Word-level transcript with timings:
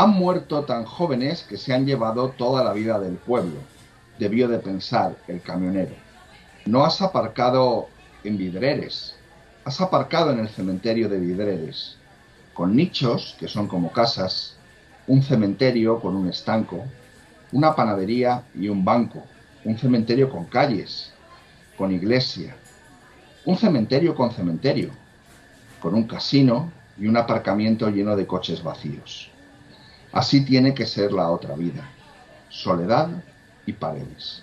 Han 0.00 0.12
muerto 0.12 0.64
tan 0.64 0.86
jóvenes 0.86 1.42
que 1.42 1.58
se 1.58 1.74
han 1.74 1.84
llevado 1.84 2.30
toda 2.30 2.64
la 2.64 2.72
vida 2.72 2.98
del 2.98 3.16
pueblo, 3.16 3.58
debió 4.18 4.48
de 4.48 4.58
pensar 4.58 5.14
el 5.28 5.42
camionero. 5.42 5.92
No 6.64 6.86
has 6.86 7.02
aparcado 7.02 7.90
en 8.24 8.38
Vidreres, 8.38 9.16
has 9.62 9.78
aparcado 9.82 10.30
en 10.30 10.38
el 10.38 10.48
cementerio 10.48 11.10
de 11.10 11.20
Vidreres, 11.20 11.98
con 12.54 12.74
nichos 12.74 13.36
que 13.38 13.46
son 13.46 13.68
como 13.68 13.92
casas, 13.92 14.56
un 15.06 15.22
cementerio 15.22 16.00
con 16.00 16.16
un 16.16 16.30
estanco, 16.30 16.82
una 17.52 17.76
panadería 17.76 18.44
y 18.54 18.70
un 18.70 18.82
banco, 18.82 19.22
un 19.66 19.76
cementerio 19.76 20.30
con 20.30 20.46
calles, 20.46 21.12
con 21.76 21.92
iglesia, 21.92 22.56
un 23.44 23.58
cementerio 23.58 24.14
con 24.14 24.30
cementerio, 24.32 24.92
con 25.78 25.94
un 25.94 26.04
casino 26.04 26.72
y 26.98 27.06
un 27.06 27.18
aparcamiento 27.18 27.90
lleno 27.90 28.16
de 28.16 28.26
coches 28.26 28.62
vacíos. 28.62 29.30
Así 30.12 30.44
tiene 30.44 30.74
que 30.74 30.86
ser 30.86 31.12
la 31.12 31.28
otra 31.30 31.54
vida, 31.54 31.88
soledad 32.48 33.08
y 33.64 33.72
paredes. 33.72 34.42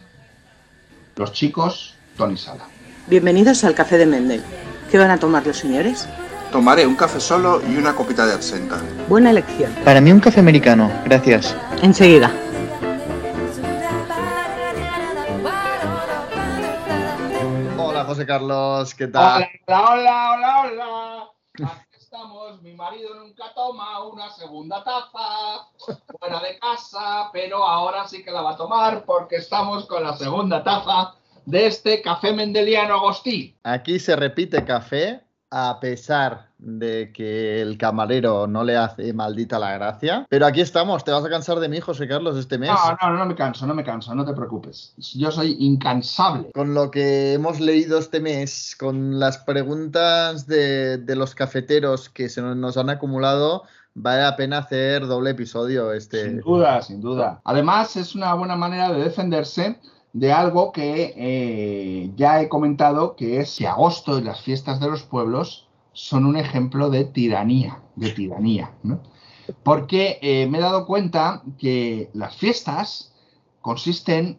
Los 1.16 1.34
chicos, 1.34 1.96
Tony 2.16 2.38
Sala. 2.38 2.66
Bienvenidos 3.08 3.64
al 3.66 3.76
Café 3.76 3.98
de 3.98 4.06
Mendel. 4.06 4.42
¿Qué 4.90 4.98
van 4.98 5.12
a 5.12 5.20
tomar 5.20 5.46
los 5.46 5.58
señores? 5.58 6.08
Tomaré 6.54 6.88
un 6.88 6.96
café 6.96 7.20
solo 7.20 7.62
y 7.68 7.76
una 7.76 7.94
copita 7.94 8.26
de 8.26 8.34
absenta. 8.34 8.80
Buena 9.10 9.32
elección. 9.32 9.74
Para 9.84 10.00
mí 10.00 10.10
un 10.12 10.22
café 10.22 10.40
americano, 10.40 10.90
gracias. 11.04 11.54
Enseguida. 11.82 12.32
Hola 17.78 18.06
José 18.06 18.26
Carlos, 18.26 18.96
¿qué 18.96 19.08
tal? 19.08 19.50
Hola, 19.68 19.84
hola, 19.92 20.62
hola, 20.62 21.34
hola. 21.60 21.87
Mi 22.62 22.74
marido 22.74 23.14
nunca 23.14 23.54
toma 23.54 24.04
una 24.04 24.30
segunda 24.32 24.84
taza 24.84 25.68
fuera 26.20 26.40
de 26.40 26.58
casa, 26.58 27.30
pero 27.32 27.64
ahora 27.64 28.08
sí 28.08 28.24
que 28.24 28.32
la 28.32 28.42
va 28.42 28.52
a 28.52 28.58
tomar 28.58 29.06
porque 29.06 29.36
estamos 29.36 29.86
con 29.86 30.04
la 30.04 30.18
segunda 30.18 30.64
taza 30.64 31.16
de 31.46 31.68
este 31.68 32.02
café 32.02 32.34
mendeliano 32.34 32.96
Agostí. 32.96 33.56
Aquí 33.64 34.00
se 34.00 34.16
repite 34.16 34.66
café 34.66 35.22
a 35.52 35.80
pesar 35.80 36.47
de 36.60 37.12
que 37.14 37.62
el 37.62 37.78
camarero 37.78 38.48
no 38.48 38.64
le 38.64 38.78
hace 38.78 39.14
maldita 39.14 39.60
la 39.60 39.74
gracia. 39.74 40.26
Pero 40.30 40.46
aquí 40.46 40.62
estamos, 40.62 41.04
te 41.04 41.12
vas 41.12 41.24
a 41.24 41.30
cansar 41.30 41.60
de 41.60 41.70
mí, 41.70 41.80
José 41.80 42.08
Carlos, 42.08 42.38
este 42.38 42.58
mes. 42.58 42.70
No, 42.70 43.10
no, 43.10 43.18
no 43.18 43.26
me 43.26 43.36
canso, 43.36 43.68
no 43.68 43.74
me 43.74 43.84
canso, 43.84 44.14
no 44.16 44.26
te 44.26 44.34
preocupes. 44.34 44.94
Yo 45.16 45.32
soy 45.32 45.56
incansable. 45.60 46.52
Con 46.54 46.74
lo 46.74 46.90
que 46.92 47.34
hemos 47.34 47.60
leído 47.60 48.00
este 48.00 48.20
mes, 48.20 48.76
con 48.80 49.20
las 49.20 49.38
preguntas 49.38 50.48
de, 50.48 50.98
de 50.98 51.16
los 51.16 51.36
cafeteros 51.36 52.10
que 52.10 52.30
se 52.30 52.42
nos 52.42 52.78
han 52.78 52.90
acumulado, 52.90 53.64
vale 53.94 54.24
la 54.24 54.36
pena 54.36 54.60
hacer 54.60 55.06
doble 55.06 55.32
episodio 55.32 55.94
este. 55.94 56.26
Sin 56.26 56.40
duda, 56.40 56.82
sin 56.82 57.02
duda. 57.02 57.42
Además, 57.44 57.96
es 57.96 58.16
una 58.16 58.34
buena 58.34 58.56
manera 58.56 58.92
de 58.92 59.04
defenderse 59.04 59.80
de 60.14 60.34
algo 60.34 60.72
que 60.72 61.14
eh, 61.16 62.12
ya 62.16 62.42
he 62.42 62.50
comentado, 62.50 63.16
que 63.16 63.40
es 63.40 63.58
que 63.58 63.68
agosto 63.68 64.18
y 64.18 64.24
las 64.24 64.42
fiestas 64.42 64.80
de 64.80 64.90
los 64.90 65.04
pueblos 65.04 65.67
son 65.98 66.26
un 66.26 66.38
ejemplo 66.38 66.92
de 66.92 67.06
tiranía, 67.06 67.82
de 67.96 68.12
tiranía, 68.12 68.72
¿no? 68.84 69.02
Porque 69.64 70.20
eh, 70.22 70.46
me 70.46 70.60
he 70.60 70.62
dado 70.62 70.86
cuenta 70.86 71.42
que 71.58 72.12
las 72.14 72.36
fiestas 72.36 73.16
consisten 73.62 74.38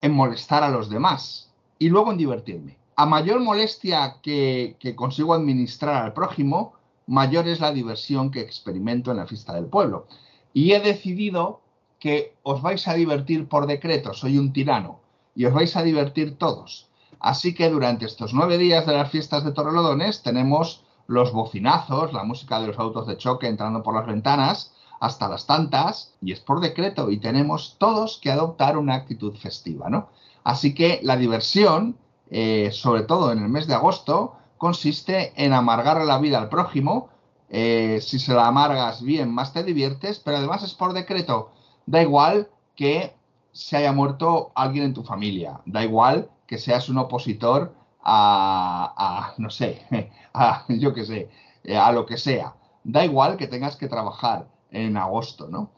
en 0.00 0.14
molestar 0.14 0.62
a 0.62 0.70
los 0.70 0.88
demás 0.88 1.52
y 1.78 1.90
luego 1.90 2.10
en 2.10 2.16
divertirme. 2.16 2.78
A 2.96 3.04
mayor 3.04 3.38
molestia 3.40 4.16
que, 4.22 4.76
que 4.80 4.96
consigo 4.96 5.34
administrar 5.34 6.02
al 6.02 6.14
prójimo, 6.14 6.72
mayor 7.06 7.48
es 7.48 7.60
la 7.60 7.70
diversión 7.70 8.30
que 8.30 8.40
experimento 8.40 9.10
en 9.10 9.18
la 9.18 9.26
fiesta 9.26 9.52
del 9.52 9.66
pueblo. 9.66 10.06
Y 10.54 10.72
he 10.72 10.80
decidido 10.80 11.60
que 11.98 12.32
os 12.42 12.62
vais 12.62 12.88
a 12.88 12.94
divertir 12.94 13.46
por 13.46 13.66
decreto, 13.66 14.14
soy 14.14 14.38
un 14.38 14.54
tirano, 14.54 15.00
y 15.34 15.44
os 15.44 15.52
vais 15.52 15.76
a 15.76 15.82
divertir 15.82 16.38
todos. 16.38 16.87
Así 17.20 17.54
que 17.54 17.70
durante 17.70 18.06
estos 18.06 18.32
nueve 18.32 18.58
días 18.58 18.86
de 18.86 18.94
las 18.94 19.10
fiestas 19.10 19.44
de 19.44 19.52
Torrelodones 19.52 20.22
tenemos 20.22 20.84
los 21.06 21.32
bocinazos, 21.32 22.12
la 22.12 22.24
música 22.24 22.60
de 22.60 22.68
los 22.68 22.78
autos 22.78 23.06
de 23.06 23.16
choque 23.16 23.48
entrando 23.48 23.82
por 23.82 23.94
las 23.94 24.06
ventanas, 24.06 24.72
hasta 25.00 25.28
las 25.28 25.46
tantas, 25.46 26.14
y 26.20 26.32
es 26.32 26.40
por 26.40 26.60
decreto, 26.60 27.10
y 27.10 27.18
tenemos 27.18 27.76
todos 27.78 28.18
que 28.18 28.30
adoptar 28.30 28.76
una 28.76 28.94
actitud 28.94 29.34
festiva, 29.36 29.88
¿no? 29.88 30.08
Así 30.44 30.74
que 30.74 31.00
la 31.02 31.16
diversión, 31.16 31.96
eh, 32.30 32.70
sobre 32.72 33.02
todo 33.02 33.32
en 33.32 33.38
el 33.38 33.48
mes 33.48 33.66
de 33.66 33.74
agosto, 33.74 34.34
consiste 34.56 35.32
en 35.42 35.52
amargarle 35.52 36.04
la 36.04 36.18
vida 36.18 36.38
al 36.38 36.48
prójimo. 36.48 37.10
Eh, 37.48 38.00
si 38.02 38.18
se 38.18 38.34
la 38.34 38.46
amargas 38.46 39.02
bien, 39.02 39.32
más 39.32 39.52
te 39.52 39.62
diviertes, 39.62 40.18
pero 40.18 40.38
además 40.38 40.62
es 40.62 40.74
por 40.74 40.92
decreto. 40.92 41.52
Da 41.86 42.02
igual 42.02 42.48
que 42.74 43.14
se 43.52 43.76
haya 43.76 43.92
muerto 43.92 44.52
alguien 44.54 44.84
en 44.84 44.94
tu 44.94 45.04
familia, 45.04 45.60
da 45.64 45.82
igual 45.84 46.30
que 46.48 46.58
seas 46.58 46.88
un 46.88 46.98
opositor 46.98 47.74
a, 48.02 48.94
a 48.96 49.34
no 49.36 49.50
sé, 49.50 49.86
a, 50.34 50.64
yo 50.68 50.92
qué 50.94 51.04
sé, 51.04 51.30
a 51.76 51.92
lo 51.92 52.06
que 52.06 52.16
sea. 52.16 52.54
Da 52.82 53.04
igual 53.04 53.36
que 53.36 53.46
tengas 53.46 53.76
que 53.76 53.86
trabajar 53.86 54.48
en 54.70 54.96
agosto, 54.96 55.46
¿no? 55.46 55.70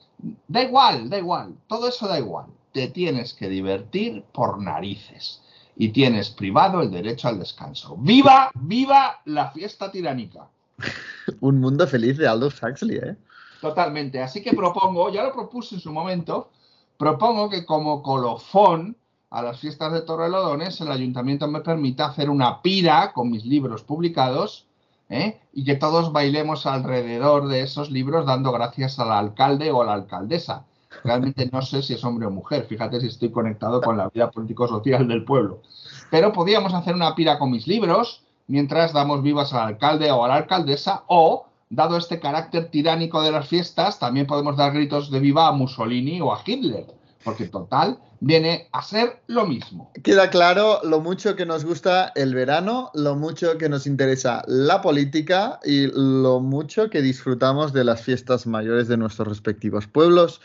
Da 0.47 0.63
igual, 0.63 1.11
da 1.11 1.19
igual, 1.19 1.57
todo 1.67 1.89
eso 1.89 2.07
da 2.07 2.19
igual. 2.19 2.47
Te 2.73 2.87
tienes 2.89 3.35
que 3.35 3.49
divertir 3.49 4.23
por 4.33 4.63
narices 4.63 5.43
y 5.77 5.89
tienes 5.89 6.31
privado 6.31 6.83
el 6.83 6.91
derecho 6.91 7.27
al 7.27 7.41
descanso. 7.41 7.97
¡Viva, 7.99 8.53
viva 8.55 9.21
la 9.25 9.51
fiesta 9.51 9.91
tiránica! 9.91 10.47
Un 11.41 11.61
mundo 11.61 11.87
feliz 11.87 12.17
de 12.17 12.29
Aldous 12.29 12.63
Huxley, 12.63 12.99
¿eh? 12.99 13.17
Totalmente. 13.61 14.23
Así 14.23 14.41
que 14.41 14.53
propongo, 14.53 15.11
ya 15.11 15.25
lo 15.25 15.33
propuse 15.33 15.75
en 15.75 15.81
su 15.81 15.93
momento, 15.93 16.51
propongo 16.97 17.51
que 17.51 17.67
como 17.67 18.03
colofón 18.03 18.97
a 19.31 19.43
las 19.43 19.61
fiestas 19.61 19.93
de 19.93 20.03
Torrelodones 20.03 20.81
el 20.81 20.91
ayuntamiento 20.91 21.47
me 21.47 21.61
permita 21.61 22.07
hacer 22.07 22.29
una 22.29 22.61
pira 22.63 23.13
con 23.13 23.31
mis 23.31 23.45
libros 23.45 23.85
publicados 23.85 24.67
¿eh? 25.09 25.41
y 25.53 25.65
que 25.65 25.77
todos 25.77 26.13
bailemos 26.13 26.67
alrededor 26.67 27.47
de 27.47 27.63
esos 27.63 27.91
libros 27.91 28.27
dando 28.27 28.51
gracias 28.51 28.99
al 28.99 29.13
alcalde 29.13 29.71
o 29.71 29.83
a 29.83 29.87
la 29.87 29.93
alcaldesa. 29.93 30.65
Realmente 31.05 31.49
no 31.53 31.63
sé 31.63 31.83
si 31.83 31.95
es 31.95 32.05
hombre 32.05 32.27
o 32.27 32.31
mujer, 32.33 32.67
fíjate 32.67 33.01
si 33.01 33.07
estoy 33.07 33.31
conectado 33.31 33.81
con 33.81 33.97
la 33.97 34.09
vida 34.09 34.33
político-social 34.33 35.07
del 35.07 35.25
pueblo. 35.25 35.63
Pero 36.11 36.33
podríamos 36.33 36.75
hacer 36.75 36.97
una 36.97 37.15
pira 37.15 37.39
con 37.39 37.53
mis 37.53 37.69
libros 37.69 38.25
mientras 38.49 38.93
damos 38.93 39.23
vivas 39.23 39.53
al 39.53 39.69
alcalde 39.69 40.11
o 40.11 40.25
a 40.25 40.29
la 40.29 40.35
alcaldesa 40.35 41.05
o 41.07 41.47
dado 41.69 41.97
este 41.97 42.19
carácter 42.19 42.69
tiránico 42.69 43.23
de 43.23 43.31
las 43.31 43.47
fiestas, 43.47 44.01
también 44.01 44.27
podemos 44.27 44.57
dar 44.57 44.73
gritos 44.73 45.09
de 45.13 45.21
viva 45.21 45.47
a 45.47 45.53
Mussolini 45.53 46.21
o 46.21 46.35
a 46.35 46.41
Hitler, 46.45 46.87
porque 47.23 47.47
total 47.47 48.01
viene 48.21 48.69
a 48.73 48.83
ser 48.83 49.23
lo 49.27 49.47
mismo. 49.47 49.91
Queda 50.03 50.31
claro 50.31 50.81
lo 50.85 51.01
mucho 51.01 51.35
que 51.35 51.47
nos 51.47 51.65
gusta 51.65 52.13
el 52.15 52.35
verano, 52.35 52.91
lo 52.95 53.17
mucho 53.17 53.59
que 53.59 53.69
nos 53.69 53.87
interesa 53.87 54.43
la 54.47 54.83
política 54.83 55.59
y 55.65 55.89
lo 55.93 56.41
mucho 56.41 56.91
que 56.91 57.03
disfrutamos 57.03 57.73
de 57.73 57.85
las 57.85 58.03
fiestas 58.03 58.47
mayores 58.47 58.89
de 58.89 58.97
nuestros 58.97 59.29
respectivos 59.29 59.87
pueblos 59.87 60.41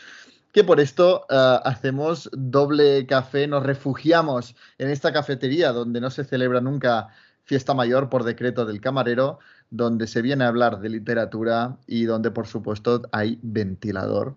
que 0.56 0.64
por 0.64 0.80
esto 0.80 1.26
uh, 1.28 1.60
hacemos 1.68 2.30
doble 2.32 3.06
café, 3.06 3.46
nos 3.46 3.62
refugiamos 3.62 4.56
en 4.78 4.88
esta 4.88 5.12
cafetería 5.12 5.70
donde 5.72 6.00
no 6.00 6.08
se 6.08 6.24
celebra 6.24 6.62
nunca 6.62 7.08
fiesta 7.44 7.74
mayor 7.74 8.08
por 8.08 8.24
decreto 8.24 8.64
del 8.64 8.80
camarero, 8.80 9.38
donde 9.68 10.06
se 10.06 10.22
viene 10.22 10.44
a 10.44 10.48
hablar 10.48 10.80
de 10.80 10.88
literatura 10.88 11.76
y 11.86 12.04
donde, 12.04 12.30
por 12.30 12.46
supuesto, 12.46 13.02
hay 13.12 13.38
ventilador, 13.42 14.34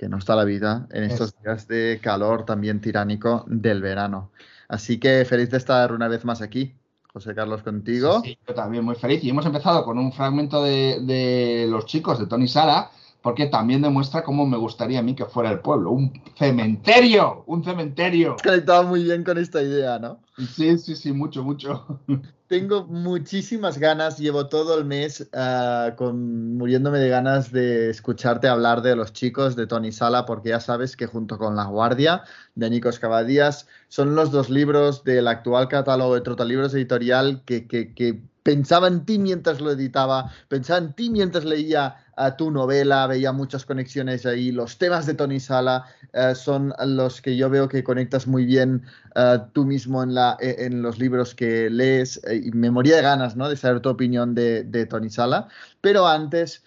que 0.00 0.08
no 0.08 0.16
está 0.16 0.34
la 0.34 0.44
vida 0.44 0.86
en 0.92 1.04
estos 1.04 1.34
días 1.42 1.68
de 1.68 2.00
calor 2.02 2.46
también 2.46 2.80
tiránico 2.80 3.44
del 3.46 3.82
verano. 3.82 4.30
Así 4.66 4.98
que 4.98 5.26
feliz 5.26 5.50
de 5.50 5.58
estar 5.58 5.92
una 5.92 6.08
vez 6.08 6.24
más 6.24 6.40
aquí. 6.40 6.74
José 7.12 7.34
Carlos, 7.34 7.62
contigo. 7.62 8.22
Sí, 8.24 8.30
sí, 8.30 8.38
yo 8.48 8.54
también 8.54 8.82
muy 8.82 8.94
feliz. 8.94 9.22
Y 9.22 9.28
hemos 9.28 9.44
empezado 9.44 9.84
con 9.84 9.98
un 9.98 10.10
fragmento 10.10 10.64
de, 10.64 11.00
de 11.02 11.66
Los 11.68 11.84
chicos 11.84 12.18
de 12.18 12.26
Tony 12.26 12.48
Sala, 12.48 12.90
porque 13.22 13.46
también 13.46 13.82
demuestra 13.82 14.22
cómo 14.22 14.46
me 14.46 14.56
gustaría 14.56 15.00
a 15.00 15.02
mí 15.02 15.14
que 15.14 15.26
fuera 15.26 15.50
el 15.50 15.60
pueblo. 15.60 15.90
Un 15.90 16.12
cementerio, 16.38 17.44
un 17.46 17.62
cementerio. 17.62 18.36
Estaba 18.42 18.82
muy 18.82 19.04
bien 19.04 19.24
con 19.24 19.38
esta 19.38 19.62
idea, 19.62 19.98
¿no? 19.98 20.20
Sí, 20.54 20.78
sí, 20.78 20.96
sí, 20.96 21.12
mucho, 21.12 21.44
mucho. 21.44 22.00
Tengo 22.46 22.84
muchísimas 22.86 23.78
ganas, 23.78 24.18
llevo 24.18 24.48
todo 24.48 24.76
el 24.76 24.84
mes 24.84 25.20
uh, 25.32 25.94
con, 25.94 26.56
muriéndome 26.56 26.98
de 26.98 27.08
ganas 27.08 27.52
de 27.52 27.90
escucharte 27.90 28.48
hablar 28.48 28.82
de 28.82 28.96
los 28.96 29.12
chicos 29.12 29.54
de 29.54 29.68
Tony 29.68 29.92
Sala, 29.92 30.26
porque 30.26 30.48
ya 30.48 30.58
sabes 30.58 30.96
que 30.96 31.06
junto 31.06 31.38
con 31.38 31.54
La 31.54 31.66
Guardia 31.66 32.24
de 32.56 32.70
Nicos 32.70 32.98
Cavadías 32.98 33.68
son 33.86 34.16
los 34.16 34.32
dos 34.32 34.50
libros 34.50 35.04
del 35.04 35.28
actual 35.28 35.68
catálogo 35.68 36.16
de 36.16 36.22
Trotalibros 36.22 36.74
Editorial 36.74 37.42
que, 37.44 37.68
que, 37.68 37.94
que 37.94 38.20
pensaba 38.42 38.88
en 38.88 39.04
ti 39.04 39.18
mientras 39.18 39.60
lo 39.60 39.70
editaba, 39.70 40.30
pensaba 40.48 40.78
en 40.78 40.92
ti 40.92 41.10
mientras 41.10 41.44
leía 41.44 41.96
uh, 42.16 42.36
tu 42.36 42.50
novela, 42.50 43.06
veía 43.06 43.32
muchas 43.32 43.64
conexiones 43.64 44.26
ahí. 44.26 44.52
Los 44.52 44.78
temas 44.78 45.06
de 45.06 45.14
Tony 45.14 45.40
Sala 45.40 45.84
uh, 46.14 46.34
son 46.34 46.72
los 46.86 47.20
que 47.20 47.36
yo 47.36 47.50
veo 47.50 47.68
que 47.68 47.84
conectas 47.84 48.26
muy 48.26 48.44
bien 48.44 48.82
uh, 49.16 49.38
tú 49.52 49.64
mismo 49.64 50.02
en, 50.02 50.14
la, 50.14 50.36
en, 50.40 50.82
los 50.82 50.98
libros 50.98 51.34
que 51.34 51.70
lees. 51.70 52.20
y 52.30 52.50
me 52.52 52.70
moría 52.70 52.96
de 52.96 53.02
ganas 53.02 53.36
¿no? 53.36 53.48
de 53.48 53.56
saber 53.56 53.80
tu 53.80 53.88
opinión 53.88 54.34
de, 54.34 54.64
de 54.64 54.86
Tony 54.86 55.10
Sala. 55.10 55.48
Pero 55.80 56.06
antes 56.06 56.64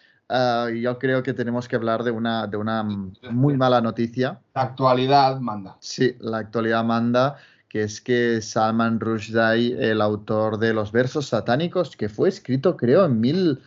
yo 0.82 0.98
creo 0.98 1.22
que 1.22 1.34
tenemos 1.34 1.68
que 1.68 1.76
hablar 1.76 2.04
de 2.04 2.10
una, 2.10 2.48
de 2.48 2.58
una 2.58 2.84
muy 3.30 3.56
mala 3.56 3.82
noticia. 3.82 4.40
La 4.56 4.64
actualidad 4.64 5.40
manda. 5.40 5.78
Sí, 5.80 6.16
la 6.22 6.40
actualidad 6.40 6.84
manda, 6.84 7.36
que 7.74 7.82
es 7.82 8.00
que 8.02 8.40
Salman 8.40 9.00
Rushdie, 9.00 9.76
el 9.90 10.00
autor 10.00 10.60
de 10.60 10.76
los 10.76 10.92
versos 10.92 11.26
satánicos, 11.30 11.98
que 11.98 12.08
fue 12.08 12.30
escrito 12.30 12.78
creo 12.78 13.04
en 13.04 13.20
mil, 13.20 13.62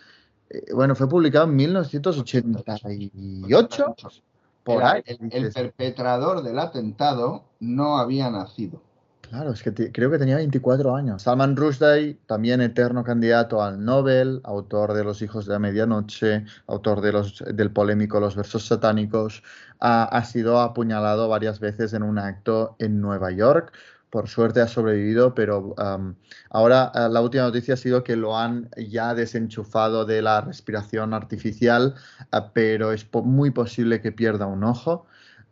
eh, 0.49 0.63
bueno, 0.73 0.95
fue 0.95 1.09
publicado 1.09 1.47
en 1.47 1.57
1988. 1.57 3.97
Por 4.63 4.85
ahí. 4.85 5.03
el, 5.07 5.19
el 5.33 5.53
perpetrador 5.53 6.45
del 6.45 6.61
atentado 6.61 7.43
no 7.59 7.99
había 7.99 8.31
nacido. 8.31 8.81
Claro, 9.23 9.51
es 9.51 9.61
que 9.63 9.73
te- 9.73 9.91
creo 9.91 10.09
que 10.09 10.19
tenía 10.19 10.37
24 10.37 10.95
años. 10.95 11.23
Salman 11.23 11.57
Rushdie, 11.57 12.17
también 12.27 12.61
eterno 12.61 13.03
candidato 13.03 13.61
al 13.61 13.85
Nobel, 13.85 14.41
autor 14.45 14.93
de 14.93 15.03
Los 15.03 15.21
hijos 15.21 15.47
de 15.47 15.55
la 15.55 15.59
medianoche, 15.59 16.45
autor 16.69 17.01
de 17.01 17.11
los, 17.11 17.43
del 17.53 17.73
polémico 17.73 18.21
Los 18.21 18.37
versos 18.37 18.67
satánicos, 18.67 19.43
ha, 19.81 20.05
ha 20.05 20.25
sido 20.25 20.61
apuñalado 20.61 21.29
varias 21.29 21.59
veces 21.59 21.93
en 21.93 22.05
un 22.05 22.21
acto 22.21 22.77
en 22.79 23.01
Nueva 23.01 23.33
York. 23.33 23.73
Por 24.17 24.29
suerte 24.29 24.61
ha 24.63 24.69
sobrevivido, 24.69 25.35
pero 25.35 25.75
am, 25.79 26.17
ahora 26.51 26.91
eh, 26.95 27.09
la 27.11 27.21
última 27.21 27.45
noticia 27.45 27.75
ha 27.75 27.77
sido 27.77 28.03
que 28.03 28.17
lo 28.17 28.37
han 28.39 28.71
ya 28.79 29.15
desenchufado 29.15 30.05
de 30.07 30.23
la 30.23 30.41
respiración 30.41 31.13
artificial, 31.15 31.95
ah, 32.33 32.53
pero 32.55 32.93
es 32.93 33.05
po- 33.05 33.23
muy 33.23 33.51
posible 33.51 34.01
que 34.01 34.13
pierda 34.13 34.47
un 34.47 34.65
ojo. 34.65 35.07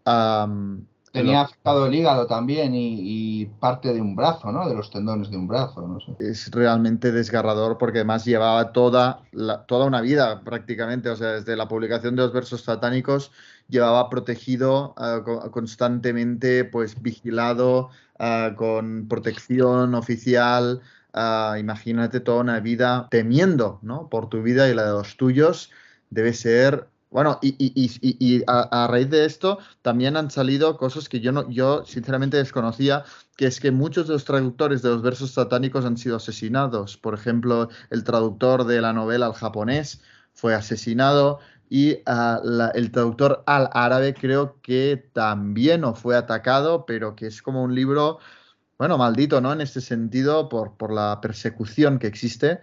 Am, 0.04 0.86
Tenía 1.12 1.42
afectado 1.42 1.86
el 1.86 1.94
hígado 1.94 2.26
también 2.26 2.74
y, 2.74 3.42
y 3.42 3.46
parte 3.46 3.92
de 3.94 4.00
un 4.00 4.16
brazo, 4.16 4.50
¿no? 4.52 4.68
De 4.68 4.74
los 4.74 4.90
tendones 4.90 5.30
de 5.30 5.36
un 5.36 5.46
brazo, 5.48 5.80
no 5.86 6.00
sé. 6.00 6.12
es 6.18 6.50
realmente 6.52 7.12
desgarrador 7.12 7.76
porque 7.78 7.98
además 7.98 8.24
llevaba 8.24 8.72
toda, 8.72 9.22
la- 9.32 9.66
toda 9.66 9.86
una 9.86 10.00
vida 10.00 10.42
prácticamente, 10.44 11.10
o 11.10 11.16
sea, 11.16 11.32
desde 11.32 11.56
la 11.56 11.68
publicación 11.68 12.14
de 12.16 12.22
los 12.22 12.32
versos 12.32 12.62
satánicos 12.62 13.32
llevaba 13.68 14.08
protegido 14.10 14.94
co- 15.24 15.50
constantemente, 15.50 16.64
pues 16.64 17.00
vigilado, 17.02 17.90
ah, 18.18 18.52
con 18.56 19.08
protección 19.08 19.94
oficial. 19.94 20.80
ah, 21.12 21.56
imagínate 21.58 22.20
toda 22.20 22.40
una 22.40 22.60
vida 22.60 23.08
temiendo, 23.10 23.78
¿no? 23.82 24.08
Por 24.08 24.28
tu 24.28 24.42
vida 24.42 24.68
y 24.68 24.74
la 24.74 24.84
de 24.84 24.92
los 24.92 25.16
tuyos. 25.16 25.70
Debe 26.10 26.32
ser... 26.32 26.88
Bueno, 27.10 27.38
y- 27.42 27.54
y 28.18 28.42
a, 28.48 28.84
a 28.84 28.88
raíz 28.88 29.08
de 29.08 29.24
esto 29.24 29.58
también 29.82 30.16
han 30.16 30.32
salido 30.32 30.76
cosas 30.76 31.08
que 31.08 31.20
yo, 31.20 31.30
no, 31.30 31.48
yo 31.48 31.84
sinceramente 31.84 32.36
desconocía, 32.38 33.04
que 33.36 33.46
es 33.46 33.60
que 33.60 33.70
muchos 33.70 34.08
de 34.08 34.14
los 34.14 34.24
traductores 34.24 34.82
de 34.82 34.88
los 34.90 35.00
versos 35.02 35.30
satánicos 35.32 35.84
han 35.84 35.96
sido 35.96 36.16
asesinados. 36.16 36.96
Por 36.96 37.14
ejemplo, 37.14 37.68
el 37.90 38.02
traductor 38.02 38.64
de 38.64 38.80
la 38.80 38.92
novela 38.92 39.26
al 39.26 39.34
japonés 39.34 40.02
fue 40.32 40.54
asesinado 40.54 41.38
y 41.68 41.98
ah, 42.06 42.40
la- 42.44 42.68
el 42.70 42.90
traductor 42.90 43.42
al 43.46 43.68
árabe 43.72 44.14
creo 44.14 44.60
que 44.62 45.08
también 45.12 45.84
o 45.84 45.94
fue 45.94 46.16
atacado, 46.16 46.86
pero 46.86 47.14
que 47.16 47.26
es 47.26 47.42
como 47.42 47.62
un 47.62 47.74
libro, 47.74 48.18
bueno, 48.78 48.98
maldito, 48.98 49.40
¿no? 49.40 49.52
En 49.52 49.60
este 49.60 49.80
sentido, 49.80 50.48
por, 50.48 50.76
por 50.76 50.92
la 50.92 51.20
persecución 51.20 51.98
que 51.98 52.06
existe. 52.08 52.60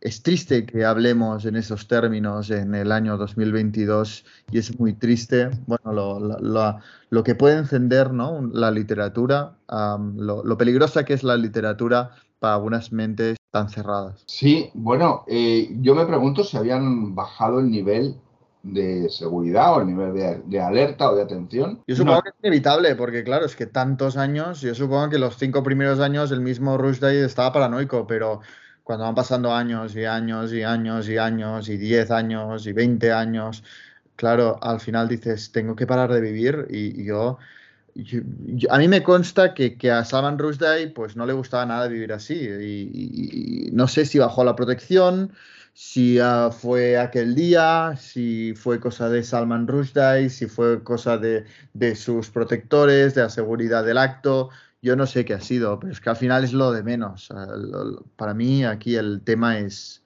Es 0.00 0.22
triste 0.22 0.66
que 0.66 0.84
hablemos 0.84 1.46
en 1.46 1.56
esos 1.56 1.88
términos 1.88 2.50
en 2.50 2.74
el 2.74 2.92
año 2.92 3.16
2022 3.16 4.24
y 4.52 4.58
es 4.58 4.78
muy 4.78 4.92
triste, 4.94 5.48
bueno, 5.66 5.92
lo, 5.92 6.20
lo- 6.20 6.78
lo- 7.10 7.24
que 7.24 7.34
puede 7.34 7.56
encender 7.58 8.12
¿no? 8.12 8.42
la 8.52 8.70
literatura, 8.70 9.56
lo, 9.68 10.44
lo 10.44 10.58
peligrosa 10.58 11.04
que 11.04 11.14
es 11.14 11.22
la 11.24 11.36
literatura 11.38 12.10
para 12.38 12.54
algunas 12.54 12.92
mentes 12.92 13.36
tan 13.50 13.70
cerradas. 13.70 14.22
Sí, 14.26 14.70
bueno, 14.74 15.24
eh, 15.26 15.70
yo 15.80 15.94
me 15.94 16.06
pregunto 16.06 16.44
si 16.44 16.56
habían 16.56 17.14
bajado 17.14 17.60
el 17.60 17.70
nivel 17.70 18.16
de 18.64 19.08
seguridad 19.10 19.74
o 19.76 19.80
el 19.80 19.86
nivel 19.88 20.14
de, 20.14 20.42
de 20.46 20.60
alerta 20.60 21.10
o 21.10 21.16
de 21.16 21.22
atención. 21.22 21.84
Yo 21.86 21.96
supongo 21.96 22.22
No, 22.22 22.22
que 22.22 22.30
es 22.30 22.34
inevitable, 22.42 22.96
porque 22.96 23.22
claro, 23.24 23.44
es 23.44 23.56
que 23.56 23.66
tantos 23.66 24.16
años, 24.16 24.62
yo 24.62 24.74
supongo 24.74 25.10
que 25.10 25.18
los 25.18 25.36
cinco 25.36 25.62
primeros 25.62 26.00
años 26.00 26.30
el 26.30 26.40
mismo 26.40 26.78
Rushdie 26.78 27.24
estaba 27.24 27.52
paranoico, 27.52 28.06
pero 28.06 28.40
cuando 28.82 29.04
van 29.04 29.14
pasando 29.14 29.52
años 29.54 29.94
y 29.94 30.04
años 30.06 30.52
y 30.54 30.62
años 30.62 31.08
y 31.10 31.18
años 31.18 31.68
y 31.68 31.76
10 31.76 32.10
años 32.10 32.66
y 32.66 32.72
20 32.72 33.12
años, 33.12 33.62
claro, 34.16 34.58
al 34.62 34.80
final 34.80 35.08
dices, 35.08 35.52
tengo 35.52 35.76
que 35.76 35.86
parar 35.86 36.10
de 36.12 36.20
vivir 36.22 36.66
y, 36.70 37.02
y 37.02 37.04
yo, 37.06 37.38
yo- 37.94 38.20
yo- 38.46 38.72
a 38.72 38.78
mí 38.78 38.88
me 38.88 39.02
consta 39.02 39.54
que, 39.54 39.76
que 39.78 39.90
a 39.90 40.04
Salman 40.04 40.38
Rushdie 40.38 40.88
pues 40.90 41.16
no 41.16 41.26
le 41.26 41.32
gustaba 41.34 41.66
nada 41.66 41.88
vivir 41.88 42.12
así. 42.12 42.34
Y, 42.34 42.90
y- 42.92 43.68
y 43.68 43.70
no 43.72 43.88
sé 43.88 44.06
si 44.06 44.18
bajó 44.18 44.44
la 44.44 44.56
protección, 44.56 45.32
si 45.74 46.20
ah, 46.20 46.50
fue 46.52 46.96
aquel 46.96 47.34
día, 47.34 47.96
si 47.98 48.54
fue 48.54 48.78
cosa 48.80 49.08
de 49.08 49.24
Salman 49.24 49.66
Rushdie, 49.66 50.30
si 50.30 50.46
fue 50.46 50.82
cosa 50.84 51.18
de, 51.18 51.44
de 51.74 51.96
sus 51.96 52.30
protectores, 52.30 53.14
de 53.14 53.22
la 53.22 53.28
seguridad 53.28 53.84
del 53.84 53.98
acto. 53.98 54.50
Yo 54.80 54.94
no 54.96 55.06
sé 55.06 55.24
qué 55.24 55.34
ha 55.34 55.40
sido, 55.40 55.80
pero 55.80 55.92
es 55.92 56.00
que 56.00 56.10
al 56.10 56.16
final 56.16 56.44
es 56.44 56.52
lo 56.52 56.70
de 56.70 56.84
menos. 56.84 57.28
Para 58.16 58.34
mí 58.34 58.64
aquí 58.64 58.94
el 58.94 59.22
tema 59.24 59.58
es, 59.58 60.03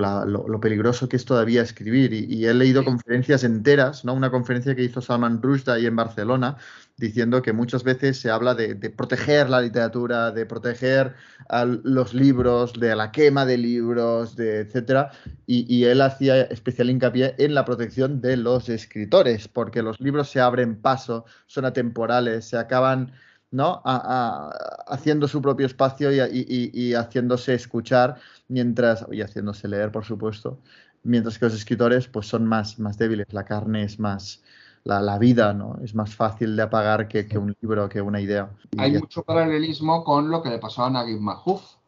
la- 0.00 0.24
lo, 0.24 0.48
lo 0.48 0.60
peligroso 0.60 1.08
que 1.08 1.16
es 1.16 1.24
todavía 1.24 1.62
escribir. 1.62 2.12
Y, 2.12 2.24
y 2.24 2.46
he 2.46 2.54
leído 2.54 2.84
conferencias 2.84 3.44
enteras, 3.44 4.04
¿no? 4.04 4.12
Una 4.14 4.30
conferencia 4.30 4.74
que 4.74 4.82
hizo 4.82 5.00
Salman 5.00 5.40
Rushdie 5.42 5.72
ahí 5.72 5.86
en 5.86 5.96
Barcelona, 5.96 6.56
diciendo 6.96 7.40
que 7.42 7.52
muchas 7.52 7.84
veces 7.84 8.18
se 8.20 8.30
habla 8.30 8.54
de, 8.54 8.74
de 8.74 8.90
proteger 8.90 9.48
la 9.50 9.60
literatura, 9.60 10.30
de 10.32 10.46
proteger 10.46 11.14
a 11.48 11.64
los 11.64 12.14
libros, 12.14 12.72
de 12.78 12.94
la 12.96 13.10
quema 13.12 13.46
de 13.46 13.58
libros, 13.58 14.36
de 14.36 14.60
etcétera. 14.60 15.10
Y, 15.46 15.72
y 15.72 15.84
él 15.84 16.00
hacía 16.00 16.42
especial 16.42 16.90
hincapié 16.90 17.34
en 17.38 17.54
la 17.54 17.64
protección 17.64 18.20
de 18.20 18.36
los 18.36 18.68
escritores, 18.68 19.48
porque 19.48 19.82
los 19.82 20.00
libros 20.00 20.28
se 20.30 20.40
abren 20.40 20.76
paso, 20.80 21.24
son 21.46 21.64
atemporales, 21.64 22.46
se 22.46 22.56
acaban 22.58 23.12
¿no? 23.54 23.80
A- 23.84 24.50
a- 24.88 24.92
haciendo 24.92 25.28
su 25.28 25.40
propio 25.40 25.66
espacio 25.66 26.10
y, 26.12 26.18
y- 26.20 26.46
y- 26.48 26.88
y 26.88 26.94
haciéndose 26.94 27.54
escuchar 27.54 28.16
mientras 28.48 29.06
y 29.12 29.22
haciéndose 29.22 29.68
leer, 29.68 29.92
por 29.92 30.04
supuesto, 30.04 30.58
mientras 31.04 31.38
que 31.38 31.44
los 31.46 31.54
escritores 31.54 32.08
pues 32.08 32.26
son 32.26 32.46
más, 32.46 32.78
más 32.80 32.98
débiles, 32.98 33.32
la 33.32 33.44
carne 33.44 33.84
es 33.84 34.00
más, 34.00 34.42
la, 34.82 35.00
la 35.00 35.18
vida, 35.18 35.54
¿no? 35.54 35.78
Es 35.84 35.94
más 35.94 36.14
fácil 36.14 36.56
de 36.56 36.62
apagar 36.62 37.06
que, 37.06 37.26
que 37.28 37.38
un 37.38 37.56
libro, 37.60 37.88
que 37.88 38.00
una 38.00 38.20
idea. 38.20 38.50
Hay 38.76 38.98
mucho 38.98 39.22
paralelismo 39.22 40.02
con 40.02 40.30
lo 40.30 40.42
que 40.42 40.50
le 40.50 40.58
pasó 40.58 40.84
a 40.84 40.90
Naguib 40.90 41.20
Mahfouz, 41.20 41.78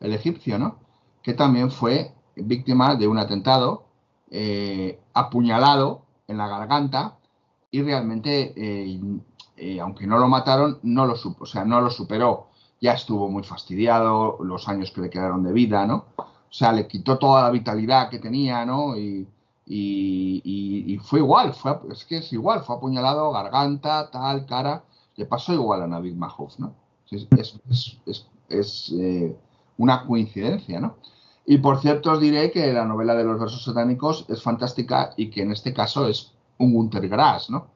el 0.00 0.12
egipcio, 0.14 0.58
¿no? 0.58 0.78
Que 1.22 1.34
también 1.34 1.70
fue 1.70 2.12
víctima 2.36 2.96
de 2.96 3.06
un 3.06 3.18
atentado, 3.18 3.86
eh, 4.30 4.98
apuñalado 5.12 6.02
en 6.26 6.38
la 6.38 6.48
garganta 6.48 7.16
y 7.70 7.82
realmente, 7.82 8.52
eh, 8.56 9.00
eh, 9.56 9.80
aunque 9.80 10.06
no 10.06 10.18
lo 10.18 10.28
mataron, 10.28 10.78
no 10.82 11.06
lo 11.06 11.90
superó. 11.90 12.48
Ya 12.80 12.92
estuvo 12.92 13.28
muy 13.30 13.42
fastidiado, 13.44 14.38
los 14.42 14.68
años 14.68 14.90
que 14.90 15.00
le 15.02 15.10
quedaron 15.10 15.42
de 15.42 15.52
vida, 15.52 15.86
¿no? 15.86 16.04
O 16.18 16.52
sea, 16.56 16.72
le 16.72 16.86
quitó 16.86 17.18
toda 17.18 17.42
la 17.42 17.50
vitalidad 17.50 18.10
que 18.10 18.18
tenía, 18.18 18.64
¿no? 18.64 18.96
Y, 18.96 19.26
y- 19.66 20.98
fue 20.98 21.20
igual, 21.20 21.54
fue, 21.54 21.78
es 21.90 22.04
que 22.04 22.18
es 22.18 22.32
igual, 22.32 22.62
fue 22.62 22.76
apuñalado, 22.76 23.30
garganta, 23.32 24.10
tal, 24.10 24.46
cara, 24.46 24.84
le 25.16 25.24
pasó 25.26 25.52
igual 25.52 25.82
a 25.82 25.86
Navid 25.86 26.14
Mahfouz, 26.14 26.58
¿no? 26.58 26.74
Es- 27.10 27.26
es- 27.36 27.60
es- 28.06 28.26
es, 28.48 28.92
eh, 28.98 29.36
una 29.78 30.06
coincidencia, 30.06 30.80
¿no? 30.80 30.96
Y 31.46 31.58
por 31.58 31.80
cierto, 31.80 32.12
os 32.12 32.20
diré 32.20 32.50
que 32.50 32.72
la 32.72 32.84
novela 32.84 33.14
de 33.14 33.24
los 33.24 33.38
versos 33.38 33.64
satánicos 33.64 34.24
es 34.28 34.42
fantástica 34.42 35.10
y 35.16 35.30
que 35.30 35.42
en 35.42 35.52
este 35.52 35.72
caso 35.74 36.06
es 36.08 36.32
un 36.58 36.72
Gunter 36.72 37.08
Grass, 37.08 37.50
¿no? 37.50 37.66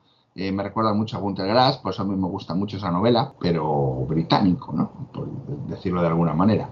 Eh, 0.41 0.53
me 0.53 0.63
recuerda 0.63 0.95
mucho 0.95 1.17
a 1.17 1.21
Gunter 1.21 1.49
Grass, 1.49 1.79
por 1.79 1.93
eso 1.93 2.03
a 2.03 2.05
mí 2.05 2.15
me 2.15 2.29
gusta 2.29 2.55
mucho 2.55 2.77
esa 2.77 2.91
novela, 2.93 3.35
pero 3.41 4.07
británico, 4.07 4.73
¿no? 4.73 5.09
Por 5.13 5.29
decirlo 5.67 6.01
de 6.01 6.07
alguna 6.09 6.33
manera. 6.35 6.71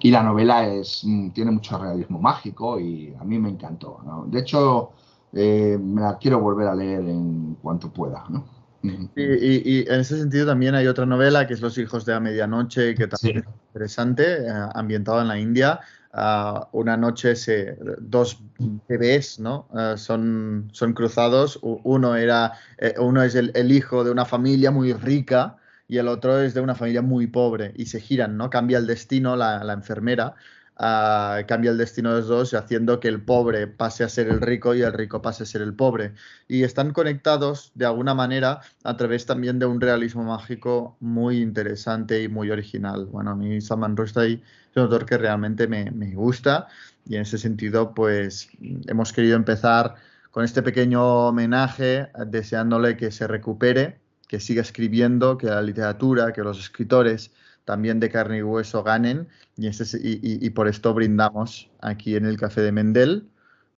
Y 0.00 0.10
la 0.12 0.22
novela 0.22 0.66
es, 0.68 1.02
mm, 1.04 1.30
tiene 1.30 1.50
mucho 1.50 1.78
realismo 1.78 2.20
mágico 2.20 2.78
y 2.78 3.12
a 3.18 3.24
mí 3.24 3.38
me 3.40 3.48
encantó, 3.50 4.00
¿no? 4.04 4.24
De 4.26 4.38
hecho, 4.40 4.92
eh, 5.32 5.76
me 5.80 6.00
la 6.02 6.16
quiero 6.18 6.38
volver 6.40 6.68
a 6.68 6.74
leer 6.76 7.00
en 7.08 7.56
cuanto 7.56 7.92
pueda, 7.92 8.24
¿no? 8.28 8.44
Ujú. 8.84 9.10
Y, 9.16 9.22
y- 9.22 9.62
y 9.80 9.88
en 9.88 10.00
ese 10.00 10.16
sentido 10.18 10.46
también 10.46 10.76
hay 10.76 10.86
otra 10.86 11.04
novela 11.04 11.46
que 11.46 11.54
es 11.54 11.60
Los 11.60 11.76
hijos 11.78 12.04
de 12.04 12.12
la 12.12 12.20
medianoche, 12.20 12.94
que 12.94 13.08
también 13.08 13.42
Sí. 13.42 13.48
es 13.48 13.54
interesante, 13.66 14.46
eh, 14.46 14.50
ambientada 14.74 15.22
en 15.22 15.28
la 15.28 15.38
India. 15.40 15.80
Ah, 16.12 16.68
una 16.72 16.96
noche 16.96 17.36
se, 17.36 17.76
dos 18.00 18.40
bebés 18.88 19.38
¿no? 19.38 19.68
Ah, 19.72 19.94
son, 19.96 20.68
son 20.72 20.92
cruzados. 20.92 21.58
Uno, 21.62 22.16
era, 22.16 22.52
eh, 22.78 22.94
uno 22.98 23.22
es 23.22 23.34
el, 23.34 23.72
hijo 23.72 24.04
de 24.04 24.10
una 24.10 24.24
familia 24.24 24.70
muy 24.70 24.92
rica 24.92 25.56
y 25.86 25.98
el 25.98 26.08
otro 26.08 26.40
es 26.40 26.54
de 26.54 26.60
una 26.60 26.74
familia 26.74 27.02
muy 27.02 27.26
pobre 27.26 27.72
y 27.76 27.86
se 27.86 28.00
giran, 28.00 28.36
¿no? 28.36 28.50
Cambia 28.50 28.78
el 28.78 28.86
destino 28.86 29.36
la 29.36 29.72
enfermera 29.72 30.34
cambia 30.78 31.72
el 31.72 31.78
destino 31.78 32.14
de 32.14 32.20
los 32.20 32.28
dos, 32.28 32.54
haciendo 32.54 33.00
que 33.00 33.08
el 33.08 33.20
pobre 33.20 33.66
pase 33.66 34.04
a 34.04 34.08
ser 34.08 34.28
el 34.28 34.40
rico 34.40 34.74
y 34.74 34.82
el 34.82 34.92
rico 34.92 35.20
pase 35.20 35.42
a 35.42 35.46
ser 35.46 35.62
el 35.62 35.74
pobre. 35.74 36.14
Y 36.46 36.62
están 36.62 36.92
conectados 36.92 37.72
de 37.74 37.86
alguna 37.86 38.14
manera 38.14 38.60
a 38.84 38.96
través 38.96 39.26
también 39.26 39.58
de 39.58 39.66
un 39.66 39.80
realismo 39.80 40.22
mágico 40.22 40.96
muy 41.00 41.40
interesante 41.40 42.22
y 42.22 42.28
muy 42.28 42.50
original. 42.50 43.06
Bueno, 43.06 43.32
a 43.32 43.34
mí 43.34 43.60
Salman 43.60 43.96
Rushdie 43.96 44.34
es 44.70 44.76
un 44.76 44.84
autor 44.84 45.04
que 45.04 45.18
realmente 45.18 45.66
me, 45.66 45.90
me 45.90 46.14
gusta 46.14 46.68
y 47.08 47.16
en 47.16 47.22
ese 47.22 47.38
sentido, 47.38 47.94
pues 47.94 48.50
hemos 48.86 49.12
querido 49.12 49.34
empezar 49.34 49.94
con 50.30 50.44
este 50.44 50.62
pequeño 50.62 51.28
homenaje, 51.28 52.08
deseándole 52.26 52.96
que 52.96 53.10
se 53.10 53.26
recupere, 53.26 53.98
que 54.28 54.40
siga 54.40 54.60
escribiendo, 54.60 55.38
que 55.38 55.46
la 55.46 55.62
literatura, 55.62 56.32
que 56.32 56.42
los 56.42 56.58
escritores 56.58 57.32
también 57.68 58.00
de 58.00 58.08
carne 58.08 58.38
y 58.38 58.42
hueso 58.42 58.82
ganen 58.82 59.28
y, 59.58 60.50
por 60.50 60.68
esto 60.68 60.94
brindamos 60.94 61.68
aquí 61.82 62.16
en 62.16 62.24
el 62.24 62.38
Café 62.38 62.62
de 62.62 62.72
Mendel, 62.72 63.28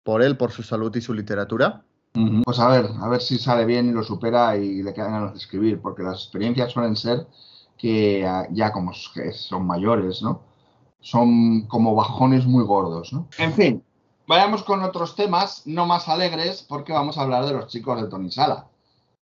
por 0.04 0.22
él, 0.22 0.38
por 0.38 0.52
su 0.52 0.62
salud 0.62 0.96
y 0.96 1.02
su 1.02 1.16
literatura. 1.16 1.82
Pues 2.46 2.60
a 2.60 2.68
ver, 2.68 2.86
a 3.02 3.10
ver 3.10 3.20
si 3.20 3.40
sale 3.40 3.66
bien 3.66 3.90
y 3.90 3.92
lo 3.92 4.04
supera 4.04 4.56
y 4.58 4.84
le 4.84 4.94
quedan 4.94 5.14
ganas 5.14 5.32
de 5.32 5.40
escribir, 5.40 5.82
porque 5.82 6.04
las 6.04 6.22
experiencias 6.22 6.72
suelen 6.72 6.96
ser 6.96 7.26
que 7.80 8.22
ya 8.52 8.72
como 8.72 8.94
son 8.94 9.66
mayores, 9.66 10.22
¿no? 10.22 10.44
Son 11.00 11.66
como 11.66 11.96
bajones 11.96 12.46
muy 12.46 12.64
gordos, 12.66 13.12
¿no? 13.12 13.28
En 13.40 13.54
fin, 13.54 13.84
vayamos 14.28 14.62
con 14.62 14.84
otros 14.84 15.16
temas 15.16 15.64
no 15.66 15.88
más 15.88 16.08
alegres, 16.08 16.64
porque 16.70 16.94
vamos 16.94 17.18
a 17.18 17.24
hablar 17.24 17.44
de 17.48 17.54
los 17.54 17.66
chicos 17.66 18.00
de 18.00 18.08
Tony 18.08 18.30
Sala. 18.30 18.68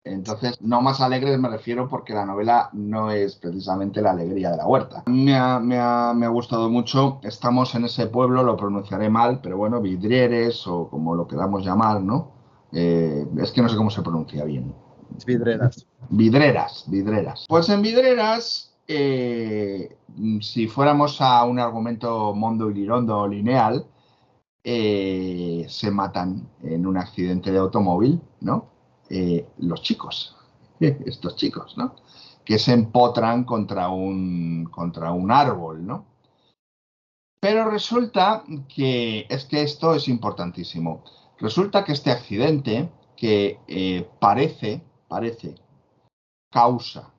Entonces, 0.02 0.58
no 0.62 0.80
más 0.80 1.00
alegres 1.00 1.38
me 1.38 1.48
refiero 1.50 1.88
porque 1.88 2.14
la 2.14 2.24
novela 2.24 2.70
no 2.72 3.10
es 3.10 3.36
precisamente 3.36 4.00
la 4.00 4.12
alegría 4.12 4.50
de 4.50 4.56
la 4.56 4.66
huerta. 4.66 5.02
Me 5.06 5.36
ha, 5.36 5.58
me 5.58 5.78
ha, 5.78 6.14
me 6.14 6.24
ha 6.24 6.30
gustado 6.30 6.70
mucho. 6.70 7.20
Estamos 7.22 7.74
en 7.74 7.84
ese 7.84 8.06
pueblo, 8.06 8.42
lo 8.42 8.56
pronunciaré 8.56 9.10
mal, 9.10 9.40
pero 9.42 9.58
bueno, 9.58 9.80
Vidrieres 9.80 10.66
o 10.66 10.88
como 10.88 11.14
lo 11.14 11.26
queramos 11.26 11.64
llamar, 11.64 12.00
¿no? 12.00 12.32
Eh, 12.72 13.26
es 13.38 13.52
que 13.52 13.60
no 13.60 13.68
sé 13.68 13.76
cómo 13.76 13.90
se 13.90 14.02
pronuncia 14.02 14.44
bien. 14.44 14.74
Vidreras. 15.26 15.86
Vidreras, 16.08 16.84
vidreras. 16.86 17.46
Pues 17.48 17.68
en 17.68 17.82
vidreras, 17.82 18.74
eh, 18.88 19.96
si 20.40 20.66
fuéramos 20.66 21.20
a 21.20 21.44
un 21.44 21.58
argumento 21.58 22.32
mondo 22.34 22.70
y 22.70 22.74
lirondo 22.74 23.28
lineal, 23.28 23.84
eh, 24.64 25.66
se 25.68 25.90
matan 25.90 26.48
en 26.62 26.86
un 26.86 26.96
accidente 26.96 27.50
de 27.50 27.58
automóvil, 27.58 28.20
¿no? 28.40 28.69
Eh, 29.12 29.44
los 29.58 29.82
chicos, 29.82 30.36
estos 30.80 31.34
chicos, 31.34 31.76
¿no? 31.76 31.96
Que 32.44 32.60
se 32.60 32.72
empotran 32.72 33.42
contra 33.44 33.88
un, 33.88 34.68
contra 34.70 35.10
un 35.10 35.32
árbol, 35.32 35.84
¿no? 35.84 36.06
Pero 37.40 37.68
resulta 37.68 38.44
que 38.68 39.26
es 39.28 39.46
que 39.46 39.62
esto 39.62 39.94
es 39.94 40.06
importantísimo. 40.06 41.02
Resulta 41.38 41.84
que 41.84 41.92
este 41.92 42.12
accidente, 42.12 42.92
que 43.16 43.58
eh, 43.66 44.08
parece, 44.20 44.82
parece, 45.08 45.56
causa, 46.52 47.12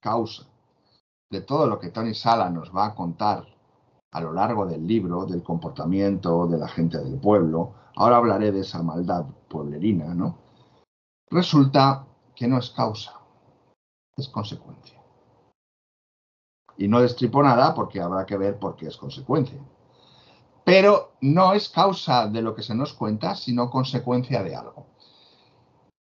causa 0.00 0.46
de 1.30 1.40
todo 1.40 1.66
lo 1.66 1.78
que 1.78 1.90
Tony 1.90 2.14
Sala 2.14 2.50
nos 2.50 2.74
va 2.74 2.86
a 2.86 2.94
contar 2.94 3.46
a 4.12 4.20
lo 4.20 4.32
largo 4.32 4.66
del 4.66 4.86
libro, 4.86 5.24
del 5.24 5.42
comportamiento 5.42 6.46
de 6.48 6.58
la 6.58 6.68
gente 6.68 6.98
del 6.98 7.18
pueblo, 7.18 7.72
ahora 7.94 8.16
hablaré 8.16 8.50
de 8.50 8.60
esa 8.60 8.82
maldad 8.82 9.24
pueblerina, 9.48 10.12
¿no? 10.14 10.39
Resulta 11.30 12.06
que 12.34 12.48
no 12.48 12.58
es 12.58 12.70
causa, 12.70 13.12
es 14.16 14.28
consecuencia. 14.28 15.00
Y 16.76 16.88
no 16.88 17.00
destripo 17.00 17.40
nada 17.42 17.72
porque 17.72 18.00
habrá 18.00 18.26
que 18.26 18.36
ver 18.36 18.58
por 18.58 18.74
qué 18.74 18.88
es 18.88 18.96
consecuencia. 18.96 19.60
Pero 20.64 21.12
no 21.20 21.52
es 21.52 21.68
causa 21.68 22.26
de 22.26 22.42
lo 22.42 22.54
que 22.54 22.62
se 22.62 22.74
nos 22.74 22.94
cuenta, 22.94 23.36
sino 23.36 23.70
consecuencia 23.70 24.42
de 24.42 24.56
algo. 24.56 24.86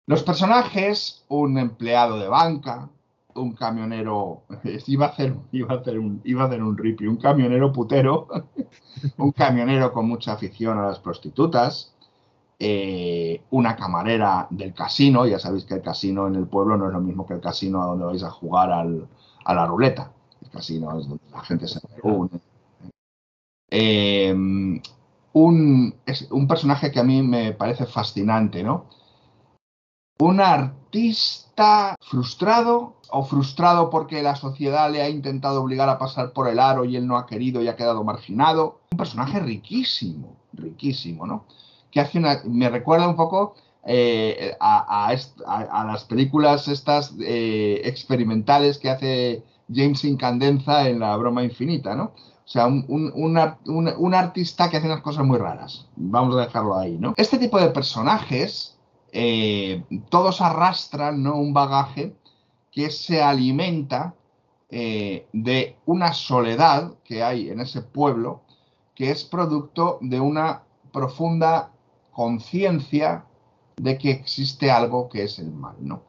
Los 0.07 0.23
personajes, 0.23 1.23
un 1.27 1.57
empleado 1.59 2.17
de 2.17 2.27
banca, 2.27 2.89
un 3.35 3.53
camionero, 3.53 4.43
iba 4.87 5.05
a 5.05 5.09
hacer, 5.09 5.35
iba 5.51 5.75
a 5.75 5.77
hacer 5.77 5.99
un, 5.99 6.21
iba 6.23 6.43
a 6.43 6.47
hacer 6.47 6.63
un 6.63 6.77
ripi, 6.77 7.05
un 7.05 7.17
camionero 7.17 7.71
putero, 7.71 8.27
un 9.17 9.31
camionero 9.31 9.93
con 9.93 10.07
mucha 10.07 10.33
afición 10.33 10.79
a 10.79 10.87
las 10.87 10.99
prostitutas, 10.99 11.95
eh, 12.63 13.41
una 13.49 13.75
camarera 13.75 14.45
del 14.51 14.75
casino, 14.75 15.25
ya 15.25 15.39
sabéis 15.39 15.65
que 15.65 15.73
el 15.73 15.81
casino 15.81 16.27
en 16.27 16.35
el 16.35 16.45
pueblo 16.45 16.77
no 16.77 16.85
es 16.85 16.93
lo 16.93 17.01
mismo 17.01 17.25
que 17.25 17.33
el 17.33 17.41
casino 17.41 17.83
donde 17.83 18.05
vais 18.05 18.21
a 18.21 18.29
jugar 18.29 18.71
a 18.71 19.53
la 19.55 19.65
ruleta, 19.65 20.11
el 20.43 20.49
casino 20.51 20.99
es 20.99 21.07
donde 21.07 21.23
la 21.31 21.41
gente 21.41 21.67
se 21.67 21.79
reúne. 21.95 22.39
Eh, 23.67 24.31
un, 24.31 25.95
un 26.29 26.47
personaje 26.47 26.91
que 26.91 26.99
a 26.99 27.03
mí 27.03 27.23
me 27.23 27.53
parece 27.53 27.87
fascinante, 27.87 28.61
¿no? 28.61 28.85
Un 30.19 30.39
artista 30.39 31.95
frustrado 31.99 32.97
o 33.09 33.23
frustrado 33.23 33.89
porque 33.89 34.21
la 34.21 34.35
sociedad 34.35 34.91
le 34.91 35.01
ha 35.01 35.09
intentado 35.09 35.63
obligar 35.63 35.89
a 35.89 35.97
pasar 35.97 36.31
por 36.31 36.47
el 36.47 36.59
aro 36.59 36.85
y 36.85 36.95
él 36.95 37.07
no 37.07 37.17
ha 37.17 37.25
querido 37.25 37.63
y 37.63 37.69
ha 37.69 37.75
quedado 37.75 38.03
marginado. 38.03 38.81
Un 38.91 38.99
personaje 38.99 39.39
riquísimo, 39.39 40.37
riquísimo, 40.53 41.25
¿no? 41.25 41.45
Que 41.91 41.99
hace 41.99 42.19
me 42.19 42.69
recuerda 42.69 43.07
un 43.07 43.15
poco 43.15 43.55
eh, 43.83 44.55
a, 44.59 45.15
las 45.87 46.03
películas 46.03 46.67
estas 46.67 47.15
eh, 47.19 47.81
experimentales 47.83 48.77
que 48.77 48.91
hace 48.91 49.43
James 49.73 50.03
Incandenza 50.03 50.87
en 50.87 50.99
La 50.99 51.17
Broma 51.17 51.43
Infinita, 51.43 51.95
¿no? 51.95 52.13
O 52.45 52.47
sea, 52.51 52.67
un, 52.67 54.13
artista 54.13 54.69
que 54.69 54.77
hace 54.77 54.85
unas 54.85 55.01
cosas 55.01 55.25
muy 55.25 55.37
raras. 55.37 55.87
Vamos 55.95 56.35
a 56.35 56.41
dejarlo 56.41 56.77
ahí, 56.77 56.97
¿no? 56.99 57.13
Este 57.17 57.37
tipo 57.37 57.59
de 57.59 57.69
personajes, 57.69 58.77
eh, 59.13 59.83
todos 60.09 60.41
arrastran 60.41 61.23
¿no? 61.23 61.37
un 61.37 61.53
bagaje 61.53 62.13
que 62.71 62.89
se 62.89 63.21
alimenta 63.21 64.15
de 64.69 65.75
una 65.85 66.13
soledad 66.13 66.93
que 67.03 67.21
hay 67.21 67.49
en 67.49 67.59
ese 67.59 67.81
pueblo, 67.81 68.43
que 68.95 69.11
es 69.11 69.25
producto 69.25 69.97
de 69.99 70.21
una 70.21 70.63
profunda 70.93 71.70
conciencia 72.11 73.25
de 73.77 73.97
que 73.97 74.11
existe 74.11 74.69
algo 74.69 75.09
que 75.09 75.23
es 75.23 75.39
el 75.39 75.51
mal, 75.51 75.75
¿no? 75.79 76.03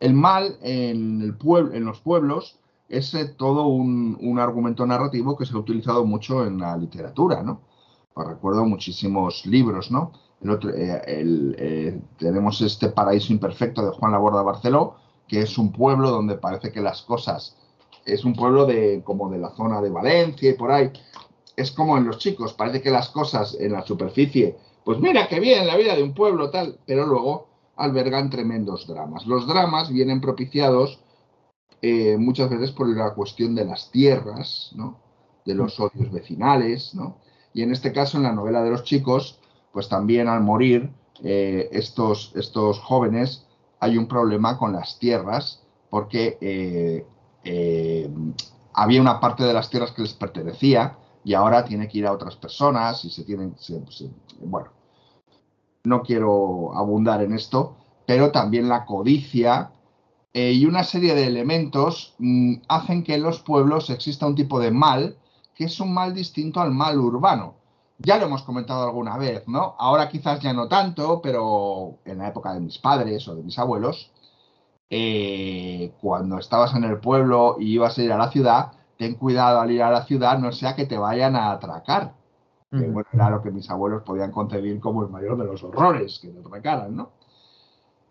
El 0.00 0.14
mal 0.14 0.56
en, 0.62 1.20
el 1.22 1.36
pueblo, 1.36 1.74
en 1.74 1.84
los 1.84 2.00
pueblos 2.00 2.58
es 2.88 3.12
eh, 3.14 3.26
todo 3.36 3.66
un, 3.66 4.38
argumento 4.38 4.86
narrativo 4.86 5.36
que 5.36 5.44
se 5.44 5.54
ha 5.54 5.58
utilizado 5.58 6.04
mucho 6.04 6.46
en 6.46 6.58
la 6.58 6.76
literatura, 6.76 7.42
¿no? 7.42 7.60
recuerdo 8.16 8.64
muchísimos 8.64 9.46
libros, 9.46 9.92
¿no? 9.92 10.10
Eh, 10.42 11.02
eh, 11.06 12.00
tenemos 12.18 12.60
este 12.62 12.88
Paraíso 12.88 13.32
Imperfecto 13.32 13.84
de 13.84 13.92
Juan 13.92 14.10
Laborda 14.10 14.42
Barceló, 14.42 14.96
que 15.28 15.40
es 15.40 15.56
un 15.56 15.70
pueblo 15.70 16.10
donde 16.10 16.36
parece 16.36 16.72
que 16.72 16.80
las 16.80 17.02
cosas, 17.02 17.56
es 18.04 18.24
un 18.24 18.34
pueblo 18.34 18.66
de, 18.66 19.02
como 19.04 19.30
de 19.30 19.38
la 19.38 19.50
zona 19.50 19.80
de 19.80 19.90
Valencia 19.90 20.50
y 20.50 20.54
por 20.54 20.72
ahí, 20.72 20.90
es 21.54 21.70
como 21.70 21.96
en 21.96 22.06
los 22.06 22.18
chicos, 22.18 22.54
parece 22.54 22.82
que 22.82 22.90
las 22.90 23.08
cosas 23.10 23.56
en 23.60 23.72
la 23.72 23.84
superficie 23.84 24.56
pues 24.88 25.00
mira 25.00 25.28
qué 25.28 25.38
bien 25.38 25.66
la 25.66 25.76
vida 25.76 25.94
de 25.94 26.02
un 26.02 26.14
pueblo 26.14 26.48
tal, 26.48 26.78
pero 26.86 27.04
luego 27.04 27.48
albergan 27.76 28.30
tremendos 28.30 28.86
dramas. 28.86 29.26
Los 29.26 29.46
dramas 29.46 29.92
vienen 29.92 30.22
propiciados 30.22 31.04
eh, 31.82 32.16
muchas 32.16 32.48
veces 32.48 32.72
por 32.72 32.88
la 32.88 33.12
cuestión 33.12 33.54
de 33.54 33.66
las 33.66 33.90
tierras, 33.90 34.72
¿no? 34.74 34.98
de 35.44 35.54
los 35.54 35.78
odios 35.78 36.10
vecinales, 36.10 36.94
¿no? 36.94 37.18
y 37.52 37.60
en 37.60 37.72
este 37.72 37.92
caso 37.92 38.16
en 38.16 38.22
la 38.22 38.32
novela 38.32 38.62
de 38.62 38.70
los 38.70 38.82
chicos, 38.82 39.38
pues 39.74 39.90
también 39.90 40.26
al 40.26 40.40
morir 40.40 40.90
eh, 41.22 41.68
estos, 41.70 42.32
estos 42.34 42.78
jóvenes 42.78 43.46
hay 43.80 43.98
un 43.98 44.08
problema 44.08 44.56
con 44.56 44.72
las 44.72 44.98
tierras 44.98 45.62
porque 45.90 46.38
eh, 46.40 48.10
había 48.72 49.02
una 49.02 49.20
parte 49.20 49.44
de 49.44 49.52
las 49.52 49.68
tierras 49.68 49.90
que 49.90 50.00
les 50.00 50.14
pertenecía 50.14 50.96
y 51.24 51.34
ahora 51.34 51.62
tiene 51.62 51.88
que 51.88 51.98
ir 51.98 52.06
a 52.06 52.12
otras 52.12 52.36
personas 52.36 53.04
y 53.04 53.10
se 53.10 53.24
tienen, 53.24 53.54
bueno, 54.40 54.77
no 55.88 56.02
quiero 56.02 56.76
abundar 56.76 57.22
en 57.22 57.32
esto, 57.32 57.76
pero 58.06 58.30
también 58.30 58.68
la 58.68 58.84
codicia 58.84 59.72
eh, 60.32 60.52
y 60.52 60.66
una 60.66 60.84
serie 60.84 61.14
de 61.14 61.26
elementos 61.26 62.14
mm, 62.18 62.56
hacen 62.68 63.02
que 63.02 63.14
en 63.14 63.22
los 63.22 63.40
pueblos 63.40 63.90
exista 63.90 64.26
un 64.26 64.34
tipo 64.34 64.60
de 64.60 64.70
mal 64.70 65.16
que 65.54 65.64
es 65.64 65.80
un 65.80 65.92
mal 65.92 66.14
distinto 66.14 66.60
al 66.60 66.70
mal 66.70 66.98
urbano. 67.00 67.56
Ya 67.98 68.16
lo 68.18 68.26
hemos 68.26 68.42
comentado 68.42 68.84
alguna 68.84 69.18
vez, 69.18 69.48
¿no? 69.48 69.74
Ahora 69.78 70.08
quizás 70.08 70.40
ya 70.40 70.52
no 70.52 70.68
tanto, 70.68 71.20
pero 71.20 71.98
en 72.04 72.18
la 72.18 72.28
época 72.28 72.54
de 72.54 72.60
mis 72.60 72.78
padres 72.78 73.26
o 73.26 73.34
de 73.34 73.42
mis 73.42 73.58
abuelos, 73.58 74.12
eh, 74.90 75.92
cuando 76.00 76.38
estabas 76.38 76.74
en 76.76 76.84
el 76.84 77.00
pueblo 77.00 77.56
y 77.58 77.72
ibas 77.72 77.98
a 77.98 78.02
ir 78.02 78.12
a 78.12 78.18
la 78.18 78.30
ciudad, 78.30 78.72
ten 78.96 79.14
cuidado 79.14 79.60
al 79.60 79.70
ir 79.72 79.82
a 79.82 79.90
la 79.90 80.04
ciudad, 80.04 80.38
no 80.38 80.52
sea 80.52 80.76
que 80.76 80.86
te 80.86 80.96
vayan 80.96 81.34
a 81.34 81.50
atracar 81.50 82.14
que 82.70 82.86
bueno, 82.86 83.08
era 83.12 83.30
lo 83.30 83.42
que 83.42 83.50
mis 83.50 83.70
abuelos 83.70 84.02
podían 84.02 84.30
concebir 84.30 84.78
como 84.80 85.02
el 85.02 85.08
mayor 85.08 85.38
de 85.38 85.44
los 85.44 85.62
horrores 85.62 86.18
que 86.18 86.28
te 86.28 86.38
atracaran, 86.38 86.94
¿no? 86.94 87.12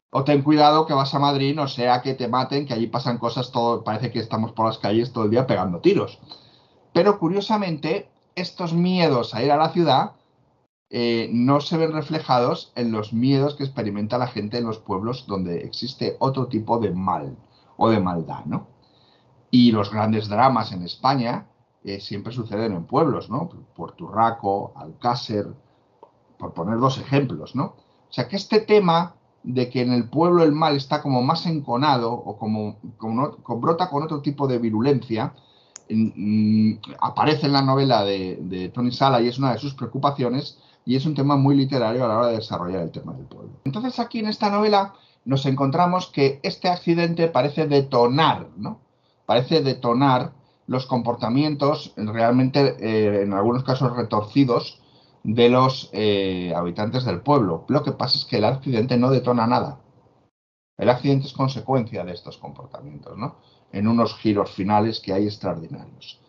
O 0.10 0.24
ten 0.24 0.42
cuidado 0.42 0.86
que 0.86 0.94
vas 0.94 1.14
a 1.14 1.20
Madrid, 1.20 1.56
no 1.56 1.68
sea 1.68 2.02
que 2.02 2.14
te 2.14 2.28
maten, 2.28 2.66
que 2.66 2.74
allí 2.74 2.88
pasan 2.88 3.18
cosas, 3.18 3.52
todo, 3.52 3.84
parece 3.84 4.12
que 4.12 4.20
estamos 4.20 4.54
por 4.54 4.66
las 4.66 4.78
calles 4.80 5.12
todo 5.12 5.26
el 5.26 5.32
día 5.32 5.46
pegando 5.46 5.80
tiros. 5.80 6.20
Pero 6.94 7.20
curiosamente, 7.20 8.10
estos 8.36 8.74
miedos 8.74 9.36
a 9.36 9.44
ir 9.44 9.52
a 9.52 9.58
la 9.58 9.70
ciudad 9.70 10.14
eh, 10.90 11.30
no 11.34 11.60
se 11.60 11.78
ven 11.78 11.92
reflejados 11.92 12.72
en 12.76 12.92
los 12.92 13.12
miedos 13.12 13.56
que 13.56 13.64
experimenta 13.64 14.18
la 14.18 14.28
gente 14.28 14.58
en 14.58 14.66
los 14.66 14.80
pueblos 14.80 15.28
donde 15.28 15.60
existe 15.66 16.16
otro 16.20 16.48
tipo 16.48 16.80
de 16.80 16.92
mal 16.92 17.38
o 17.76 17.90
de 17.90 18.00
maldad, 18.00 18.46
¿no? 18.46 18.68
Y 19.52 19.72
los 19.72 19.92
grandes 19.92 20.30
dramas 20.30 20.72
en 20.72 20.84
España 20.84 21.48
eh, 21.88 22.02
siempre 22.02 22.34
suceden 22.34 22.74
en 22.74 22.84
pueblos, 22.84 23.30
¿no? 23.30 23.48
Puerto 23.74 24.12
Rico, 24.12 24.74
Alcácer, 24.76 25.48
por 26.38 26.54
poner 26.54 26.80
dos 26.80 26.98
ejemplos, 26.98 27.56
¿no? 27.56 27.64
O 27.64 28.12
sea 28.12 28.28
que 28.28 28.36
este 28.36 28.60
tema 28.60 29.16
de 29.42 29.70
que 29.70 29.84
en 29.84 29.94
el 29.94 30.10
pueblo 30.10 30.44
el 30.44 30.52
mal 30.52 30.76
está 30.76 31.02
como 31.02 31.22
más 31.22 31.46
enconado 31.46 32.12
o 32.12 32.38
como, 32.38 32.76
brota 33.62 33.90
con 33.90 34.04
otro 34.04 34.22
tipo 34.22 34.50
de 34.50 34.58
virulencia, 34.58 35.34
mm, 35.90 36.74
aparece 37.00 37.46
en 37.46 37.54
la 37.54 37.62
novela 37.62 38.04
de, 38.04 38.70
Tony 38.74 38.92
Sala 38.92 39.22
y 39.22 39.30
es 39.30 39.40
una 39.40 39.54
de 39.54 39.60
sus 39.60 39.74
preocupaciones 39.74 40.60
y 40.84 40.98
es 40.98 41.06
un 41.06 41.16
tema 41.16 41.38
muy 41.38 41.56
literario 41.56 42.04
a 42.04 42.10
la 42.10 42.18
hora 42.18 42.28
de 42.28 42.36
desarrollar 42.36 42.82
el 42.82 42.92
tema 42.92 43.14
del 43.14 43.28
pueblo. 43.28 43.62
Entonces 43.64 43.98
aquí 44.00 44.20
en 44.20 44.28
esta 44.28 44.50
novela 44.50 44.94
nos 45.24 45.46
encontramos 45.46 46.08
que 46.08 46.42
este 46.44 46.68
accidente 46.68 47.30
parece 47.30 47.66
detonar, 47.66 48.50
¿no? 48.58 48.82
Parece 49.26 49.62
detonar 49.62 50.34
los 50.68 50.86
comportamientos 50.86 51.94
realmente 51.96 52.76
eh, 52.80 53.24
en 53.24 53.34
algunos 53.34 53.64
casos 53.64 53.96
retorcidos 53.96 54.82
de 55.24 55.50
los 55.50 55.90
eh, 55.94 56.54
habitantes 56.56 57.06
del 57.06 57.22
pueblo. 57.22 57.66
Lo 57.70 57.84
que 57.84 57.94
pasa 57.94 58.18
es 58.18 58.26
que 58.26 58.38
el 58.38 58.46
accidente 58.46 58.98
no 58.98 59.10
detona 59.10 59.48
nada. 59.48 59.80
El 60.78 60.90
accidente 60.90 61.28
es 61.28 61.34
consecuencia 61.34 62.04
de 62.06 62.14
estos 62.14 62.38
comportamientos, 62.38 63.18
¿no? 63.18 63.38
En 63.72 63.88
unos 63.88 64.16
giros 64.18 64.52
finales 64.52 65.00
que 65.00 65.14
hay 65.14 65.26
extraordinarios. 65.26 66.22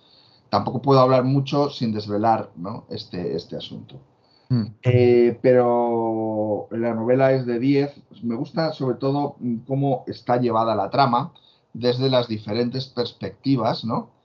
Tampoco 0.49 0.81
puedo 0.81 1.01
hablar 1.01 1.25
mucho 1.25 1.69
sin 1.69 1.93
desvelar 1.93 2.51
este, 2.89 3.37
este 3.37 3.57
asunto. 3.57 4.01
Hmm. 4.49 4.67
Eh, 4.83 5.39
pero 5.43 6.69
la 6.71 6.95
novela 6.95 7.33
es 7.33 7.45
de 7.45 7.59
10. 7.59 8.23
Me 8.23 8.35
gusta 8.35 8.73
sobre 8.73 8.97
todo 8.97 9.37
cómo 9.67 10.05
está 10.07 10.39
llevada 10.39 10.75
la 10.75 10.89
trama 10.89 11.35
desde 11.75 12.09
las 12.09 12.29
diferentes 12.29 12.87
perspectivas, 12.87 13.85
¿no? 13.85 14.18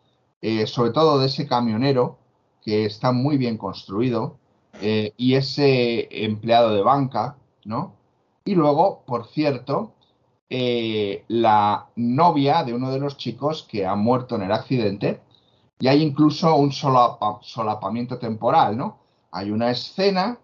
Eh, 0.46 0.68
sobre 0.68 0.92
todo 0.92 1.20
de 1.20 1.28
ese 1.28 1.48
camionero 1.48 2.18
que 2.62 2.84
está 2.86 3.14
muy 3.14 3.38
bien 3.38 3.58
construido, 3.58 4.40
eh, 4.82 5.14
y 5.16 5.36
ese 5.36 6.10
empleado 6.26 6.74
de 6.74 6.82
banca, 6.82 7.38
¿no? 7.64 7.94
Y 8.44 8.54
luego, 8.54 9.04
por 9.06 9.28
cierto, 9.28 9.94
eh, 10.50 11.24
la 11.30 11.88
novia 11.96 12.66
de 12.66 12.74
uno 12.74 12.92
de 12.92 13.00
los 13.00 13.16
chicos 13.16 13.66
que 13.70 13.86
ha 13.86 13.96
muerto 13.96 14.36
en 14.36 14.42
el 14.42 14.52
accidente, 14.52 15.22
y 15.80 15.88
hay 15.88 16.04
incluso 16.04 16.54
un 16.58 16.74
solapamiento 16.74 18.20
temporal, 18.20 18.76
¿no? 18.76 19.00
Hay 19.32 19.50
una 19.50 19.72
escena 19.72 20.40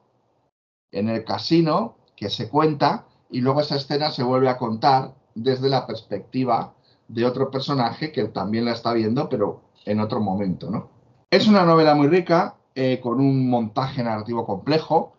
en 0.92 1.10
el 1.10 1.26
casino 1.26 1.98
que 2.16 2.30
se 2.30 2.48
cuenta 2.48 3.06
y 3.30 3.42
luego 3.42 3.60
esa 3.60 3.76
escena 3.76 4.12
se 4.12 4.24
vuelve 4.24 4.48
a 4.48 4.58
contar 4.58 5.14
desde 5.36 5.68
la 5.68 5.86
perspectiva 5.86 6.74
de 7.10 7.26
otro 7.26 7.52
personaje 7.52 8.14
que 8.14 8.26
también 8.30 8.64
la 8.64 8.72
está 8.72 8.94
viendo, 8.94 9.28
pero 9.28 9.69
en 9.90 10.00
otro 10.00 10.22
momento, 10.22 10.70
¿no? 10.70 10.90
Es 11.32 11.48
una 11.48 11.66
novela 11.66 11.96
muy 11.96 12.08
rica, 12.08 12.56
eh, 12.76 13.00
con 13.02 13.20
un 13.20 13.50
montaje 13.50 14.04
narrativo 14.04 14.46
complejo, 14.46 15.14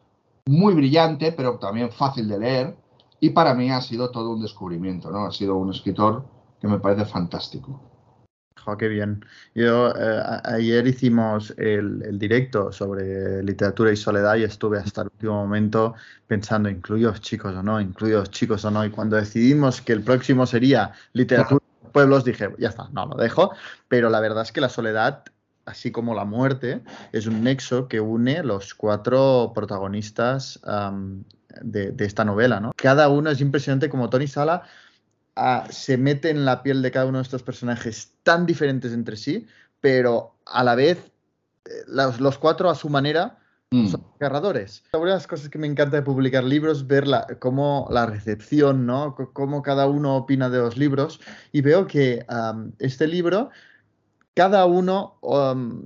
muy 0.46 0.74
brillante, 0.74 1.32
pero 1.32 1.58
también 1.58 1.90
fácil 1.90 2.28
de 2.28 2.38
leer. 2.38 2.76
Y 3.18 3.30
para 3.30 3.54
mí 3.54 3.70
ha 3.70 3.80
sido 3.80 4.10
todo 4.10 4.30
un 4.30 4.40
descubrimiento, 4.40 5.10
¿no? 5.10 5.26
Ha 5.26 5.32
sido 5.32 5.56
un 5.56 5.70
escritor 5.70 6.24
que 6.60 6.68
me 6.68 6.78
parece 6.78 7.04
fantástico. 7.04 7.80
qué 8.78 8.88
bien. 8.88 9.24
Yo 9.54 9.90
eh, 9.90 10.22
ayer 10.44 10.86
hicimos 10.86 11.52
el, 11.58 12.18
directo 12.18 12.70
sobre 12.70 13.42
literatura 13.42 13.90
y 13.90 13.96
soledad 13.96 14.36
y 14.36 14.44
estuve 14.44 14.78
hasta 14.78 15.02
el 15.02 15.08
último 15.08 15.34
momento 15.34 15.94
pensando, 16.28 16.68
¿incluyo 16.68 17.12
chicos 17.18 17.54
o 17.56 17.62
no? 17.62 17.80
¿Incluyo 17.80 18.24
chicos 18.26 18.64
o 18.64 18.70
no? 18.70 18.84
Y 18.84 18.90
cuando 18.90 19.16
decidimos 19.16 19.80
que 19.80 19.92
el 19.92 20.02
próximo 20.02 20.46
sería 20.46 20.92
literatura 21.12 21.59
pueblos, 21.90 22.24
dije, 22.24 22.48
ya 22.58 22.68
está, 22.68 22.88
no, 22.92 23.06
lo 23.06 23.16
dejo. 23.16 23.52
Pero 23.88 24.08
la 24.10 24.20
verdad 24.20 24.42
es 24.42 24.52
que 24.52 24.60
la 24.60 24.68
soledad 24.68 25.24
así 25.70 25.92
como 25.92 26.14
la 26.14 26.24
muerte, 26.24 26.82
es 27.12 27.26
un 27.26 27.44
nexo 27.44 27.88
que 27.88 28.00
une 28.00 28.42
los 28.42 28.74
cuatro 28.74 29.52
protagonistas 29.54 30.60
de, 31.62 31.94
esta 31.98 32.24
novela. 32.24 32.60
¿no? 32.60 32.72
Cada 32.76 33.08
uno 33.08 33.30
es 33.30 33.40
impresionante 33.40 33.88
como 33.88 34.10
Tony 34.10 34.26
Sala 34.26 34.62
ah, 35.36 35.66
se 35.70 35.96
mete 35.96 36.30
en 36.30 36.44
la 36.44 36.62
piel 36.62 36.82
de 36.82 36.90
cada 36.90 37.06
uno 37.06 37.18
de 37.18 37.22
estos 37.22 37.42
personajes 37.42 38.12
tan 38.22 38.46
diferentes 38.46 38.92
entre 38.92 39.16
sí, 39.16 39.46
pero 39.80 40.36
a 40.46 40.64
la 40.64 40.74
vez 40.74 40.98
eh, 41.64 41.70
los, 41.86 42.38
cuatro 42.38 42.68
a 42.68 42.74
su 42.74 42.88
manera 42.88 43.38
mm. 43.70 43.88
son 43.88 44.04
agarradores. 44.18 44.84
Una 44.92 45.06
de 45.06 45.10
las 45.10 45.26
cosas 45.26 45.48
que 45.48 45.58
me 45.58 45.66
encanta 45.66 45.96
de 45.96 46.02
publicar 46.02 46.44
libros, 46.44 46.86
ver 46.86 47.06
la, 47.06 47.26
cómo 47.38 47.88
la 47.90 48.06
recepción, 48.06 48.86
¿no? 48.86 49.16
cómo 49.32 49.62
cada 49.62 49.86
uno 49.86 50.16
opina 50.16 50.50
de 50.50 50.58
los 50.58 50.76
libros. 50.76 51.20
Y 51.52 51.60
veo 51.60 51.86
que 51.86 52.24
este 52.78 53.06
libro 53.06 53.50
cada 54.34 54.64
uno, 54.64 55.18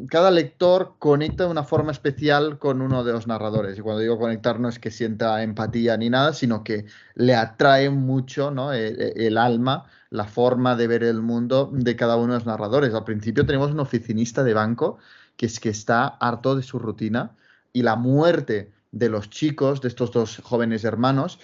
cada 0.08 0.30
lector 0.30 0.94
conecta 0.98 1.44
de 1.44 1.50
una 1.50 1.64
forma 1.64 1.92
especial 1.92 2.58
con 2.58 2.82
uno 2.82 3.02
de 3.02 3.12
los 3.12 3.26
narradores. 3.26 3.78
Y 3.78 3.80
cuando 3.80 4.00
digo 4.00 4.18
conectar 4.18 4.60
no 4.60 4.68
es 4.68 4.78
que 4.78 4.90
sienta 4.90 5.42
empatía 5.42 5.96
ni 5.96 6.10
nada, 6.10 6.32
sino 6.34 6.62
que 6.62 6.86
le 7.14 7.34
atrae 7.34 7.90
mucho 7.90 8.50
¿no? 8.50 8.72
E, 8.72 8.88
e, 8.88 9.26
el, 9.26 9.38
alma, 9.38 9.86
la 10.10 10.24
forma 10.24 10.76
de 10.76 10.86
ver 10.86 11.02
el 11.02 11.20
mundo 11.22 11.70
de 11.72 11.96
cada 11.96 12.16
uno 12.16 12.34
de 12.34 12.38
los 12.40 12.46
narradores. 12.46 12.94
Al 12.94 13.04
principio 13.04 13.46
tenemos 13.46 13.72
un 13.72 13.80
oficinista 13.80 14.44
de 14.44 14.54
banco 14.54 14.98
que 15.36 15.46
es 15.46 15.58
que 15.58 15.70
está 15.70 16.06
harto 16.06 16.54
de 16.54 16.62
su 16.62 16.78
rutina 16.78 17.34
y 17.74 17.82
la 17.82 17.96
muerte 17.96 18.72
de 18.92 19.08
los 19.08 19.28
chicos, 19.28 19.80
de 19.80 19.88
estos 19.88 20.12
dos 20.12 20.40
jóvenes 20.44 20.84
hermanos, 20.84 21.40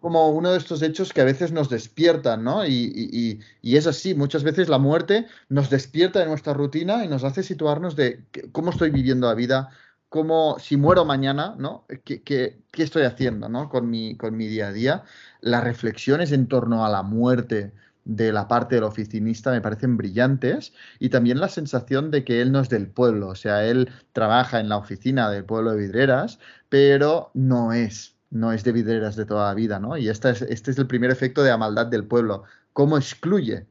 como 0.00 0.30
uno 0.30 0.52
de 0.52 0.58
estos 0.58 0.80
hechos 0.80 1.12
que 1.12 1.20
a 1.20 1.24
veces 1.24 1.52
nos 1.52 1.68
despiertan, 1.68 2.42
¿no? 2.42 2.66
Y, 2.66 3.40
es 3.62 3.86
así, 3.86 4.14
muchas 4.14 4.42
veces 4.42 4.68
la 4.70 4.78
muerte 4.78 5.26
nos 5.50 5.68
despierta 5.68 6.20
de 6.20 6.26
nuestra 6.26 6.54
rutina 6.54 7.04
y 7.04 7.08
nos 7.08 7.22
hace 7.22 7.42
situarnos 7.42 7.94
de 7.94 8.24
cómo 8.52 8.70
estoy 8.70 8.90
viviendo 8.90 9.26
la 9.26 9.34
vida, 9.34 9.68
cómo, 10.08 10.56
si 10.58 10.78
muero 10.78 11.04
mañana, 11.04 11.54
¿no? 11.58 11.84
¿Qué, 12.04 12.22
qué, 12.22 12.62
estoy 12.78 13.02
haciendo, 13.02 13.50
¿no? 13.50 13.68
Con 13.68 13.90
mi, 13.90 14.16
con 14.16 14.34
mi 14.34 14.46
día 14.46 14.68
a 14.68 14.72
día. 14.72 15.04
Las 15.42 15.62
reflexiones 15.62 16.32
en 16.32 16.48
torno 16.48 16.86
a 16.86 16.88
la 16.88 17.02
muerte, 17.02 17.72
de 18.04 18.32
la 18.32 18.48
parte 18.48 18.74
del 18.74 18.84
oficinista 18.84 19.50
me 19.50 19.60
parecen 19.60 19.96
brillantes 19.96 20.72
y 20.98 21.08
también 21.08 21.40
la 21.40 21.48
sensación 21.48 22.10
de 22.10 22.24
que 22.24 22.40
él 22.40 22.52
no 22.52 22.60
es 22.60 22.68
del 22.68 22.88
pueblo, 22.88 23.28
o 23.28 23.34
sea, 23.34 23.64
él 23.64 23.90
trabaja 24.12 24.60
en 24.60 24.68
la 24.68 24.76
oficina 24.76 25.30
del 25.30 25.44
pueblo 25.44 25.72
de 25.72 25.78
Vidreras, 25.78 26.38
pero 26.68 27.30
no 27.34 27.72
es, 27.72 28.16
no 28.30 28.52
es 28.52 28.64
de 28.64 28.72
Vidreras 28.72 29.16
de 29.16 29.24
toda 29.24 29.48
la 29.48 29.54
vida, 29.54 29.78
¿no? 29.78 29.96
Y 29.96 30.08
este 30.08 30.30
es, 30.30 30.42
este 30.42 30.70
es 30.70 30.78
el 30.78 30.86
primer 30.86 31.10
efecto 31.10 31.42
de 31.42 31.50
la 31.50 31.56
maldad 31.56 31.86
del 31.86 32.06
pueblo, 32.06 32.44
cómo 32.72 32.96
excluye 32.98 33.66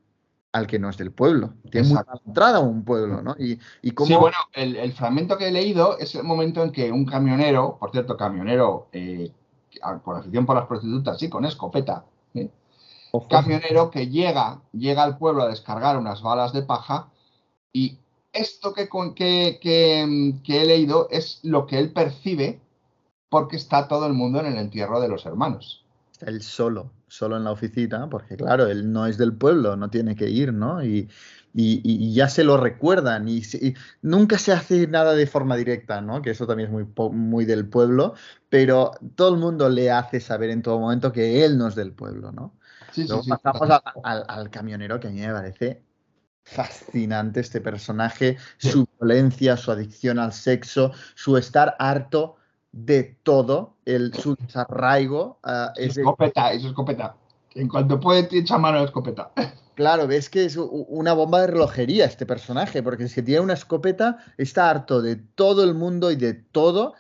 al 0.54 0.68
que 0.68 0.80
no 0.80 0.90
es 0.90 0.98
del 0.98 1.12
pueblo. 1.12 1.54
Tiene 1.72 1.90
muy 1.90 1.98
entrada 2.26 2.58
a 2.58 2.62
un 2.62 2.84
pueblo, 2.84 3.22
¿no? 3.22 3.36
Y, 3.38 3.58
cómo... 3.92 4.08
Sí, 4.08 4.16
bueno, 4.16 4.38
el, 4.54 4.94
fragmento 4.94 5.38
que 5.38 5.48
he 5.48 5.52
leído 5.52 5.98
es 5.98 6.14
el 6.16 6.24
momento 6.24 6.64
en 6.64 6.72
que 6.72 6.92
un 6.92 7.06
camionero, 7.06 7.78
por 7.80 7.92
cierto, 7.92 8.16
camionero 8.16 8.88
eh, 8.94 9.32
con 10.04 10.18
afición 10.18 10.46
por 10.46 10.56
las 10.56 10.68
prostitutas, 10.68 11.20
sí, 11.20 11.28
con 11.28 11.46
escopeta, 11.46 12.06
camionero 13.30 13.92
que 13.92 14.08
llega, 14.08 14.62
llega 14.72 15.04
al 15.04 15.18
pueblo 15.18 15.44
a 15.44 15.50
descargar 15.50 15.98
unas 15.98 16.22
balas 16.22 16.52
de 16.52 16.64
paja 16.64 17.10
y 17.72 18.00
esto 18.34 18.74
que, 18.74 18.90
que, 19.16 19.60
que, 20.44 20.62
he 20.62 20.66
leído 20.66 21.08
es 21.12 21.40
lo 21.44 21.68
que 21.68 21.78
él 21.78 21.94
percibe 21.94 22.60
porque 23.30 23.56
está 23.56 23.88
todo 23.88 24.08
el 24.08 24.14
mundo 24.14 24.40
en 24.40 24.48
el 24.48 24.58
entierro 24.58 25.00
de 25.00 25.08
los 25.08 25.26
hermanos. 25.26 25.86
Está 26.12 26.28
él 26.28 26.42
solo, 26.42 26.92
solo 27.08 27.38
en 27.38 27.44
la 27.44 27.52
oficina, 27.52 28.10
porque 28.10 28.36
claro, 28.36 28.68
él 28.68 28.92
no 28.92 29.06
es 29.06 29.18
del 29.18 29.34
pueblo, 29.34 29.76
no 29.76 29.90
tiene 29.90 30.16
que 30.16 30.30
ir, 30.30 30.52
¿no? 30.52 30.84
Y, 30.84 31.10
ya 31.56 32.30
se 32.30 32.44
lo 32.44 32.58
recuerdan 32.58 33.28
y, 33.30 33.44
nunca 34.02 34.40
se 34.40 34.54
hace 34.54 34.88
nada 34.88 35.14
de 35.14 35.28
forma 35.28 35.56
directa, 35.56 36.02
¿no? 36.02 36.24
Que 36.24 36.32
eso 36.32 36.48
también 36.48 36.70
es 36.70 36.74
muy, 36.74 37.12
muy 37.12 37.46
del 37.46 37.68
pueblo, 37.68 38.16
pero 38.50 38.92
todo 39.14 39.36
el 39.36 39.40
mundo 39.40 39.70
le 39.70 39.92
hace 39.92 40.20
saber 40.20 40.50
en 40.50 40.64
todo 40.64 40.80
momento 40.80 41.12
que 41.12 41.46
él 41.46 41.60
no 41.60 41.68
es 41.68 41.76
del 41.76 41.92
pueblo, 41.92 42.32
¿no? 42.32 42.56
Pasamos 43.28 43.82
al, 44.04 44.50
camionero 44.50 45.00
que 45.00 45.08
a 45.08 45.12
mí 45.12 45.22
me 45.22 45.32
parece 45.32 45.82
fascinante 46.44 47.40
este 47.40 47.62
personaje, 47.62 48.38
su 48.58 48.86
violencia, 49.00 49.56
su 49.56 49.72
adicción 49.72 50.20
al 50.20 50.34
sexo, 50.34 50.92
su 51.16 51.38
estar 51.38 51.76
harto 51.80 52.36
de 52.74 53.18
todo, 53.24 53.76
el, 53.86 54.14
su 54.14 54.36
desarraigo. 54.36 55.40
Uh, 55.44 55.72
es 55.76 55.98
escopeta, 55.98 56.52
es 56.52 56.66
escopeta. 56.66 57.16
En 57.56 57.70
cuanto 57.70 58.00
puede, 58.00 58.24
te 58.24 58.40
echa 58.40 58.58
mano 58.58 58.80
la 58.80 58.86
escopeta. 58.86 59.32
Claro, 59.76 60.06
ves 60.06 60.30
que 60.30 60.46
es 60.46 60.56
una 60.56 61.14
bomba 61.14 61.42
de 61.42 61.48
relojería 61.48 62.06
este 62.06 62.28
personaje, 62.28 62.84
porque 62.84 63.06
es 63.06 63.16
que 63.16 63.24
tiene 63.24 63.42
una 63.42 63.56
escopeta, 63.56 64.20
está 64.38 64.70
harto 64.70 65.02
de 65.02 65.16
todo 65.16 65.64
el 65.64 65.74
mundo 65.74 66.12
y 66.12 66.16
de 66.16 66.36
todo, 66.36 66.94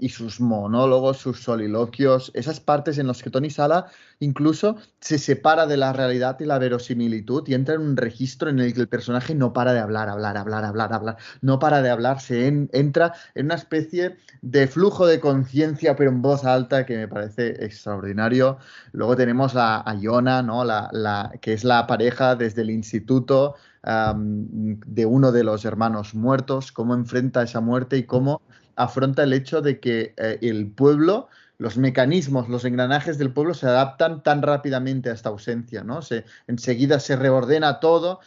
y 0.00 0.08
sus 0.08 0.40
monólogos, 0.40 1.18
sus 1.18 1.40
soliloquios, 1.40 2.32
esas 2.34 2.58
partes 2.58 2.98
en 2.98 3.06
las 3.06 3.22
que 3.22 3.30
Tony 3.30 3.50
Sala 3.50 3.86
incluso 4.18 4.76
se 4.98 5.18
separa 5.18 5.66
de 5.66 5.76
la 5.76 5.92
realidad 5.92 6.36
y 6.40 6.46
la 6.46 6.58
verosimilitud 6.58 7.46
y 7.46 7.54
entra 7.54 7.76
en 7.76 7.82
un 7.82 7.96
registro 7.96 8.50
en 8.50 8.58
el 8.58 8.74
que 8.74 8.80
el 8.80 8.88
personaje 8.88 9.36
no 9.36 9.52
para 9.52 9.72
de 9.72 9.78
hablar, 9.78 10.08
hablar, 10.08 10.36
hablar, 10.36 10.64
hablar, 10.64 10.92
hablar, 10.92 11.16
no 11.42 11.60
para 11.60 11.80
de 11.80 11.90
hablar, 11.90 12.20
se 12.20 12.48
entra 12.48 13.12
en 13.36 13.46
una 13.46 13.54
especie 13.54 14.16
de 14.42 14.66
flujo 14.66 15.06
de 15.06 15.20
conciencia 15.20 15.94
pero 15.94 16.10
en 16.10 16.22
voz 16.22 16.44
alta 16.44 16.84
que 16.84 16.96
me 16.96 17.06
parece 17.06 17.64
extraordinario. 17.64 18.58
Luego 18.92 19.16
tenemos 19.16 19.54
a, 19.54 19.88
a 19.88 19.94
¿no? 20.42 20.64
la, 20.64 21.32
que 21.40 21.52
es 21.52 21.62
la 21.62 21.86
pareja 21.86 22.34
desde 22.34 22.62
el 22.62 22.70
instituto 22.70 23.54
de 23.84 25.06
uno 25.06 25.30
de 25.30 25.44
los 25.44 25.64
hermanos 25.64 26.14
muertos, 26.14 26.72
cómo 26.72 26.94
enfrenta 26.94 27.42
esa 27.42 27.60
muerte 27.60 27.96
y 27.96 28.02
cómo 28.02 28.42
afronta 28.76 29.24
el 29.24 29.32
hecho 29.32 29.62
de 29.62 29.80
que 29.80 30.14
eh, 30.16 30.38
el 30.42 30.70
pueblo, 30.70 31.28
los 31.58 31.78
mecanismos, 31.78 32.48
los 32.48 32.64
engranajes 32.66 33.16
del 33.16 33.32
pueblo 33.32 33.54
se 33.54 33.66
adaptan 33.66 34.22
tan 34.22 34.42
rápidamente 34.42 35.08
a 35.08 35.14
esta 35.14 35.30
ausencia, 35.30 35.82
¿no? 35.82 36.02
Se, 36.02 36.24
enseguida 36.46 37.00
se 37.00 37.16
reordena 37.16 37.80
todo 37.80 38.20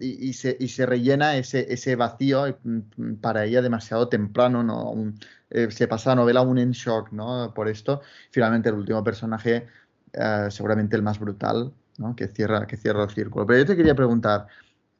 y, 0.00 0.32
se, 0.32 0.86
rellena 0.86 1.36
ese, 1.36 1.96
vacío 1.96 2.58
mm, 2.64 3.14
para 3.20 3.44
ella 3.44 3.60
demasiado 3.60 4.08
temprano, 4.08 4.62
¿no? 4.62 4.90
Un, 4.90 5.18
eh, 5.50 5.70
se 5.70 5.86
pasa 5.86 6.10
la 6.10 6.16
novela 6.16 6.40
aún 6.40 6.58
en 6.58 6.72
shock, 6.72 7.12
¿no? 7.12 7.52
Por 7.54 7.68
esto, 7.68 8.00
finalmente 8.30 8.70
el 8.70 8.76
último 8.76 9.04
personaje, 9.04 9.66
uh, 10.14 10.50
seguramente 10.50 10.96
el 10.96 11.02
más 11.02 11.18
brutal, 11.18 11.72
¿no? 11.98 12.16
Que 12.16 12.28
cierra, 12.28 12.66
que 12.66 12.78
cierra 12.78 13.04
el 13.04 13.10
círculo. 13.10 13.46
Pero 13.46 13.58
yo 13.60 13.66
te 13.66 13.76
quería 13.76 13.94
preguntar, 13.94 14.46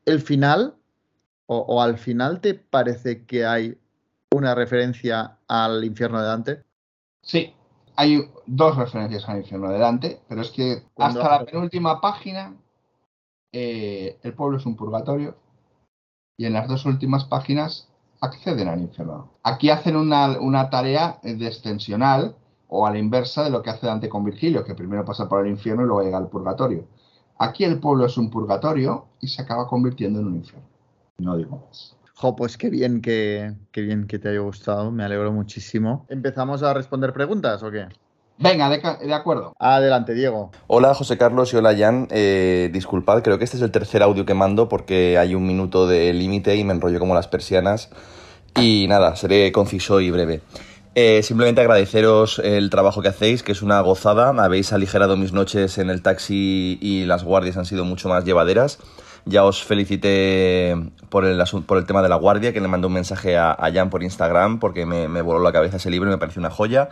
¿el 0.04 0.20
final 0.20 0.74
o 1.46 1.82
al 1.82 1.98
final 1.98 2.40
te 2.40 2.54
parece 2.54 3.26
que 3.26 3.44
hay 3.44 3.78
una 4.34 4.54
referencia 4.54 5.38
al 5.48 5.84
infierno 5.84 6.20
de 6.20 6.26
Dante? 6.26 6.64
Sí, 7.22 7.54
hay 7.96 8.30
dos 8.46 8.76
referencias 8.76 9.28
al 9.28 9.38
infierno 9.38 9.70
de 9.70 9.78
Dante, 9.78 10.20
pero 10.28 10.42
es 10.42 10.50
que 10.50 10.82
hasta 10.96 11.38
la 11.38 11.44
penúltima 11.44 12.00
página 12.00 12.54
eh, 13.52 14.18
el 14.22 14.34
pueblo 14.34 14.58
es 14.58 14.66
un 14.66 14.76
purgatorio 14.76 15.36
y 16.36 16.46
en 16.46 16.54
las 16.54 16.68
dos 16.68 16.84
últimas 16.86 17.24
páginas 17.24 17.88
acceden 18.20 18.68
al 18.68 18.80
infierno. 18.80 19.30
Aquí 19.42 19.70
hacen 19.70 19.96
una, 19.96 20.38
una 20.40 20.70
tarea 20.70 21.18
descensional 21.22 22.36
o 22.68 22.86
a 22.86 22.90
la 22.90 22.98
inversa 22.98 23.44
de 23.44 23.50
lo 23.50 23.62
que 23.62 23.70
hace 23.70 23.86
Dante 23.86 24.08
con 24.08 24.24
Virgilio, 24.24 24.64
que 24.64 24.74
primero 24.74 25.04
pasa 25.04 25.28
por 25.28 25.44
el 25.44 25.52
infierno 25.52 25.82
y 25.82 25.86
luego 25.86 26.02
llega 26.02 26.18
al 26.18 26.28
purgatorio. 26.28 26.86
Aquí 27.38 27.64
el 27.64 27.78
pueblo 27.78 28.06
es 28.06 28.16
un 28.16 28.30
purgatorio 28.30 29.06
y 29.20 29.28
se 29.28 29.42
acaba 29.42 29.68
convirtiendo 29.68 30.20
en 30.20 30.26
un 30.26 30.36
infierno. 30.36 30.68
No 31.18 31.36
digo 31.36 31.62
más. 31.66 31.96
Jo, 32.16 32.37
pues 32.37 32.57
qué 32.57 32.70
bien 32.70 33.00
que, 33.03 33.53
qué 33.72 33.83
bien 33.83 34.07
que 34.07 34.18
te 34.18 34.29
haya 34.29 34.38
gustado, 34.38 34.90
me 34.90 35.05
alegro 35.05 35.33
muchísimo. 35.33 36.07
¿Empezamos 36.09 36.62
a 36.62 36.72
responder 36.72 37.12
preguntas 37.12 37.62
o 37.62 37.70
qué? 37.70 37.88
Venga, 38.38 38.68
de, 38.68 38.81
de, 39.07 39.14
acuerdo. 39.14 39.55
Adelante, 39.59 40.14
Diego. 40.14 40.50
Hola, 40.66 40.94
José 40.94 41.16
Carlos 41.16 41.53
y 41.53 41.57
hola, 41.57 41.77
Jan. 41.77 42.09
Eh, 42.11 42.70
disculpad, 42.72 43.22
creo 43.22 43.38
que 43.38 43.44
este 43.44 43.57
es 43.57 43.62
el 43.62 43.70
tercer 43.70 44.03
audio 44.03 44.27
que 44.27 44.35
mando 44.35 44.68
porque 44.68 45.18
hay 45.18 45.35
un 45.35 45.46
minuto 45.46 45.87
de 45.87 46.12
límite 46.12 46.57
y 46.57 46.64
me 46.64 46.72
enrollo 46.72 46.98
como 46.98 47.14
las 47.14 47.29
persianas. 47.29 47.90
Y 48.61 48.87
nada, 48.88 49.16
seré 49.16 49.50
conciso 49.53 50.00
y 50.00 50.11
breve. 50.11 50.40
Eh, 50.96 51.22
simplemente 51.24 51.61
agradeceros 51.61 52.38
el 52.38 52.70
trabajo 52.70 53.03
que 53.03 53.09
hacéis, 53.09 53.42
que 53.42 53.53
es 53.53 53.62
una 53.62 53.81
gozada. 53.81 54.29
Habéis 54.29 54.72
aligerado 54.72 55.16
mis 55.16 55.33
noches 55.33 55.79
en 55.79 55.90
el 55.90 56.03
taxi 56.03 56.79
y 56.81 57.05
las 57.05 57.24
guardias 57.24 57.57
han 57.57 57.66
sido 57.66 57.85
mucho 57.85 58.09
más 58.09 58.24
llevaderas. 58.24 58.79
Ya 59.26 59.44
os 59.44 59.64
felicité 59.64 60.76
por 61.08 61.24
el, 61.24 61.42
por 61.66 61.78
el 61.78 61.87
tema 61.87 62.02
de 62.02 62.08
la 62.08 62.16
guardia, 62.16 62.52
que 62.52 62.60
le 62.60 62.68
mandé 62.68 62.87
un 62.87 62.92
mensaje 62.92 63.38
a, 63.38 63.56
Jan 63.72 63.88
por 63.88 64.02
Instagram 64.02 64.58
porque 64.58 64.84
me, 64.84 65.22
voló 65.22 65.42
la 65.42 65.52
cabeza 65.52 65.78
ese 65.78 65.90
libro 65.90 66.10
y 66.10 66.12
me 66.12 66.18
pareció 66.18 66.40
una 66.40 66.50
joya. 66.50 66.90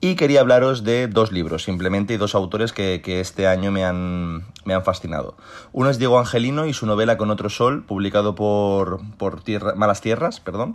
Y 0.00 0.16
quería 0.16 0.40
hablaros 0.40 0.82
de 0.82 1.06
dos 1.06 1.30
libros, 1.30 1.62
simplemente, 1.62 2.14
y 2.14 2.16
dos 2.16 2.34
autores 2.34 2.72
que, 2.72 3.00
este 3.20 3.46
año 3.46 3.70
me 3.70 3.84
han, 3.84 4.44
me 4.64 4.74
han, 4.74 4.82
fascinado. 4.82 5.36
Uno 5.72 5.90
es 5.90 5.98
Diego 5.98 6.18
Angelino 6.18 6.66
y 6.66 6.72
su 6.72 6.86
novela 6.86 7.16
Con 7.16 7.30
otro 7.30 7.48
sol, 7.48 7.84
publicado 7.84 8.34
por, 8.34 9.00
por 9.16 9.42
tierra, 9.42 9.74
Malas 9.76 10.00
Tierras, 10.00 10.40
perdón. 10.40 10.72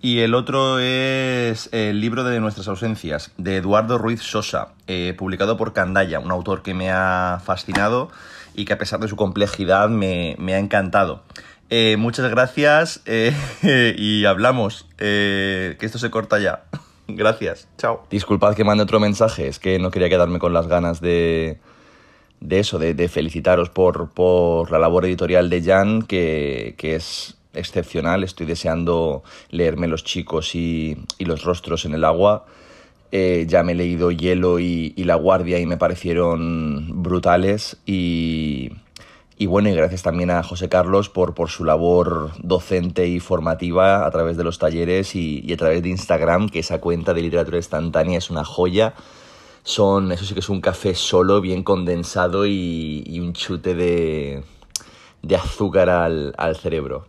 Y 0.00 0.20
el 0.20 0.34
otro 0.34 0.78
es 0.78 1.70
el 1.72 2.00
libro 2.00 2.22
de 2.22 2.38
nuestras 2.40 2.68
ausencias, 2.68 3.32
de 3.38 3.56
Eduardo 3.56 3.98
Ruiz 3.98 4.22
Sosa, 4.22 4.68
eh, 4.86 5.14
publicado 5.16 5.56
por 5.56 5.72
Candaya, 5.72 6.20
un 6.20 6.30
autor 6.30 6.62
que 6.62 6.74
me 6.74 6.90
ha 6.90 7.40
fascinado 7.44 8.10
y 8.56 8.64
que 8.64 8.72
a 8.72 8.78
pesar 8.78 9.00
de 9.00 9.08
su 9.08 9.16
complejidad 9.16 9.88
me, 9.88 10.34
me 10.38 10.54
ha 10.54 10.58
encantado. 10.58 11.22
Eh, 11.68 11.96
muchas 11.98 12.30
gracias 12.30 13.02
eh, 13.06 13.34
y 13.98 14.24
hablamos, 14.24 14.86
que 14.96 15.76
esto 15.80 15.98
se 15.98 16.10
corta 16.10 16.38
ya. 16.38 16.64
gracias, 17.08 17.68
chao. 17.78 18.06
Disculpad 18.10 18.54
que 18.54 18.64
mande 18.64 18.84
otro 18.84 19.00
mensaje, 19.00 19.48
es 19.48 19.58
que 19.58 19.78
no 19.78 19.90
quería 19.90 20.08
quedarme 20.08 20.38
con 20.38 20.52
las 20.52 20.66
ganas 20.66 21.00
de, 21.00 21.58
de 22.40 22.58
eso, 22.58 22.78
de, 22.78 22.94
de 22.94 23.08
felicitaros 23.08 23.70
por, 23.70 24.10
por, 24.10 24.70
la 24.70 24.78
labor 24.78 25.04
editorial 25.04 25.50
de 25.50 25.62
Jan, 25.62 26.02
que, 26.02 26.74
que 26.78 26.96
es 26.96 27.36
excepcional. 27.52 28.22
Estoy 28.22 28.46
deseando 28.46 29.24
leerme 29.50 29.88
Los 29.88 30.04
chicos 30.04 30.54
y, 30.54 30.96
y 31.18 31.24
los 31.24 31.44
rostros 31.44 31.84
en 31.84 31.94
el 31.94 32.04
agua. 32.04 32.46
Eh, 33.12 33.46
ya 33.48 33.62
me 33.62 33.72
he 33.72 33.74
leído 33.74 34.10
Hielo 34.10 34.58
y, 34.58 34.92
La 34.96 35.14
Guardia 35.14 35.58
y 35.58 35.66
me 35.66 35.76
parecieron 35.76 37.02
brutales. 37.02 37.76
Y, 37.86 38.72
y, 39.38 39.46
bueno, 39.46 39.68
y 39.68 39.74
gracias 39.74 40.02
también 40.02 40.30
a 40.30 40.42
José 40.42 40.68
Carlos 40.68 41.08
por, 41.08 41.34
por 41.34 41.50
su 41.50 41.64
labor 41.64 42.32
docente 42.42 43.06
y 43.06 43.20
formativa 43.20 44.06
a 44.06 44.10
través 44.10 44.36
de 44.36 44.44
los 44.44 44.58
talleres 44.58 45.14
y, 45.14 45.42
y, 45.46 45.52
a 45.52 45.56
través 45.56 45.82
de 45.82 45.90
Instagram, 45.90 46.48
que 46.48 46.60
esa 46.60 46.80
cuenta 46.80 47.14
de 47.14 47.22
literatura 47.22 47.56
instantánea 47.56 48.18
es 48.18 48.30
una 48.30 48.44
joya. 48.44 48.94
Son, 49.62 50.12
eso 50.12 50.24
sí 50.24 50.34
que 50.34 50.40
es 50.40 50.48
un 50.48 50.60
café 50.60 50.94
solo, 50.94 51.40
bien 51.40 51.62
condensado 51.62 52.46
y, 52.46 53.02
y 53.06 53.20
un 53.20 53.32
chute 53.32 53.74
de, 53.74 54.44
de 55.22 55.36
azúcar 55.36 55.90
al, 55.90 56.34
al 56.38 56.56
cerebro. 56.56 57.06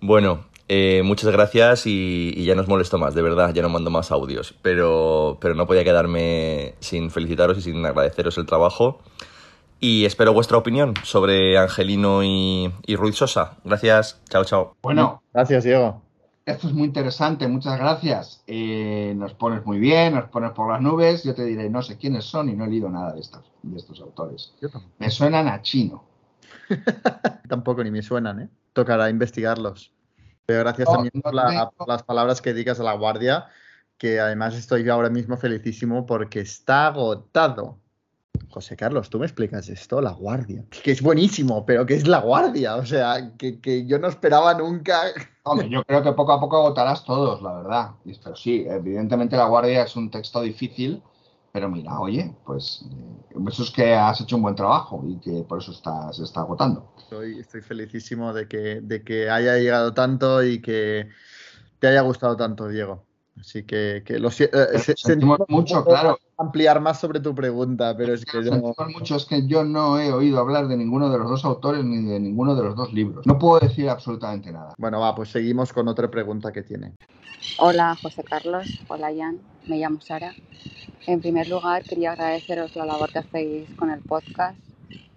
Bueno, 0.00 0.44
eh, 0.68 1.02
muchas 1.04 1.30
gracias 1.30 1.86
y, 1.86 2.32
y, 2.36 2.44
ya 2.44 2.54
no 2.54 2.62
os 2.62 2.68
molesto 2.68 2.98
más, 2.98 3.14
de 3.14 3.22
verdad, 3.22 3.54
ya 3.54 3.62
no 3.62 3.68
mando 3.68 3.90
más 3.90 4.10
audios, 4.10 4.54
pero, 4.62 5.38
pero 5.40 5.54
no 5.54 5.66
podía 5.66 5.84
quedarme 5.84 6.74
sin 6.80 7.10
felicitaros 7.10 7.58
y 7.58 7.62
sin 7.62 7.84
agradeceros 7.86 8.36
el 8.38 8.46
trabajo. 8.46 9.00
Y 9.78 10.06
espero 10.06 10.32
vuestra 10.32 10.56
opinión 10.56 10.94
sobre 11.02 11.58
Angelino 11.58 12.24
y, 12.24 12.72
y 12.86 12.96
Ruiz 12.96 13.16
Sosa. 13.16 13.58
Gracias, 13.62 14.20
chao, 14.28 14.44
chao. 14.44 14.76
Bueno, 14.82 15.22
gracias, 15.32 15.64
Diego. 15.64 16.02
Esto 16.46 16.68
es 16.68 16.74
muy 16.74 16.86
interesante, 16.86 17.46
muchas 17.48 17.76
gracias. 17.78 18.42
Eh, 18.46 19.14
nos 19.16 19.34
pones 19.34 19.66
muy 19.66 19.78
bien, 19.78 20.14
nos 20.14 20.28
pones 20.30 20.52
por 20.52 20.70
las 20.70 20.80
nubes. 20.80 21.24
Yo 21.24 21.34
te 21.34 21.44
diré, 21.44 21.68
no 21.68 21.82
sé 21.82 21.98
quiénes 21.98 22.24
son 22.24 22.48
y 22.48 22.54
no 22.54 22.64
he 22.64 22.68
leído 22.68 22.88
nada 22.88 23.12
de 23.12 23.20
estos, 23.20 23.42
de 23.62 23.76
estos 23.76 24.00
autores. 24.00 24.54
Me 24.98 25.10
suenan 25.10 25.48
a 25.48 25.60
chino. 25.62 26.04
Tampoco 27.48 27.84
ni 27.84 27.90
me 27.90 28.00
suenan, 28.00 28.40
¿eh? 28.40 28.48
Tocará 28.72 29.10
investigarlos. 29.10 29.92
Pero 30.46 30.60
gracias 30.60 30.88
no, 30.88 30.94
también 30.94 31.20
por, 31.20 31.34
la, 31.34 31.70
por, 31.70 31.88
las 31.88 32.02
palabras 32.04 32.40
que 32.40 32.54
digas 32.54 32.78
a 32.80 32.84
la 32.84 32.94
guardia, 32.94 33.46
que 33.98 34.20
además 34.20 34.54
estoy 34.54 34.84
yo 34.84 34.94
ahora 34.94 35.10
mismo 35.10 35.36
felicísimo 35.36 36.06
porque 36.06 36.40
está 36.40 36.86
agotado. 36.86 37.78
José 38.48 38.76
Carlos, 38.76 39.10
tú 39.10 39.18
me 39.18 39.26
explicas 39.26 39.68
esto, 39.68 40.00
la 40.00 40.12
guardia. 40.12 40.64
Que 40.82 40.92
es 40.92 41.02
buenísimo, 41.02 41.66
pero 41.66 41.84
que 41.84 41.94
es 41.94 42.06
la 42.06 42.20
guardia. 42.20 42.76
O 42.76 42.86
sea, 42.86 43.32
que, 43.36 43.60
que 43.60 43.86
yo 43.86 43.98
no 43.98 44.08
esperaba 44.08 44.54
nunca. 44.54 45.02
Hombre, 45.42 45.68
yo 45.68 45.82
creo 45.84 46.02
que 46.02 46.12
poco 46.12 46.32
a 46.32 46.40
poco 46.40 46.58
agotarás 46.58 47.04
todos, 47.04 47.42
la 47.42 47.54
verdad. 47.54 47.90
Pero 48.04 48.36
sí, 48.36 48.64
evidentemente 48.68 49.36
la 49.36 49.46
guardia 49.46 49.82
es 49.82 49.96
un 49.96 50.10
texto 50.10 50.40
difícil, 50.42 51.02
pero 51.56 51.70
mira, 51.70 51.98
oye, 51.98 52.36
pues 52.44 52.84
eh, 53.30 53.38
eso 53.48 53.62
es 53.62 53.70
que 53.70 53.94
has 53.94 54.20
hecho 54.20 54.36
un 54.36 54.42
buen 54.42 54.54
trabajo 54.54 55.02
y 55.08 55.18
que 55.18 55.42
por 55.42 55.62
eso 55.62 55.72
está, 55.72 56.12
se 56.12 56.22
está 56.24 56.40
agotando. 56.40 56.92
Estoy, 56.98 57.38
estoy 57.38 57.62
felicísimo 57.62 58.34
de 58.34 58.46
que, 58.46 58.82
de 58.82 59.02
que 59.02 59.30
haya 59.30 59.56
llegado 59.56 59.94
tanto 59.94 60.44
y 60.44 60.60
que 60.60 61.08
te 61.78 61.86
haya 61.86 62.02
gustado 62.02 62.36
tanto, 62.36 62.68
Diego. 62.68 63.06
Así 63.40 63.62
que, 63.62 64.02
que 64.04 64.18
lo 64.18 64.28
eh, 64.28 64.32
se, 64.80 64.94
sentimos 64.98 65.38
mucho, 65.48 65.82
claro. 65.82 66.18
Ampliar 66.38 66.80
más 66.80 67.00
sobre 67.00 67.20
tu 67.20 67.34
pregunta, 67.34 67.96
pero 67.96 68.12
es 68.12 68.24
que 68.26 68.44
yo... 68.44 68.52
mucho, 68.92 69.16
es 69.16 69.24
que 69.24 69.46
yo 69.46 69.64
no 69.64 69.98
he 69.98 70.12
oído 70.12 70.38
hablar 70.38 70.68
de 70.68 70.76
ninguno 70.76 71.08
de 71.08 71.18
los 71.18 71.30
dos 71.30 71.44
autores 71.46 71.82
ni 71.82 72.04
de 72.04 72.20
ninguno 72.20 72.54
de 72.54 72.62
los 72.62 72.76
dos 72.76 72.92
libros. 72.92 73.26
No 73.26 73.38
puedo 73.38 73.58
decir 73.60 73.88
absolutamente 73.88 74.52
nada. 74.52 74.74
Bueno, 74.76 75.00
va, 75.00 75.14
pues 75.14 75.30
seguimos 75.30 75.72
con 75.72 75.88
otra 75.88 76.10
pregunta 76.10 76.52
que 76.52 76.62
tiene. 76.62 76.92
Hola, 77.58 77.96
José 78.02 78.22
Carlos. 78.22 78.66
Hola, 78.88 79.10
Jan. 79.16 79.40
Me 79.66 79.78
llamo 79.78 80.00
Sara. 80.02 80.34
En 81.06 81.20
primer 81.20 81.48
lugar, 81.48 81.84
quería 81.84 82.12
agradeceros 82.12 82.76
la 82.76 82.84
labor 82.84 83.10
que 83.10 83.20
hacéis 83.20 83.74
con 83.76 83.90
el 83.90 84.00
podcast. 84.00 84.58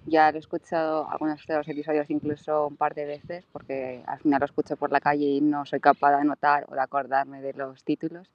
Ya 0.06 0.32
lo 0.32 0.38
he 0.38 0.40
escuchado 0.40 1.10
algunos 1.10 1.46
de 1.46 1.58
los 1.58 1.68
episodios 1.68 2.10
incluso 2.10 2.68
un 2.68 2.78
par 2.78 2.96
de 2.96 3.06
veces 3.06 3.46
porque 3.52 4.04
al 4.08 4.20
final 4.20 4.40
lo 4.40 4.46
escucho 4.46 4.78
por 4.78 4.92
la 4.92 5.02
calle 5.02 5.26
y 5.26 5.42
no 5.42 5.66
soy 5.66 5.80
capaz 5.80 6.12
de 6.12 6.22
anotar 6.22 6.66
o 6.70 6.76
de 6.76 6.82
acordarme 6.82 7.42
de 7.42 7.54
los 7.54 7.84
títulos. 7.84 8.30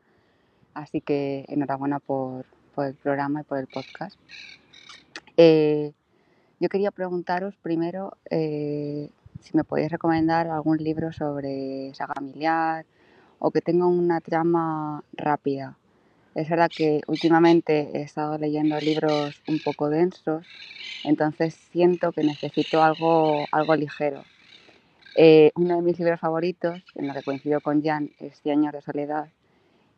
Así 0.75 1.01
que 1.01 1.45
enhorabuena 1.49 1.99
por, 2.01 2.45
por 2.75 2.87
el 2.87 2.95
programa 2.95 3.41
y 3.41 3.45
por 3.45 3.59
el 3.59 3.67
podcast. 3.67 4.19
Eh, 5.37 5.93
yo 6.61 6.69
quería 6.69 6.91
preguntaros 6.91 7.55
primero 7.57 8.17
eh, 8.31 9.11
si 9.41 9.57
me 9.57 9.65
podéis 9.65 9.91
recomendar 9.91 10.49
algún 10.49 10.79
libro 10.79 11.13
sobre 11.13 11.93
saga 11.95 12.15
familiar 12.15 12.87
o 13.39 13.51
que 13.51 13.61
tenga 13.61 13.87
una 13.87 14.21
trama 14.21 15.03
rápida. 15.13 15.77
Es 16.35 16.49
verdad 16.49 16.71
que 16.75 17.01
últimamente 17.07 17.91
he 17.95 18.03
estado 18.03 18.39
leyendo 18.39 18.79
libros 18.81 19.41
un 19.47 19.61
poco 19.61 19.89
densos, 19.89 20.45
entonces 21.05 21.55
siento 21.71 22.11
que 22.13 22.25
necesito 22.25 22.83
algo, 22.83 23.45
algo 23.53 23.77
ligero. 23.77 24.25
Eh, 25.17 25.53
uno 25.55 25.77
de 25.77 25.83
mis 25.83 25.99
libros 25.99 26.19
favoritos, 26.19 26.83
en 26.97 27.07
lo 27.07 27.15
que 27.15 27.23
coincido 27.23 27.61
con 27.61 27.85
Jan, 27.85 28.11
es 28.19 28.41
Cien 28.41 28.61
años 28.61 28.73
de 28.73 28.83
soledad, 28.83 29.29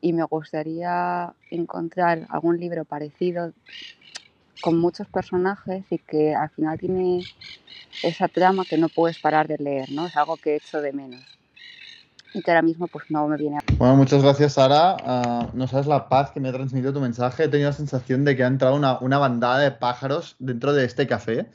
y 0.00 0.12
me 0.12 0.24
gustaría 0.24 1.32
encontrar 1.50 2.26
algún 2.28 2.59
libro 2.59 2.85
parecido 2.85 3.52
con 4.61 4.78
muchos 4.78 5.06
personajes 5.09 5.85
y 5.90 5.98
que 5.98 6.35
al 6.35 6.50
final 6.50 6.78
tiene 6.78 7.22
esa 8.02 8.28
trama 8.28 8.64
que 8.64 8.78
no 8.78 8.88
puedes 8.88 9.18
parar 9.18 9.48
de 9.48 9.59
leer, 9.59 9.90
¿no? 9.92 10.06
Es 10.06 10.16
algo 10.16 10.37
que 10.37 10.56
echo 10.56 10.80
de 10.80 10.92
menos 10.92 11.24
y 12.37 12.42
que 12.42 12.50
ahora 12.50 12.62
mismo 12.62 12.87
pues 12.87 13.11
no 13.11 13.26
me 13.28 13.38
viene 13.38 13.56
a... 13.56 13.61
Bueno, 13.78 13.96
muchas 13.96 14.22
gracias 14.22 14.54
Sara. 14.54 14.96
Ah, 15.00 15.48
no 15.54 15.66
sabes 15.66 15.87
la 15.87 16.09
paz 16.09 16.30
que 16.32 16.40
me 16.40 16.50
ha 16.50 16.52
transmitido 16.52 16.92
tu 16.92 17.00
mensaje. 17.00 17.44
He 17.44 17.48
tenido 17.48 17.70
la 17.70 17.76
sensación 17.76 18.24
de 18.26 18.37
que 18.37 18.44
ha 18.44 18.46
entrado 18.46 18.76
una, 18.76 18.98
una 18.98 19.16
bandada 19.16 19.59
de 19.59 19.70
pájaros 19.70 20.37
dentro 20.38 20.74
de 20.74 20.85
este 20.85 21.06
café. 21.06 21.46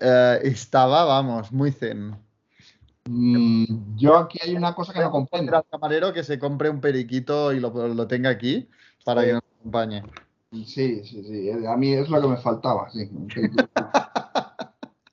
Eh, 0.00 0.40
estaba, 0.42 1.04
vamos, 1.04 1.52
muy 1.52 1.70
zen. 1.70 2.16
Mm, 3.08 3.96
yo 3.96 4.16
aquí 4.16 4.38
hay 4.42 4.54
una 4.54 4.74
cosa 4.74 4.92
que 4.92 5.00
no 5.00 5.10
comprendo. 5.10 5.56
Al 5.56 5.64
camarero 5.70 6.12
que 6.12 6.22
se 6.24 6.38
compre 6.38 6.68
un 6.68 6.80
periquito 6.80 7.52
y 7.52 7.60
lo, 7.60 7.70
lo 7.88 8.06
tenga 8.06 8.30
aquí 8.30 8.68
para 9.04 9.22
Sí. 9.22 9.26
que 9.28 9.32
nos 9.34 9.42
acompañe. 9.60 10.02
Sí, 10.52 11.04
sí, 11.04 11.22
sí. 11.24 11.50
A 11.66 11.76
mí 11.76 11.92
es 11.92 12.08
lo 12.08 12.20
que 12.20 12.28
me 12.28 12.36
faltaba. 12.36 12.90
sí. 12.90 13.08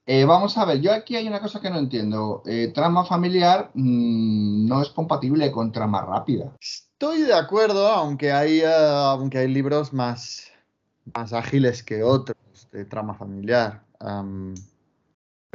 Eh, 0.07 0.23
vamos 0.23 0.55
a 0.59 0.65
ver, 0.65 0.81
yo 0.81 0.93
aquí 0.93 1.15
hay 1.15 1.27
una 1.27 1.39
cosa 1.39 1.59
que 1.59 1.69
no 1.71 1.79
entiendo. 1.79 2.43
Eh, 2.45 2.71
trama 2.75 3.05
familiar 3.05 3.71
mm, 3.73 4.67
no 4.67 4.83
es 4.83 4.89
compatible 4.89 5.51
con 5.51 5.71
trama 5.71 6.03
rápida. 6.03 6.53
Estoy 6.61 7.21
de 7.23 7.33
acuerdo, 7.33 7.87
aunque 7.87 8.31
hay, 8.31 8.59
eh, 8.59 8.67
aunque 8.67 9.39
hay 9.39 9.47
libros 9.47 9.93
más, 9.93 10.51
más 11.15 11.33
ágiles 11.33 11.81
que 11.81 12.03
otros 12.03 12.37
de 12.71 12.85
trama 12.85 13.15
familiar. 13.15 13.81
Am, 13.99 14.53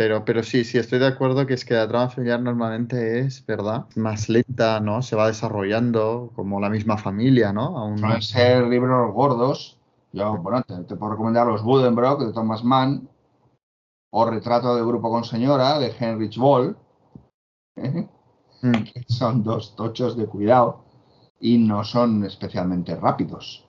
pero, 0.01 0.25
pero 0.25 0.43
sí, 0.43 0.65
sí, 0.65 0.79
estoy 0.79 0.99
de 0.99 1.09
acuerdo 1.09 1.47
que 1.47 1.53
es 1.53 1.63
que 1.63 1.75
la 1.75 1.87
trama 1.87 2.09
familiar 2.09 2.41
normalmente 2.41 3.19
es, 3.19 3.45
¿verdad? 3.45 3.85
Más 3.97 4.31
lenta, 4.31 4.81
¿no? 4.81 5.03
Se 5.03 5.15
va 5.15 5.27
desarrollando 5.27 6.33
como 6.35 6.59
la 6.59 6.71
misma 6.71 6.97
familia, 6.97 7.53
¿no? 7.53 7.77
Aún- 7.77 7.99
Suelen 7.99 8.23
ser 8.23 8.67
libros 8.67 9.13
gordos. 9.13 9.79
Yo, 10.15 10.39
bueno, 10.39 10.63
te, 10.63 10.75
te 10.85 10.97
puedo 10.97 11.13
recomendar 11.13 11.47
los 11.47 11.63
Buddenbrook 11.63 12.23
de 12.25 12.33
Thomas 12.33 12.65
Mann 12.65 13.11
o 14.09 14.25
Retrato 14.25 14.75
de 14.75 14.81
Grupo 14.87 15.11
con 15.11 15.23
Señora 15.23 15.79
de 15.79 15.89
Heinrich 16.01 16.39
Boll. 16.39 16.79
¿eh? 17.77 18.09
Mm. 18.63 18.85
Son 19.07 19.43
dos 19.43 19.77
tochos 19.77 20.17
de 20.17 20.25
cuidado 20.25 20.83
y 21.41 21.59
no 21.59 21.85
son 21.85 22.25
especialmente 22.25 22.97
rápidos. 22.97 23.69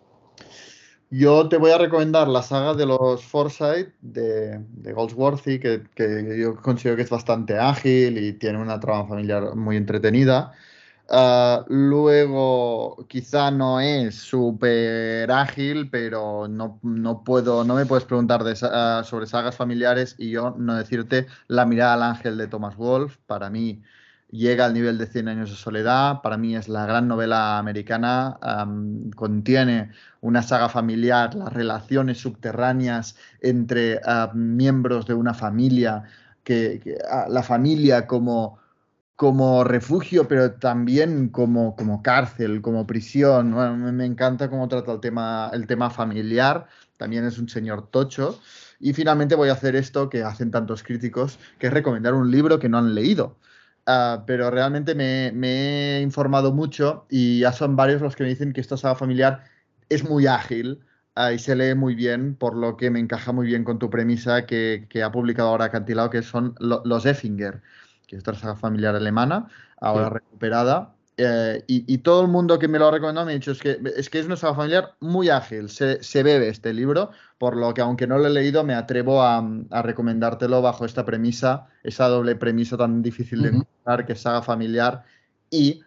Yo 1.13 1.49
te 1.49 1.57
voy 1.57 1.71
a 1.71 1.77
recomendar 1.77 2.27
la 2.29 2.41
saga 2.41 2.73
de 2.73 2.85
los 2.85 3.23
Forsyth 3.25 3.93
de, 4.01 4.93
Goldsworthy, 4.93 5.59
que, 5.59 5.83
que 5.93 6.39
yo 6.39 6.55
considero 6.55 6.95
que 6.95 7.01
es 7.03 7.09
bastante 7.09 7.59
ágil 7.59 8.17
y 8.17 8.33
tiene 8.33 8.59
una 8.59 8.79
trama 8.79 9.07
familiar 9.07 9.55
muy 9.55 9.75
entretenida. 9.75 10.53
Ah, 11.09 11.65
luego, 11.67 13.05
quizá 13.09 13.51
no 13.51 13.81
es 13.81 14.15
súper 14.15 15.29
ágil, 15.31 15.89
pero 15.89 16.47
no, 16.47 16.79
no 16.83 17.23
puedo, 17.25 17.65
no 17.65 17.75
me 17.75 17.85
puedes 17.85 18.05
preguntar 18.05 18.45
ah, 18.63 19.03
sobre 19.05 19.27
sagas 19.27 19.57
familiares 19.57 20.15
y 20.17 20.31
yo 20.31 20.55
no 20.57 20.75
decirte 20.75 21.27
La 21.47 21.65
mirada 21.65 21.95
al 21.95 22.03
ángel 22.03 22.37
de 22.37 22.47
Thomas 22.47 22.77
Wolfe. 22.77 23.19
Para 23.27 23.49
mí 23.49 23.81
llega 24.31 24.65
al 24.65 24.73
nivel 24.73 24.97
de 24.97 25.05
Cien 25.05 25.27
años 25.27 25.49
de 25.49 25.55
soledad. 25.55 26.21
Para 26.21 26.37
mí 26.37 26.55
es 26.55 26.67
la 26.69 26.85
gran 26.85 27.07
novela 27.07 27.59
americana. 27.59 28.37
am, 28.41 29.11
contiene 29.11 29.91
una 30.21 30.41
saga 30.41 30.69
familiar, 30.69 31.35
las 31.35 31.53
relaciones 31.53 32.19
subterráneas 32.19 33.15
entre 33.41 33.99
miembros 34.33 35.05
de 35.05 35.13
una 35.13 35.33
familia, 35.33 36.03
que, 36.43 36.97
la 37.27 37.43
familia 37.43 38.07
como, 38.07 38.59
como 39.15 39.63
refugio, 39.63 40.27
pero 40.27 40.53
también 40.53 41.29
como, 41.29 41.75
como 41.75 42.01
cárcel, 42.01 42.61
como 42.61 42.87
prisión. 42.87 43.53
Me, 43.53 43.91
me 43.91 44.05
encanta 44.05 44.49
cómo 44.49 44.67
trata 44.67 44.93
el 44.93 44.99
tema, 44.99 45.49
el 45.53 45.67
tema 45.67 45.89
familiar. 45.89 46.67
También 46.97 47.25
es 47.25 47.37
un 47.37 47.49
señor 47.49 47.89
tocho. 47.89 48.39
Y 48.79 48.93
finalmente 48.93 49.35
voy 49.35 49.49
a 49.49 49.53
hacer 49.53 49.75
esto 49.75 50.09
que 50.09 50.23
hacen 50.23 50.49
tantos 50.49 50.81
críticos, 50.83 51.37
que 51.59 51.67
es 51.67 51.73
recomendar 51.73 52.15
un 52.15 52.31
libro 52.31 52.57
que 52.57 52.69
no 52.69 52.79
han 52.79 52.95
leído. 52.95 53.37
Ah, 53.87 54.23
pero 54.27 54.51
realmente 54.51 54.93
me, 54.95 55.31
me 55.33 55.97
he 55.97 56.01
informado 56.01 56.53
mucho 56.53 57.05
y 57.09 57.39
ya 57.39 57.51
son 57.51 57.75
varios 57.75 58.01
los 58.01 58.15
que 58.15 58.23
me 58.23 58.29
dicen 58.29 58.53
que 58.53 58.61
esta 58.61 58.77
saga 58.77 58.95
familiar 58.95 59.43
es 59.89 60.03
muy 60.07 60.27
ágil 60.27 60.81
ah, 61.15 61.33
y 61.33 61.39
se 61.39 61.55
lee 61.55 61.73
muy 61.75 61.95
bien, 61.95 62.35
por 62.35 62.55
lo 62.55 62.77
que 62.77 62.91
me 62.91 62.99
encaja 62.99 63.31
muy 63.31 63.47
bien 63.47 63.63
con 63.63 63.79
tu 63.79 63.89
premisa 63.89 64.45
que, 64.45 64.85
que 64.89 65.03
ha 65.03 65.11
publicado 65.11 65.49
ahora 65.49 65.65
Acantilado, 65.65 66.09
que 66.11 66.21
son 66.21 66.55
lo- 66.59 66.83
los 66.85 67.05
Effinger, 67.05 67.61
que 68.07 68.15
es 68.17 68.21
otra 68.21 68.35
saga 68.35 68.55
familiar 68.55 68.95
alemana, 68.95 69.47
ahora 69.79 70.09
Sí. 70.09 70.13
recuperada. 70.15 70.95
Eh, 71.23 71.63
y, 71.67 71.93
y 71.93 71.99
todo 71.99 72.21
el 72.21 72.27
mundo 72.27 72.57
que 72.57 72.67
me 72.67 72.79
lo 72.79 72.87
ha 72.87 72.91
recomendado 72.91 73.25
me 73.25 73.33
ha 73.33 73.35
dicho 73.35 73.51
es 73.51 73.59
que 73.59 73.79
es, 73.95 74.09
que 74.09 74.19
es 74.19 74.25
una 74.25 74.35
saga 74.35 74.55
familiar 74.55 74.95
muy 74.99 75.29
ágil, 75.29 75.69
se, 75.69 76.01
se 76.03 76.23
bebe 76.23 76.47
este 76.47 76.73
libro, 76.73 77.11
por 77.37 77.55
lo 77.55 77.73
que 77.73 77.81
aunque 77.81 78.07
no 78.07 78.17
lo 78.17 78.27
he 78.27 78.31
leído, 78.31 78.63
me 78.63 78.73
atrevo 78.73 79.21
a, 79.21 79.37
a 79.69 79.81
recomendártelo 79.81 80.61
bajo 80.61 80.85
esta 80.85 81.05
premisa, 81.05 81.67
esa 81.83 82.07
doble 82.07 82.35
premisa 82.35 82.77
tan 82.77 83.01
difícil 83.01 83.41
de 83.43 83.49
encontrar, 83.49 84.05
que 84.05 84.13
es 84.13 84.21
saga 84.21 84.41
familiar 84.41 85.03
y 85.49 85.81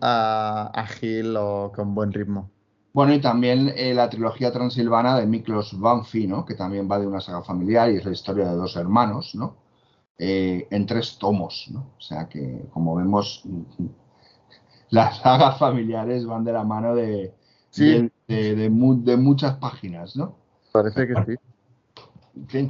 ah, 0.00 0.70
ágil 0.74 1.36
o 1.36 1.72
con 1.74 1.94
buen 1.94 2.12
ritmo. 2.12 2.50
Bueno, 2.92 3.14
y 3.14 3.20
también 3.20 3.72
eh, 3.76 3.94
la 3.94 4.08
trilogía 4.08 4.50
transilvana 4.50 5.18
de 5.18 5.26
Miklos 5.26 5.78
Banfi, 5.78 6.26
¿no? 6.26 6.44
Que 6.44 6.54
también 6.54 6.88
va 6.90 6.98
de 6.98 7.06
una 7.06 7.20
saga 7.20 7.42
familiar 7.42 7.90
y 7.90 7.96
es 7.96 8.04
la 8.04 8.12
historia 8.12 8.48
de 8.48 8.56
dos 8.56 8.76
hermanos, 8.76 9.34
¿no? 9.34 9.56
Eh, 10.18 10.66
en 10.70 10.84
tres 10.86 11.16
tomos, 11.18 11.68
¿no? 11.70 11.92
O 11.96 12.00
sea 12.00 12.28
que, 12.28 12.66
como 12.72 12.96
vemos, 12.96 13.44
las 14.90 15.18
sagas 15.18 15.58
familiares 15.58 16.24
van 16.26 16.44
de 16.44 16.52
la 16.52 16.64
mano 16.64 16.94
de, 16.94 17.34
Sí. 17.70 17.84
de, 17.86 18.10
de- 18.28 18.54
de 18.54 18.70
mu- 18.70 19.02
de 19.04 19.16
muchas 19.16 19.56
páginas, 19.56 20.16
¿no? 20.16 20.36
Parece 20.72 21.06
que 21.06 21.14
sí. 21.26 21.34
En 22.36 22.48
fin, 22.48 22.68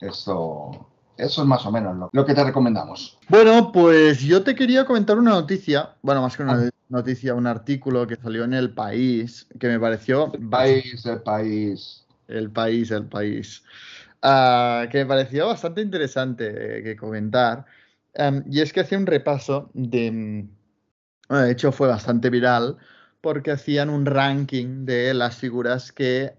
eso, 0.00 0.86
eso 1.16 1.42
es 1.42 1.48
más 1.48 1.64
o 1.66 1.72
menos 1.72 1.96
lo, 1.96 2.08
lo 2.12 2.24
que 2.26 2.34
te 2.34 2.42
recomendamos. 2.44 3.18
Bueno, 3.28 3.70
pues 3.72 4.20
yo 4.20 4.42
te 4.42 4.54
quería 4.54 4.84
comentar 4.84 5.18
una 5.18 5.32
noticia, 5.32 5.96
bueno, 6.02 6.22
más 6.22 6.36
que 6.36 6.42
una 6.42 6.70
noticia, 6.88 7.34
un 7.34 7.46
artículo 7.46 8.06
que 8.06 8.16
salió 8.16 8.44
en 8.44 8.54
El 8.54 8.74
País, 8.74 9.46
que 9.58 9.68
me 9.68 9.78
pareció 9.78 10.32
El 10.32 10.48
país, 10.48 11.06
el 11.06 11.22
país. 11.22 12.06
El 12.28 12.50
país, 12.50 12.90
el 12.90 13.06
país. 13.06 13.62
Ah, 14.22 14.86
que 14.90 14.98
me 14.98 15.06
pareció 15.06 15.46
bastante 15.48 15.82
interesante 15.82 16.78
eh, 16.78 16.82
que 16.82 16.96
comentar. 16.96 17.66
Em, 18.14 18.42
y 18.50 18.60
es 18.60 18.72
que 18.72 18.80
hacía 18.80 18.98
un 18.98 19.06
repaso 19.06 19.70
de. 19.74 20.46
Bueno, 21.32 21.46
de 21.46 21.52
hecho, 21.52 21.72
fue 21.72 21.88
bastante 21.88 22.28
viral 22.28 22.76
porque 23.22 23.52
hacían 23.52 23.88
un 23.88 24.04
ranking 24.04 24.84
de 24.84 25.14
las 25.14 25.36
figuras 25.36 25.90
que 25.90 26.34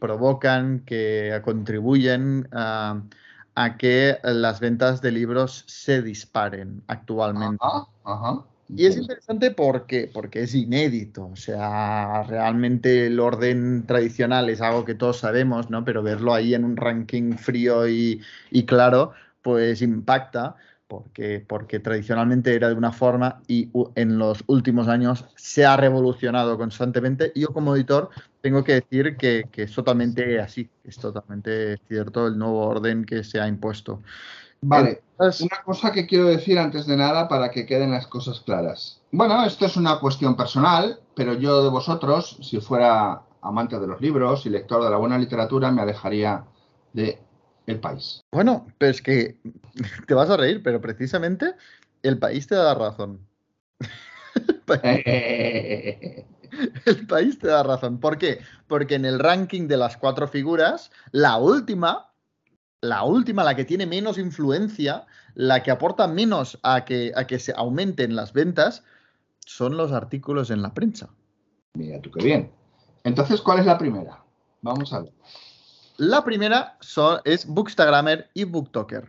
provocan, 0.00 0.80
que 0.86 1.38
contribuyen 1.44 2.48
a 2.50 3.76
que 3.78 4.16
las 4.24 4.58
ventas 4.58 5.02
de 5.02 5.12
libros 5.12 5.64
se 5.66 6.00
disparen 6.00 6.82
actualmente. 6.86 7.58
Ajá, 7.60 7.86
ajá. 8.04 8.44
Y 8.74 8.86
es 8.86 8.96
interesante 8.96 9.50
porque, 9.50 10.10
porque 10.10 10.44
es 10.44 10.54
inédito, 10.54 11.26
o 11.26 11.36
sea, 11.36 12.22
realmente 12.22 13.08
el 13.08 13.20
orden 13.20 13.84
tradicional 13.84 14.48
es 14.48 14.62
algo 14.62 14.86
que 14.86 14.94
todos 14.94 15.18
sabemos, 15.18 15.68
¿no? 15.68 15.84
Pero 15.84 16.02
verlo 16.02 16.32
ahí 16.32 16.54
en 16.54 16.64
un 16.64 16.78
ranking 16.78 17.34
frío 17.34 17.86
y, 17.86 18.22
y 18.50 18.64
claro, 18.64 19.12
pues 19.42 19.82
impacta, 19.82 20.56
porque, 20.92 21.42
porque 21.48 21.80
tradicionalmente 21.80 22.54
era 22.54 22.68
de 22.68 22.74
una 22.74 22.92
forma 22.92 23.40
y 23.48 23.70
en 23.94 24.18
los 24.18 24.44
últimos 24.46 24.88
años 24.88 25.24
se 25.36 25.64
ha 25.64 25.74
revolucionado 25.74 26.58
constantemente. 26.58 27.32
Yo 27.34 27.48
como 27.48 27.74
editor 27.74 28.10
tengo 28.42 28.62
que 28.62 28.74
decir 28.74 29.16
que, 29.16 29.44
que 29.50 29.62
es 29.62 29.74
totalmente 29.74 30.38
así, 30.38 30.68
es 30.84 30.98
totalmente 30.98 31.78
cierto 31.88 32.26
el 32.26 32.36
nuevo 32.36 32.66
orden 32.66 33.06
que 33.06 33.24
se 33.24 33.40
ha 33.40 33.48
impuesto. 33.48 34.02
Vale, 34.60 35.00
Una 35.18 35.62
cosa 35.64 35.92
que 35.92 36.06
quiero 36.06 36.26
decir 36.26 36.58
antes 36.58 36.86
de 36.86 36.98
nada 36.98 37.26
para 37.26 37.50
que 37.50 37.64
queden 37.64 37.92
las 37.92 38.06
cosas 38.06 38.40
claras. 38.40 39.00
Bueno, 39.12 39.46
esto 39.46 39.64
es 39.64 39.78
una 39.78 39.98
cuestión 39.98 40.36
personal, 40.36 41.00
pero 41.16 41.32
yo 41.32 41.64
de 41.64 41.70
vosotros, 41.70 42.36
si 42.42 42.60
fuera 42.60 43.22
amante 43.40 43.80
de 43.80 43.86
los 43.86 43.98
libros 44.02 44.44
y 44.44 44.50
lector 44.50 44.84
de 44.84 44.90
la 44.90 44.98
buena 44.98 45.16
literatura, 45.16 45.70
me 45.70 45.80
alejaría 45.80 46.44
de 46.92 47.18
el 47.66 47.80
país. 47.80 48.20
Bueno, 48.32 48.66
pero 48.78 48.90
es 48.90 49.02
que 49.02 49.38
te 50.06 50.14
vas 50.14 50.30
a 50.30 50.36
reír, 50.36 50.62
pero 50.62 50.80
precisamente 50.80 51.54
el 52.02 52.18
país 52.18 52.46
te 52.46 52.54
da 52.54 52.74
razón. 52.74 53.26
El 56.84 57.06
país 57.06 57.38
te 57.38 57.46
da 57.48 57.62
razón. 57.62 57.98
¿Por 57.98 58.18
qué? 58.18 58.40
Porque 58.66 58.94
en 58.94 59.06
el 59.06 59.18
ranking 59.18 59.68
de 59.68 59.76
las 59.78 59.96
cuatro 59.96 60.28
figuras, 60.28 60.90
la 61.10 61.38
última, 61.38 62.12
la 62.82 63.04
última, 63.04 63.42
la 63.42 63.54
que 63.54 63.64
tiene 63.64 63.86
menos 63.86 64.18
influencia, 64.18 65.06
la 65.34 65.62
que 65.62 65.70
aporta 65.70 66.06
menos 66.08 66.58
a 66.62 66.84
que, 66.84 67.12
a 67.16 67.26
que 67.26 67.38
se 67.38 67.54
aumenten 67.56 68.14
las 68.16 68.34
ventas, 68.34 68.84
son 69.46 69.76
los 69.76 69.92
artículos 69.92 70.50
en 70.50 70.62
la 70.62 70.74
prensa. 70.74 71.08
Mira 71.74 72.00
tú 72.00 72.10
qué 72.10 72.22
bien. 72.22 72.50
Entonces, 73.04 73.40
¿cuál 73.40 73.60
es 73.60 73.66
la 73.66 73.78
primera? 73.78 74.22
Vamos 74.60 74.92
a 74.92 75.00
ver. 75.00 75.12
La 75.96 76.24
primera 76.24 76.76
son, 76.80 77.20
es 77.24 77.46
Bookstagrammer 77.46 78.28
y 78.34 78.44
Booktoker. 78.44 79.06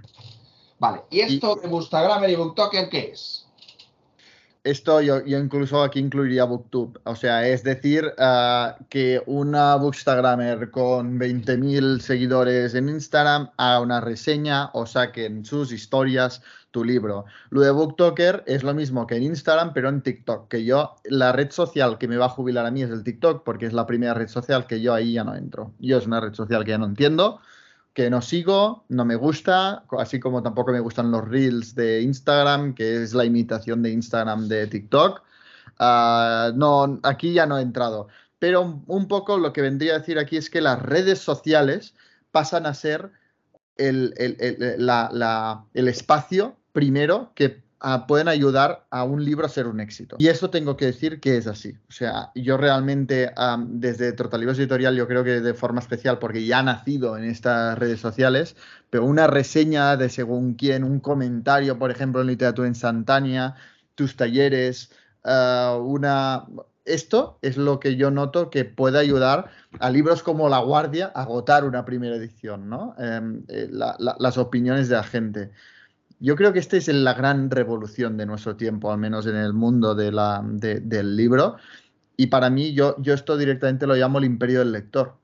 Vale, 0.80 1.02
¿y 1.10 1.22
esto 1.22 1.56
de 1.56 1.67
Bookstagrammer 1.67 2.30
y 2.30 2.36
Booktoker 2.36 2.89
qué 2.89 3.12
es? 3.13 3.42
Esto 4.63 5.02
yo, 5.02 5.26
yo, 5.26 5.39
incluso 5.39 5.84
aquí 5.84 5.99
incluiría 5.99 6.45
Booktube. 6.45 6.97
O 7.04 7.17
sea, 7.17 7.45
es 7.45 7.63
decir, 7.63 8.13
uh, 8.17 8.82
que 8.88 9.21
una 9.26 9.76
Bookstagrammer 9.76 10.71
con 10.71 11.19
20.000 11.19 11.99
seguidores 11.99 12.73
en 12.73 12.88
Instagram 12.88 13.49
haga 13.58 13.82
una 13.82 13.99
reseña 13.99 14.69
o 14.71 14.86
saquen 14.86 15.43
sus 15.43 15.73
historias 15.73 16.41
tu 16.71 16.86
libro. 16.86 17.26
Lo 17.49 17.60
de 17.60 17.71
Booktoker 17.71 18.45
es 18.47 18.63
lo 18.63 18.73
mismo 18.73 19.06
que 19.06 19.17
en 19.17 19.23
Instagram, 19.23 19.73
pero 19.73 19.89
en 19.89 20.02
TikTok. 20.02 20.47
Que 20.47 20.63
yo, 20.63 20.95
la 21.04 21.34
red 21.34 21.52
social 21.52 21.97
que 21.97 22.08
me 22.08 22.15
va 22.15 22.28
a 22.28 22.30
jubilar 22.30 22.65
a 22.65 22.71
mí 22.71 22.84
es 22.84 22.89
el 22.89 23.04
TikTok, 23.04 23.43
porque 23.43 23.65
es 23.65 23.73
la 23.73 23.86
primera 23.86 24.13
red 24.13 24.30
social 24.30 24.65
que 24.65 24.80
yo 24.80 24.93
ahí 24.93 25.12
ya 25.12 25.26
no 25.26 25.36
entro. 25.36 25.73
Yo 25.80 25.97
es 25.97 26.08
una 26.08 26.21
red 26.21 26.34
social 26.34 26.63
que 26.63 26.71
ya 26.71 26.78
no 26.78 26.86
entiendo 26.86 27.41
que 27.93 28.10
no 28.10 28.21
sigo, 28.21 28.86
no 28.89 29.06
me 29.06 29.15
gusta, 29.15 29.86
así 29.99 30.19
como 30.19 30.41
tampoco 30.41 30.71
me 30.71 30.79
gustan 30.79 31.12
los 31.12 31.27
reels 31.27 31.75
de 31.75 32.01
Instagram, 32.01 32.73
que 32.73 33.03
es 33.03 33.13
la 33.13 33.25
imitación 33.25 33.84
de 33.84 33.91
Instagram 33.91 34.47
de 34.47 34.67
TikTok. 34.67 35.21
Uh, 35.79 36.56
no, 36.56 36.99
aquí 37.03 37.34
ya 37.34 37.45
no 37.45 37.58
he 37.58 37.62
entrado. 37.62 38.08
Pero 38.39 38.84
un 38.88 39.08
poco 39.08 39.38
lo 39.38 39.53
que 39.53 39.62
vendría 39.62 39.95
a 39.95 39.99
decir 39.99 40.19
aquí 40.19 40.38
es 40.38 40.49
que 40.49 40.62
las 40.62 40.82
redes 40.82 41.19
sociales 41.19 41.93
pasan 42.32 42.65
a 42.65 42.73
ser 42.73 43.12
el, 43.77 44.13
el, 44.17 44.38
el, 44.39 44.89
el 45.73 45.88
espacio 45.88 46.58
primero 46.73 47.32
que 47.36 47.62
uh, 47.84 48.08
pueden 48.08 48.28
ayudar 48.28 48.86
a 48.89 49.04
un 49.04 49.24
libro 49.24 49.46
a 49.46 49.50
ser 49.50 49.67
un 49.67 49.80
éxito. 49.80 50.15
Y 50.19 50.28
eso 50.28 50.50
tengo 50.50 50.78
que 50.78 50.86
decir 50.86 51.19
que 51.19 51.38
es 51.38 51.48
así. 51.48 51.78
O 51.89 51.91
sea, 51.91 52.32
yo 52.36 52.58
realmente 52.58 53.32
um, 53.38 53.80
desde 53.80 54.13
Trotalibros 54.13 54.58
Editorial, 54.58 54.96
yo 54.96 55.08
creo 55.08 55.24
que 55.24 55.41
de 55.41 55.54
forma 55.54 55.80
especial, 55.80 56.19
porque 56.19 56.46
ya 56.46 56.60
ha 56.60 56.63
nacido 56.63 57.17
en 57.17 57.26
estas 57.26 57.78
redes 57.78 58.00
sociales, 58.00 58.56
pero 58.89 59.06
una 59.06 59.28
reseña 59.28 59.98
de 59.98 60.10
según 60.10 60.54
quién, 60.54 60.84
un 60.84 61.00
comentario, 61.00 61.78
por 61.78 61.91
ejemplo, 61.91 62.22
en 62.22 62.28
literatura 62.28 62.67
instantánea, 62.67 63.56
tus 63.96 64.15
talleres, 64.15 64.91
uh, 65.26 65.78
una... 65.78 66.46
Esto 66.86 67.39
es 67.41 67.56
lo 67.56 67.80
que 67.80 67.96
yo 67.96 68.12
noto 68.12 68.50
que 68.50 68.65
puede 68.65 69.00
ayudar 69.00 69.50
a 69.80 69.89
libros 69.89 70.22
como 70.22 70.50
La 70.50 70.60
Guardia 70.60 71.13
a 71.15 71.22
agotar 71.22 71.63
una 71.63 71.86
primera 71.86 72.17
edición, 72.17 72.67
¿no? 72.67 72.93
Eh, 73.00 73.69
la, 73.72 73.96
la, 74.00 74.17
las 74.19 74.38
opiniones 74.38 74.89
de 74.89 74.96
la 74.98 75.04
gente. 75.04 75.52
Yo 76.23 76.38
creo 76.38 76.53
que 76.53 76.59
esta 76.59 76.77
es 76.77 76.88
la 76.88 77.15
gran 77.15 77.51
revolución 77.51 78.15
de 78.15 78.25
nuestro 78.25 78.55
tiempo, 78.55 78.89
al 78.93 78.97
menos 78.97 79.27
en 79.27 79.36
el 79.36 79.51
mundo 79.51 79.93
del 79.93 81.17
libro. 81.17 81.57
Y 82.15 82.27
para 82.27 82.49
mí, 82.49 82.73
yo, 82.73 82.95
esto 83.03 83.36
directamente 83.36 83.86
lo 83.86 83.93
llamo 83.93 84.19
el 84.19 84.23
imperio 84.23 84.59
del 84.59 84.71
lector. 84.71 85.17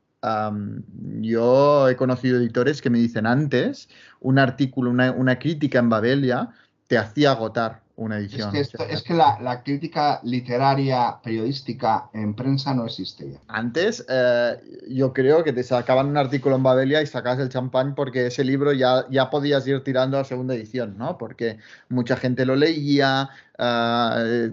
Yo 1.22 1.88
he 1.88 1.96
conocido 1.96 2.38
editores 2.38 2.82
que 2.82 2.90
me 2.90 3.00
dicen 3.00 3.26
antes, 3.28 3.88
un 4.20 4.40
artículo, 4.40 4.92
una 4.92 5.40
crítica 5.40 5.80
en 5.80 5.88
Babelia 5.88 6.50
te 6.88 6.98
hacía 6.98 7.32
agotar 7.32 7.82
una 8.00 8.18
edición. 8.18 8.48
Es 8.50 8.54
que, 8.54 8.60
esto, 8.62 8.84
es 8.86 9.04
que 9.04 9.14
la, 9.14 9.38
la, 9.42 9.62
crítica 9.62 10.22
literaria 10.24 11.20
periodística 11.22 12.10
en 12.14 12.34
prensa 12.34 12.74
no 12.74 12.86
existe 12.86 13.32
ya. 13.32 13.40
Antes, 13.48 14.06
eh, 14.08 14.58
yo 14.88 15.12
creo 15.14 15.44
que 15.44 15.52
te 15.52 15.64
sacaban 15.64 16.08
un 16.08 16.18
artículo 16.18 16.56
en 16.56 16.64
Babelia 16.64 17.02
y 17.02 17.08
sacabas 17.08 17.40
el 17.40 17.50
champán 17.50 17.96
porque 17.96 18.28
ese 18.28 18.44
libro 18.44 18.72
ya, 18.72 19.06
ya 19.10 19.30
podías 19.30 19.68
ir 19.68 19.84
tirando 19.84 20.18
a 20.18 20.24
segunda 20.24 20.56
edición, 20.56 20.98
¿no? 20.98 21.18
Porque 21.18 21.58
mucha 21.90 22.16
gente 22.16 22.46
lo 22.46 22.56
leía, 22.56 23.30
uh, 23.60 24.50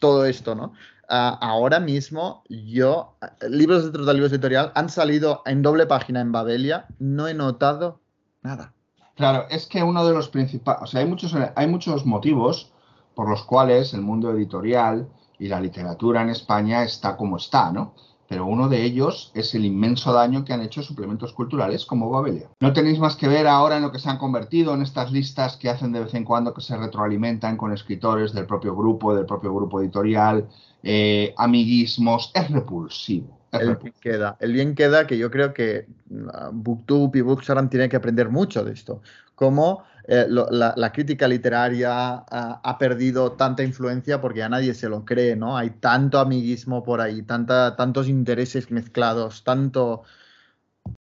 todo 0.00 0.26
esto, 0.26 0.56
¿no? 0.56 0.72
Uh, 1.08 1.38
ahora 1.40 1.78
mismo, 1.78 2.42
yo, 2.48 3.16
libros 3.48 3.84
de 3.84 3.92
Trotalibros 3.92 4.32
Editorial 4.32 4.72
han 4.74 4.88
salido 4.88 5.42
en 5.46 5.62
doble 5.62 5.86
página 5.86 6.20
en 6.20 6.32
Babelia, 6.32 6.86
no 6.98 7.28
he 7.28 7.34
notado 7.34 8.00
nada. 8.42 8.72
Claro, 9.14 9.46
es 9.50 9.66
que 9.66 9.82
uno 9.82 10.04
de 10.06 10.14
los 10.14 10.28
principales, 10.28 10.82
o 10.82 10.86
sea, 10.86 11.00
hay 11.00 11.06
muchos, 11.06 11.34
hay 11.54 11.66
muchos 11.68 12.06
motivos 12.06 12.71
por 13.14 13.28
los 13.28 13.44
cuales 13.44 13.94
el 13.94 14.02
mundo 14.02 14.30
editorial 14.30 15.08
y 15.38 15.48
la 15.48 15.60
literatura 15.60 16.22
en 16.22 16.30
España 16.30 16.84
está 16.84 17.16
como 17.16 17.36
está, 17.36 17.72
¿no? 17.72 17.94
Pero 18.28 18.46
uno 18.46 18.68
de 18.70 18.82
ellos 18.82 19.30
es 19.34 19.54
el 19.54 19.66
inmenso 19.66 20.10
daño 20.12 20.42
que 20.42 20.54
han 20.54 20.62
hecho 20.62 20.82
suplementos 20.82 21.34
culturales 21.34 21.84
como 21.84 22.08
Babelia. 22.08 22.48
No 22.60 22.72
tenéis 22.72 22.98
más 22.98 23.14
que 23.14 23.28
ver 23.28 23.46
ahora 23.46 23.76
en 23.76 23.82
lo 23.82 23.92
que 23.92 23.98
se 23.98 24.08
han 24.08 24.16
convertido 24.16 24.72
en 24.72 24.80
estas 24.80 25.12
listas 25.12 25.56
que 25.58 25.68
hacen 25.68 25.92
de 25.92 26.00
vez 26.00 26.14
en 26.14 26.24
cuando 26.24 26.54
que 26.54 26.62
se 26.62 26.76
retroalimentan 26.76 27.58
con 27.58 27.72
escritores 27.72 28.32
del 28.32 28.46
propio 28.46 28.74
grupo, 28.74 29.14
del 29.14 29.26
propio 29.26 29.54
grupo 29.54 29.82
editorial, 29.82 30.48
eh, 30.82 31.34
amiguismos. 31.36 32.30
Es 32.34 32.50
repulsivo. 32.50 33.38
El 33.52 33.76
bien 33.76 33.94
queda. 34.00 34.36
El 34.40 34.52
bien 34.54 34.74
queda 34.74 35.06
que 35.06 35.18
yo 35.18 35.30
creo 35.30 35.52
que 35.52 35.86
uh, 36.10 36.50
BookTube 36.52 37.14
y 37.16 37.20
Bookstagram 37.20 37.68
tienen 37.68 37.90
que 37.90 37.96
aprender 37.96 38.30
mucho 38.30 38.64
de 38.64 38.72
esto. 38.72 39.02
Cómo 39.34 39.84
eh, 40.04 40.26
lo, 40.28 40.50
la, 40.50 40.74
la, 40.76 40.92
crítica 40.92 41.28
literaria 41.28 42.16
ha 42.16 42.78
perdido 42.78 43.32
tanta 43.32 43.62
influencia 43.62 44.20
porque 44.20 44.40
ya 44.40 44.48
nadie 44.48 44.74
se 44.74 44.88
lo 44.88 45.04
cree, 45.04 45.36
¿no? 45.36 45.56
Hay 45.56 45.70
tanto 45.70 46.18
amiguismo 46.18 46.82
por 46.82 47.00
ahí, 47.00 47.22
tanta, 47.22 47.76
tantos 47.76 48.08
intereses 48.08 48.70
mezclados, 48.70 49.44
tanto... 49.44 50.02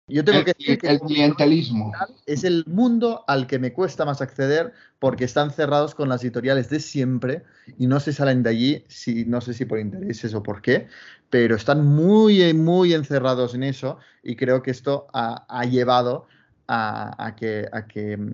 Yo 0.05 0.23
tengo 0.23 0.39
el, 0.39 0.45
que 0.45 0.53
decir 0.57 0.77
que 0.77 0.89
el 0.89 0.99
clientelismo 0.99 1.91
es 2.25 2.43
el 2.43 2.65
mundo 2.67 3.23
al 3.25 3.47
que 3.47 3.57
me 3.57 3.71
cuesta 3.71 4.03
más 4.03 4.21
acceder 4.21 4.73
porque 4.99 5.23
están 5.23 5.49
cerrados 5.49 5.95
con 5.95 6.09
las 6.09 6.21
editoriales 6.23 6.69
de 6.69 6.81
siempre 6.81 7.43
y 7.79 7.87
no 7.87 7.99
se 8.01 8.11
salen 8.11 8.43
de 8.43 8.49
allí, 8.49 8.83
si, 8.89 9.25
no 9.25 9.39
sé 9.39 9.53
si 9.53 9.65
por 9.65 9.79
intereses 9.79 10.33
o 10.35 10.43
por 10.43 10.61
qué, 10.61 10.87
pero 11.29 11.55
están 11.55 11.85
muy, 11.85 12.53
muy 12.53 12.93
encerrados 12.93 13.55
en 13.55 13.63
eso 13.63 13.97
y 14.21 14.35
creo 14.35 14.61
que 14.61 14.71
esto 14.71 15.07
ha, 15.13 15.45
ha 15.47 15.65
llevado 15.65 16.27
a, 16.67 17.35
que, 17.37 17.69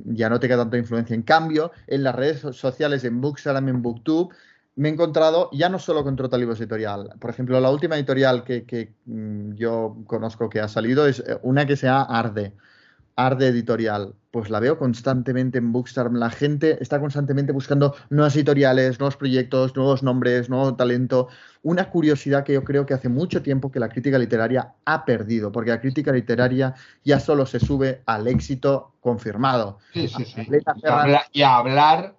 ya 0.05 0.29
no 0.29 0.39
tenga 0.39 0.57
tanta 0.57 0.77
influencia. 0.77 1.15
En 1.15 1.23
cambio, 1.23 1.71
en 1.87 2.03
las 2.03 2.15
redes 2.15 2.41
sociales, 2.55 3.03
en 3.03 3.21
Bookstagram, 3.21 3.67
en 3.69 3.81
Booktube, 3.81 4.35
me 4.75 4.89
he 4.89 4.91
encontrado 4.91 5.49
ya 5.51 5.67
no 5.67 5.77
solo 5.79 6.03
con 6.03 6.15
Trotalibros 6.15 6.59
Editorial. 6.59 7.13
Por 7.19 7.29
ejemplo, 7.29 7.59
la 7.59 7.69
última 7.69 7.95
editorial 7.95 8.43
que, 8.43 8.65
que 8.65 8.93
mmm, 9.05 9.53
yo 9.55 9.97
conozco 10.07 10.49
que 10.49 10.61
ha 10.61 10.67
salido 10.67 11.05
es 11.05 11.19
eh, 11.19 11.37
una 11.43 11.65
que 11.65 11.75
se 11.75 11.87
llama 11.87 12.03
Arde. 12.03 12.53
Arde 13.19 13.47
Editorial. 13.47 14.15
Pues 14.31 14.49
la 14.49 14.61
veo 14.61 14.77
constantemente 14.77 15.57
en 15.57 15.73
Bookstagram. 15.73 16.15
La 16.15 16.29
gente 16.29 16.81
está 16.81 17.01
constantemente 17.01 17.51
buscando 17.51 17.93
nuevas 18.09 18.33
editoriales, 18.37 18.97
nuevos 18.97 19.17
proyectos, 19.17 19.75
nuevos 19.75 20.03
nombres, 20.03 20.49
nuevo 20.49 20.75
talento. 20.75 21.27
Una 21.61 21.89
curiosidad 21.89 22.45
que 22.45 22.53
yo 22.53 22.63
creo 22.63 22.85
que 22.85 22.93
hace 22.93 23.09
mucho 23.09 23.41
tiempo 23.41 23.71
que 23.71 23.79
la 23.79 23.89
crítica 23.89 24.17
literaria 24.17 24.73
ha 24.85 25.03
perdido, 25.03 25.51
porque 25.51 25.71
la 25.71 25.81
crítica 25.81 26.13
literaria 26.13 26.75
ya 27.03 27.19
solo 27.19 27.45
se 27.45 27.59
sube 27.59 28.03
al 28.05 28.27
éxito 28.27 28.93
confirmado. 29.01 29.79
Sí, 29.93 30.07
sí, 30.07 30.23
sí. 30.23 30.47
Y, 30.47 30.87
habla, 30.87 31.25
y 31.33 31.41
a 31.41 31.57
hablar 31.57 32.15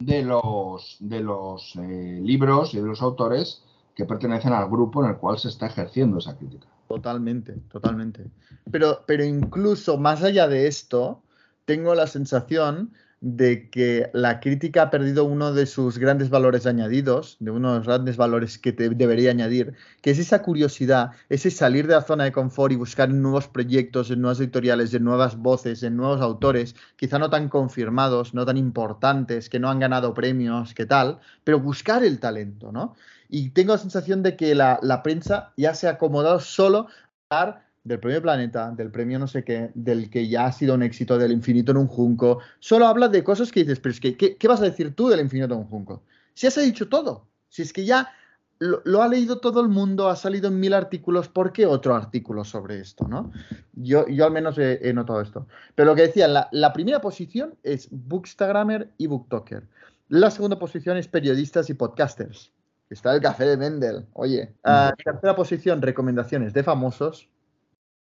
de 0.00 0.22
los, 0.24 0.96
de 0.98 1.20
los 1.20 1.76
eh, 1.76 2.20
libros 2.22 2.74
y 2.74 2.78
de 2.78 2.86
los 2.86 3.02
autores 3.02 3.62
que 3.94 4.04
pertenecen 4.04 4.52
al 4.52 4.68
grupo 4.68 5.04
en 5.04 5.10
el 5.10 5.16
cual 5.18 5.38
se 5.38 5.48
está 5.48 5.66
ejerciendo 5.66 6.18
esa 6.18 6.36
crítica. 6.36 6.66
Totalmente, 6.90 7.52
totalmente. 7.70 8.24
Pero, 8.72 9.04
pero 9.06 9.24
incluso 9.24 9.96
más 9.96 10.24
allá 10.24 10.48
de 10.48 10.66
esto, 10.66 11.22
tengo 11.64 11.94
la 11.94 12.08
sensación 12.08 12.92
de 13.20 13.70
que 13.70 14.10
la 14.12 14.40
crítica 14.40 14.82
ha 14.82 14.90
perdido 14.90 15.24
uno 15.24 15.52
de 15.52 15.66
sus 15.66 15.98
grandes 15.98 16.30
valores 16.30 16.66
añadidos, 16.66 17.36
de 17.38 17.52
uno 17.52 17.70
de 17.70 17.78
los 17.78 17.86
grandes 17.86 18.16
valores 18.16 18.58
que 18.58 18.72
te 18.72 18.88
debería 18.88 19.30
añadir, 19.30 19.74
que 20.02 20.10
es 20.10 20.18
esa 20.18 20.42
curiosidad, 20.42 21.12
ese 21.28 21.52
salir 21.52 21.86
de 21.86 21.94
la 21.94 22.02
zona 22.02 22.24
de 22.24 22.32
confort 22.32 22.72
y 22.72 22.76
buscar 22.76 23.08
nuevos 23.08 23.46
proyectos, 23.46 24.10
en 24.10 24.22
nuevas 24.22 24.40
editoriales, 24.40 24.92
en 24.92 25.04
nuevas 25.04 25.36
voces, 25.36 25.84
en 25.84 25.96
nuevos 25.96 26.20
autores, 26.20 26.74
quizá 26.96 27.20
no 27.20 27.30
tan 27.30 27.48
confirmados, 27.48 28.34
no 28.34 28.44
tan 28.44 28.56
importantes, 28.56 29.48
que 29.48 29.60
no 29.60 29.70
han 29.70 29.78
ganado 29.78 30.12
premios, 30.12 30.74
que 30.74 30.86
tal, 30.86 31.20
pero 31.44 31.60
buscar 31.60 32.02
el 32.02 32.18
talento, 32.18 32.72
¿no? 32.72 32.96
Y 33.30 33.50
tengo 33.50 33.72
la 33.72 33.78
sensación 33.78 34.22
de 34.22 34.36
que 34.36 34.54
la, 34.54 35.00
prensa 35.04 35.52
ya 35.56 35.74
se 35.74 35.86
ha 35.86 35.92
acomodado 35.92 36.40
solo 36.40 36.88
a 37.30 37.36
dar 37.36 37.66
del 37.84 38.00
premio 38.00 38.20
Planeta, 38.20 38.72
del 38.72 38.90
premio 38.90 39.18
no 39.18 39.28
sé 39.28 39.44
qué, 39.44 39.70
del 39.74 40.10
que 40.10 40.28
ya 40.28 40.46
ha 40.46 40.52
sido 40.52 40.74
un 40.74 40.82
éxito, 40.82 41.16
del 41.16 41.32
infinito 41.32 41.70
en 41.70 41.78
un 41.78 41.86
junco. 41.86 42.40
Solo 42.58 42.86
habla 42.86 43.08
de 43.08 43.22
cosas 43.22 43.52
que 43.52 43.60
dices, 43.60 43.78
pero 43.78 43.92
es 43.92 44.00
que, 44.00 44.16
¿qué, 44.16 44.48
vas 44.48 44.60
a 44.60 44.64
decir 44.64 44.94
tú 44.94 45.08
del 45.08 45.20
infinito 45.20 45.54
en 45.54 45.60
un 45.60 45.66
junco? 45.66 46.02
Si 46.34 46.48
has 46.48 46.56
dicho 46.56 46.88
todo, 46.88 47.28
si 47.48 47.62
es 47.62 47.72
que 47.72 47.84
ya 47.84 48.10
lo, 48.58 49.00
ha 49.00 49.08
leído 49.08 49.38
todo 49.38 49.60
el 49.60 49.68
mundo, 49.68 50.08
ha 50.08 50.16
salido 50.16 50.48
en 50.48 50.58
mil 50.58 50.74
artículos, 50.74 51.28
¿por 51.28 51.52
qué 51.52 51.66
otro 51.66 51.94
artículo 51.94 52.44
sobre 52.44 52.80
esto? 52.80 53.06
¿no? 53.06 53.30
Yo, 53.74 54.06
yo 54.08 54.26
al 54.26 54.32
menos 54.32 54.58
he, 54.58 54.80
he 54.86 54.92
notado 54.92 55.20
esto. 55.20 55.46
Pero 55.76 55.90
lo 55.90 55.94
que 55.94 56.02
decía, 56.02 56.26
la, 56.26 56.48
la 56.50 56.72
primera 56.72 57.00
posición 57.00 57.54
es 57.62 57.88
Bookstagrammer 57.90 58.90
y 58.98 59.06
Booktoker. 59.06 59.68
La 60.08 60.30
segunda 60.32 60.58
posición 60.58 60.96
es 60.96 61.06
periodistas 61.06 61.70
y 61.70 61.74
podcasters. 61.74 62.52
Está 62.90 63.14
el 63.14 63.20
café 63.20 63.44
de 63.44 63.56
Mendel. 63.56 64.06
Oye, 64.12 64.54
uh, 64.64 64.94
tercera 65.02 65.34
posición, 65.36 65.80
recomendaciones 65.80 66.52
de 66.52 66.62
famosos. 66.62 67.30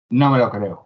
No 0.09 0.31
me 0.31 0.37
lo 0.37 0.49
creo. 0.49 0.85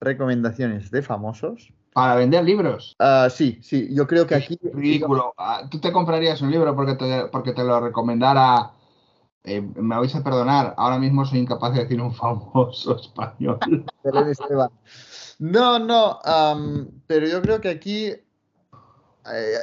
Recomendaciones 0.00 0.90
de 0.90 1.02
famosos. 1.02 1.72
Para 1.92 2.16
vender 2.16 2.44
libros. 2.44 2.94
Ah, 2.98 3.28
sí, 3.30 3.58
sí, 3.62 3.88
yo 3.94 4.06
creo 4.06 4.26
que 4.26 4.34
aquí... 4.34 4.58
Ridículo. 4.62 5.32
Ah, 5.38 5.62
¿Tú 5.70 5.80
te 5.80 5.92
comprarías 5.92 6.42
un 6.42 6.50
libro 6.50 6.74
porque 6.74 6.94
te, 6.94 7.26
porque 7.26 7.52
te 7.52 7.64
lo 7.64 7.80
recomendara? 7.80 8.72
eh, 9.44 9.60
me 9.60 9.96
vais 9.96 10.14
a 10.14 10.22
perdonar, 10.22 10.74
ahora 10.76 10.98
mismo 10.98 11.24
soy 11.24 11.38
incapaz 11.40 11.74
de 11.74 11.82
decir 11.82 12.00
un 12.00 12.14
famoso 12.14 12.96
español. 12.96 13.58
No, 15.38 15.78
no, 15.78 16.20
pero 17.06 17.26
yo 17.26 17.40
creo 17.40 17.60
que 17.60 17.70
aquí 17.70 18.06
eh, 18.06 18.24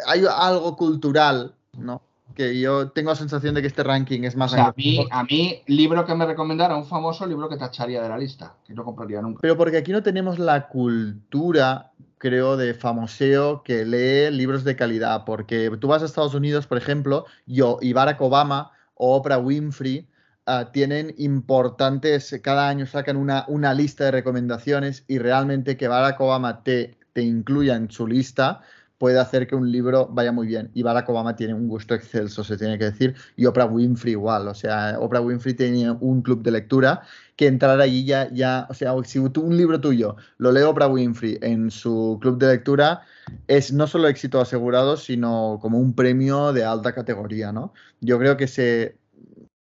hay 0.07 0.25
algo 0.29 0.75
cultural, 0.75 1.55
¿no? 1.73 2.01
Que 2.35 2.59
yo 2.59 2.89
tengo 2.91 3.09
la 3.09 3.15
sensación 3.15 3.55
de 3.55 3.61
que 3.61 3.67
este 3.67 3.83
ranking 3.83 4.23
es 4.23 4.35
O 4.35 4.37
más 4.37 4.51
sea, 4.51 4.67
a 4.67 4.73
mí, 4.75 5.07
a 5.09 5.23
mí, 5.23 5.61
libro 5.67 6.05
que 6.05 6.13
me 6.13 6.25
recomendara, 6.25 6.75
un 6.75 6.85
famoso 6.85 7.25
libro 7.25 7.49
que 7.49 7.57
tacharía 7.57 8.01
de 8.01 8.09
la 8.09 8.17
lista, 8.17 8.55
que 8.65 8.73
no 8.73 8.83
compraría 8.83 9.21
nunca. 9.21 9.39
Pero 9.41 9.57
porque 9.57 9.77
aquí 9.77 9.91
no 9.91 10.03
tenemos 10.03 10.37
la 10.37 10.67
cultura, 10.67 11.91
creo, 12.17 12.57
de 12.57 12.73
famoseo 12.73 13.63
que 13.63 13.85
lee 13.85 14.35
libros 14.35 14.63
de 14.63 14.75
calidad. 14.75 15.25
Porque 15.25 15.71
tú 15.79 15.87
vas 15.87 16.03
a 16.03 16.05
Estados 16.05 16.35
Unidos, 16.35 16.67
por 16.67 16.77
ejemplo, 16.77 17.25
yo 17.45 17.79
y 17.81 17.93
Barack 17.93 18.21
Obama 18.21 18.71
o 18.93 19.15
Oprah 19.15 19.39
Winfrey 19.39 20.07
ah, 20.45 20.71
tienen 20.71 21.13
importantes, 21.17 22.39
cada 22.43 22.69
año 22.69 22.85
sacan 22.85 23.17
una, 23.17 23.45
una 23.47 23.73
lista 23.73 24.05
de 24.05 24.11
recomendaciones 24.11 25.05
y 25.07 25.17
realmente 25.17 25.77
que 25.77 25.87
Barack 25.87 26.19
Obama 26.19 26.63
te, 26.63 26.97
te 27.13 27.21
incluya 27.21 27.75
en 27.75 27.89
su 27.89 28.05
lista 28.05 28.61
puede 28.97 29.19
hacer 29.19 29.47
que 29.47 29.55
un 29.55 29.71
libro 29.71 30.07
vaya 30.07 30.31
muy 30.31 30.47
bien. 30.47 30.71
Y 30.73 30.83
Barack 30.83 31.09
Obama 31.09 31.35
tiene 31.35 31.53
un 31.53 31.67
gusto 31.67 31.93
excelso, 31.93 32.43
se 32.43 32.57
tiene 32.57 32.77
que 32.77 32.85
decir, 32.85 33.15
y 33.35 33.45
Oprah 33.45 33.65
Winfrey 33.65 34.13
igual. 34.13 34.47
O 34.47 34.53
sea, 34.53 34.97
Oprah 34.99 35.21
Winfrey 35.21 35.53
tenía 35.53 35.93
un 35.93 36.21
club 36.21 36.41
de 36.43 36.51
lectura 36.51 37.01
que 37.35 37.47
entrar 37.47 37.79
allí 37.79 38.05
ya, 38.05 38.29
ya, 38.31 38.65
o 38.69 38.73
sea, 38.73 38.93
si 39.05 39.19
un 39.19 39.57
libro 39.57 39.79
tuyo 39.79 40.15
lo 40.37 40.51
lee 40.51 40.61
Oprah 40.61 40.87
Winfrey 40.87 41.37
en 41.41 41.69
su 41.69 42.17
club 42.21 42.39
de 42.39 42.47
lectura, 42.47 43.01
es 43.47 43.71
no 43.71 43.85
solo 43.87 44.07
éxito 44.07 44.41
asegurado, 44.41 44.97
sino 44.97 45.59
como 45.61 45.79
un 45.79 45.93
premio 45.93 46.51
de 46.53 46.63
alta 46.65 46.93
categoría, 46.93 47.51
¿no? 47.51 47.73
Yo 48.01 48.17
creo 48.17 48.37
que 48.37 48.47
se 48.47 48.97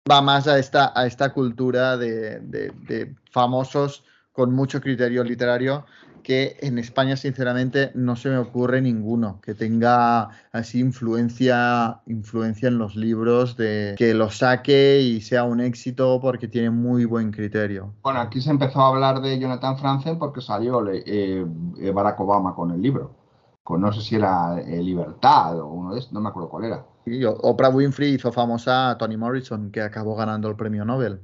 va 0.10 0.22
más 0.22 0.48
a 0.48 0.60
esta, 0.60 0.92
a 0.96 1.06
esta 1.06 1.32
cultura 1.32 1.96
de, 1.96 2.40
de- 2.40 2.72
de 2.88 3.16
famosos 3.32 4.04
con 4.34 4.52
mucho 4.54 4.82
criterio 4.82 5.24
literario 5.24 5.86
que 6.22 6.58
en 6.62 6.78
España, 6.78 7.18
sinceramente, 7.18 7.92
no 7.96 8.16
se 8.16 8.30
me 8.30 8.38
ocurre 8.38 8.82
ninguno 8.82 9.40
que 9.42 9.54
tenga 9.54 10.30
así 10.52 10.80
influencia, 10.80 12.02
influencia 12.08 12.68
en 12.68 12.78
los 12.78 12.96
libros, 12.96 13.58
de 13.58 13.96
que 13.98 14.14
lo 14.14 14.30
saque 14.30 15.02
y 15.02 15.22
sea 15.22 15.44
un 15.44 15.60
éxito 15.60 16.20
porque 16.22 16.48
tiene 16.48 16.70
muy 16.70 17.06
buen 17.06 17.32
criterio. 17.32 17.94
Bueno, 18.04 18.22
aquí 18.22 18.42
se 18.42 18.50
empezó 18.50 18.82
a 18.82 18.90
hablar 18.90 19.22
de 19.22 19.40
Jonathan 19.40 19.78
Franzen 19.78 20.18
porque 20.18 20.42
salió 20.42 20.88
eh, 20.90 21.46
eh, 21.80 21.92
Barack 21.92 22.20
Obama 22.20 22.56
con 22.56 22.72
el 22.72 22.82
libro. 22.82 23.16
Con, 23.64 23.82
no 23.82 23.92
sé 23.94 24.02
si 24.02 24.16
era 24.16 24.60
eh, 24.60 24.82
Libertad 24.82 25.60
o 25.60 25.68
uno 25.68 25.94
de 25.94 26.00
estos, 26.00 26.14
no 26.14 26.22
me 26.22 26.30
acuerdo 26.30 26.50
cuál 26.50 26.66
era. 26.66 26.86
Y 27.06 27.24
Oprah 27.26 27.70
Winfrey 27.70 28.14
hizo 28.14 28.32
famosa 28.32 28.92
a 28.92 28.98
Toni 28.98 29.18
Morrison, 29.18 29.72
que 29.72 29.82
acabó 29.82 30.16
ganando 30.16 30.50
el 30.50 30.56
premio 30.56 30.86
Nobel. 30.86 31.22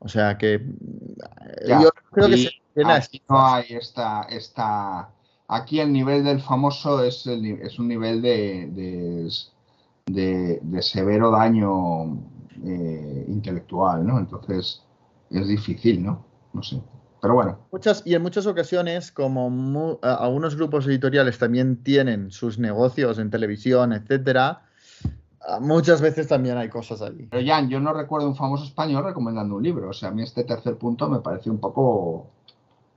O 0.00 0.08
sea 0.08 0.38
que 0.38 0.64
Ya, 1.66 1.82
yo 1.82 1.90
creo 2.10 2.28
que 2.28 2.34
y 2.34 2.44
se 2.44 2.50
llena 2.50 2.59
Aquí 3.08 3.22
no 3.28 3.46
hay 3.46 3.64
esta, 3.70 4.22
esta. 4.22 5.10
Aquí 5.48 5.80
el 5.80 5.92
nivel 5.92 6.22
del 6.24 6.40
famoso 6.40 7.02
es, 7.02 7.26
el 7.26 7.44
es 7.62 7.78
un 7.78 7.88
nivel 7.88 8.22
de, 8.22 8.68
de, 8.72 9.30
de- 10.06 10.60
de 10.62 10.82
severo 10.82 11.30
daño 11.30 12.04
eh, 12.64 13.24
intelectual, 13.28 14.06
¿no? 14.06 14.18
Entonces 14.18 14.82
es 15.30 15.48
difícil, 15.48 16.04
¿no? 16.04 16.24
No 16.52 16.62
sé. 16.62 16.80
Pero 17.20 17.34
bueno, 17.34 17.58
muchas, 17.70 18.02
y 18.06 18.14
en 18.14 18.22
muchas 18.22 18.46
ocasiones, 18.46 19.12
como 19.12 19.50
mu- 19.50 19.98
algunos 20.02 20.56
grupos 20.56 20.86
editoriales 20.86 21.38
también 21.38 21.82
tienen 21.82 22.30
sus 22.30 22.58
negocios 22.58 23.18
en 23.18 23.30
televisión, 23.30 23.92
etcétera, 23.92 24.62
ah, 25.46 25.60
muchas 25.60 26.00
veces 26.00 26.28
también 26.28 26.56
hay 26.56 26.68
cosas 26.70 27.02
ahí. 27.02 27.28
pero 27.30 27.46
Jan, 27.46 27.68
yo 27.68 27.78
no 27.78 27.92
recuerdo 27.92 28.26
un 28.28 28.36
famoso 28.36 28.64
español 28.64 29.04
recomendando 29.04 29.56
un 29.56 29.62
libro. 29.62 29.90
O 29.90 29.92
sea, 29.92 30.08
a 30.08 30.12
mí 30.12 30.22
este 30.22 30.44
tercer 30.44 30.76
punto 30.78 31.08
me 31.10 31.20
parece 31.20 31.50
un 31.50 31.58
poco 31.58 32.30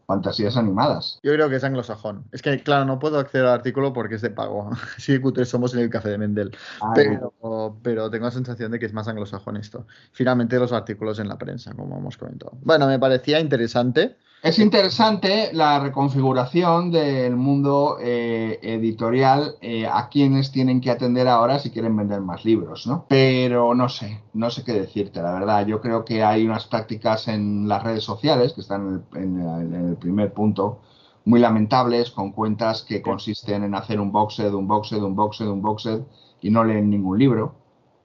fantasías 0.06 0.58
animadas. 0.58 1.20
Yo 1.24 1.34
creo 1.34 1.50
que 1.50 1.56
es 1.56 1.64
anglosajón. 1.64 2.26
Es 2.32 2.42
que, 2.42 2.62
claro, 2.62 2.86
no 2.86 3.00
puedo 3.00 3.20
acceder 3.20 3.46
al 3.46 3.54
artículo 3.54 3.94
porque 3.94 4.16
es 4.16 4.22
de 4.22 4.30
pago. 4.30 4.70
Sí, 4.98 5.20
cutres 5.20 5.50
somos 5.50 5.74
en 5.74 5.82
el 5.82 5.90
café 5.90 6.10
de 6.10 6.18
Mendel. 6.18 6.56
Pero, 6.96 7.34
pero 7.82 8.10
tengo 8.10 8.26
la 8.26 8.32
sensación 8.32 8.72
de 8.72 8.80
que 8.80 8.86
es 8.86 8.94
más 8.94 9.08
anglosajón 9.08 9.58
esto. 9.58 9.88
Finalmente 10.12 10.58
los 10.60 10.72
artículos 10.72 11.20
en 11.20 11.28
la 11.28 11.38
prensa, 11.38 11.74
como 11.74 11.98
hemos 11.98 12.18
comentado. 12.18 12.54
Bueno, 12.62 12.88
me 12.88 13.00
parecía 13.00 13.40
interesante. 13.40 14.18
Es 14.44 14.60
interesante 14.60 15.50
la 15.54 15.80
reconfiguración 15.80 16.92
del 16.92 17.36
mundo 17.36 17.98
eh, 18.00 18.60
editorial 18.62 19.56
eh, 19.62 19.88
a 19.88 20.10
quienes 20.10 20.52
tienen 20.52 20.82
que 20.82 20.92
atender 20.92 21.28
ahora 21.30 21.58
si 21.60 21.72
quieren 21.72 21.96
vender 21.96 22.20
más 22.22 22.44
libros, 22.46 22.86
¿no? 22.86 23.06
Pero 23.08 23.74
no 23.74 23.88
sé, 23.90 24.22
no 24.34 24.52
sé 24.52 24.64
qué 24.66 24.74
decirte, 24.74 25.22
la 25.22 25.32
verdad. 25.34 25.66
Yo 25.66 25.80
creo 25.82 26.04
que 26.06 26.24
hay 26.24 26.46
unas 26.46 26.66
prácticas 26.68 27.28
en 27.30 27.68
las 27.70 27.84
redes 27.84 28.04
sociales 28.04 28.52
que 28.54 28.62
están 28.62 29.06
en 29.16 29.40
el, 29.42 29.74
en 29.74 29.74
el- 29.90 29.96
primer 29.98 30.34
punto 30.34 30.82
muy 31.26 31.40
lamentables 31.40 32.12
con 32.12 32.34
cuentas 32.34 32.84
que 32.84 33.02
consisten 33.02 33.64
en 33.64 33.74
hacer 33.76 34.00
un 34.02 34.12
boxed, 34.12 34.54
un 34.54 34.68
boxed, 34.68 35.02
un 35.02 35.16
boxed, 35.16 35.48
un 35.48 35.62
boxed 35.62 36.02
y 36.42 36.50
no 36.52 36.66
leen 36.66 36.90
ningún 36.90 37.18
libro. 37.18 37.56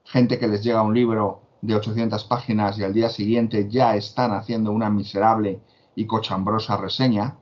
Gente 0.05 0.39
que 0.39 0.47
les 0.47 0.63
llega 0.63 0.81
un 0.81 0.93
libro 0.93 1.41
de 1.61 1.75
800 1.75 2.23
páginas 2.23 2.77
y 2.79 2.83
al 2.83 2.93
día 2.93 3.09
siguiente 3.09 3.67
ya 3.69 3.95
están 3.95 4.31
haciendo 4.31 4.71
una 4.71 4.89
miserable 4.89 5.59
y 5.99 6.07
cochambrosa 6.07 6.77
reseña, 6.77 7.35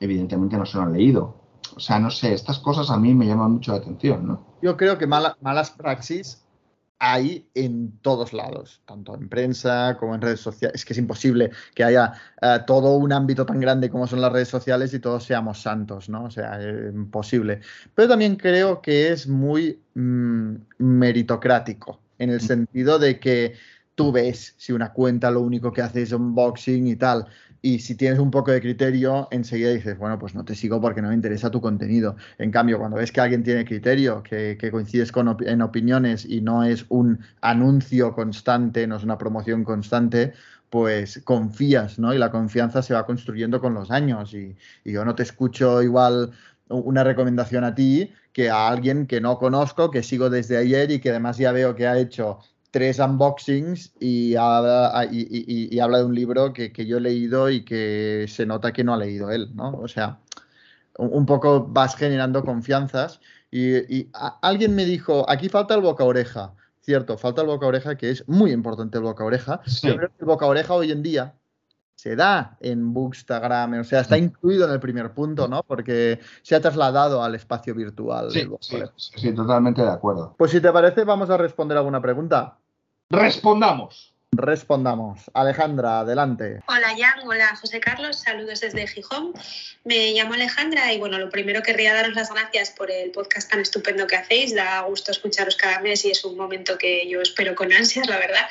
evidentemente 0.00 0.56
no 0.56 0.66
se 0.66 0.76
lo 0.78 0.82
han 0.82 0.92
leído. 0.92 1.36
O 1.76 1.78
sea, 1.78 2.00
no 2.00 2.10
sé, 2.10 2.34
estas 2.34 2.58
cosas 2.58 2.90
a 2.90 2.96
mí 2.98 3.14
me 3.14 3.24
llaman 3.24 3.52
mucho 3.52 3.70
la 3.70 3.78
atención, 3.78 4.26
¿no? 4.26 4.44
Yo 4.62 4.76
creo 4.76 4.98
que 4.98 5.06
mala- 5.06 5.36
malas 5.40 5.70
praxis 5.70 6.44
hay 6.98 7.48
en 7.54 7.98
todos 8.00 8.32
lados, 8.32 8.82
tanto 8.84 9.14
en 9.14 9.28
prensa 9.28 9.96
como 10.00 10.16
en 10.16 10.22
redes 10.22 10.40
sociales. 10.40 10.74
Es 10.80 10.84
que 10.84 10.92
es 10.94 10.98
imposible 10.98 11.50
que 11.72 11.84
haya 11.84 12.14
eh, 12.42 12.58
todo 12.66 12.96
un 12.96 13.12
ámbito 13.12 13.46
tan 13.46 13.60
grande 13.60 13.88
como 13.90 14.08
son 14.08 14.20
las 14.20 14.32
redes 14.32 14.48
sociales 14.48 14.92
y 14.92 14.98
todos 14.98 15.22
seamos 15.22 15.60
santos, 15.62 16.08
¿no? 16.08 16.24
O 16.24 16.30
sea, 16.30 16.60
es 16.60 16.92
imposible. 16.92 17.60
Pero 17.94 18.08
también 18.08 18.34
creo 18.34 18.82
que 18.82 19.12
es 19.12 19.28
muy 19.28 19.80
mm, 19.94 20.54
meritocrático, 20.78 22.00
en 22.18 22.30
el 22.30 22.40
sentido 22.40 22.98
de 22.98 23.20
que 23.20 23.54
tú 23.94 24.10
ves 24.10 24.54
si 24.56 24.72
una 24.72 24.92
cuenta 24.92 25.30
lo 25.30 25.40
único 25.40 25.72
que 25.72 25.82
hace 25.82 26.02
es 26.02 26.12
unboxing 26.12 26.86
y 26.88 26.96
tal. 26.96 27.26
Y 27.66 27.78
si 27.78 27.94
tienes 27.94 28.18
un 28.18 28.30
poco 28.30 28.50
de 28.50 28.60
criterio, 28.60 29.26
enseguida 29.30 29.70
dices, 29.70 29.96
bueno, 29.96 30.18
pues 30.18 30.34
no 30.34 30.44
te 30.44 30.54
sigo 30.54 30.82
porque 30.82 31.00
no 31.00 31.08
me 31.08 31.14
interesa 31.14 31.50
tu 31.50 31.62
contenido. 31.62 32.14
En 32.36 32.50
cambio, 32.50 32.78
cuando 32.78 32.98
ves 32.98 33.10
que 33.10 33.22
alguien 33.22 33.42
tiene 33.42 33.64
criterio, 33.64 34.22
que, 34.22 34.58
que 34.60 34.70
coincides 34.70 35.10
con 35.10 35.34
en 35.46 35.62
opiniones 35.62 36.26
y 36.26 36.42
no 36.42 36.62
es 36.62 36.84
un 36.90 37.20
anuncio 37.40 38.12
constante, 38.12 38.86
no 38.86 38.96
es 38.96 39.02
una 39.02 39.16
promoción 39.16 39.64
constante, 39.64 40.34
pues 40.68 41.22
confías, 41.24 41.98
¿no? 41.98 42.12
Y 42.12 42.18
la 42.18 42.30
confianza 42.30 42.82
se 42.82 42.92
va 42.92 43.06
construyendo 43.06 43.62
con 43.62 43.72
los 43.72 43.90
años. 43.90 44.34
Y, 44.34 44.54
y 44.84 44.92
yo 44.92 45.02
no 45.06 45.14
te 45.14 45.22
escucho 45.22 45.82
igual 45.82 46.32
una 46.68 47.02
recomendación 47.02 47.64
a 47.64 47.74
ti 47.74 48.12
que 48.34 48.50
a 48.50 48.68
alguien 48.68 49.06
que 49.06 49.22
no 49.22 49.38
conozco, 49.38 49.90
que 49.90 50.02
sigo 50.02 50.28
desde 50.28 50.58
ayer 50.58 50.90
y 50.90 51.00
que 51.00 51.08
además 51.08 51.38
ya 51.38 51.50
veo 51.52 51.74
que 51.74 51.86
ha 51.86 51.96
hecho 51.98 52.40
tres 52.74 52.98
unboxings 52.98 53.92
y 54.00 54.34
habla, 54.34 55.06
y, 55.08 55.20
y- 55.20 55.44
y- 55.46 55.76
y 55.76 55.78
habla 55.78 55.98
de 55.98 56.04
un 56.06 56.14
libro 56.16 56.52
que, 56.52 56.72
que 56.72 56.86
yo 56.86 56.96
he 56.96 57.00
leído 57.00 57.48
y 57.48 57.64
que 57.64 58.26
se 58.28 58.46
nota 58.46 58.72
que 58.72 58.82
no 58.82 58.92
ha 58.94 58.96
leído 58.96 59.30
él, 59.30 59.54
¿no? 59.54 59.78
O 59.78 59.86
sea, 59.86 60.18
un 60.98 61.10
un 61.12 61.24
poco 61.24 61.68
vas 61.68 61.94
generando 61.94 62.44
confianzas 62.44 63.20
y, 63.48 63.76
y 63.96 64.10
a- 64.12 64.40
alguien 64.42 64.74
me 64.74 64.84
dijo, 64.86 65.24
aquí 65.30 65.48
falta 65.48 65.74
el 65.76 65.82
boca-oreja. 65.82 66.52
Cierto, 66.80 67.16
falta 67.16 67.42
el 67.42 67.46
boca-oreja, 67.46 67.96
que 67.96 68.10
es 68.10 68.28
muy 68.28 68.50
importante 68.50 68.98
el 68.98 69.04
boca-oreja. 69.04 69.60
Sí. 69.66 69.86
Yo 69.86 69.96
creo 69.96 70.08
que 70.08 70.16
el 70.18 70.26
boca-oreja 70.26 70.74
hoy 70.74 70.90
en 70.90 71.04
día 71.04 71.34
se 71.94 72.16
da 72.16 72.56
en 72.60 72.92
Bookstagram, 72.92 73.78
o 73.78 73.84
sea, 73.84 74.00
está 74.00 74.18
incluido 74.18 74.66
en 74.66 74.72
el 74.72 74.80
primer 74.80 75.12
punto, 75.12 75.46
¿no? 75.46 75.62
Porque 75.62 76.18
se 76.42 76.56
ha 76.56 76.60
trasladado 76.60 77.22
al 77.22 77.36
espacio 77.36 77.72
virtual. 77.72 78.32
Sí, 78.32 78.40
del 78.40 78.50
sí, 78.60 78.76
sí, 78.96 79.12
sí, 79.20 79.32
totalmente 79.32 79.80
de 79.80 79.90
acuerdo. 79.90 80.34
Pues 80.36 80.50
si 80.50 80.60
te 80.60 80.72
parece, 80.72 81.04
vamos 81.04 81.30
a 81.30 81.36
responder 81.36 81.78
alguna 81.78 82.02
pregunta. 82.02 82.58
Respondamos. 83.10 84.14
Respondamos. 84.36 85.30
Alejandra, 85.32 86.00
adelante. 86.00 86.60
Hola 86.66 86.94
Jan, 86.98 87.26
hola 87.26 87.54
José 87.54 87.78
Carlos, 87.78 88.20
saludos 88.20 88.60
desde 88.60 88.86
Gijón. 88.86 89.32
Me 89.84 90.12
llamo 90.12 90.34
Alejandra 90.34 90.92
y 90.92 90.98
bueno, 90.98 91.18
lo 91.18 91.30
primero 91.30 91.62
querría 91.62 91.94
daros 91.94 92.14
las 92.14 92.32
gracias 92.32 92.70
por 92.70 92.90
el 92.90 93.12
podcast 93.12 93.50
tan 93.50 93.60
estupendo 93.60 94.06
que 94.06 94.16
hacéis. 94.16 94.54
Da 94.54 94.80
gusto 94.82 95.12
escucharos 95.12 95.56
cada 95.56 95.80
mes 95.80 96.04
y 96.04 96.10
es 96.10 96.24
un 96.24 96.36
momento 96.36 96.76
que 96.78 97.08
yo 97.08 97.20
espero 97.20 97.54
con 97.54 97.72
ansias, 97.72 98.08
la 98.08 98.18
verdad. 98.18 98.48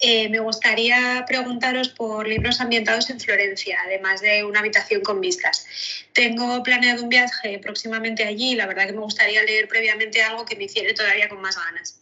Eh, 0.00 0.28
me 0.28 0.40
gustaría 0.40 1.24
preguntaros 1.28 1.88
por 1.90 2.26
libros 2.26 2.60
ambientados 2.60 3.08
en 3.10 3.20
Florencia, 3.20 3.78
además 3.86 4.20
de 4.20 4.42
una 4.42 4.58
habitación 4.58 5.02
con 5.02 5.20
vistas. 5.20 5.64
Tengo 6.12 6.60
planeado 6.64 7.04
un 7.04 7.08
viaje 7.08 7.60
próximamente 7.60 8.24
allí 8.24 8.52
y 8.52 8.56
la 8.56 8.66
verdad 8.66 8.86
que 8.86 8.94
me 8.94 9.00
gustaría 9.00 9.44
leer 9.44 9.68
previamente 9.68 10.20
algo 10.20 10.44
que 10.44 10.56
me 10.56 10.64
hiciera 10.64 10.92
todavía 10.92 11.28
con 11.28 11.40
más 11.40 11.56
ganas. 11.56 12.01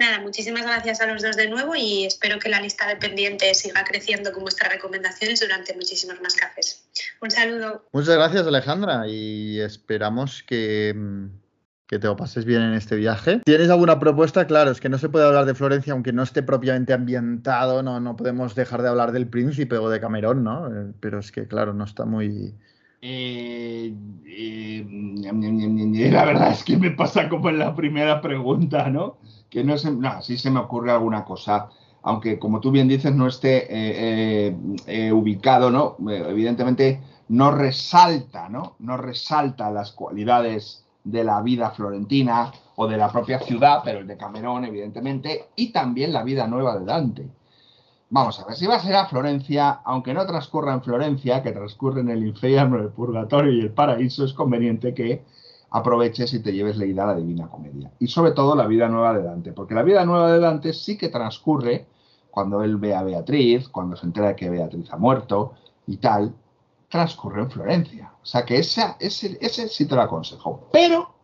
Nada, 0.00 0.20
muchísimas 0.20 0.62
gracias 0.62 1.00
a 1.00 1.06
los 1.06 1.22
dos 1.22 1.36
de 1.36 1.48
nuevo 1.48 1.74
y 1.74 2.04
espero 2.04 2.38
que 2.38 2.48
la 2.48 2.60
lista 2.60 2.86
de 2.86 2.94
pendientes 2.96 3.58
siga 3.58 3.82
creciendo 3.82 4.32
con 4.32 4.42
vuestras 4.42 4.72
recomendaciones 4.72 5.40
durante 5.40 5.74
muchísimos 5.74 6.20
más 6.20 6.36
cafés. 6.36 6.88
Un 7.20 7.32
saludo. 7.32 7.84
Muchas 7.92 8.14
gracias, 8.14 8.46
Alejandra, 8.46 9.08
y 9.08 9.58
esperamos 9.58 10.44
que, 10.44 10.94
que 11.88 11.98
te 11.98 12.06
lo 12.06 12.14
pases 12.14 12.44
bien 12.44 12.62
en 12.62 12.74
este 12.74 12.94
viaje. 12.94 13.40
¿Tienes 13.44 13.70
alguna 13.70 13.98
propuesta? 13.98 14.46
Claro, 14.46 14.70
es 14.70 14.80
que 14.80 14.88
no 14.88 14.98
se 14.98 15.08
puede 15.08 15.26
hablar 15.26 15.46
de 15.46 15.56
Florencia 15.56 15.94
aunque 15.94 16.12
no 16.12 16.22
esté 16.22 16.44
propiamente 16.44 16.92
ambientado, 16.92 17.82
no, 17.82 17.98
no 17.98 18.14
podemos 18.14 18.54
dejar 18.54 18.82
de 18.82 18.90
hablar 18.90 19.10
del 19.10 19.26
príncipe 19.26 19.78
o 19.78 19.90
de 19.90 19.98
Camerón, 19.98 20.44
¿no? 20.44 20.68
Eh, 20.68 20.92
Pero 21.00 21.18
es 21.18 21.32
que, 21.32 21.48
claro, 21.48 21.74
no 21.74 21.84
está 21.84 22.04
muy... 22.04 22.54
Eh, 23.00 23.94
eh, 24.26 24.86
la 26.12 26.24
verdad 26.24 26.52
es 26.52 26.62
que 26.62 26.76
me 26.76 26.92
pasa 26.92 27.28
como 27.28 27.48
en 27.48 27.58
la 27.58 27.74
primera 27.74 28.20
pregunta, 28.20 28.88
¿no? 28.90 29.18
Que 29.50 29.64
no 29.64 29.78
se, 29.78 29.90
no, 29.90 30.20
sí 30.22 30.36
se 30.36 30.50
me 30.50 30.60
ocurre 30.60 30.92
alguna 30.92 31.24
cosa, 31.24 31.68
aunque 32.02 32.38
como 32.38 32.60
tú 32.60 32.70
bien 32.70 32.88
dices 32.88 33.14
no 33.14 33.26
esté 33.26 33.64
eh, 33.64 33.66
eh, 33.70 34.56
eh, 34.86 35.12
ubicado, 35.12 35.70
¿no? 35.70 35.96
Evidentemente 36.10 37.00
no 37.28 37.50
resalta, 37.50 38.48
¿no? 38.48 38.76
No 38.78 38.96
resalta 38.96 39.70
las 39.70 39.92
cualidades 39.92 40.84
de 41.04 41.24
la 41.24 41.40
vida 41.42 41.70
florentina 41.70 42.52
o 42.76 42.86
de 42.86 42.96
la 42.96 43.10
propia 43.10 43.38
ciudad, 43.40 43.80
pero 43.84 44.00
el 44.00 44.06
de 44.06 44.16
Camerón, 44.16 44.64
evidentemente, 44.64 45.48
y 45.56 45.72
también 45.72 46.12
la 46.12 46.22
vida 46.22 46.46
nueva 46.46 46.78
de 46.78 46.84
Dante. 46.84 47.28
Vamos 48.10 48.40
a 48.40 48.46
ver, 48.46 48.56
si 48.56 48.66
va 48.66 48.76
a 48.76 48.80
ser 48.80 48.94
a 48.94 49.06
Florencia, 49.06 49.80
aunque 49.84 50.14
no 50.14 50.24
transcurra 50.24 50.72
en 50.72 50.82
Florencia, 50.82 51.42
que 51.42 51.52
transcurre 51.52 52.00
en 52.00 52.08
el 52.08 52.26
infierno, 52.26 52.78
el 52.78 52.88
purgatorio 52.88 53.52
y 53.52 53.60
el 53.60 53.70
paraíso, 53.70 54.24
es 54.24 54.32
conveniente 54.32 54.94
que 54.94 55.24
aproveches 55.70 56.32
y 56.34 56.40
te 56.40 56.52
lleves 56.52 56.76
leída 56.76 57.06
la 57.06 57.14
Divina 57.14 57.48
Comedia. 57.48 57.92
Y 57.98 58.08
sobre 58.08 58.32
todo 58.32 58.54
la 58.56 58.66
vida 58.66 58.88
nueva 58.88 59.12
de 59.14 59.22
Dante, 59.22 59.52
porque 59.52 59.74
la 59.74 59.82
vida 59.82 60.04
nueva 60.04 60.32
de 60.32 60.40
Dante 60.40 60.72
sí 60.72 60.96
que 60.96 61.08
transcurre 61.08 61.86
cuando 62.30 62.62
él 62.62 62.76
ve 62.76 62.94
a 62.94 63.02
Beatriz, 63.02 63.68
cuando 63.68 63.96
se 63.96 64.06
entera 64.06 64.36
que 64.36 64.50
Beatriz 64.50 64.92
ha 64.92 64.96
muerto 64.96 65.54
y 65.86 65.96
tal, 65.98 66.34
transcurre 66.88 67.42
en 67.42 67.50
Florencia. 67.50 68.12
O 68.22 68.26
sea 68.26 68.44
que 68.44 68.58
esa, 68.58 68.96
ese, 69.00 69.38
ese 69.40 69.68
sí 69.68 69.86
te 69.86 69.94
lo 69.94 70.02
aconsejo. 70.02 70.68
Pero 70.72 71.14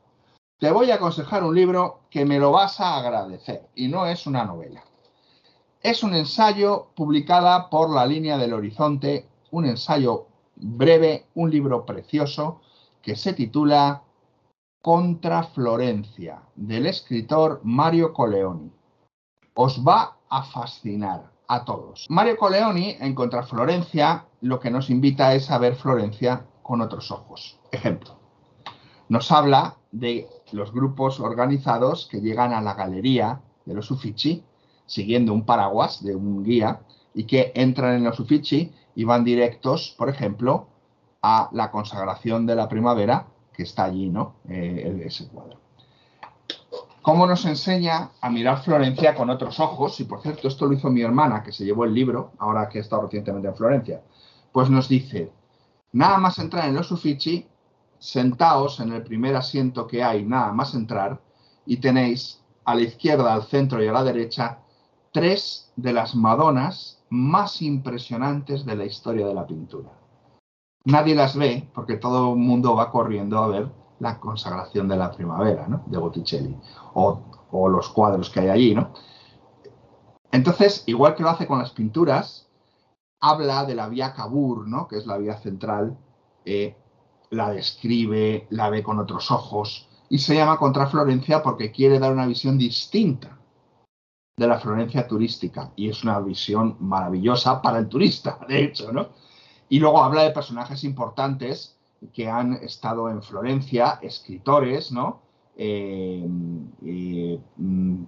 te 0.59 0.71
voy 0.71 0.91
a 0.91 0.97
aconsejar 0.97 1.45
un 1.45 1.55
libro 1.55 2.01
que 2.11 2.25
me 2.25 2.39
lo 2.39 2.53
vas 2.53 2.81
a 2.81 2.97
agradecer 2.97 3.69
y 3.75 3.89
no 3.89 4.07
es 4.07 4.27
una 4.27 4.45
novela. 4.45 4.83
Es 5.83 6.03
un 6.03 6.15
ensayo 6.15 6.89
publicada 6.95 7.69
por 7.69 7.91
la 7.91 8.07
línea 8.07 8.39
del 8.39 8.55
horizonte, 8.55 9.29
un 9.51 9.67
ensayo 9.67 10.27
breve, 10.57 11.27
un 11.35 11.51
libro 11.51 11.85
precioso 11.85 12.61
que 13.03 13.17
se 13.17 13.35
titula 13.35 14.04
Contra 14.85 15.45
Florencia, 15.45 16.43
del 16.55 16.85
escritor 16.85 17.63
Mario 17.65 18.13
Coleoni. 18.13 18.71
Os 19.55 19.83
va 19.83 20.19
a 20.29 20.43
fascinar 20.43 21.33
a 21.49 21.65
todos. 21.65 22.05
Mario 22.11 22.37
Coleoni, 22.37 22.95
en 23.01 23.15
Contra 23.15 23.45
Florencia, 23.45 24.27
lo 24.43 24.61
que 24.61 24.71
nos 24.71 24.91
invita 24.91 25.33
es 25.33 25.51
a 25.51 25.57
ver 25.57 25.77
Florencia 25.77 26.45
con 26.63 26.83
otros 26.83 27.11
ojos. 27.11 27.59
Ejemplo, 27.73 28.19
nos 29.09 29.33
habla 29.33 29.77
de 29.91 30.29
los 30.53 30.71
grupos 30.71 31.19
organizados 31.19 32.07
que 32.07 32.21
llegan 32.21 32.53
a 32.53 32.61
la 32.61 32.75
galería 32.75 33.41
de 33.65 33.73
los 33.73 33.91
Uffizi 33.91 34.45
siguiendo 34.85 35.33
un 35.33 35.47
paraguas 35.47 36.05
de 36.05 36.15
un 36.15 36.45
guía 36.45 36.83
y 37.15 37.25
que 37.25 37.53
entran 37.55 37.95
en 37.95 38.05
los 38.05 38.21
Uffizi 38.21 38.75
y 38.95 39.05
van 39.05 39.25
directos, 39.25 39.95
por 39.97 40.11
ejemplo, 40.11 40.69
a 41.23 41.49
la 41.53 41.71
consagración 41.71 42.45
de 42.45 42.57
la 42.57 42.69
primavera 42.69 43.29
que 43.55 43.63
está 43.63 43.85
allí, 43.85 44.11
¿no? 44.11 44.37
Eh, 44.49 45.03
ese 45.07 45.29
cuadro. 45.29 45.59
¿Cómo 47.01 47.27
nos 47.27 47.45
enseña 47.45 48.13
a 48.21 48.31
mirar 48.31 48.63
Florencia 48.63 49.15
con 49.15 49.29
otros 49.29 49.61
ojos? 49.61 50.01
Y 50.01 50.05
por 50.05 50.23
cierto, 50.23 50.49
esto 50.49 50.67
lo 50.67 50.73
hizo 50.73 50.91
mi 50.91 51.03
hermana, 51.03 51.43
que 51.43 51.53
se 51.53 51.65
llevó 51.65 51.85
el 51.85 51.93
libro, 51.93 52.33
ahora 52.39 52.69
que 52.69 52.79
ha 52.79 52.81
estado 52.81 53.03
recientemente 53.03 53.49
en 53.49 53.55
Florencia. 53.55 54.03
Pues 54.53 54.71
nos 54.71 54.89
dice, 54.89 55.31
nada 55.93 56.17
más 56.17 56.39
entrar 56.39 56.67
en 56.67 56.75
los 56.75 56.91
Uffizi, 56.91 57.47
sentaos 57.99 58.81
en 58.81 58.93
el 58.93 59.03
primer 59.03 59.37
asiento 59.37 59.87
que 59.87 60.03
hay, 60.03 60.25
nada 60.25 60.53
más 60.53 60.75
entrar, 60.75 61.21
y 61.67 61.77
tenéis 61.77 62.43
a 62.65 62.75
la 62.75 62.83
izquierda, 62.83 63.35
al 63.35 63.45
centro 63.45 63.83
y 63.83 63.87
a 63.87 63.93
la 63.93 64.03
derecha 64.03 64.61
tres 65.13 65.71
de 65.77 65.93
las 65.93 66.15
Madonas 66.15 67.03
más 67.11 67.63
impresionantes 67.63 68.65
de 68.65 68.77
la 68.77 68.85
historia 68.85 69.27
de 69.27 69.35
la 69.35 69.47
pintura. 69.47 69.91
Nadie 70.85 71.15
las 71.15 71.37
ve 71.37 71.71
porque 71.75 71.97
todo 71.97 72.33
el 72.33 72.39
mundo 72.39 72.75
va 72.75 72.91
corriendo 72.91 73.39
a 73.39 73.49
ver 73.49 73.69
la 74.01 74.21
consagración 74.21 74.87
de 74.87 74.97
la 74.97 75.11
primavera, 75.11 75.67
¿no? 75.67 75.83
De 75.87 75.97
Botticelli, 75.97 76.57
o, 76.93 77.23
los 77.69 77.89
cuadros 77.89 78.29
que 78.29 78.41
hay 78.41 78.49
allí, 78.49 78.75
¿no? 78.75 78.93
Entonces, 80.31 80.83
igual 80.87 81.15
que 81.15 81.23
lo 81.23 81.31
hace 81.31 81.47
con 81.47 81.59
las 81.59 81.71
pinturas, 81.71 82.51
habla 83.21 83.65
de 83.65 83.75
la 83.75 83.89
vía 83.89 84.13
Cabur, 84.13 84.69
¿no? 84.69 84.87
Que 84.89 84.99
es 84.99 85.07
la 85.07 85.17
vía 85.17 85.39
central, 85.39 85.97
eh, 86.45 86.77
la 87.31 87.51
describe, 87.51 88.47
la 88.51 88.69
ve 88.69 88.83
con 88.83 88.99
otros 88.99 89.31
ojos, 89.31 89.89
y 90.11 90.19
se 90.19 90.35
llama 90.35 90.59
Contra 90.59 90.87
Florencia 90.87 91.43
porque 91.43 91.73
quiere 91.73 91.99
dar 91.99 92.13
una 92.13 92.27
visión 92.27 92.59
distinta 92.59 93.39
de 94.37 94.47
la 94.47 94.59
Florencia 94.59 95.07
turística, 95.07 95.73
y 95.77 95.89
es 95.89 96.03
una 96.03 96.21
visión 96.21 96.77
maravillosa 96.81 97.63
para 97.63 97.79
el 97.79 97.89
turista, 97.89 98.39
de 98.49 98.65
hecho, 98.65 98.93
¿no? 98.93 99.24
Y 99.69 99.79
luego 99.79 100.03
habla 100.03 100.23
de 100.23 100.31
personajes 100.31 100.85
importantes 100.85 101.77
que 102.13 102.29
han 102.29 102.55
estado 102.55 103.09
en 103.09 103.23
Florencia, 103.23 103.99
escritores, 104.03 104.93
¿no? 104.93 105.23
Eh, 105.57 106.29
eh, 106.85 107.41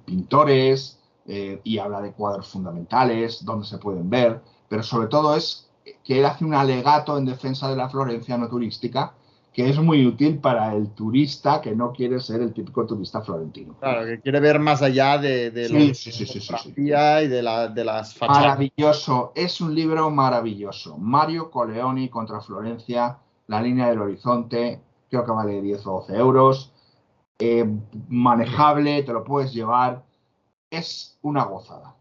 pintores, 0.05 1.01
eh, 1.29 1.61
y 1.65 1.79
habla 1.79 2.01
de 2.01 2.13
cuadros 2.13 2.49
fundamentales, 2.49 3.45
donde 3.45 3.67
se 3.67 3.79
pueden 3.79 4.09
ver, 4.09 4.41
pero 4.69 4.85
sobre 4.85 5.09
todo 5.09 5.35
es 5.35 5.69
que 6.05 6.21
él 6.21 6.25
hace 6.25 6.45
un 6.45 6.55
alegato 6.55 7.19
en 7.19 7.25
defensa 7.25 7.69
de 7.69 7.77
la 7.77 7.89
Florencia 7.89 8.39
no 8.39 8.49
turística, 8.49 9.15
que 9.57 9.71
es 9.71 9.79
muy 9.79 10.05
útil 10.05 10.37
para 10.39 10.75
el 10.75 10.91
turista 10.91 11.63
que 11.63 11.75
no 11.75 11.91
quiere 11.91 12.21
ser 12.21 12.43
el 12.43 12.53
típico 12.53 12.85
turista 12.85 13.23
florentino. 13.23 13.75
Claro, 13.81 14.05
que 14.05 14.21
quiere 14.21 14.39
ver 14.39 14.59
más 14.59 14.83
allá 14.83 15.17
de, 15.17 15.51
de 15.51 15.69
Sí, 15.69 15.89
la 15.89 15.95
sí, 15.95 16.75
y 16.77 16.91
de, 17.29 17.43
la- 17.43 17.67
de 17.69 17.83
las 17.83 18.15
fachadas. 18.15 18.43
Maravilloso, 18.43 19.33
es 19.35 19.59
un 19.63 19.75
libro 19.75 20.11
maravilloso. 20.11 20.99
Mario 20.99 21.51
Coleoni 21.51 22.11
contra 22.11 22.43
Florencia, 22.43 23.17
La 23.47 23.63
línea 23.63 23.89
del 23.89 24.03
horizonte, 24.03 24.83
creo 25.09 25.25
que 25.25 25.33
vale 25.33 25.63
10 25.63 25.87
o 25.87 26.01
12 26.01 26.15
euros. 26.17 26.75
Eh, 27.39 27.65
manejable, 28.09 29.05
te 29.05 29.13
lo 29.15 29.25
puedes 29.25 29.55
llevar. 29.55 30.05
Es 30.69 31.17
una 31.23 31.45
gozada. 31.45 31.96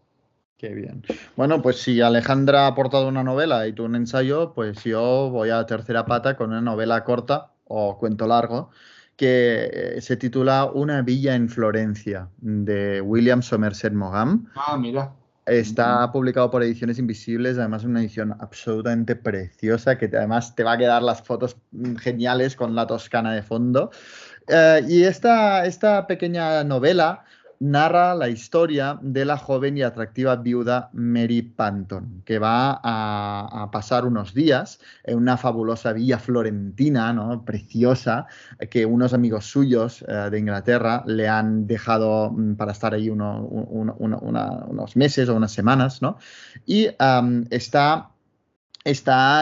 Qué 0.58 0.70
bien. 0.70 1.04
Bueno, 1.36 1.62
pues 1.62 1.82
si 1.82 2.00
Alejandra 2.02 2.66
ha 2.66 2.68
aportado 2.68 3.10
una 3.10 3.24
novela 3.24 3.68
y 3.68 3.74
tú 3.74 3.84
un 3.84 3.96
ensayo, 3.96 4.54
pues 4.54 4.84
yo 4.84 5.30
voy 5.30 5.50
a 5.50 5.58
la 5.58 5.66
tercera 5.66 6.06
pata 6.06 6.38
con 6.38 6.52
una 6.52 6.62
novela 6.62 7.04
corta 7.04 7.52
o 7.66 7.98
cuento 7.98 8.26
largo 8.26 8.70
que 9.16 9.70
eh, 9.72 10.02
se 10.02 10.18
titula 10.18 10.66
Una 10.66 11.02
villa 11.02 11.36
en 11.36 11.50
Florencia 11.50 12.30
de 12.38 13.02
William 13.02 13.42
Somerset 13.42 13.94
Maugham. 13.94 14.50
Ah, 14.56 14.78
mira. 14.78 15.14
Está 15.46 16.12
publicado 16.12 16.50
por 16.50 16.64
Ediciones 16.64 16.98
Invisibles, 16.98 17.60
además 17.60 17.84
una 17.84 18.00
edición 18.00 18.36
absolutamente 18.40 19.16
preciosa 19.16 19.96
que 19.96 20.06
además 20.06 20.56
te 20.56 20.64
va 20.64 20.74
a 20.74 20.78
quedar 20.78 21.04
las 21.04 21.22
fotos 21.22 21.56
mm, 21.72 21.98
geniales 21.98 22.56
con 22.56 22.74
la 22.74 22.88
Toscana 22.88 23.32
de 23.34 23.44
fondo. 23.44 23.92
Eh, 24.48 24.82
y 24.88 25.04
esta, 25.04 25.66
esta 25.66 26.08
pequeña 26.08 26.64
novela 26.64 27.26
narra 27.60 28.16
la 28.16 28.30
historia 28.30 29.00
de 29.02 29.26
la 29.26 29.38
joven 29.38 29.78
y 29.78 29.84
atractiva 29.84 30.36
viuda 30.36 30.90
Mary 30.94 31.42
Panton, 31.42 32.22
que 32.26 32.40
va 32.40 32.80
a, 32.84 33.70
pasar 33.72 34.06
unos 34.06 34.34
días 34.34 34.80
en 35.04 35.18
una 35.18 35.38
fabulosa 35.38 35.94
villa 35.94 36.20
florentina, 36.20 37.14
preciosa, 37.46 38.28
que 38.70 38.86
unos 38.86 39.14
amigos 39.14 39.46
suyos 39.46 40.04
eh, 40.08 40.30
de 40.32 40.40
Inglaterra 40.40 41.04
le 41.06 41.28
han 41.28 41.68
dejado 41.68 42.32
mm, 42.32 42.56
para 42.56 42.72
estar 42.72 42.94
ahí 42.94 43.10
unos 43.10 44.96
meses 44.96 45.30
o 45.30 45.36
unas 45.36 45.52
semanas. 45.52 46.02
Y 46.66 46.90
está, 47.50 48.12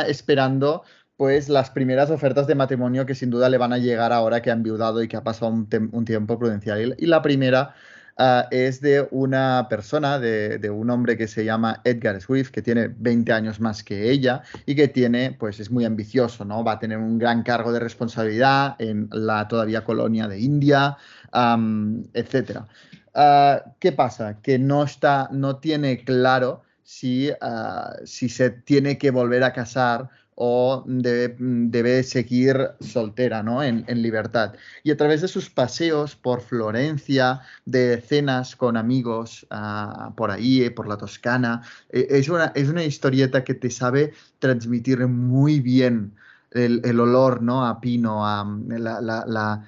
esperando 0.07 0.84
pues 1.16 1.47
las 1.47 1.70
primeras 1.70 2.09
ofertas 2.09 2.47
de 2.47 2.55
matrimonio 2.55 3.05
que 3.05 3.16
sin 3.16 3.30
duda 3.30 3.47
le 3.47 3.57
van 3.57 3.72
a 3.72 3.78
llegar 3.78 4.11
ahora 4.11 4.41
que 4.41 4.51
han 4.51 4.64
viudado 4.64 5.03
y 5.03 5.07
que 5.07 5.16
ha 5.16 5.24
pasado 5.24 5.51
un, 5.51 5.68
un 5.91 6.05
tiempo 6.05 6.39
prudencial. 6.39 6.95
Y 6.97 7.05
la 7.05 7.22
primera 7.22 7.76
ah, 8.18 8.47
es 8.51 8.82
de 8.82 9.07
una 9.11 9.68
persona, 9.70 10.20
de, 10.20 10.57
de 10.57 10.70
un 10.70 10.89
hombre 10.89 11.18
que 11.18 11.28
se 11.28 11.45
llama 11.45 11.82
Edgar 11.84 12.22
Swift, 12.22 12.51
que 12.51 12.61
tiene 12.61 12.88
20 12.88 13.32
años 13.34 13.59
más 13.59 13.84
que 13.84 14.11
ella 14.11 14.41
y 14.66 14.76
que 14.76 14.88
tiene, 14.88 15.36
pues 15.39 15.59
es 15.59 15.72
muy 15.72 15.86
ambicioso, 15.86 16.45
¿no? 16.45 16.64
Va 16.64 16.74
a 16.74 16.80
tener 16.80 16.97
un 16.97 17.18
gran 17.18 17.43
cargo 17.43 17.72
de 17.72 17.80
responsabilidad 17.80 18.76
en 18.80 19.09
la 19.11 19.47
todavía 19.47 19.84
colonia 19.84 20.28
de 20.28 20.39
India, 20.39 20.97
am, 21.32 22.03
etcétera. 22.14 22.68
Ah, 23.14 23.64
¿Qué 23.80 23.91
pasa? 23.91 24.41
Que 24.41 24.57
no 24.57 24.84
está, 24.84 25.30
no 25.32 25.57
tiene 25.57 26.03
claro 26.03 26.64
si, 26.84 27.32
ah, 27.41 27.95
si 28.05 28.30
se 28.30 28.49
tiene 28.49 28.97
que 28.97 29.11
volver 29.11 29.43
a 29.43 29.53
casar 29.53 30.09
o 30.36 30.84
debe, 30.88 32.03
seguir 32.03 32.71
soltera, 32.79 33.43
¿no? 33.43 33.63
En, 33.63 33.86
libertad. 34.01 34.53
Y 34.84 34.91
a 34.91 34.97
través 34.97 35.21
de 35.21 35.27
sus 35.27 35.49
paseos 35.49 36.15
por 36.15 36.41
Florencia, 36.41 37.41
de 37.65 38.01
cenas 38.01 38.55
con 38.55 38.77
amigos 38.77 39.45
ah, 39.49 40.11
por 40.15 40.31
ahí, 40.31 40.63
eh, 40.63 40.71
por 40.71 40.88
la 40.88 40.97
Toscana, 40.97 41.61
eh, 41.89 42.07
es, 42.09 42.29
una, 42.29 42.51
es 42.55 42.69
una 42.69 42.84
historieta 42.84 43.43
que 43.43 43.53
te 43.53 43.69
sabe 43.69 44.13
transmitir 44.39 45.07
muy 45.07 45.59
bien 45.59 46.13
el, 46.51 46.99
olor 46.99 47.41
¿no? 47.41 47.65
a 47.65 47.81
pino, 47.81 48.25
a 48.25 48.45
la 48.69 49.63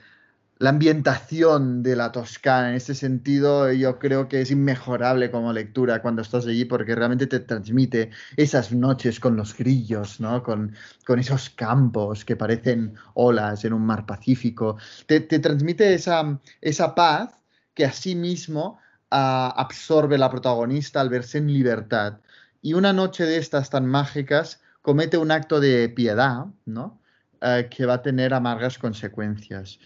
ambientación 0.59 1.83
de 1.83 1.95
la 1.95 2.11
Toscana. 2.11 2.69
En 2.69 2.75
ese 2.75 2.95
sentido, 2.95 3.71
yo 3.73 3.99
creo 3.99 4.27
que 4.27 4.41
es 4.41 4.51
inmejorable 4.51 5.29
como 5.31 5.51
lectura 5.51 6.01
cuando 6.01 6.21
estás 6.21 6.45
allí 6.47 6.65
porque 6.65 6.95
realmente 6.95 7.27
te 7.27 7.39
transmite 7.41 8.11
esas 8.37 8.71
noches 8.71 9.19
con 9.19 9.35
los 9.35 9.55
grillos, 9.57 10.19
¿no? 10.19 10.43
con, 10.43 10.73
con 11.05 11.19
esos 11.19 11.49
campos 11.49 12.23
que 12.23 12.35
parecen 12.35 12.95
olas 13.13 13.65
en 13.65 13.73
un 13.73 13.85
mar 13.85 14.05
Pacífico. 14.05 14.77
Te, 15.07 15.19
transmite 15.21 15.93
esa, 15.93 16.39
esa, 16.61 16.95
paz 16.95 17.37
que 17.73 17.85
asimismo 17.85 18.79
uh, 19.11 19.51
absorbe 19.55 20.17
la 20.17 20.29
protagonista 20.29 21.01
al 21.01 21.09
verse 21.09 21.39
en 21.39 21.47
libertad. 21.47 22.19
Y 22.61 22.73
una 22.73 22.93
noche 22.93 23.25
de 23.25 23.37
estas 23.37 23.69
tan 23.69 23.85
mágicas 23.85 24.61
comete 24.81 25.17
un 25.17 25.31
acto 25.31 25.59
de 25.59 25.89
piedad, 25.89 26.45
¿no? 26.65 26.99
Uh, 27.41 27.67
que 27.69 27.85
va 27.85 27.95
a 27.95 28.01
tener 28.01 28.33
amargas 28.33 28.77
consecuencias 28.77 29.79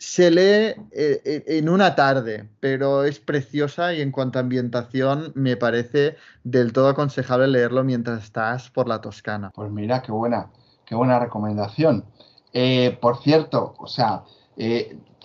se 0.00 0.30
lee 0.30 0.74
eh, 0.92 1.20
eh, 1.26 1.44
en 1.46 1.68
una 1.68 1.94
tarde, 1.94 2.48
pero 2.58 3.04
es 3.04 3.20
preciosa 3.20 3.92
y 3.92 4.00
en 4.00 4.10
cuanto 4.10 4.38
a 4.38 4.40
ambientación 4.40 5.30
me 5.34 5.58
parece 5.58 6.16
del 6.42 6.72
todo 6.72 6.88
aconsejable 6.88 7.46
leerlo 7.46 7.84
mientras 7.84 8.24
estás 8.24 8.70
por 8.70 8.88
la 8.88 9.02
Toscana. 9.02 9.50
Pues 9.54 9.70
mira, 9.70 10.00
qué 10.00 10.10
buena, 10.10 10.50
qué 10.86 10.94
buena 10.94 11.18
recomendación. 11.18 12.06
Eh, 12.54 12.96
por 12.98 13.22
cierto, 13.22 13.74
o 13.78 13.86
sea, 13.86 14.24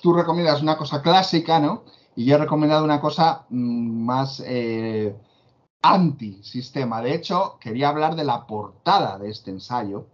tú 0.02 0.14
recomiendas 0.14 0.62
una 0.62 0.76
cosa 0.76 1.02
clásica, 1.02 1.58
¿no? 1.58 1.86
Y 2.18 2.26
yo 2.26 2.36
he 2.36 2.40
recomendado 2.40 2.84
una 2.84 3.00
cosa 3.00 3.46
mm, 3.50 4.06
más 4.06 4.44
anti-sistema. 5.82 7.02
De 7.02 7.16
hecho, 7.16 7.58
quería 7.62 7.88
hablar 7.90 8.18
de 8.18 8.26
la 8.26 8.46
portada 8.46 9.18
de 9.20 9.30
este 9.30 9.52
ensayo 9.52 10.08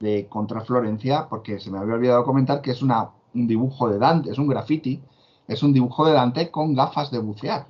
de 0.00 0.26
Contra 0.26 0.62
Florencia, 0.62 1.26
porque 1.28 1.60
se 1.60 1.70
me 1.70 1.78
había 1.78 1.94
olvidado 1.94 2.24
comentar 2.24 2.62
que 2.62 2.70
es 2.70 2.80
una 2.80 3.10
un 3.36 3.46
dibujo 3.46 3.88
de 3.88 3.98
Dante, 3.98 4.30
es 4.30 4.38
un 4.38 4.48
graffiti, 4.48 5.02
es 5.46 5.62
un 5.62 5.72
dibujo 5.72 6.06
de 6.06 6.12
Dante 6.12 6.50
con 6.50 6.74
gafas 6.74 7.10
de 7.10 7.18
bucear. 7.18 7.66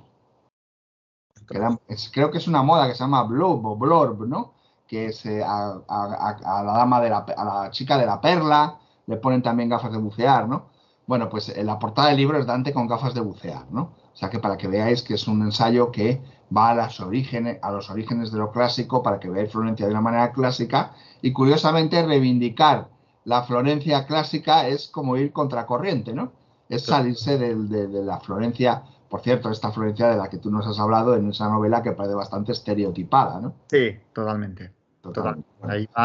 creo 1.45 2.31
que 2.31 2.37
es 2.37 2.47
una 2.47 2.63
moda 2.63 2.87
que 2.87 2.93
se 2.93 3.03
llama 3.03 3.23
blob 3.23 3.65
o 3.65 3.75
blorb, 3.75 4.27
¿no? 4.27 4.53
Que 4.87 5.07
es 5.07 5.25
eh, 5.25 5.43
a, 5.43 5.81
la 5.87 6.73
dama 6.73 7.01
de 7.01 7.09
la, 7.09 7.17
a 7.19 7.45
la 7.45 7.71
chica 7.71 7.97
de 7.97 8.05
la 8.05 8.19
perla, 8.21 8.79
le 9.05 9.17
ponen 9.17 9.41
también 9.41 9.69
gafas 9.69 9.91
de 9.91 9.97
bucear, 9.97 10.47
¿no? 10.47 10.65
Bueno, 11.05 11.29
pues 11.29 11.49
en 11.49 11.65
la 11.65 11.79
portada 11.79 12.09
del 12.09 12.17
libro 12.17 12.37
es 12.37 12.45
Dante 12.45 12.73
con 12.73 12.87
gafas 12.87 13.13
de 13.13 13.21
bucear, 13.21 13.65
¿no? 13.71 13.81
O 14.13 14.19
sea 14.19 14.29
que 14.29 14.39
para 14.39 14.57
que 14.57 14.67
veáis 14.67 15.03
que 15.03 15.13
es 15.13 15.27
un 15.27 15.41
ensayo 15.43 15.91
que 15.91 16.21
va 16.55 16.71
a, 16.71 16.89
orígenes, 17.05 17.59
a 17.61 17.71
los 17.71 17.89
orígenes 17.89 18.31
de 18.31 18.39
lo 18.39 18.51
clásico, 18.51 19.03
para 19.03 19.19
que 19.19 19.29
veáis 19.29 19.51
Florencia 19.51 19.85
de 19.85 19.91
una 19.91 20.01
manera 20.01 20.31
clásica, 20.31 20.93
y 21.21 21.31
curiosamente 21.31 22.03
reivindicar 22.05 22.89
la 23.27 23.43
Florencia 23.43 24.05
clásica 24.05 24.67
es 24.69 24.87
como 24.87 25.17
ir 25.17 25.33
contracorriente, 25.33 26.13
¿no? 26.13 26.31
Es 26.69 26.85
salirse 26.85 27.37
de, 27.37 27.87
la 28.03 28.21
Florencia, 28.21 28.83
por 29.09 29.19
cierto, 29.19 29.51
esta 29.51 29.69
Florencia 29.69 30.07
de 30.07 30.15
la 30.15 30.29
que 30.29 30.37
tú 30.37 30.49
nos 30.49 30.65
has 30.65 30.79
hablado 30.79 31.13
en 31.13 31.29
esa 31.29 31.49
novela 31.49 31.83
que 31.83 31.91
parece 31.91 32.15
bastante 32.15 32.53
estereotipada, 32.53 33.41
¿no? 33.41 33.53
Sí, 33.67 33.97
totalmente. 34.13 34.71
totalmente. 35.01 35.45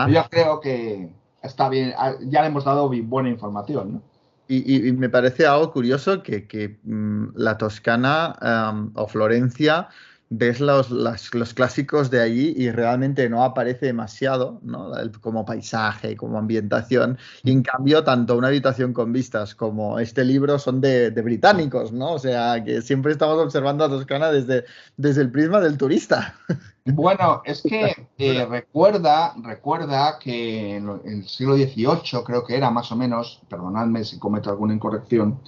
Yo 0.09 0.23
creo 0.31 0.61
que 0.61 1.15
está 1.41 1.69
bien, 1.69 1.95
ah, 1.97 2.15
ya 2.23 2.41
le 2.41 2.49
hemos 2.49 2.65
dado 2.65 2.91
buena 3.05 3.29
información, 3.29 3.93
¿no? 3.95 4.03
Y, 4.49 4.93
me 4.93 5.09
parece 5.09 5.47
algo 5.47 5.73
curioso 5.73 6.25
que, 6.25 6.79
mm, 6.83 7.37
la 7.37 7.57
Toscana 7.57 8.91
o 8.95 9.07
Florencia 9.07 9.89
ves 10.35 10.61
los, 10.61 10.91
los, 10.91 11.55
clásicos 11.55 12.11
de 12.11 12.23
allí 12.23 12.55
y 12.57 12.71
realmente 12.71 13.29
no 13.29 13.45
aparece 13.45 13.87
demasiado, 13.87 14.61
¿no? 14.63 14.91
Como 15.21 15.45
paisaje, 15.45 16.17
como 16.17 16.39
ambientación. 16.39 17.19
Y 17.43 17.53
en 17.53 17.63
cambio, 17.63 18.03
tanto 18.03 18.39
una 18.39 18.49
habitación 18.49 18.95
con 18.95 19.13
vistas 19.13 19.55
como 19.55 19.99
este 19.99 20.25
libro 20.25 20.59
son 20.59 20.81
de, 20.81 21.11
británicos, 21.11 21.93
¿no? 21.93 22.13
O 22.13 22.19
sea, 22.19 22.65
que 22.65 22.81
siempre 22.81 23.13
estamos 23.13 23.39
observando 23.39 23.85
a 23.85 23.91
Toscana 23.91 24.33
desde, 24.33 24.65
desde 24.97 25.21
el 25.21 25.31
prisma 25.31 25.61
del 25.61 25.77
turista. 25.77 26.35
Bueno, 26.85 27.43
es 27.45 27.63
que 27.63 28.09
eh, 28.19 28.45
recuerda, 28.45 29.35
recuerda 29.41 30.19
que 30.19 30.79
en 30.79 31.01
el 31.05 31.29
siglo 31.29 31.55
XVIII, 31.55 32.25
creo 32.27 32.45
que 32.45 32.57
era 32.57 32.73
más 32.73 32.91
o 32.91 32.97
menos, 32.97 33.41
perdonadme 33.49 34.03
si 34.03 34.19
cometo 34.19 34.51
alguna 34.51 34.75
incorrección, 34.75 35.39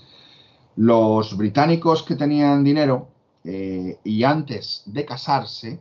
los 0.76 1.36
británicos 1.36 2.04
que 2.04 2.14
tenían 2.14 2.62
dinero 2.62 3.13
eh, 3.44 3.98
y 4.02 4.24
antes 4.24 4.82
de 4.86 5.04
casarse, 5.04 5.78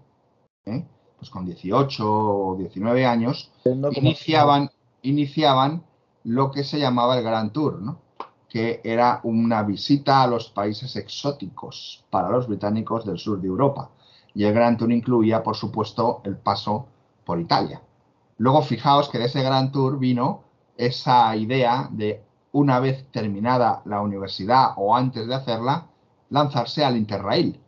¿eh? 0.66 0.86
pues 1.18 1.30
con 1.30 1.45
18 1.45 2.05
o 2.05 2.55
19 2.57 3.05
años, 3.05 3.51
iniciaban, 3.93 4.70
iniciaban 5.01 5.84
lo 6.26 6.51
que 6.51 6.66
se 6.66 6.80
llamaba 6.80 7.18
el 7.18 7.24
Grand 7.24 7.51
Tour, 7.53 7.82
¿no? 7.82 8.01
que 8.49 8.82
era 8.84 9.20
una 9.24 9.64
visita 9.64 10.22
a 10.22 10.28
los 10.28 10.49
países 10.49 10.95
exóticos 10.95 12.05
para 12.09 12.30
los 12.30 12.47
británicos 12.47 13.05
del 13.05 13.18
sur 13.18 13.41
de 13.41 13.47
Europa. 13.47 13.89
Y 14.36 14.43
el 14.43 14.53
Grand 14.53 14.78
Tour 14.78 14.91
incluía, 14.91 15.41
por 15.41 15.55
supuesto, 15.55 16.22
el 16.24 16.38
paso 16.38 16.88
por 17.26 17.39
Italia. 17.39 17.82
Luego, 18.38 18.61
fijaos 18.61 19.09
que 19.09 19.18
de 19.18 19.26
ese 19.26 19.41
Grand 19.41 19.72
Tour 19.72 19.97
vino 19.97 20.43
esa 20.78 21.36
idea 21.36 21.88
de, 21.91 22.22
una 22.51 22.80
vez 22.80 23.07
terminada 23.11 23.82
la 23.86 24.01
universidad 24.01 24.74
o 24.78 24.95
antes 24.95 25.28
de 25.28 25.36
hacerla, 25.36 25.88
lanzarse 26.34 26.84
al 26.84 26.97
Interrail. 26.97 27.59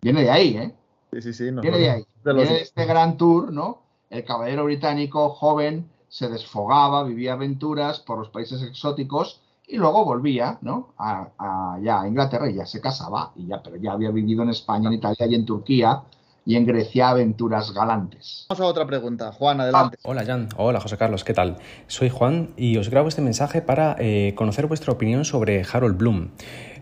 Viene 0.00 0.22
de 0.22 0.30
ahí, 0.30 0.56
¿eh? 0.56 0.74
Sí, 1.12 1.22
sí, 1.22 1.32
sí. 1.32 1.50
Viene 1.50 1.78
de 1.78 1.90
ahí. 1.90 2.06
Viene 2.24 2.44
de 2.44 2.62
este 2.62 2.86
gran 2.86 3.16
tour, 3.16 3.52
¿no? 3.52 3.82
El 4.10 4.24
caballero 4.24 4.64
británico 4.64 5.30
joven 5.30 5.90
se 6.08 6.28
desfogaba, 6.28 7.02
vivía 7.02 7.32
aventuras 7.32 7.98
por 8.00 8.18
los 8.18 8.28
países 8.28 8.62
exóticos 8.62 9.40
y 9.66 9.76
luego 9.76 10.04
volvía, 10.04 10.58
¿no? 10.60 10.94
A, 10.98 11.78
ya 11.82 12.02
a 12.02 12.08
Inglaterra 12.08 12.48
y 12.48 12.54
ya 12.54 12.66
se 12.66 12.80
casaba, 12.80 13.32
y 13.34 13.46
ya, 13.48 13.60
pero 13.62 13.76
ya 13.76 13.92
había 13.92 14.10
vivido 14.10 14.42
en 14.42 14.50
España, 14.50 14.88
en 14.88 14.94
Italia 14.94 15.26
y 15.26 15.34
en 15.34 15.44
Turquía 15.44 16.02
y 16.44 16.56
en 16.56 16.66
Grecia 16.66 17.10
aventuras 17.10 17.72
galantes. 17.72 18.46
Vamos 18.48 18.60
a 18.60 18.66
otra 18.66 18.86
pregunta. 18.86 19.32
Juan, 19.32 19.60
adelante. 19.60 19.96
Ah, 20.00 20.08
hola, 20.08 20.24
Jan. 20.24 20.48
Hola, 20.56 20.80
José 20.80 20.96
Carlos. 20.96 21.24
¿Qué 21.24 21.34
tal? 21.34 21.58
Soy 21.86 22.10
Juan 22.10 22.50
y 22.56 22.76
os 22.78 22.88
grabo 22.88 23.08
este 23.08 23.22
mensaje 23.22 23.62
para 23.62 23.96
eh, 23.98 24.34
conocer 24.36 24.66
vuestra 24.66 24.92
opinión 24.92 25.24
sobre 25.24 25.64
Harold 25.72 25.96
Bloom. 25.96 26.30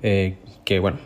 Eh, 0.03 0.37
que 0.65 0.79
bueno, 0.79 0.99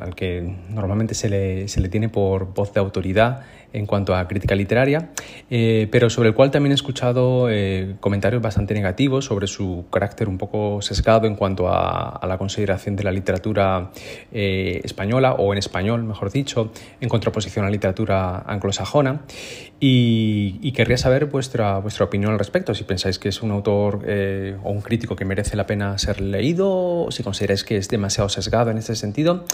al 0.00 0.14
que 0.14 0.56
normalmente 0.70 1.14
se 1.14 1.28
le, 1.28 1.68
se 1.68 1.80
le 1.80 1.88
tiene 1.88 2.08
por 2.08 2.54
voz 2.54 2.72
de 2.72 2.80
autoridad 2.80 3.42
en 3.72 3.86
cuanto 3.86 4.14
a 4.14 4.26
crítica 4.26 4.54
literaria, 4.54 5.10
eh, 5.50 5.88
pero 5.90 6.10
sobre 6.10 6.30
el 6.30 6.34
cual 6.34 6.50
también 6.50 6.72
he 6.72 6.74
escuchado 6.74 7.48
eh, 7.50 7.96
comentarios 8.00 8.42
bastante 8.42 8.74
negativos 8.74 9.26
sobre 9.26 9.46
su 9.46 9.84
carácter 9.90 10.28
un 10.28 10.38
poco 10.38 10.82
sesgado 10.82 11.26
en 11.26 11.36
cuanto 11.36 11.68
a, 11.68 12.20
la 12.26 12.38
consideración 12.38 12.96
de 12.96 13.04
la 13.04 13.12
literatura 13.12 13.90
eh, 14.32 14.80
española, 14.84 15.34
o 15.34 15.52
en 15.52 15.58
español, 15.58 16.02
mejor 16.04 16.30
dicho, 16.30 16.72
en 17.00 17.08
contraposición 17.08 17.64
a 17.64 17.68
la 17.68 17.72
literatura 17.72 18.38
anglosajona. 18.38 19.22
Y, 19.80 20.70
querría 20.72 20.96
saber 20.96 21.26
vuestra, 21.26 21.78
vuestra 21.78 22.06
opinión 22.06 22.32
al 22.32 22.38
respecto, 22.38 22.74
si 22.74 22.84
pensáis 22.84 23.18
que 23.18 23.28
es 23.28 23.42
un 23.42 23.50
autor 23.50 24.06
o 24.62 24.70
un 24.70 24.80
crítico 24.80 25.14
que 25.14 25.26
merece 25.26 25.56
la 25.56 25.66
pena 25.66 25.98
ser 25.98 26.22
leído, 26.22 27.02
o 27.04 27.10
si 27.10 27.22
consideráis 27.22 27.64
que 27.64 27.76
es 27.76 27.88
demasiado 27.88 28.28
sesgado 28.30 28.39
en 28.70 28.78
este 28.78 28.94
sentido. 28.94 29.44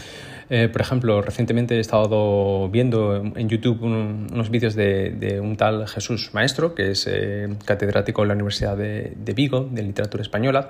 por 0.49 0.80
ejemplo, 0.80 1.22
recientemente 1.22 1.76
he 1.76 1.80
estado 1.80 2.68
viendo 2.68 3.16
en 3.16 3.49
YouTube 3.49 3.82
un, 3.82 4.28
unos 4.32 4.51
vídeos 4.51 4.74
de, 4.74 5.41
un 5.43 5.57
tal 5.57 5.89
Jesús 5.89 6.30
Maestro, 6.32 6.74
que 6.74 6.91
es 6.93 7.07
eh, 7.07 7.49
catedrático 7.64 8.22
en 8.22 8.28
la 8.28 8.34
Universidad 8.34 8.76
de, 8.76 9.32
Vigo, 9.34 9.68
de 9.70 9.82
literatura 9.82 10.22
española, 10.22 10.68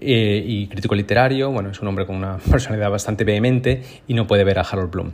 eh, 0.00 0.42
y 0.44 0.66
crítico 0.68 0.94
literario. 0.94 1.50
Bueno, 1.50 1.70
es 1.70 1.80
un 1.80 1.88
hombre 1.88 2.06
con 2.06 2.16
una 2.16 2.38
personalidad 2.50 2.90
bastante 2.90 3.24
vehemente 3.24 3.82
y 4.06 4.14
no 4.14 4.26
puede 4.26 4.44
ver 4.44 4.58
a 4.58 4.62
Harold 4.62 4.90
Bloom. 4.90 5.12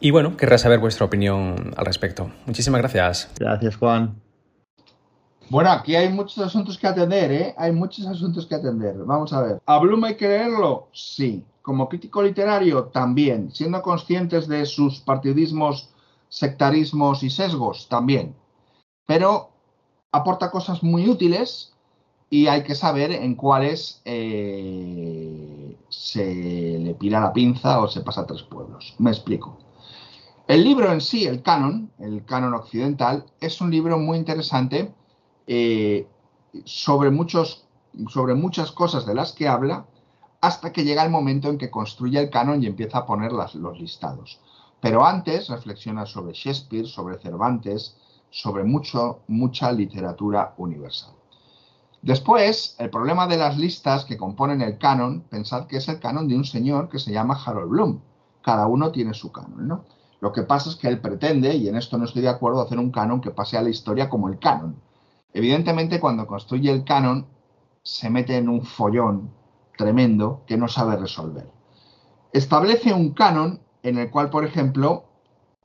Y 0.00 0.10
bueno, 0.10 0.36
querrá 0.36 0.58
saber 0.58 0.80
vuestra 0.80 1.06
opinión 1.06 1.72
al 1.76 1.86
respecto. 1.86 2.30
Muchísimas 2.46 2.80
gracias. 2.80 3.30
Gracias, 3.38 3.76
Juan. 3.76 4.16
Bueno, 5.48 5.70
aquí 5.70 5.94
hay 5.94 6.08
muchos 6.08 6.38
asuntos 6.38 6.78
que 6.78 6.86
atender, 6.86 7.30
¿eh? 7.30 7.54
Hay 7.56 7.72
muchos 7.72 8.06
asuntos 8.06 8.46
que 8.46 8.54
atender. 8.54 8.96
Vamos 9.04 9.32
a 9.32 9.42
ver. 9.42 9.62
¿A 9.66 9.78
Bloom 9.78 10.02
hay 10.04 10.16
que 10.16 10.26
leerlo? 10.26 10.88
Sí. 10.92 11.44
Como 11.62 11.88
crítico 11.88 12.22
literario, 12.22 12.84
también. 12.86 13.50
Siendo 13.52 13.80
conscientes 13.82 14.48
de 14.48 14.66
sus 14.66 15.00
partidismos 15.00 15.88
sectarismos 16.28 17.22
y 17.22 17.30
sesgos 17.30 17.88
también, 17.88 18.34
pero 19.06 19.50
aporta 20.10 20.50
cosas 20.50 20.82
muy 20.82 21.08
útiles 21.08 21.74
y 22.30 22.46
hay 22.46 22.62
que 22.62 22.74
saber 22.74 23.12
en 23.12 23.34
cuáles 23.34 24.00
eh, 24.06 25.76
se 25.90 26.78
le 26.78 26.94
pira 26.94 27.20
la 27.20 27.32
pinza 27.34 27.80
o 27.80 27.88
se 27.88 28.00
pasa 28.00 28.22
a 28.22 28.26
tres 28.26 28.42
pueblos. 28.42 28.94
Me 28.98 29.10
explico. 29.10 29.58
El 30.48 30.64
libro 30.64 30.90
en 30.90 31.02
sí, 31.02 31.26
el 31.26 31.42
canon, 31.42 31.90
el 31.98 32.24
canon 32.24 32.54
occidental, 32.54 33.26
es 33.38 33.60
un 33.60 33.70
libro 33.70 33.98
muy 33.98 34.16
interesante 34.16 34.92
eh, 35.46 36.06
sobre, 36.64 37.10
muchos, 37.10 37.66
sobre 38.08 38.34
muchas 38.34 38.72
cosas 38.72 39.04
de 39.04 39.14
las 39.14 39.32
que 39.32 39.48
habla 39.48 39.84
hasta 40.42 40.72
que 40.72 40.82
llega 40.82 41.04
el 41.04 41.10
momento 41.10 41.48
en 41.48 41.56
que 41.56 41.70
construye 41.70 42.18
el 42.18 42.28
canon 42.28 42.62
y 42.62 42.66
empieza 42.66 42.98
a 42.98 43.06
poner 43.06 43.30
los 43.32 43.80
listados. 43.80 44.40
Pero 44.80 45.06
antes 45.06 45.48
reflexiona 45.48 46.04
sobre 46.04 46.32
Shakespeare, 46.32 46.86
sobre 46.86 47.18
Cervantes, 47.18 47.96
sobre 48.28 48.64
mucho, 48.64 49.20
mucha 49.28 49.70
literatura 49.70 50.54
universal. 50.56 51.14
Después, 52.02 52.74
el 52.80 52.90
problema 52.90 53.28
de 53.28 53.36
las 53.36 53.56
listas 53.56 54.04
que 54.04 54.16
componen 54.16 54.60
el 54.62 54.78
canon, 54.78 55.20
pensad 55.30 55.68
que 55.68 55.76
es 55.76 55.86
el 55.88 56.00
canon 56.00 56.26
de 56.26 56.34
un 56.34 56.44
señor 56.44 56.88
que 56.88 56.98
se 56.98 57.12
llama 57.12 57.40
Harold 57.46 57.70
Bloom. 57.70 58.00
Cada 58.42 58.66
uno 58.66 58.90
tiene 58.90 59.14
su 59.14 59.30
canon, 59.30 59.68
¿no? 59.68 59.84
Lo 60.18 60.32
que 60.32 60.42
pasa 60.42 60.70
es 60.70 60.74
que 60.74 60.88
él 60.88 61.00
pretende, 61.00 61.54
y 61.54 61.68
en 61.68 61.76
esto 61.76 61.98
no 61.98 62.04
estoy 62.04 62.22
de 62.22 62.30
acuerdo, 62.30 62.62
hacer 62.62 62.80
un 62.80 62.90
canon 62.90 63.20
que 63.20 63.30
pase 63.30 63.56
a 63.56 63.62
la 63.62 63.70
historia 63.70 64.08
como 64.08 64.28
el 64.28 64.40
canon. 64.40 64.74
Evidentemente, 65.32 66.00
cuando 66.00 66.26
construye 66.26 66.72
el 66.72 66.82
canon, 66.82 67.26
se 67.84 68.10
mete 68.10 68.36
en 68.36 68.48
un 68.48 68.64
follón 68.64 69.41
tremendo 69.76 70.42
que 70.46 70.56
no 70.56 70.68
sabe 70.68 70.96
resolver. 70.96 71.48
Establece 72.32 72.92
un 72.92 73.12
canon 73.12 73.60
en 73.82 73.98
el 73.98 74.10
cual, 74.10 74.30
por 74.30 74.44
ejemplo, 74.44 75.04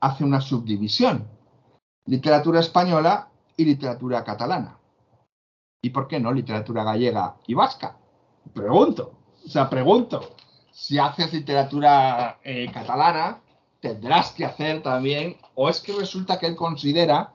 hace 0.00 0.24
una 0.24 0.40
subdivisión. 0.40 1.26
Literatura 2.06 2.60
española 2.60 3.28
y 3.56 3.64
literatura 3.64 4.24
catalana. 4.24 4.78
¿Y 5.82 5.90
por 5.90 6.08
qué 6.08 6.18
no 6.18 6.32
literatura 6.32 6.84
gallega 6.84 7.36
y 7.46 7.54
vasca? 7.54 7.96
Pregunto. 8.52 9.12
O 9.44 9.48
sea, 9.48 9.68
pregunto. 9.70 10.34
Si 10.72 10.98
haces 10.98 11.32
literatura 11.32 12.38
eh, 12.42 12.70
catalana, 12.72 13.40
tendrás 13.80 14.32
que 14.32 14.44
hacer 14.44 14.82
también, 14.82 15.36
o 15.54 15.68
es 15.68 15.80
que 15.80 15.92
resulta 15.92 16.38
que 16.38 16.46
él 16.46 16.56
considera 16.56 17.32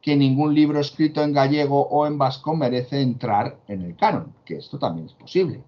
que 0.00 0.16
ningún 0.16 0.54
libro 0.54 0.80
escrito 0.80 1.22
en 1.22 1.32
gallego 1.32 1.88
o 1.88 2.06
en 2.06 2.18
vasco 2.18 2.54
merece 2.54 3.00
entrar 3.00 3.56
en 3.68 3.82
el 3.82 3.96
canon, 3.96 4.34
que 4.44 4.56
esto 4.58 4.78
también 4.78 5.06
es 5.06 5.14
posible. 5.14 5.62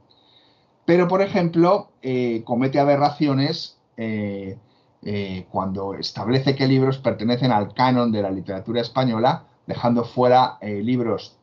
Pero, 0.86 1.08
por 1.08 1.20
ejemplo, 1.20 1.90
eh, 2.00 2.42
comete 2.44 2.78
aberraciones 2.78 3.76
eh, 3.96 4.56
eh, 5.02 5.44
cuando 5.50 5.94
establece 5.94 6.54
que 6.54 6.68
libros 6.68 6.98
pertenecen 6.98 7.50
al 7.50 7.74
canon 7.74 8.12
de 8.12 8.22
la 8.22 8.30
literatura 8.30 8.80
española, 8.80 9.44
dejando 9.66 10.04
fuera 10.04 10.58
libros 10.62 11.36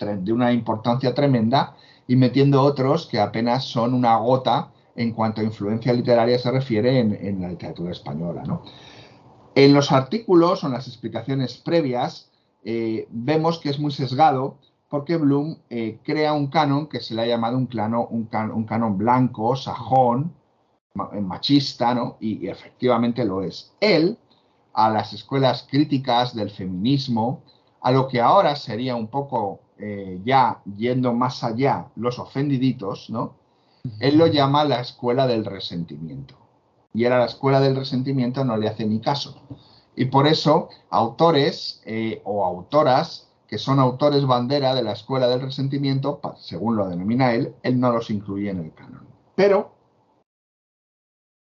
de 0.00 0.32
una 0.32 0.50
importancia 0.52 1.14
tremenda 1.14 1.76
y 2.08 2.16
metiendo 2.16 2.62
otros 2.62 3.06
que 3.06 3.20
apenas 3.20 3.64
son 3.64 3.92
una 3.92 4.16
gota 4.16 4.70
en 4.94 5.12
cuanto 5.12 5.42
a 5.42 5.44
influencia 5.44 5.92
literaria 5.92 6.38
se 6.38 6.50
refiere 6.50 6.98
en, 7.00 7.42
la 7.42 7.48
literatura 7.48 7.92
española. 7.92 8.44
En 9.54 9.74
los 9.74 9.92
artículos 9.92 10.64
o 10.64 10.68
en 10.68 10.72
las 10.72 10.88
explicaciones 10.88 11.58
previas, 11.58 12.30
vemos 13.10 13.58
que 13.58 13.68
es 13.68 13.78
muy 13.78 13.92
sesgado 13.92 14.56
porque 14.88 15.16
Bloom 15.16 15.58
eh, 15.70 15.98
crea 16.02 16.32
un 16.32 16.48
canon 16.48 16.86
que 16.86 17.00
se 17.00 17.14
le 17.14 17.22
ha 17.22 17.26
llamado 17.26 17.56
un, 17.56 17.68
un, 18.54 18.64
canon 18.64 18.98
blanco, 18.98 19.56
sajón, 19.56 20.32
eh, 21.12 21.20
machista, 21.20 21.94
¿no? 21.94 22.16
Y, 22.20 22.48
efectivamente 22.48 23.24
lo 23.24 23.42
es. 23.42 23.72
Él, 23.80 24.18
a 24.72 24.90
las 24.90 25.12
escuelas 25.12 25.66
críticas 25.68 26.34
del 26.34 26.50
feminismo, 26.50 27.42
a 27.80 27.90
lo 27.90 28.08
que 28.08 28.20
ahora 28.20 28.56
sería 28.56 28.96
un 28.96 29.08
poco 29.08 29.60
ya 30.24 30.62
yendo 30.78 31.12
más 31.12 31.44
allá, 31.44 31.88
los 31.96 32.18
ofendiditos, 32.18 33.10
¿no? 33.10 33.34
Él 34.00 34.16
lo 34.16 34.26
llama 34.26 34.64
la 34.64 34.80
escuela 34.80 35.26
del 35.26 35.44
resentimiento. 35.44 36.34
Y 36.92 37.04
él 37.04 37.12
a 37.12 37.18
la 37.18 37.26
escuela 37.26 37.60
del 37.60 37.76
resentimiento 37.76 38.44
no 38.44 38.56
le 38.56 38.68
hace 38.68 38.86
ni 38.86 39.00
caso. 39.00 39.42
Y 39.94 40.06
por 40.06 40.26
eso, 40.26 40.68
autores 40.90 41.82
eh, 41.84 42.20
o 42.24 42.44
autoras 42.44 43.25
que 43.56 43.62
son 43.62 43.80
autores 43.80 44.26
bandera 44.26 44.74
de 44.74 44.82
la 44.82 44.92
escuela 44.92 45.28
del 45.28 45.40
resentimiento, 45.40 46.20
según 46.36 46.76
lo 46.76 46.90
denomina 46.90 47.32
él, 47.32 47.54
él 47.62 47.80
no 47.80 47.90
los 47.90 48.10
incluye 48.10 48.50
en 48.50 48.58
el 48.58 48.74
canon. 48.74 49.06
Pero, 49.34 49.72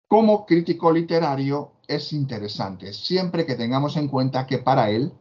como 0.07 0.47
crítico 0.47 0.93
literario, 0.93 1.73
es 1.89 2.13
interesante, 2.13 2.93
siempre 2.93 3.45
que 3.45 3.57
tengamos 3.57 3.97
en 3.97 4.07
cuenta 4.07 4.47
que 4.47 4.59
para 4.59 4.89
él 4.89 5.13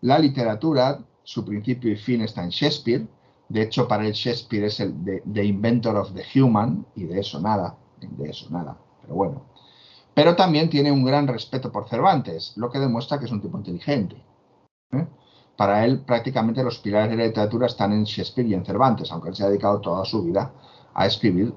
la 0.00 0.18
literatura, 0.18 1.04
su 1.24 1.44
principio 1.44 1.92
y 1.92 1.96
fin 1.96 2.22
está 2.22 2.42
en 2.42 2.48
Shakespeare. 2.48 3.06
De 3.50 3.60
hecho, 3.60 3.86
para 3.86 4.06
él 4.06 4.14
Shakespeare 4.14 4.64
es 4.64 4.80
el 4.80 4.94
the 5.04 5.44
Inventor 5.44 5.98
of 5.98 6.14
the 6.14 6.24
Human, 6.40 6.86
y 6.96 7.04
de 7.04 7.20
eso 7.20 7.38
nada, 7.38 7.76
de 8.00 8.30
eso 8.30 8.48
nada. 8.48 8.78
Pero 9.02 9.14
bueno, 9.14 9.44
pero 10.14 10.34
también 10.36 10.70
tiene 10.70 10.90
un 10.90 11.04
gran 11.04 11.26
respeto 11.26 11.70
por 11.70 11.86
Cervantes, 11.86 12.54
lo 12.56 12.70
que 12.70 12.78
demuestra 12.78 13.18
que 13.18 13.26
es 13.26 13.30
un 13.30 13.42
tipo 13.42 13.58
inteligente. 13.58 14.24
¿eh? 14.92 15.06
Para 15.60 15.84
él, 15.84 16.00
prácticamente 16.00 16.64
los 16.64 16.78
pilares 16.78 17.10
de 17.10 17.18
la 17.18 17.26
literatura 17.26 17.66
están 17.66 17.92
en 17.92 18.04
Shakespeare 18.04 18.48
y 18.48 18.54
en 18.54 18.64
Cervantes, 18.64 19.12
aunque 19.12 19.28
él 19.28 19.34
se 19.36 19.44
ha 19.44 19.48
dedicado 19.48 19.78
toda 19.82 20.06
su 20.06 20.22
vida 20.22 20.50
a 20.94 21.04
escribir 21.04 21.52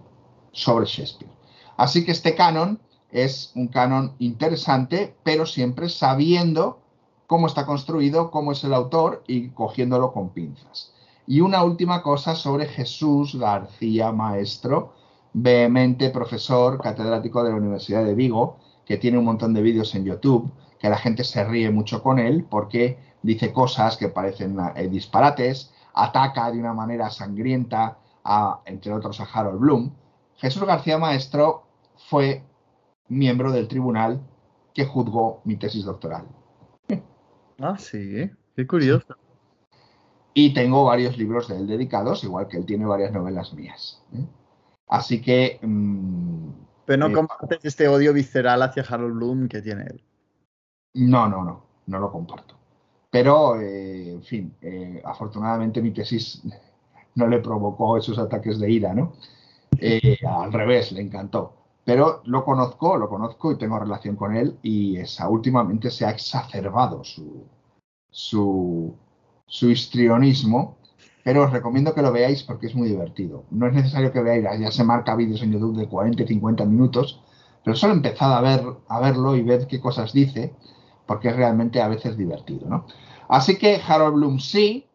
sobre 0.52 0.86
Shakespeare. 0.86 1.32
Así 1.78 2.04
que 2.04 2.12
este 2.12 2.36
canon 2.36 2.82
es 3.12 3.54
un 3.56 3.70
canon 3.70 4.12
interesante, 4.20 5.16
pero 5.24 5.46
siempre 5.46 5.88
sabiendo 5.88 6.80
cómo 7.28 7.48
está 7.48 7.66
construido, 7.66 8.30
cómo 8.30 8.52
es 8.52 8.66
el 8.66 8.74
autor 8.74 9.24
y 9.26 9.52
cogiéndolo 9.52 10.12
con 10.12 10.32
pinzas. 10.32 10.92
Y 11.26 11.40
una 11.40 11.64
última 11.64 12.04
cosa 12.04 12.36
sobre 12.36 12.66
Jesús 12.66 13.36
García 13.36 14.12
Maestro, 14.12 14.96
vehemente 15.32 16.10
profesor 16.10 16.82
catedrático 16.82 17.42
de 17.42 17.52
la 17.52 17.56
Universidad 17.56 18.04
de 18.04 18.16
Vigo, 18.16 18.58
que 18.84 18.98
tiene 18.98 19.18
un 19.18 19.24
montón 19.24 19.54
de 19.54 19.62
vídeos 19.62 19.96
en 19.96 20.04
YouTube, 20.04 20.52
que 20.78 20.90
la 20.90 20.98
gente 20.98 21.24
se 21.24 21.42
ríe 21.46 21.72
mucho 21.72 22.04
con 22.04 22.20
él 22.20 22.46
porque 22.50 23.13
dice 23.24 23.52
cosas 23.52 23.98
que 23.98 24.10
parecen 24.10 24.58
eh, 24.76 24.88
disparates, 24.88 25.74
ataca 25.94 26.52
de 26.52 26.60
una 26.60 26.74
manera 26.74 27.10
sangrienta 27.10 27.98
a, 28.24 28.62
entre 28.66 28.94
otros, 28.94 29.20
a 29.20 29.24
Harold 29.24 29.60
Bloom. 29.60 29.92
Jesús 30.36 30.64
García 30.66 30.98
Maestro 30.98 31.64
fue 32.10 32.44
miembro 33.08 33.52
del 33.52 33.68
tribunal 33.68 34.22
que 34.74 34.86
juzgó 34.86 35.42
mi 35.46 35.56
tesis 35.56 35.86
doctoral. 35.86 36.28
Ah, 37.60 37.78
sí, 37.78 38.30
qué 38.56 38.68
curioso. 38.68 39.16
Y 40.34 40.54
tengo 40.54 40.86
varios 40.86 41.18
libros 41.18 41.48
de 41.48 41.58
él 41.58 41.68
dedicados, 41.68 42.24
igual 42.24 42.48
que 42.48 42.58
él 42.58 42.66
tiene 42.66 42.86
varias 42.86 43.12
novelas 43.12 43.54
mías. 43.54 44.04
¿eh? 44.14 44.26
Así 44.88 45.22
que... 45.22 45.60
Mm, 45.62 46.50
Pero 46.86 46.98
no 46.98 47.08
eh, 47.08 47.14
compartes 47.14 47.60
este 47.64 47.88
odio 47.88 48.14
visceral 48.14 48.64
hacia 48.64 48.84
Harold 48.84 49.16
Bloom 49.16 49.48
que 49.48 49.62
tiene 49.62 49.84
él. 49.84 50.04
No, 50.96 51.30
no, 51.30 51.44
no, 51.44 51.64
no 51.86 52.00
lo 52.00 52.12
comparto. 52.12 52.56
Pero, 53.14 53.62
eh, 53.62 54.10
en 54.10 54.24
fin, 54.24 54.56
eh, 54.60 55.00
afortunadamente 55.06 55.82
mi 55.82 55.92
tesis 55.92 56.42
no 57.16 57.28
le 57.28 57.40
provocó 57.40 57.96
esos 57.98 58.18
ataques 58.18 58.60
de 58.60 58.72
ira, 58.72 58.94
¿no? 58.94 59.14
al 60.28 60.54
revés, 60.54 60.92
le 60.94 61.02
encantó. 61.02 61.54
Pero 61.86 62.22
lo 62.26 62.44
conozco, 62.46 62.98
lo 62.98 63.10
conozco 63.10 63.52
y 63.52 63.58
tengo 63.58 63.78
relación 63.78 64.16
con 64.16 64.36
él 64.36 64.58
y 64.64 64.98
esa, 64.98 65.28
últimamente 65.30 65.92
se 65.92 66.06
ha 66.06 66.12
exacerbado 66.12 67.04
su, 67.04 67.46
su, 68.10 68.96
su 69.46 69.70
histrionismo 69.70 70.78
pero 71.24 71.44
os 71.44 71.52
recomiendo 71.52 71.94
que 71.94 72.02
lo 72.02 72.12
veáis 72.12 72.44
porque 72.44 72.68
es 72.68 72.76
muy 72.76 72.90
divertido. 72.90 73.46
No 73.50 73.68
es 73.68 73.74
necesario 73.74 74.12
que 74.12 74.22
veáis, 74.22 74.60
ya 74.60 74.72
se 74.72 74.84
marca 74.84 75.16
vídeos 75.16 75.42
en 75.42 75.54
YouTube 75.54 75.78
de 75.78 75.88
40 75.88 76.24
y 76.24 76.28
50 76.28 76.66
minutos, 76.66 77.22
pero 77.64 77.78
solo 77.78 77.94
empezad 77.94 78.38
a, 78.38 78.42
ver, 78.42 78.62
a 78.90 79.00
verlo 79.00 79.36
y 79.36 79.42
ver 79.42 79.68
qué 79.68 79.80
cosas 79.80 80.12
dice, 80.12 80.54
porque 81.06 81.30
es 81.30 81.36
realmente 81.36 81.82
a 81.82 81.88
veces 81.88 82.18
divertido. 82.18 82.68
¿no? 82.68 82.86
Así 83.28 83.58
que 83.58 83.82
Harold 83.86 84.16
Bloom 84.16 84.40
sí, 84.40 84.88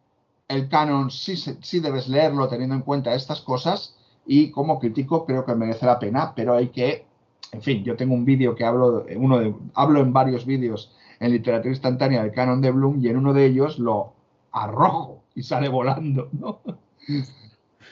el 0.47 0.69
canon 0.69 1.11
sí, 1.11 1.35
sí 1.35 1.79
debes 1.79 2.07
leerlo 2.07 2.47
teniendo 2.47 2.75
en 2.75 2.81
cuenta 2.81 3.13
estas 3.13 3.41
cosas 3.41 3.95
y 4.25 4.51
como 4.51 4.79
crítico 4.79 5.25
creo 5.25 5.45
que 5.45 5.55
merece 5.55 5.85
la 5.85 5.99
pena, 5.99 6.33
pero 6.35 6.55
hay 6.55 6.69
que, 6.69 7.05
en 7.51 7.61
fin, 7.61 7.83
yo 7.83 7.95
tengo 7.95 8.13
un 8.13 8.25
vídeo 8.25 8.55
que 8.55 8.65
hablo, 8.65 9.05
uno 9.15 9.39
de, 9.39 9.55
hablo 9.73 10.01
en 10.01 10.13
varios 10.13 10.45
vídeos 10.45 10.91
en 11.19 11.31
literatura 11.31 11.71
instantánea 11.71 12.23
del 12.23 12.31
canon 12.31 12.61
de 12.61 12.71
Bloom 12.71 13.03
y 13.03 13.09
en 13.09 13.17
uno 13.17 13.33
de 13.33 13.45
ellos 13.45 13.79
lo 13.79 14.13
arrojo 14.51 15.23
y 15.35 15.43
sale 15.43 15.69
volando, 15.69 16.29
¿no? 16.31 16.59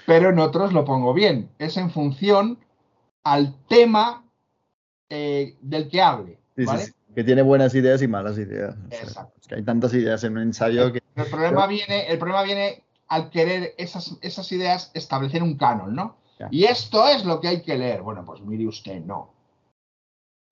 Pero 0.06 0.30
en 0.30 0.40
otros 0.40 0.74
lo 0.74 0.86
pongo 0.86 1.14
bien. 1.14 1.50
Es 1.60 1.76
en 1.78 1.92
función 1.92 2.60
al 3.24 3.56
tema 3.68 4.24
eh, 5.10 5.58
del 5.62 5.90
que 5.90 6.02
hable. 6.02 6.40
¿vale? 6.66 6.94
Que 7.18 7.24
tiene 7.24 7.42
buenas 7.42 7.74
ideas 7.74 8.04
y 8.04 8.08
malas 8.08 8.38
ideas. 8.38 8.76
Exacto. 8.92 9.34
que 9.48 9.56
hay 9.56 9.64
tantas 9.64 9.92
ideas 9.96 10.24
en 10.24 10.34
un 10.34 10.44
ensayo 10.44 10.94
que. 10.94 11.02
El 11.16 11.26
problema, 11.26 11.66
viene, 11.66 12.12
el 12.12 12.20
problema 12.20 12.44
viene 12.44 12.84
al 13.08 13.32
querer 13.32 13.74
esas, 13.80 14.20
esas 14.22 14.52
ideas 14.52 14.92
establecer 14.94 15.42
un 15.42 15.58
canon, 15.58 15.96
¿no? 15.96 16.18
Y 16.52 16.66
esto 16.66 17.08
es 17.08 17.26
lo 17.26 17.42
que 17.42 17.48
hay 17.48 17.64
que 17.64 17.76
leer. 17.76 18.04
Bueno, 18.04 18.24
pues 18.24 18.42
mire 18.42 18.68
usted, 18.68 19.02
no. 19.02 19.34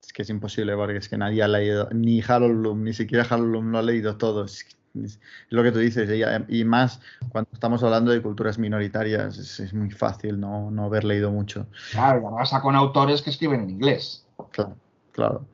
Es 0.02 0.12
que 0.12 0.22
es 0.22 0.28
imposible 0.28 0.74
porque 0.74 0.96
es 0.96 1.08
que 1.08 1.16
nadie 1.16 1.40
ha 1.44 1.46
leído, 1.46 1.88
ni 1.92 2.20
Harold 2.20 2.58
Bloom, 2.58 2.82
ni 2.82 2.92
siquiera 2.92 3.22
Harold 3.22 3.50
Bloom 3.50 3.70
lo 3.70 3.78
ha 3.78 3.82
leído 3.82 4.16
todo. 4.16 4.44
Es 4.44 4.66
es 5.04 5.20
lo 5.50 5.62
que 5.62 5.72
tú 5.72 5.78
dices, 5.78 6.08
y, 6.48 6.64
más 6.64 7.00
cuando 7.28 7.50
estamos 7.52 7.82
hablando 7.82 8.10
de 8.10 8.22
culturas 8.22 8.58
minoritarias, 8.58 9.38
es, 9.38 9.72
muy 9.72 9.90
fácil 9.90 10.40
no, 10.40 10.70
no, 10.70 10.84
haber 10.84 11.04
leído 11.04 11.30
mucho. 11.30 11.66
Claro, 11.92 12.20
y 12.20 12.34
pasa 12.34 12.60
con 12.60 12.74
autores 12.74 13.22
que 13.22 13.30
escriben 13.30 13.62
en 13.62 13.70
inglés. 13.70 14.26
Claro, 14.50 14.76
claro. 15.12 15.46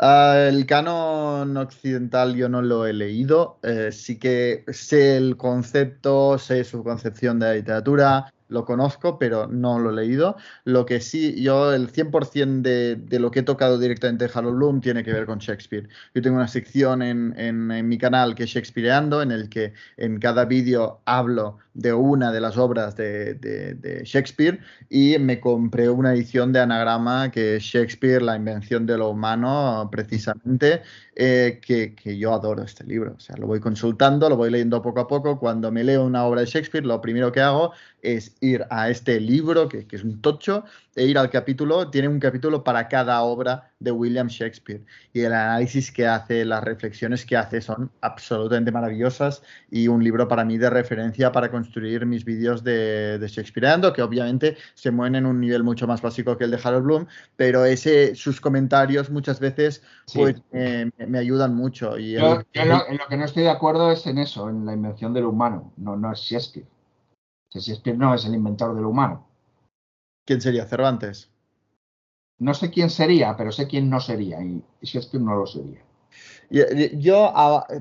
Ah, 0.00 0.46
el 0.48 0.64
canon 0.64 1.56
occidental 1.56 2.36
yo 2.36 2.48
no 2.48 2.62
lo 2.62 2.86
he 2.86 2.92
leído, 2.92 3.58
eh, 3.64 3.90
sí 3.90 4.16
que 4.16 4.64
sé 4.68 5.16
el 5.16 5.36
concepto, 5.36 6.38
sé 6.38 6.62
su 6.62 6.84
concepción 6.84 7.40
de 7.40 7.46
la 7.46 7.54
literatura, 7.54 8.32
lo 8.48 8.64
conozco, 8.64 9.18
pero 9.18 9.48
no 9.48 9.80
lo 9.80 9.90
he 9.90 9.94
leído. 9.94 10.36
Lo 10.64 10.86
que 10.86 11.00
sí, 11.00 11.42
yo 11.42 11.72
el 11.74 11.90
100% 11.90 12.62
de, 12.62 12.96
de, 12.96 13.18
lo 13.18 13.32
que 13.32 13.40
he 13.40 13.42
tocado 13.42 13.76
directamente 13.76 14.26
de 14.26 14.30
Harold 14.32 14.56
Bloom 14.56 14.80
tiene 14.80 15.02
que 15.02 15.12
ver 15.12 15.26
con 15.26 15.40
Shakespeare. 15.40 15.88
Yo 16.14 16.22
tengo 16.22 16.36
una 16.36 16.48
sección 16.48 17.02
en, 17.02 17.34
en, 17.36 17.88
mi 17.88 17.98
canal 17.98 18.34
que 18.36 18.44
es 18.44 18.50
Shakespeareando, 18.50 19.20
en 19.22 19.32
el 19.32 19.48
que 19.48 19.72
en 19.96 20.20
cada 20.20 20.44
vídeo 20.44 21.00
hablo 21.06 21.58
de 21.78 21.92
una 21.92 22.32
de 22.32 22.40
las 22.40 22.58
obras 22.58 22.96
de, 22.96 24.02
Shakespeare 24.04 24.58
y 24.90 25.16
me 25.18 25.38
compré 25.38 25.88
una 25.88 26.12
edición 26.12 26.52
de 26.52 26.58
anagrama 26.58 27.30
que 27.30 27.56
es 27.56 27.62
Shakespeare, 27.62 28.20
la 28.20 28.34
invención 28.34 28.84
de 28.84 28.98
lo 28.98 29.10
humano, 29.10 29.88
precisamente, 29.90 30.82
eh, 31.14 31.60
que, 31.62 31.94
que, 31.94 32.18
yo 32.18 32.34
adoro 32.34 32.64
este 32.64 32.84
libro. 32.84 33.14
O 33.16 33.20
sea, 33.20 33.36
lo 33.36 33.46
voy 33.46 33.60
consultando, 33.60 34.28
lo 34.28 34.36
voy 34.36 34.50
leyendo 34.50 34.82
poco 34.82 35.00
a 35.00 35.06
poco. 35.06 35.38
Cuando 35.38 35.70
me 35.70 35.84
leo 35.84 36.04
una 36.04 36.24
obra 36.24 36.40
de 36.40 36.46
Shakespeare, 36.48 36.84
lo 36.84 37.00
primero 37.00 37.30
que 37.30 37.40
hago 37.40 37.72
es 38.02 38.36
ir 38.40 38.66
a 38.70 38.90
este 38.90 39.20
libro, 39.20 39.68
que, 39.68 39.86
que 39.86 39.96
es 39.96 40.02
un 40.02 40.20
tocho, 40.20 40.64
e 40.98 41.04
ir 41.04 41.16
al 41.16 41.30
capítulo. 41.30 41.88
Tiene 41.90 42.08
un 42.08 42.18
capítulo 42.18 42.64
para 42.64 42.88
cada 42.88 43.22
obra 43.22 43.72
de 43.78 43.92
William 43.92 44.26
Shakespeare. 44.26 44.84
Y 45.12 45.20
el 45.20 45.32
análisis 45.32 45.92
que 45.92 46.06
hace, 46.06 46.44
las 46.44 46.64
reflexiones 46.64 47.24
que 47.24 47.36
hace 47.36 47.60
son 47.60 47.90
absolutamente 48.00 48.72
maravillosas 48.72 49.42
y 49.70 49.88
un 49.88 50.02
libro 50.02 50.26
para 50.26 50.44
mí 50.44 50.58
de 50.58 50.68
referencia 50.68 51.30
para 51.30 51.50
construir 51.50 52.04
mis 52.04 52.24
vídeos 52.24 52.64
de, 52.64 53.18
de 53.18 53.28
Shakespeareando, 53.28 53.92
que 53.92 54.02
obviamente 54.02 54.56
se 54.74 54.90
mueven 54.90 55.14
en 55.14 55.26
un 55.26 55.40
nivel 55.40 55.62
mucho 55.62 55.86
más 55.86 56.02
básico 56.02 56.36
que 56.36 56.44
el 56.44 56.50
de 56.50 56.60
Harold 56.62 56.84
Bloom, 56.84 57.06
pero 57.36 57.64
ese, 57.64 58.14
sus 58.16 58.40
comentarios 58.40 59.10
muchas 59.10 59.38
veces 59.38 59.82
pues, 60.12 60.42
eh, 60.52 60.90
me 61.06 61.18
ayudan 61.18 61.54
mucho. 61.54 61.96
Y 61.98 62.12
yo, 62.12 62.40
el... 62.40 62.46
yo 62.52 62.64
lo, 62.64 62.88
en 62.88 62.98
lo 62.98 63.06
que 63.08 63.16
no 63.16 63.24
estoy 63.24 63.44
de 63.44 63.50
acuerdo 63.50 63.92
es 63.92 64.06
en 64.06 64.18
eso, 64.18 64.48
en 64.50 64.66
la 64.66 64.72
invención 64.72 65.14
del 65.14 65.24
humano, 65.24 65.72
no, 65.76 65.96
no 65.96 66.12
es 66.12 66.18
Shakespeare. 66.18 66.66
Shakespeare 67.50 67.96
no 67.96 68.14
es 68.14 68.26
el 68.26 68.34
inventor 68.34 68.74
del 68.74 68.84
humano. 68.84 69.27
¿Quién 70.28 70.42
sería? 70.42 70.66
Cervantes. 70.66 71.30
No 72.38 72.52
sé 72.52 72.70
quién 72.70 72.90
sería, 72.90 73.34
pero 73.34 73.50
sé 73.50 73.66
quién 73.66 73.88
no 73.88 73.98
sería, 73.98 74.42
y 74.42 74.62
Shakespeare 74.82 75.24
no 75.24 75.34
lo 75.36 75.46
sería. 75.46 75.80
Yo, 76.98 77.32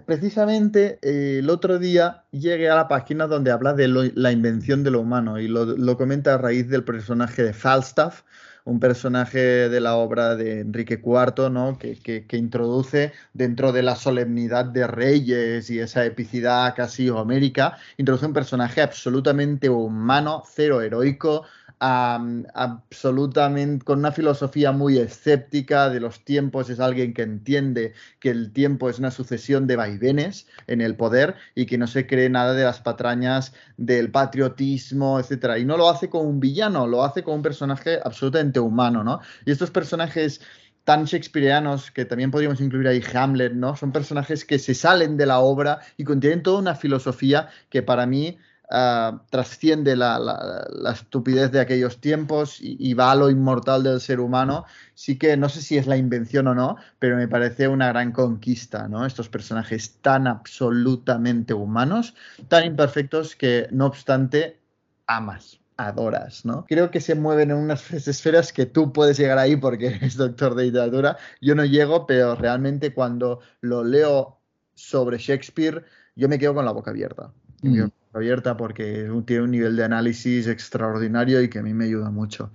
precisamente, 0.06 0.98
eh, 1.02 1.39
el 1.39 1.50
otro 1.50 1.78
día 1.78 2.24
llegué 2.32 2.70
a 2.70 2.76
la 2.76 2.88
página 2.88 3.28
donde 3.28 3.52
habla 3.52 3.74
de 3.74 3.89
lo, 3.89 4.04
la 4.16 4.32
invención 4.32 4.86
de 4.86 4.91
lo 4.91 5.02
humano 5.02 5.41
y 5.41 5.50
lo, 5.50 5.66
lo, 5.66 5.98
comenta 5.98 6.36
a 6.36 6.38
raíz 6.38 6.70
del 6.70 6.86
personaje 6.86 7.43
de 7.43 7.52
Falstaff, 7.52 8.24
un 8.64 8.80
personaje 8.80 9.68
de 9.68 9.80
la 9.82 9.95
obra 9.95 10.38
de 10.38 10.62
Enrique 10.62 11.02
IV, 11.04 11.50
¿no? 11.50 11.78
que, 11.78 11.98
que, 11.98 12.26
que, 12.28 12.38
introduce 12.38 13.12
dentro 13.34 13.74
de 13.74 13.84
la 13.84 13.98
solemnidad 13.98 14.66
de 14.66 14.88
reyes 14.88 15.70
y 15.70 15.80
esa 15.80 16.06
epicidad 16.06 16.74
casi 16.76 17.10
homérica, 17.10 17.78
introduce 17.98 18.26
un 18.26 18.34
personaje 18.34 18.82
absolutamente 18.82 19.70
humano, 19.70 20.43
cero 20.45 20.82
heroico, 20.82 21.45
Absolutamente 21.80 23.86
con 23.86 24.00
una 24.00 24.12
filosofía 24.12 24.72
muy 24.72 24.98
escéptica 24.98 25.90
de 25.90 26.00
los 26.00 26.26
tiempos, 26.26 26.72
es 26.72 26.80
alguien 26.80 27.14
que 27.14 27.22
entiende 27.22 27.94
que 28.20 28.32
el 28.32 28.52
tiempo 28.52 28.90
es 28.90 28.98
una 28.98 29.12
sucesión 29.12 29.68
de 29.68 29.76
vaivenes 29.76 30.48
en 30.66 30.82
el 30.82 30.96
poder 30.96 31.36
y 31.54 31.68
que 31.68 31.78
no 31.78 31.86
se 31.86 32.08
cree 32.08 32.30
nada 32.30 32.54
de 32.54 32.64
las 32.64 32.82
patrañas 32.82 33.54
del 33.78 34.10
patriotismo, 34.10 35.20
etcétera. 35.20 35.60
Y 35.60 35.66
no 35.66 35.78
lo 35.78 35.88
hace 35.88 36.10
como 36.10 36.24
un 36.24 36.40
villano, 36.40 36.88
lo 36.88 37.04
hace 37.04 37.22
como 37.22 37.38
un 37.38 37.44
personaje 37.44 38.00
absolutamente 38.04 38.60
humano, 38.60 39.04
¿no? 39.04 39.20
Y 39.46 39.52
estos 39.52 39.70
personajes 39.70 40.42
tan 40.84 41.06
shakespearianos 41.06 41.92
que 41.92 42.06
también 42.06 42.32
podríamos 42.32 42.62
incluir 42.62 42.88
ahí 42.88 43.04
Hamlet, 43.14 43.54
¿no? 43.54 43.76
Son 43.76 43.92
personajes 43.92 44.46
que 44.46 44.58
se 44.58 44.74
salen 44.74 45.18
de 45.18 45.26
la 45.26 45.40
obra 45.40 45.82
y 45.98 46.06
contienen 46.06 46.42
toda 46.42 46.60
una 46.60 46.76
filosofía 46.76 47.50
que 47.70 47.84
para 47.84 48.08
mí 48.08 48.40
Uh, 48.70 49.20
trasciende 49.30 49.95
la, 49.95 50.68
estupidez 50.91 51.53
de 51.53 51.61
aquellos 51.61 52.01
tiempos 52.01 52.59
y, 52.59 52.76
y, 52.78 52.93
va 52.95 53.11
a 53.11 53.15
lo 53.15 53.30
inmortal 53.30 53.82
del 53.82 54.01
ser 54.01 54.20
humano, 54.20 54.65
sí 54.93 55.18
que 55.18 55.38
no 55.38 55.47
sé 55.47 55.61
si 55.61 55.78
es 55.78 55.88
la 55.88 55.95
invención 55.95 56.47
o 56.47 56.53
no, 56.53 56.76
pero 56.99 57.15
me 57.15 57.30
parece 57.30 57.70
una 57.70 57.88
gran 57.88 58.11
conquista, 58.11 58.89
¿no? 58.89 59.05
Estos 59.05 59.30
personajes 59.30 59.99
tan 60.01 60.28
absolutamente 60.28 61.53
humanos, 61.53 62.13
tan 62.49 62.65
imperfectos 62.65 63.38
que 63.38 63.70
no 63.72 63.86
obstante 63.86 64.59
amas 65.05 65.61
adoras, 65.78 66.43
¿no? 66.43 66.65
Creo 66.68 66.91
que 66.91 66.99
se 66.99 67.15
mueven 67.15 67.51
en 67.51 67.57
unas 67.57 67.91
esferas 67.91 68.51
que 68.51 68.65
tú 68.65 68.91
puedes 68.91 69.18
llegar 69.18 69.38
ahí 69.38 69.55
porque 69.55 69.88
eres 69.95 70.18
doctor 70.18 70.55
de 70.55 70.65
literatura. 70.65 71.18
Yo 71.39 71.55
no 71.55 71.63
llego, 71.63 72.05
pero 72.05 72.36
realmente 72.36 72.93
cuando 72.93 73.39
lo 73.61 73.84
leo 73.84 74.39
sobre 74.74 75.18
Shakespeare, 75.18 75.86
yo 76.15 76.28
me 76.28 76.39
quedo 76.39 76.53
con 76.53 76.65
la 76.65 76.72
boca 76.72 76.91
abierta. 76.91 77.32
Mm 77.62 77.88
abierta 78.18 78.58
porque 78.58 79.10
tiene 79.26 79.43
un 79.43 79.51
nivel 79.51 79.76
de 79.76 79.84
análisis 79.84 80.47
extraordinario 80.47 81.41
y 81.41 81.49
que 81.49 81.60
a 81.60 81.64
mí 81.64 81.74
me 81.74 81.86
ayuda 81.86 82.10
mucho. 82.10 82.51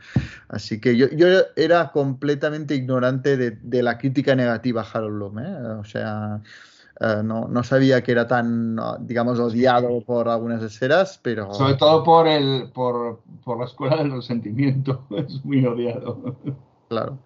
Así 0.48 0.80
que 0.80 0.96
yo, 0.96 1.08
yo 1.10 1.26
era 1.56 1.90
completamente 1.92 2.74
ignorante 2.74 3.36
de, 3.36 3.52
de, 3.52 3.82
la 3.82 3.98
crítica 3.98 4.34
negativa 4.34 4.82
a 4.82 4.86
Harold 4.92 5.14
Bloom. 5.14 5.38
¿eh? 5.38 5.56
O 5.80 5.84
sea, 5.84 6.40
uh, 7.00 7.22
no, 7.22 7.48
no, 7.48 7.62
sabía 7.62 8.02
que 8.02 8.12
era 8.12 8.26
tan, 8.26 8.76
digamos, 9.00 9.38
odiado 9.38 10.00
por 10.02 10.28
algunas 10.28 10.62
esferas, 10.62 11.18
pero... 11.22 11.52
Sobre 11.54 11.74
todo 11.74 12.02
por, 12.02 12.26
el, 12.26 12.70
por, 12.72 13.22
por 13.44 13.58
la 13.58 13.66
escuela 13.66 13.96
del 13.96 14.12
resentimiento. 14.12 15.06
Es 15.16 15.44
muy 15.44 15.64
odiado. 15.64 16.36
Claro. 16.88 17.18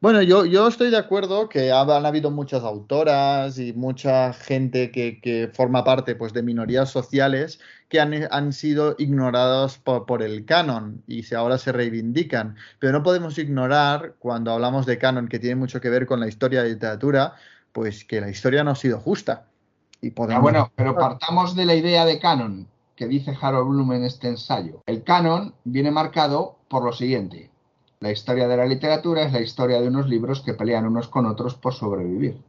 Bueno, 0.00 0.20
yo, 0.20 0.44
yo 0.44 0.68
estoy 0.68 0.90
de 0.90 0.98
acuerdo 0.98 1.48
que 1.48 1.72
han, 1.72 1.90
han 1.90 2.04
habido 2.04 2.30
muchas 2.30 2.62
autoras 2.64 3.58
y 3.58 3.72
mucha 3.72 4.34
gente 4.34 4.90
que, 4.90 5.20
que, 5.20 5.48
forma 5.52 5.84
parte 5.84 6.14
pues, 6.14 6.34
de 6.34 6.42
minorías 6.42 6.90
sociales 6.90 7.60
que 7.88 7.98
han, 8.00 8.12
han 8.30 8.52
sido 8.52 8.94
ignoradas 8.98 9.78
por, 9.78 10.04
por, 10.04 10.22
el 10.22 10.44
canon 10.44 11.02
y 11.06 11.22
se, 11.22 11.34
ahora 11.34 11.56
se 11.56 11.72
reivindican. 11.72 12.56
Pero 12.78 12.92
no 12.92 13.02
podemos 13.02 13.38
ignorar, 13.38 14.16
cuando 14.18 14.52
hablamos 14.52 14.84
de 14.84 14.98
canon, 14.98 15.28
que 15.28 15.38
tiene 15.38 15.56
mucho 15.56 15.80
que 15.80 15.88
ver 15.88 16.06
con 16.06 16.20
la 16.20 16.28
historia 16.28 16.62
de 16.62 16.70
literatura, 16.70 17.34
pues 17.72 18.04
que 18.04 18.20
la 18.20 18.28
historia 18.28 18.64
no 18.64 18.72
ha 18.72 18.76
sido 18.76 19.00
justa. 19.00 19.46
Y 20.02 20.10
podemos... 20.10 20.40
ah, 20.40 20.42
bueno, 20.42 20.72
pero 20.76 20.94
partamos 20.94 21.56
de 21.56 21.64
la 21.64 21.74
idea 21.74 22.04
de 22.04 22.18
canon 22.18 22.68
que 22.96 23.06
dice 23.06 23.36
Harold 23.40 23.68
Bloom 23.68 23.92
en 23.92 24.04
este 24.04 24.28
ensayo. 24.28 24.82
El 24.86 25.04
canon 25.04 25.54
viene 25.64 25.90
marcado 25.90 26.58
por 26.68 26.84
lo 26.84 26.92
siguiente. 26.92 27.50
La 28.00 28.10
historia 28.10 28.46
de 28.46 28.56
la 28.56 28.66
literatura 28.66 29.22
es 29.22 29.32
la 29.32 29.40
historia 29.40 29.80
de 29.80 29.88
unos 29.88 30.08
libros 30.08 30.42
que 30.42 30.54
pelean 30.54 30.86
unos 30.86 31.08
con 31.08 31.24
otros 31.24 31.54
por 31.54 31.72
sobrevivir. 31.72 32.42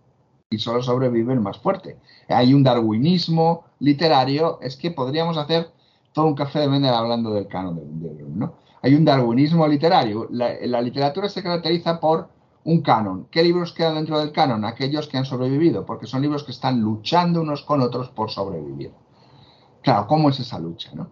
Y 0.50 0.60
solo 0.60 0.82
sobrevive 0.82 1.34
el 1.34 1.39
más 1.39 1.58
fuerte. 1.58 1.98
Hay 2.28 2.54
un 2.54 2.64
darwinismo 2.64 3.66
literario. 3.80 4.60
Es 4.62 4.76
que 4.76 4.91
podríamos 4.91 5.38
hacer 5.38 5.70
todo 6.14 6.26
un 6.26 6.36
café 6.36 6.60
de 6.60 6.68
Mendel 6.68 6.93
hablando 6.93 7.32
del 7.32 7.48
canon 7.48 7.76
de, 8.02 8.10
de 8.10 8.24
¿no? 8.24 8.56
Hay 8.82 8.95
un 8.95 9.06
darwinismo 9.06 9.68
literario. 9.68 10.28
La, 10.32 10.54
la, 10.62 10.82
literatura 10.82 11.30
se 11.30 11.43
caracteriza 11.43 12.00
por 12.00 12.30
un 12.64 12.82
canon. 12.82 13.28
¿Qué 13.32 13.43
libros 13.43 13.74
quedan 13.74 13.95
dentro 13.95 14.20
del 14.20 14.32
canon? 14.32 14.66
Aquellos 14.66 15.08
que 15.08 15.18
han 15.18 15.26
sobrevivido, 15.26 15.86
porque 15.86 16.08
son 16.08 16.22
libros 16.22 16.43
que 16.43 16.52
están 16.52 16.82
luchando 16.82 17.41
unos 17.41 17.64
con 17.64 17.82
otros 17.82 18.10
por 18.10 18.30
sobrevivir. 18.30 18.91
Claro, 19.82 20.08
¿cómo 20.08 20.30
es 20.30 20.39
esa 20.39 20.60
lucha? 20.60 20.91
¿no? 20.93 21.10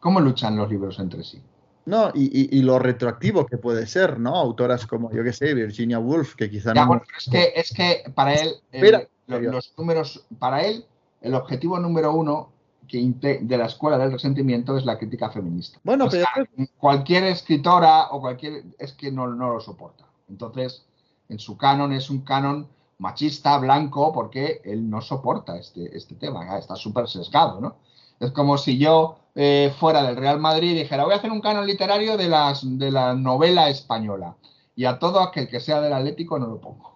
¿Cómo 0.00 0.20
luchan 0.20 0.56
los 0.56 0.70
libros 0.70 0.98
entre 0.98 1.24
sí? 1.24 1.42
No, 1.84 2.10
y, 2.14 2.24
y, 2.24 2.58
y, 2.58 2.62
lo 2.62 2.78
retroactivo 2.78 3.44
que 3.44 3.58
puede 3.58 3.86
ser, 3.86 4.20
¿no? 4.20 4.36
Autoras 4.36 4.86
como, 4.86 5.10
yo 5.10 5.24
qué 5.24 5.32
sé, 5.32 5.52
Virginia 5.52 5.98
Woolf, 5.98 6.36
que 6.36 6.48
quizá 6.48 6.72
ya, 6.74 6.82
no. 6.82 6.88
Bueno, 6.88 7.02
es 7.18 7.28
que, 7.28 7.52
es 7.56 7.72
que 7.72 8.04
para 8.14 8.34
él, 8.34 8.54
el, 8.70 9.08
los, 9.26 9.42
los, 9.42 9.74
números, 9.76 10.24
para 10.38 10.62
él, 10.62 10.84
el 11.20 11.34
objetivo 11.34 11.80
número 11.80 12.12
uno 12.12 12.52
que 12.86 13.38
de 13.40 13.56
la 13.56 13.66
escuela 13.66 13.96
del 13.98 14.12
resentimiento 14.12 14.76
es 14.76 14.84
la 14.84 14.98
crítica 14.98 15.30
feminista. 15.30 15.78
Bueno, 15.82 16.04
o 16.04 16.10
sea, 16.10 16.28
pero. 16.34 16.68
Cualquier 16.78 17.24
escritora 17.24 18.08
o 18.10 18.20
cualquier. 18.20 18.64
es 18.78 18.92
que 18.92 19.10
no, 19.10 19.26
no 19.28 19.54
lo 19.54 19.60
soporta. 19.60 20.04
Entonces, 20.28 20.84
en 21.28 21.38
su 21.38 21.56
canon 21.56 21.92
es 21.92 22.10
un 22.10 22.20
canon 22.20 22.68
machista, 22.98 23.58
blanco, 23.58 24.12
porque 24.12 24.60
él 24.64 24.88
no 24.88 25.00
soporta 25.00 25.56
este, 25.58 25.96
este 25.96 26.14
tema, 26.14 26.58
está 26.58 26.76
súper 26.76 27.08
sesgado, 27.08 27.60
¿no? 27.60 27.76
Es 28.22 28.30
como 28.30 28.56
si 28.56 28.78
yo 28.78 29.18
eh, 29.34 29.74
fuera 29.80 30.04
del 30.04 30.16
Real 30.16 30.38
Madrid 30.38 30.70
y 30.70 30.78
dijera, 30.78 31.04
voy 31.04 31.12
a 31.12 31.16
hacer 31.16 31.32
un 31.32 31.40
canon 31.40 31.66
literario 31.66 32.16
de, 32.16 32.28
las, 32.28 32.60
de 32.62 32.90
la 32.92 33.14
novela 33.14 33.68
española. 33.68 34.36
Y 34.76 34.84
a 34.84 35.00
todo 35.00 35.20
aquel 35.20 35.48
que 35.48 35.58
sea 35.58 35.80
del 35.80 35.92
Atlético 35.92 36.38
no 36.38 36.46
lo 36.46 36.60
pongo. 36.60 36.92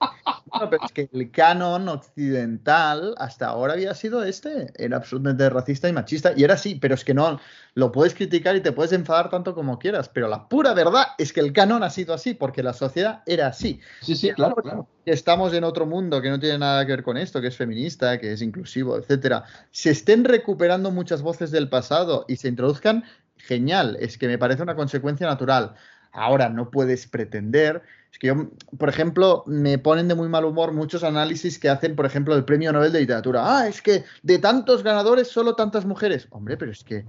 No, 0.00 0.70
pero 0.70 0.84
es 0.84 0.92
que 0.92 1.08
el 1.12 1.30
canon 1.30 1.88
occidental 1.88 3.14
hasta 3.18 3.48
ahora 3.48 3.72
había 3.72 3.94
sido 3.94 4.22
este. 4.22 4.72
Era 4.76 4.98
absolutamente 4.98 5.48
racista 5.50 5.88
y 5.88 5.92
machista. 5.92 6.32
Y 6.36 6.44
era 6.44 6.54
así, 6.54 6.76
pero 6.76 6.94
es 6.94 7.04
que 7.04 7.14
no. 7.14 7.40
Lo 7.78 7.92
puedes 7.92 8.12
criticar 8.12 8.56
y 8.56 8.60
te 8.60 8.72
puedes 8.72 8.90
enfadar 8.90 9.30
tanto 9.30 9.54
como 9.54 9.78
quieras. 9.78 10.08
Pero 10.08 10.26
la 10.26 10.48
pura 10.48 10.74
verdad 10.74 11.04
es 11.16 11.32
que 11.32 11.38
el 11.38 11.52
canon 11.52 11.84
ha 11.84 11.90
sido 11.90 12.12
así, 12.12 12.34
porque 12.34 12.60
la 12.60 12.72
sociedad 12.72 13.22
era 13.24 13.46
así. 13.46 13.80
Sí, 14.00 14.16
sí, 14.16 14.32
claro, 14.32 14.56
claro. 14.56 14.88
Estamos 15.04 15.54
en 15.54 15.62
otro 15.62 15.86
mundo 15.86 16.20
que 16.20 16.28
no 16.28 16.40
tiene 16.40 16.58
nada 16.58 16.84
que 16.84 16.90
ver 16.90 17.04
con 17.04 17.16
esto, 17.16 17.40
que 17.40 17.46
es 17.46 17.56
feminista, 17.56 18.18
que 18.18 18.32
es 18.32 18.42
inclusivo, 18.42 18.96
etcétera. 18.96 19.44
Se 19.70 19.90
estén 19.90 20.24
recuperando 20.24 20.90
muchas 20.90 21.22
voces 21.22 21.52
del 21.52 21.68
pasado 21.68 22.24
y 22.26 22.34
se 22.34 22.48
introduzcan, 22.48 23.04
genial. 23.36 23.96
Es 24.00 24.18
que 24.18 24.26
me 24.26 24.38
parece 24.38 24.64
una 24.64 24.74
consecuencia 24.74 25.28
natural. 25.28 25.76
Ahora 26.10 26.48
no 26.48 26.72
puedes 26.72 27.06
pretender. 27.06 27.82
Es 28.10 28.18
que 28.18 28.26
yo, 28.26 28.50
por 28.76 28.88
ejemplo, 28.88 29.44
me 29.46 29.78
ponen 29.78 30.08
de 30.08 30.16
muy 30.16 30.28
mal 30.28 30.44
humor 30.44 30.72
muchos 30.72 31.04
análisis 31.04 31.60
que 31.60 31.68
hacen, 31.68 31.94
por 31.94 32.06
ejemplo, 32.06 32.34
el 32.34 32.44
premio 32.44 32.72
Nobel 32.72 32.90
de 32.90 32.98
Literatura. 32.98 33.42
Ah, 33.44 33.68
es 33.68 33.80
que 33.80 34.02
de 34.24 34.40
tantos 34.40 34.82
ganadores, 34.82 35.28
solo 35.28 35.54
tantas 35.54 35.84
mujeres. 35.84 36.26
Hombre, 36.30 36.56
pero 36.56 36.72
es 36.72 36.82
que 36.82 37.04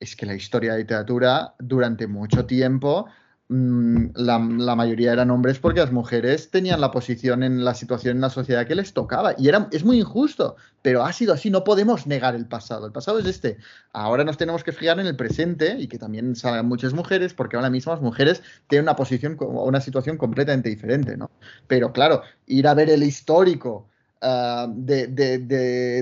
es 0.00 0.16
que 0.16 0.26
la 0.26 0.34
historia 0.34 0.72
de 0.72 0.78
literatura 0.78 1.54
durante 1.58 2.06
mucho 2.06 2.46
tiempo 2.46 3.06
mm, 3.48 4.06
la, 4.14 4.38
mayoría 4.38 5.12
eran 5.12 5.30
hombres 5.30 5.58
porque 5.58 5.80
las 5.80 5.92
mujeres 5.92 6.50
tenían 6.50 6.80
la 6.80 6.90
posición 6.90 7.42
en 7.42 7.64
la 7.64 7.74
situación 7.74 8.16
en 8.16 8.22
la 8.22 8.30
sociedad 8.30 8.66
que 8.66 8.74
les 8.74 8.94
tocaba. 8.94 9.34
Y 9.36 9.48
era, 9.48 9.68
es 9.72 9.84
muy 9.84 10.00
injusto, 10.00 10.56
pero 10.80 11.04
ha 11.04 11.12
sido 11.12 11.34
así. 11.34 11.50
No 11.50 11.62
podemos 11.64 12.06
negar 12.06 12.34
el 12.34 12.46
pasado. 12.46 12.86
El 12.86 12.92
pasado 12.92 13.18
es 13.18 13.26
este. 13.26 13.58
Ahora 13.92 14.24
nos 14.24 14.38
tenemos 14.38 14.64
que 14.64 14.72
fijar 14.72 14.98
en 14.98 15.06
el 15.06 15.16
presente 15.16 15.76
y 15.78 15.86
que 15.86 15.98
también 15.98 16.34
salgan 16.34 16.66
muchas 16.66 16.94
mujeres 16.94 17.34
porque 17.34 17.56
ahora 17.56 17.70
mismo 17.70 17.92
las 17.92 18.00
mujeres 18.00 18.42
tienen 18.68 18.84
una 18.86 18.96
posición, 18.96 19.36
una 19.38 19.82
situación 19.82 20.16
completamente 20.16 20.70
diferente, 20.70 21.16
¿no? 21.18 21.30
Pero 21.66 21.92
claro, 21.92 22.22
ir 22.46 22.66
a 22.66 22.74
ver 22.74 22.88
el 22.88 23.02
histórico 23.02 23.90
de, 24.20 25.06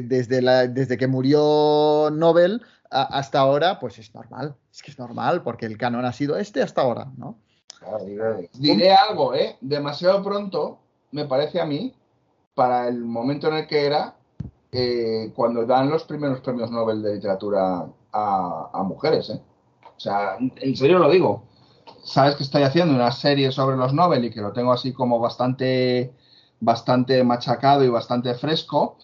desde, 0.04 0.68
desde 0.68 0.96
que 0.96 1.06
murió 1.06 2.10
Nobel 2.12 2.62
hasta 2.90 3.40
ahora, 3.40 3.78
pues 3.78 3.98
es 3.98 4.14
normal. 4.14 4.56
Es 4.72 4.82
que 4.82 4.90
es 4.90 4.98
normal, 4.98 5.42
porque 5.42 5.66
el 5.66 5.76
canon 5.76 6.04
ha 6.04 6.12
sido 6.12 6.36
este 6.36 6.62
hasta 6.62 6.82
ahora, 6.82 7.08
¿no? 7.16 7.36
Diré 8.54 8.92
algo, 8.92 9.34
¿eh? 9.34 9.56
Demasiado 9.60 10.22
pronto, 10.22 10.78
me 11.12 11.26
parece 11.26 11.60
a 11.60 11.66
mí, 11.66 11.94
para 12.54 12.88
el 12.88 13.04
momento 13.04 13.48
en 13.48 13.54
el 13.54 13.66
que 13.66 13.86
era 13.86 14.16
eh, 14.72 15.32
cuando 15.34 15.64
dan 15.64 15.88
los 15.88 16.04
primeros 16.04 16.40
premios 16.40 16.70
Nobel 16.70 17.02
de 17.02 17.14
literatura 17.14 17.86
a, 18.12 18.70
a, 18.72 18.82
mujeres, 18.82 19.30
¿eh? 19.30 19.40
O 19.96 20.00
sea, 20.00 20.36
en 20.38 20.76
serio 20.76 20.98
lo 20.98 21.10
digo. 21.10 21.44
Sabes 22.04 22.36
que 22.36 22.42
estoy 22.42 22.62
haciendo 22.62 22.94
una 22.94 23.12
serie 23.12 23.50
sobre 23.52 23.76
los 23.76 23.92
Nobel 23.92 24.24
y 24.24 24.30
que 24.30 24.40
lo 24.40 24.52
tengo 24.52 24.72
así 24.72 24.92
como 24.92 25.18
bastante, 25.18 26.12
bastante 26.60 27.22
machacado 27.24 27.84
y 27.84 27.88
bastante 27.88 28.34
fresco, 28.34 28.96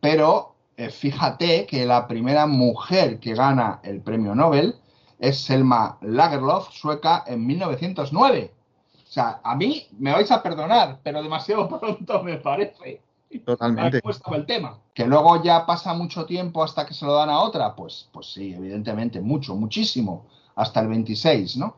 pero 0.00 0.54
eh, 0.78 0.90
fíjate 0.90 1.66
que 1.66 1.84
la 1.84 2.06
primera 2.06 2.46
mujer 2.46 3.18
que 3.18 3.34
gana 3.34 3.80
el 3.82 4.00
premio 4.00 4.32
Nobel 4.36 4.76
es 5.18 5.40
Selma 5.40 5.98
Lagerlof, 6.02 6.70
sueca, 6.70 7.24
en 7.26 7.44
1909. 7.44 8.54
O 8.94 9.10
sea, 9.10 9.40
a 9.42 9.56
mí 9.56 9.88
me 9.98 10.12
vais 10.12 10.30
a 10.30 10.40
perdonar, 10.40 11.00
pero 11.02 11.20
demasiado 11.20 11.68
pronto 11.80 12.22
me 12.22 12.36
parece. 12.36 13.02
Totalmente. 13.44 14.00
el 14.32 14.46
tema. 14.46 14.78
Que 14.94 15.04
luego 15.04 15.42
ya 15.42 15.66
pasa 15.66 15.94
mucho 15.94 16.24
tiempo 16.24 16.62
hasta 16.62 16.86
que 16.86 16.94
se 16.94 17.04
lo 17.04 17.14
dan 17.14 17.28
a 17.28 17.40
otra, 17.40 17.74
pues, 17.74 18.08
pues 18.12 18.32
sí, 18.32 18.54
evidentemente, 18.54 19.20
mucho, 19.20 19.56
muchísimo, 19.56 20.26
hasta 20.54 20.80
el 20.80 20.86
26, 20.86 21.56
¿no? 21.56 21.76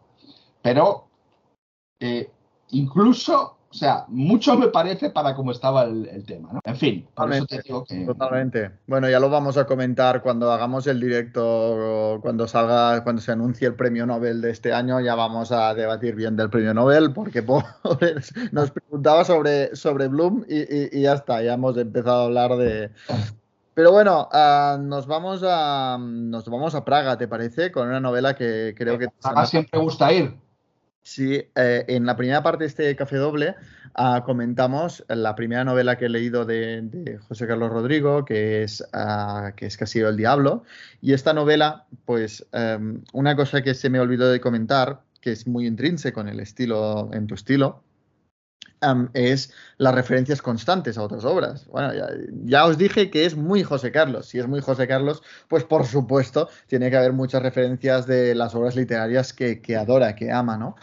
Pero 0.61 1.07
eh, 2.01 2.31
incluso 2.73 3.57
o 3.73 3.75
sea, 3.75 4.05
mucho 4.09 4.57
me 4.59 4.67
parece 4.67 5.11
para 5.11 5.37
cómo 5.37 5.53
estaba 5.53 5.85
el, 5.85 6.25
tema, 6.27 6.53
¿no? 6.53 6.61
En 6.65 6.75
fin, 6.75 7.07
por 7.15 7.33
eso 7.33 7.47
te 7.47 7.63
digo 7.63 7.85
que... 7.85 8.05
Totalmente. 8.05 8.73
Bueno, 8.89 9.09
ya 9.09 9.21
lo 9.21 9.31
vamos 9.31 9.57
a 9.59 9.65
comentar 9.65 10.23
cuando 10.23 10.51
hagamos 10.51 10.89
el 10.89 10.99
directo, 10.99 12.19
cuando 12.21 12.49
salga, 12.49 13.05
cuando 13.05 13.23
se 13.23 13.31
anuncie 13.31 13.69
el 13.69 13.75
premio 13.75 14.07
Nobel 14.07 14.41
de 14.41 14.51
este 14.51 14.73
año, 14.73 15.01
ya 15.01 15.15
vamos 15.15 15.53
a 15.53 15.73
debatir 15.73 16.17
bien 16.17 16.35
del 16.35 16.51
premio 16.51 16.75
Nobel, 16.75 17.13
porque 17.13 17.45
nos 18.53 18.73
preguntaba 18.73 19.25
sobre, 19.25 19.77
sobre 19.77 20.09
Bloom 20.09 20.45
y, 20.49 21.03
ya 21.03 21.13
está, 21.13 21.41
ya 21.41 21.55
hemos 21.55 21.77
empezado 21.77 22.23
a 22.23 22.25
hablar 22.25 22.57
de... 22.57 22.91
Pero 23.75 23.93
bueno, 23.93 24.29
uh, 24.33 24.83
nos, 24.83 25.07
vamos 25.07 25.43
a, 25.47 25.97
nos 26.01 26.45
vamos 26.49 26.75
a 26.75 26.85
Praga, 26.85 27.17
¿te 27.17 27.29
parece? 27.29 27.71
Con 27.71 27.87
una 27.87 28.01
novela 28.01 28.35
que 28.35 28.75
creo 28.77 28.99
que... 28.99 29.11
Praga 29.23 29.47
siempre 29.47 29.79
gusta 29.79 30.13
ir. 30.13 30.50
Sí, 31.03 31.43
eh, 31.55 31.85
en 31.89 32.05
la 32.05 32.17
primera 32.17 32.43
parte 32.43 32.65
de 32.65 32.69
este 32.69 32.95
café 32.95 33.17
doble 33.17 33.55
uh, 33.99 34.23
comentamos 34.23 35.05
la 35.09 35.35
primera 35.35 35.65
novela 35.65 35.97
que 35.97 36.07
he 36.07 36.09
leído 36.09 36.45
de, 36.45 37.19
José 37.27 37.47
Carlos 37.47 37.71
Rodrigo, 37.71 38.25
que 38.25 38.63
es, 38.63 38.83
uh, 38.93 39.55
que 39.57 39.67
es 39.67 39.77
Castillo 39.77 40.07
del 40.07 40.17
Diablo. 40.17 40.65
Y 41.01 41.15
esta 41.15 41.33
novela, 41.33 41.87
pues 42.05 42.47
um, 42.53 43.03
una 43.13 43.35
cosa 43.35 43.63
que 43.63 43.75
se 43.75 43.89
me 43.89 43.99
olvidó 43.99 44.31
de 44.31 44.41
comentar, 44.41 45.01
que 45.21 45.33
es 45.33 45.47
muy 45.47 45.67
intrínseco 45.67 46.21
en 46.21 46.29
el 46.29 46.41
estilo, 46.41 47.11
en 47.13 47.27
tu 47.27 47.35
estilo, 47.35 47.83
es 49.15 49.53
las 49.79 49.95
referencias 49.95 50.43
constantes 50.43 50.97
a 50.99 51.03
otras 51.03 51.25
obras. 51.25 51.67
Bueno, 51.67 51.93
ya, 52.45 52.65
os 52.65 52.79
dije 52.79 53.11
que 53.11 53.27
es 53.27 53.37
muy 53.37 53.63
José 53.63 53.93
Carlos. 53.93 54.27
Si 54.27 54.39
es 54.39 54.47
muy 54.47 54.61
José 54.61 54.89
Carlos, 54.89 55.23
pues 55.49 55.65
por 55.65 55.87
supuesto 55.87 56.49
tiene 56.67 56.91
que 56.91 56.97
haber 56.97 57.13
muchas 57.13 57.43
referencias 57.43 58.07
de 58.07 58.35
las 58.35 58.55
obras 58.55 58.77
literarias 58.77 59.33
que, 59.33 59.61
que 59.61 59.77
adora, 59.77 60.15
que 60.15 60.33
ama, 60.33 60.57
¿no? 60.57 60.77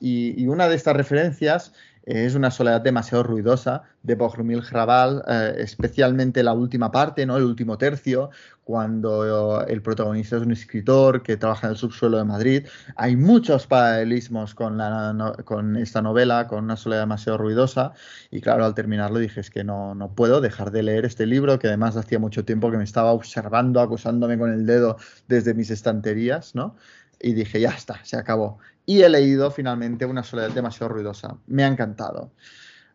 Y, 0.00 0.42
y, 0.42 0.46
una 0.46 0.68
de 0.68 0.76
estas 0.76 0.96
referencias 0.96 1.72
es 2.04 2.34
una 2.34 2.50
soledad 2.50 2.82
demasiado 2.82 3.22
ruidosa 3.22 3.82
de 4.02 4.14
Bohrumil 4.14 4.62
Hrabal, 4.62 5.24
eh, 5.26 5.54
especialmente 5.58 6.42
la 6.42 6.52
última 6.52 6.90
parte, 6.90 7.24
¿no? 7.24 7.36
el 7.36 7.44
último 7.44 7.78
tercio, 7.78 8.30
cuando 8.64 9.64
el 9.66 9.82
protagonista 9.82 10.36
es 10.36 10.42
un 10.42 10.52
escritor 10.52 11.22
que 11.22 11.36
trabaja 11.36 11.66
en 11.66 11.72
el 11.72 11.76
subsuelo 11.76 12.16
de 12.18 12.24
Madrid. 12.24 12.66
Hay 12.96 13.14
muchos 13.14 13.66
paralelismos 13.66 14.54
con, 14.54 14.80
esta 15.76 16.02
novela, 16.02 16.46
con 16.46 16.64
una 16.64 16.76
soledad 16.76 17.02
demasiado 17.02 17.38
ruidosa, 17.38 17.92
y 18.30 18.40
claro, 18.40 18.64
al 18.64 18.74
terminarlo 18.74 19.18
dije, 19.18 19.40
es 19.40 19.50
que 19.50 19.64
no, 19.64 19.94
no 19.94 20.14
puedo 20.14 20.40
dejar 20.40 20.70
de 20.70 20.82
leer 20.82 21.04
este 21.04 21.26
libro, 21.26 21.58
que 21.58 21.68
además 21.68 21.96
hacía 21.96 22.18
mucho 22.18 22.44
tiempo 22.44 22.70
que 22.70 22.78
me 22.78 22.84
estaba 22.84 23.12
observando, 23.12 23.80
acusándome 23.80 24.38
con 24.38 24.52
el 24.52 24.66
dedo 24.66 24.96
desde 25.28 25.54
mis 25.54 25.70
estanterías, 25.70 26.54
¿no? 26.54 26.76
Y 27.20 27.32
dije, 27.34 27.60
ya 27.60 27.70
está, 27.70 28.04
se 28.04 28.16
acabó 28.16 28.58
y 28.86 29.02
he 29.02 29.08
leído 29.08 29.50
finalmente 29.50 30.04
Una 30.06 30.22
soledad 30.22 30.50
demasiado 30.50 30.92
ruidosa. 30.92 31.38
Me 31.46 31.64
ha 31.64 31.68
encantado. 31.68 32.32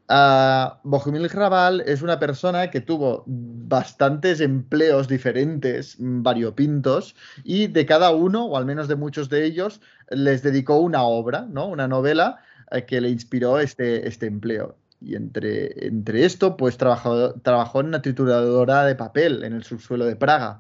Uh, 0.09 0.73
Bohumil 0.81 1.29
Raval 1.29 1.81
es 1.81 2.01
una 2.01 2.19
persona 2.19 2.71
que 2.71 2.81
tuvo 2.81 3.23
bastantes 3.27 4.41
empleos 4.41 5.07
diferentes, 5.07 5.97
variopintos, 5.99 7.15
y 7.43 7.67
de 7.67 7.85
cada 7.85 8.09
uno, 8.09 8.45
o 8.45 8.57
al 8.57 8.65
menos 8.65 8.87
de 8.87 8.95
muchos 8.95 9.29
de 9.29 9.45
ellos, 9.45 9.81
les 10.09 10.41
dedicó 10.41 10.79
una 10.79 11.03
obra, 11.03 11.45
¿no? 11.47 11.67
una 11.67 11.87
novela 11.87 12.39
eh, 12.71 12.85
que 12.85 13.01
le 13.01 13.09
inspiró 13.09 13.59
este, 13.59 14.07
este 14.07 14.25
empleo. 14.25 14.75
Y 14.99 15.15
entre, 15.15 15.85
entre 15.85 16.25
esto, 16.25 16.57
pues 16.57 16.77
trabajó, 16.77 17.33
trabajó 17.41 17.81
en 17.81 17.87
una 17.87 18.01
trituradora 18.01 18.85
de 18.85 18.95
papel 18.95 19.43
en 19.43 19.53
el 19.53 19.63
subsuelo 19.63 20.05
de 20.05 20.15
Praga. 20.15 20.59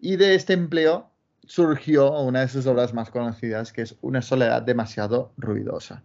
Y 0.00 0.16
de 0.16 0.34
este 0.34 0.54
empleo 0.54 1.10
surgió 1.46 2.18
una 2.20 2.40
de 2.40 2.48
sus 2.48 2.66
obras 2.66 2.94
más 2.94 3.10
conocidas, 3.10 3.72
que 3.72 3.82
es 3.82 3.96
Una 4.00 4.22
soledad 4.22 4.62
demasiado 4.62 5.32
ruidosa. 5.36 6.02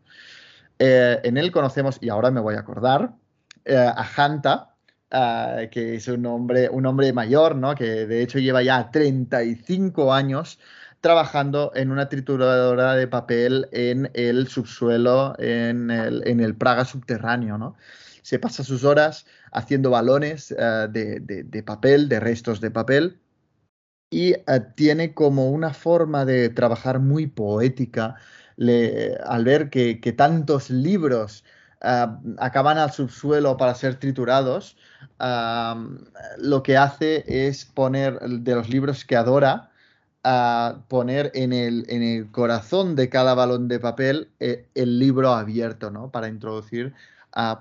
Eh, 0.84 1.19
en 1.23 1.38
él 1.38 1.51
conocemos, 1.51 1.99
y 2.01 2.09
ahora 2.09 2.32
me 2.32 2.41
voy 2.41 2.55
a 2.55 2.61
acordar, 2.61 3.13
eh, 3.65 3.77
a 3.77 4.03
Hanta, 4.15 4.73
eh, 5.11 5.69
que 5.71 5.93
es 5.93 6.07
un 6.07 6.25
hombre, 6.25 6.69
un 6.69 6.88
hombre 6.88 7.13
mayor, 7.13 7.55
¿no? 7.55 7.75
que 7.75 8.07
de 8.07 8.23
hecho 8.23 8.39
lleva 8.39 8.63
ya 8.63 8.89
35 8.89 10.11
años 10.11 10.57
trabajando 10.99 11.71
en 11.75 11.91
una 11.91 12.09
trituradora 12.09 12.95
de 12.95 13.07
papel 13.07 13.69
en 13.71 14.09
el 14.15 14.47
subsuelo, 14.47 15.36
en 15.38 15.91
el, 15.91 16.27
en 16.27 16.39
el 16.39 16.55
Praga 16.55 16.84
subterráneo. 16.84 17.59
¿no? 17.59 17.75
Se 18.23 18.39
pasa 18.39 18.63
sus 18.63 18.84
horas 18.84 19.27
haciendo 19.51 19.91
balones 19.91 20.49
de, 20.49 21.19
de, 21.19 21.63
papel, 21.63 22.09
de 22.09 22.19
restos 22.19 22.59
de 22.59 22.71
papel, 22.71 23.19
y 24.09 24.34
tiene 24.75 25.13
como 25.13 25.51
una 25.51 25.75
forma 25.75 26.25
de 26.25 26.49
trabajar 26.49 26.99
muy 26.99 27.27
poética 27.27 28.15
al 29.26 29.43
ver 29.43 29.70
que, 29.70 30.14
tantos 30.16 30.70
libros 30.70 31.43
uh, 31.84 32.36
acaban 32.38 32.78
al 32.78 32.91
subsuelo 32.91 33.57
para 33.57 33.76
ser 33.76 33.95
triturados, 33.95 34.78
uh, 35.20 35.97
lo 36.38 36.64
que 36.64 36.78
hace 36.78 37.24
es 37.28 37.66
poner 37.66 38.20
de 38.20 38.55
los 38.55 38.70
libros 38.70 39.05
que 39.05 39.16
adora, 39.16 39.72
poner 40.88 41.32
en 41.34 41.51
el, 41.51 42.30
corazón 42.32 42.95
de 42.95 43.09
cada 43.09 43.34
balón 43.34 43.68
de 43.68 43.80
papel 43.80 44.30
eh, 44.39 44.68
el 44.76 44.99
libro 44.99 45.34
abierto, 45.34 45.89
¿no? 45.89 46.12
Para 46.12 46.28
introducir 46.28 46.93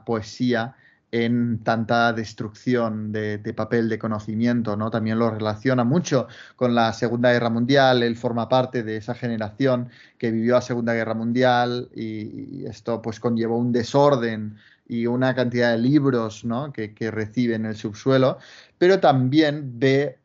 poesía 0.04 0.76
en 1.12 1.58
tanta 1.64 2.12
destrucción 2.12 3.12
de, 3.12 3.38
papel 3.54 3.88
de 3.88 3.98
conocimiento, 3.98 4.76
¿no? 4.76 4.90
También 4.90 5.18
lo 5.18 5.30
relaciona 5.30 5.84
mucho 5.84 6.28
con 6.56 6.74
la 6.74 6.92
Segunda 6.92 7.32
Guerra 7.32 7.50
Mundial, 7.50 8.02
él 8.02 8.16
forma 8.16 8.48
parte 8.48 8.82
de 8.82 8.96
esa 8.96 9.14
generación 9.14 9.88
que 10.18 10.30
vivió 10.30 10.54
la 10.54 10.62
Segunda 10.62 10.94
Guerra 10.94 11.14
Mundial 11.14 11.88
y, 11.94 12.64
esto 12.66 13.02
pues 13.02 13.18
conllevó 13.18 13.58
un 13.58 13.72
desorden 13.72 14.56
y 14.86 15.06
una 15.06 15.34
cantidad 15.34 15.72
de 15.72 15.78
libros 15.78 16.44
que 16.72 17.10
recibe 17.10 17.54
en 17.54 17.66
el 17.66 17.76
subsuelo, 17.76 18.38
pero 18.78 19.00
también 19.00 19.78
ve 19.78 20.20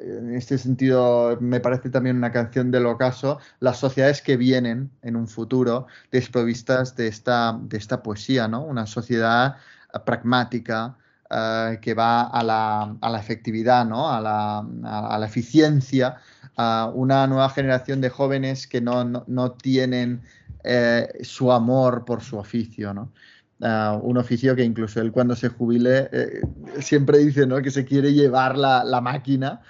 eh, 0.00 0.16
en 0.18 0.34
este 0.34 0.58
sentido, 0.58 1.38
me 1.40 1.60
parece 1.60 1.90
también 1.90 2.16
una 2.16 2.32
canción 2.32 2.70
del 2.70 2.86
ocaso, 2.86 3.38
las 3.60 3.78
sociedades 3.78 4.22
que 4.22 4.36
vienen 4.36 4.90
en 5.02 5.16
un 5.16 5.28
futuro 5.28 5.86
desprovistas 6.10 6.96
de 6.96 7.08
esta, 7.08 7.58
de 7.62 7.78
esta 7.78 8.02
poesía, 8.02 8.48
¿no? 8.48 8.64
Una 8.64 8.86
sociedad 8.86 9.56
pragmática, 10.04 10.96
uh, 11.30 11.80
que 11.80 11.94
va 11.94 12.22
a 12.22 12.42
la, 12.42 12.96
a 13.00 13.10
la 13.10 13.18
efectividad, 13.18 13.84
¿no? 13.84 14.10
a, 14.10 14.20
la, 14.20 14.58
a, 14.58 15.18
la 15.18 15.26
eficiencia, 15.26 16.16
a 16.56 16.90
una 16.94 17.26
nueva 17.26 17.48
generación 17.50 18.00
de 18.00 18.10
jóvenes 18.10 18.66
que 18.66 18.80
no, 18.80 19.04
no, 19.04 19.24
no 19.26 19.52
tienen 19.52 20.22
eh, 20.64 21.08
su 21.22 21.52
amor 21.52 22.04
por 22.04 22.22
su 22.22 22.36
oficio. 22.36 22.92
¿no? 22.92 23.12
uh, 23.60 23.98
un 24.02 24.16
oficio 24.16 24.56
que 24.56 24.64
incluso 24.64 25.00
él 25.00 25.12
cuando 25.12 25.36
se 25.36 25.48
jubile 25.48 26.08
eh, 26.12 26.40
siempre 26.80 27.18
dice 27.18 27.46
¿no? 27.46 27.60
que 27.62 27.70
se 27.70 27.84
quiere 27.84 28.12
llevar 28.12 28.56
la, 28.56 28.84
la 28.84 29.00
máquina 29.00 29.60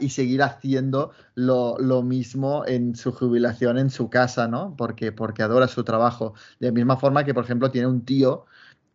y 0.00 0.08
seguir 0.08 0.42
haciendo 0.42 1.10
lo, 1.34 1.76
lo, 1.78 2.02
mismo 2.02 2.64
en 2.66 2.96
su 2.96 3.12
jubilación 3.12 3.76
en 3.76 3.90
su 3.90 4.08
casa, 4.08 4.48
¿no? 4.48 4.74
Porque, 4.78 5.12
porque 5.12 5.42
adora 5.42 5.68
su 5.68 5.84
trabajo. 5.84 6.32
De 6.58 6.68
la 6.68 6.72
misma 6.72 6.96
forma 6.96 7.22
que, 7.22 7.34
por 7.34 7.44
ejemplo, 7.44 7.70
tiene 7.70 7.86
un 7.86 8.02
tío 8.02 8.46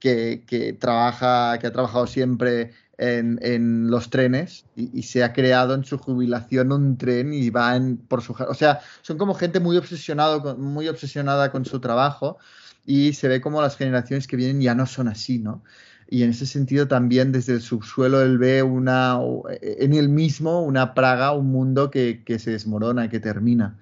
que, 0.03 0.77
trabaja, 0.79 1.57
que 1.59 1.67
ha 1.67 1.71
trabajado 1.71 2.07
siempre 2.07 2.71
en, 2.97 3.39
en, 3.41 3.89
los 3.89 4.09
trenes 4.09 4.65
y, 4.75 5.03
se 5.03 5.23
ha 5.23 5.31
creado 5.31 5.73
en 5.75 5.85
su 5.85 5.97
jubilación 5.97 6.73
un 6.73 6.97
tren 6.97 7.33
y 7.33 7.49
va 7.49 7.77
en, 7.77 7.95
por 7.97 8.21
su... 8.21 8.33
O 8.33 8.53
sea, 8.53 8.81
son 9.01 9.17
como 9.17 9.33
gente 9.33 9.61
muy, 9.61 9.77
obsesionado 9.77 10.57
muy 10.57 10.89
obsesionada 10.89 11.51
con 11.51 11.63
su 11.63 11.79
trabajo 11.79 12.37
y 12.85 13.13
se 13.13 13.29
ve 13.29 13.39
como 13.39 13.61
las 13.61 13.77
generaciones 13.77 14.27
que 14.27 14.35
vienen 14.35 14.61
ya 14.61 14.75
no 14.75 14.85
son 14.85 15.07
así, 15.07 15.39
¿no? 15.39 15.63
Y 16.09 16.23
en 16.23 16.31
ese 16.31 16.45
sentido 16.45 16.87
también 16.89 17.31
desde 17.31 17.53
el 17.53 17.61
subsuelo 17.61 18.21
él 18.21 18.37
ve 18.37 18.61
una, 18.61 19.19
en 19.61 19.93
él 19.93 20.09
mismo 20.09 20.61
una 20.61 20.93
praga, 20.93 21.31
un 21.31 21.47
mundo 21.47 21.89
que, 21.89 22.23
que 22.25 22.39
se 22.39 22.51
desmorona, 22.51 23.09
que 23.09 23.21
termina 23.21 23.77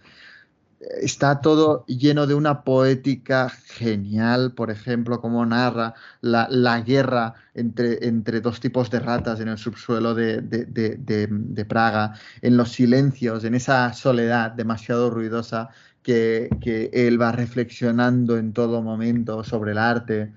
está 1.02 1.42
todo 1.42 1.86
lleno 1.86 2.28
de 2.28 2.34
una 2.34 2.64
poética 2.64 3.50
genial, 3.50 4.54
por 4.54 4.72
ejemplo, 4.72 5.22
como 5.22 5.46
narra 5.46 5.94
la, 6.22 6.48
la 6.50 6.82
guerra 6.82 7.36
entre, 7.54 8.08
entre, 8.08 8.42
dos 8.42 8.60
tipos 8.60 8.90
de 8.90 9.00
ratas 9.00 9.40
en 9.40 9.50
el 9.50 9.58
subsuelo 9.58 10.16
de, 10.16 10.42
de, 10.42 10.66
de, 10.68 11.66
Praga, 11.66 12.14
en 12.42 12.58
los 12.58 12.72
silencios, 12.72 13.44
en 13.44 13.56
esa 13.56 13.94
soledad 13.94 14.52
demasiado 14.52 15.10
ruidosa 15.10 15.70
que, 16.02 16.50
que 16.62 16.90
él 16.94 17.22
va 17.22 17.32
reflexionando 17.32 18.38
en 18.38 18.54
todo 18.54 18.82
momento 18.82 19.44
sobre 19.44 19.74
el 19.74 19.78
arte, 19.78 20.34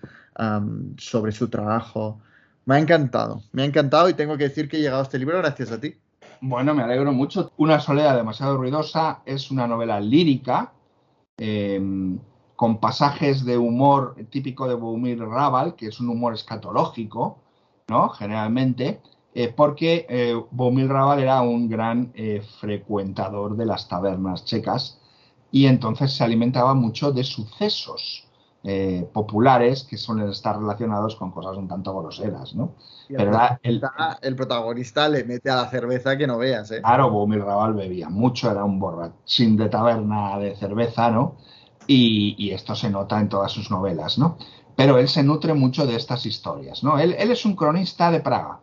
sobre 0.99 1.33
su 1.33 1.49
trabajo. 1.49 2.21
Me 2.67 2.77
ha 2.77 2.79
encantado, 2.79 3.43
me 3.53 3.63
ha 3.63 3.65
encantado 3.65 4.09
y 4.09 4.15
tengo 4.15 4.37
que 4.37 4.45
decir 4.45 4.69
que 4.69 4.79
he 4.79 4.81
llegado 4.81 5.01
a 5.01 5.05
este 5.05 5.19
libro 5.19 5.39
gracias 5.39 5.71
a 5.73 5.81
ti. 5.81 5.95
Bueno, 6.41 6.75
me 6.75 6.83
alegro 6.83 7.13
mucho. 7.13 7.53
Una 7.57 7.81
soledad 7.81 8.17
demasiado 8.17 8.57
ruidosa 8.57 9.23
es 9.25 9.51
una 9.51 9.67
novela 9.67 10.01
lírica 10.01 10.73
eh, 11.39 11.81
con 12.57 12.79
pasajes 12.79 13.45
de 13.45 13.59
humor 13.59 14.17
típico 14.31 14.69
de 14.69 14.75
Boumir 14.75 15.21
Raval, 15.21 15.75
que 15.75 15.87
es 15.87 16.01
un 16.01 16.09
humor 16.09 16.35
escatológico, 16.35 17.39
¿no? 17.89 18.09
Generalmente, 18.11 19.01
eh, 19.35 19.53
porque 19.55 20.07
eh, 20.09 20.41
Boumir 20.51 20.89
Raval 20.89 21.21
era 21.21 21.43
un 21.43 21.69
gran 21.69 22.13
eh, 22.15 22.43
frecuentador 22.61 23.57
de 23.57 23.67
las 23.67 23.89
tabernas 23.89 24.45
checas 24.45 25.01
y 25.51 25.67
entonces 25.67 26.13
se 26.13 26.25
alimentaba 26.25 26.75
mucho 26.75 27.13
de 27.13 27.25
sucesos 27.25 28.29
eh, 28.67 29.07
populares 29.13 29.85
que 29.85 29.99
suelen 29.99 30.31
estar 30.31 30.59
relacionados 30.59 31.17
con 31.17 31.31
cosas 31.33 31.59
un 31.59 31.69
tanto 31.69 31.95
groseras, 32.01 32.55
¿no? 32.55 32.73
Pero 33.09 33.31
la, 33.31 33.61
el, 33.63 33.83
el, 34.23 34.37
protagonista 34.37 35.07
le 35.07 35.23
mete 35.25 35.51
a 35.51 35.57
la 35.57 35.69
cerveza 35.69 36.17
que 36.17 36.27
no 36.27 36.39
veas, 36.39 36.71
¿eh? 36.71 36.81
Claro, 36.81 37.11
Boumil 37.11 37.43
Raval 37.43 37.75
bebía 37.75 38.09
mucho, 38.09 38.51
era 38.51 38.65
un 38.65 38.81
borrachín 38.81 39.59
de 39.59 39.69
taberna 39.69 40.39
de 40.39 40.57
cerveza, 40.57 41.11
¿no? 41.11 41.37
Y, 41.87 42.37
y, 42.39 42.53
esto 42.53 42.75
se 42.75 42.89
nota 42.89 43.21
en 43.21 43.29
todas 43.29 43.53
sus 43.53 43.71
novelas, 43.71 44.17
¿no? 44.17 44.39
Pero 44.75 44.97
él 44.97 45.09
se 45.09 45.23
nutre 45.23 45.53
mucho 45.53 45.87
de 45.87 45.97
estas 45.97 46.25
historias, 46.25 46.83
¿no? 46.83 46.99
Él, 46.99 47.15
él 47.19 47.31
es 47.33 47.45
un 47.45 47.57
cronista 47.57 48.11
de 48.11 48.21
Praga. 48.21 48.61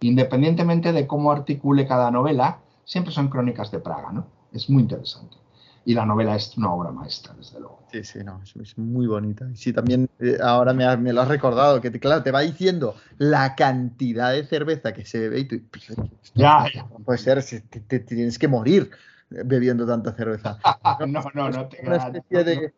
Independientemente 0.00 0.92
de 0.92 1.06
cómo 1.06 1.30
articule 1.30 1.86
cada 1.86 2.10
novela, 2.10 2.60
siempre 2.86 3.12
son 3.12 3.28
crónicas 3.28 3.70
de 3.70 3.80
Praga, 3.80 4.12
¿no? 4.12 4.24
Es 4.50 4.70
muy 4.70 4.80
interesante 4.80 5.41
y 5.84 5.94
la 5.94 6.06
novela 6.06 6.36
es 6.36 6.56
una 6.56 6.72
obra 6.72 6.92
maestra, 6.92 7.34
desde 7.34 7.58
luego. 7.58 7.86
Sí, 7.90 8.04
sí, 8.04 8.20
no, 8.24 8.40
es, 8.42 8.78
muy 8.78 9.06
bonita. 9.06 9.46
Y 9.50 9.56
sí, 9.56 9.72
también 9.72 10.08
eh, 10.20 10.38
ahora 10.42 10.72
me, 10.72 10.96
me, 10.96 11.12
lo 11.12 11.22
has 11.22 11.28
recordado, 11.28 11.80
que 11.80 11.90
te, 11.90 11.98
claro, 11.98 12.22
te 12.22 12.30
va 12.30 12.40
diciendo 12.40 12.94
la 13.18 13.54
cantidad 13.54 14.32
de 14.32 14.44
cerveza 14.44 14.92
que 14.92 15.04
se 15.04 15.18
bebe 15.18 15.40
y 15.40 15.44
tú, 15.46 15.60
pues, 15.70 15.88
ya, 16.34 16.66
ya. 16.72 16.84
No 16.84 16.98
puede 17.04 17.18
ser, 17.18 17.44
te, 17.44 17.80
te, 17.80 18.00
tienes 18.00 18.38
que 18.38 18.48
morir 18.48 18.90
bebiendo 19.28 19.86
tanta 19.86 20.12
cerveza. 20.12 20.58
no, 21.06 21.22
no, 21.34 21.50
no, 21.50 21.68
te 21.68 21.86
Una 21.86 21.96
especie 21.96 22.44
de, 22.44 22.74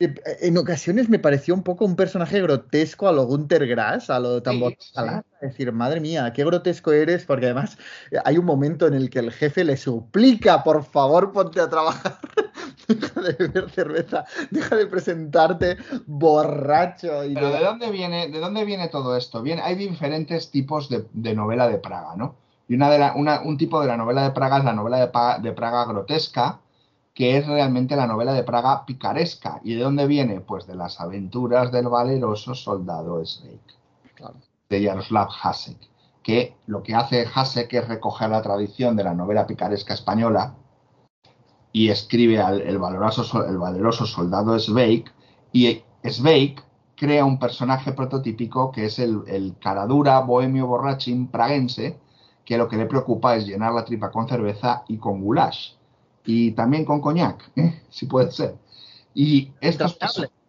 en 0.00 0.56
ocasiones 0.56 1.10
me 1.10 1.18
pareció 1.18 1.54
un 1.54 1.62
poco 1.62 1.84
un 1.84 1.94
personaje 1.94 2.40
grotesco 2.40 3.06
a 3.06 3.12
lo 3.12 3.26
Gunter 3.26 3.66
Grass, 3.66 4.08
a 4.08 4.18
lo 4.18 4.42
tambor 4.42 4.74
sí, 4.78 4.92
sí. 4.94 5.00
Es 5.42 5.50
decir, 5.50 5.72
madre 5.72 6.00
mía, 6.00 6.32
qué 6.32 6.44
grotesco 6.44 6.92
eres, 6.92 7.26
porque 7.26 7.46
además 7.46 7.76
hay 8.24 8.38
un 8.38 8.46
momento 8.46 8.86
en 8.86 8.94
el 8.94 9.10
que 9.10 9.18
el 9.18 9.30
jefe 9.30 9.62
le 9.62 9.76
suplica, 9.76 10.64
por 10.64 10.84
favor, 10.84 11.32
ponte 11.32 11.60
a 11.60 11.68
trabajar. 11.68 12.18
deja 12.88 13.20
de 13.20 13.32
beber 13.34 13.70
cerveza, 13.70 14.24
deja 14.50 14.76
de 14.76 14.86
presentarte 14.86 15.76
borracho. 16.06 17.24
Y 17.24 17.34
Pero 17.34 17.50
¿de 17.50 17.60
dónde 17.60 17.90
viene, 17.90 18.28
de 18.28 18.40
dónde 18.40 18.64
viene 18.64 18.88
todo 18.88 19.16
esto? 19.16 19.42
Bien, 19.42 19.60
hay 19.62 19.74
diferentes 19.74 20.50
tipos 20.50 20.88
de, 20.88 21.04
de 21.12 21.34
novela 21.34 21.68
de 21.68 21.78
Praga, 21.78 22.14
¿no? 22.16 22.34
Y 22.68 22.74
una 22.74 22.90
de 22.90 22.98
la, 22.98 23.14
una, 23.14 23.42
un 23.42 23.58
tipo 23.58 23.80
de 23.80 23.88
la 23.88 23.96
novela 23.96 24.22
de 24.22 24.30
Praga 24.30 24.58
es 24.58 24.64
la 24.64 24.72
novela 24.72 24.98
de 24.98 25.52
Praga 25.52 25.84
grotesca, 25.86 26.60
que 27.20 27.36
es 27.36 27.46
realmente 27.46 27.96
la 27.96 28.06
novela 28.06 28.32
de 28.32 28.44
Praga 28.44 28.86
picaresca. 28.86 29.60
¿Y 29.62 29.74
de 29.74 29.82
dónde 29.82 30.06
viene? 30.06 30.40
Pues 30.40 30.66
de 30.66 30.74
las 30.74 31.02
aventuras 31.02 31.70
del 31.70 31.86
valeroso 31.88 32.54
soldado 32.54 33.22
Sveik, 33.22 33.60
claro. 34.14 34.36
de 34.70 34.86
Jaroslav 34.86 35.28
Hasek, 35.42 35.76
que 36.22 36.56
lo 36.64 36.82
que 36.82 36.94
hace 36.94 37.26
Hasek 37.34 37.74
es 37.74 37.88
recoger 37.88 38.30
la 38.30 38.40
tradición 38.40 38.96
de 38.96 39.04
la 39.04 39.12
novela 39.12 39.46
picaresca 39.46 39.92
española 39.92 40.54
y 41.74 41.90
escribe 41.90 42.40
al 42.40 42.62
el 42.62 42.78
valeroso, 42.78 43.44
el 43.44 43.58
valeroso 43.58 44.06
soldado 44.06 44.58
Sveik, 44.58 45.12
y 45.52 45.82
Sveik 46.02 46.64
crea 46.96 47.26
un 47.26 47.38
personaje 47.38 47.92
prototípico 47.92 48.72
que 48.72 48.86
es 48.86 48.98
el, 48.98 49.24
el 49.26 49.58
caradura 49.58 50.20
bohemio 50.20 50.66
borrachín 50.66 51.28
praguense, 51.28 52.00
que 52.46 52.56
lo 52.56 52.66
que 52.66 52.78
le 52.78 52.86
preocupa 52.86 53.36
es 53.36 53.46
llenar 53.46 53.74
la 53.74 53.84
tripa 53.84 54.10
con 54.10 54.26
cerveza 54.26 54.84
y 54.88 54.96
con 54.96 55.22
goulash 55.22 55.79
y 56.24 56.52
también 56.52 56.84
con 56.84 57.00
coñac, 57.00 57.50
¿eh? 57.56 57.82
si 57.90 58.06
puede 58.06 58.30
ser. 58.30 58.56
Y 59.14 59.52
estos 59.60 59.98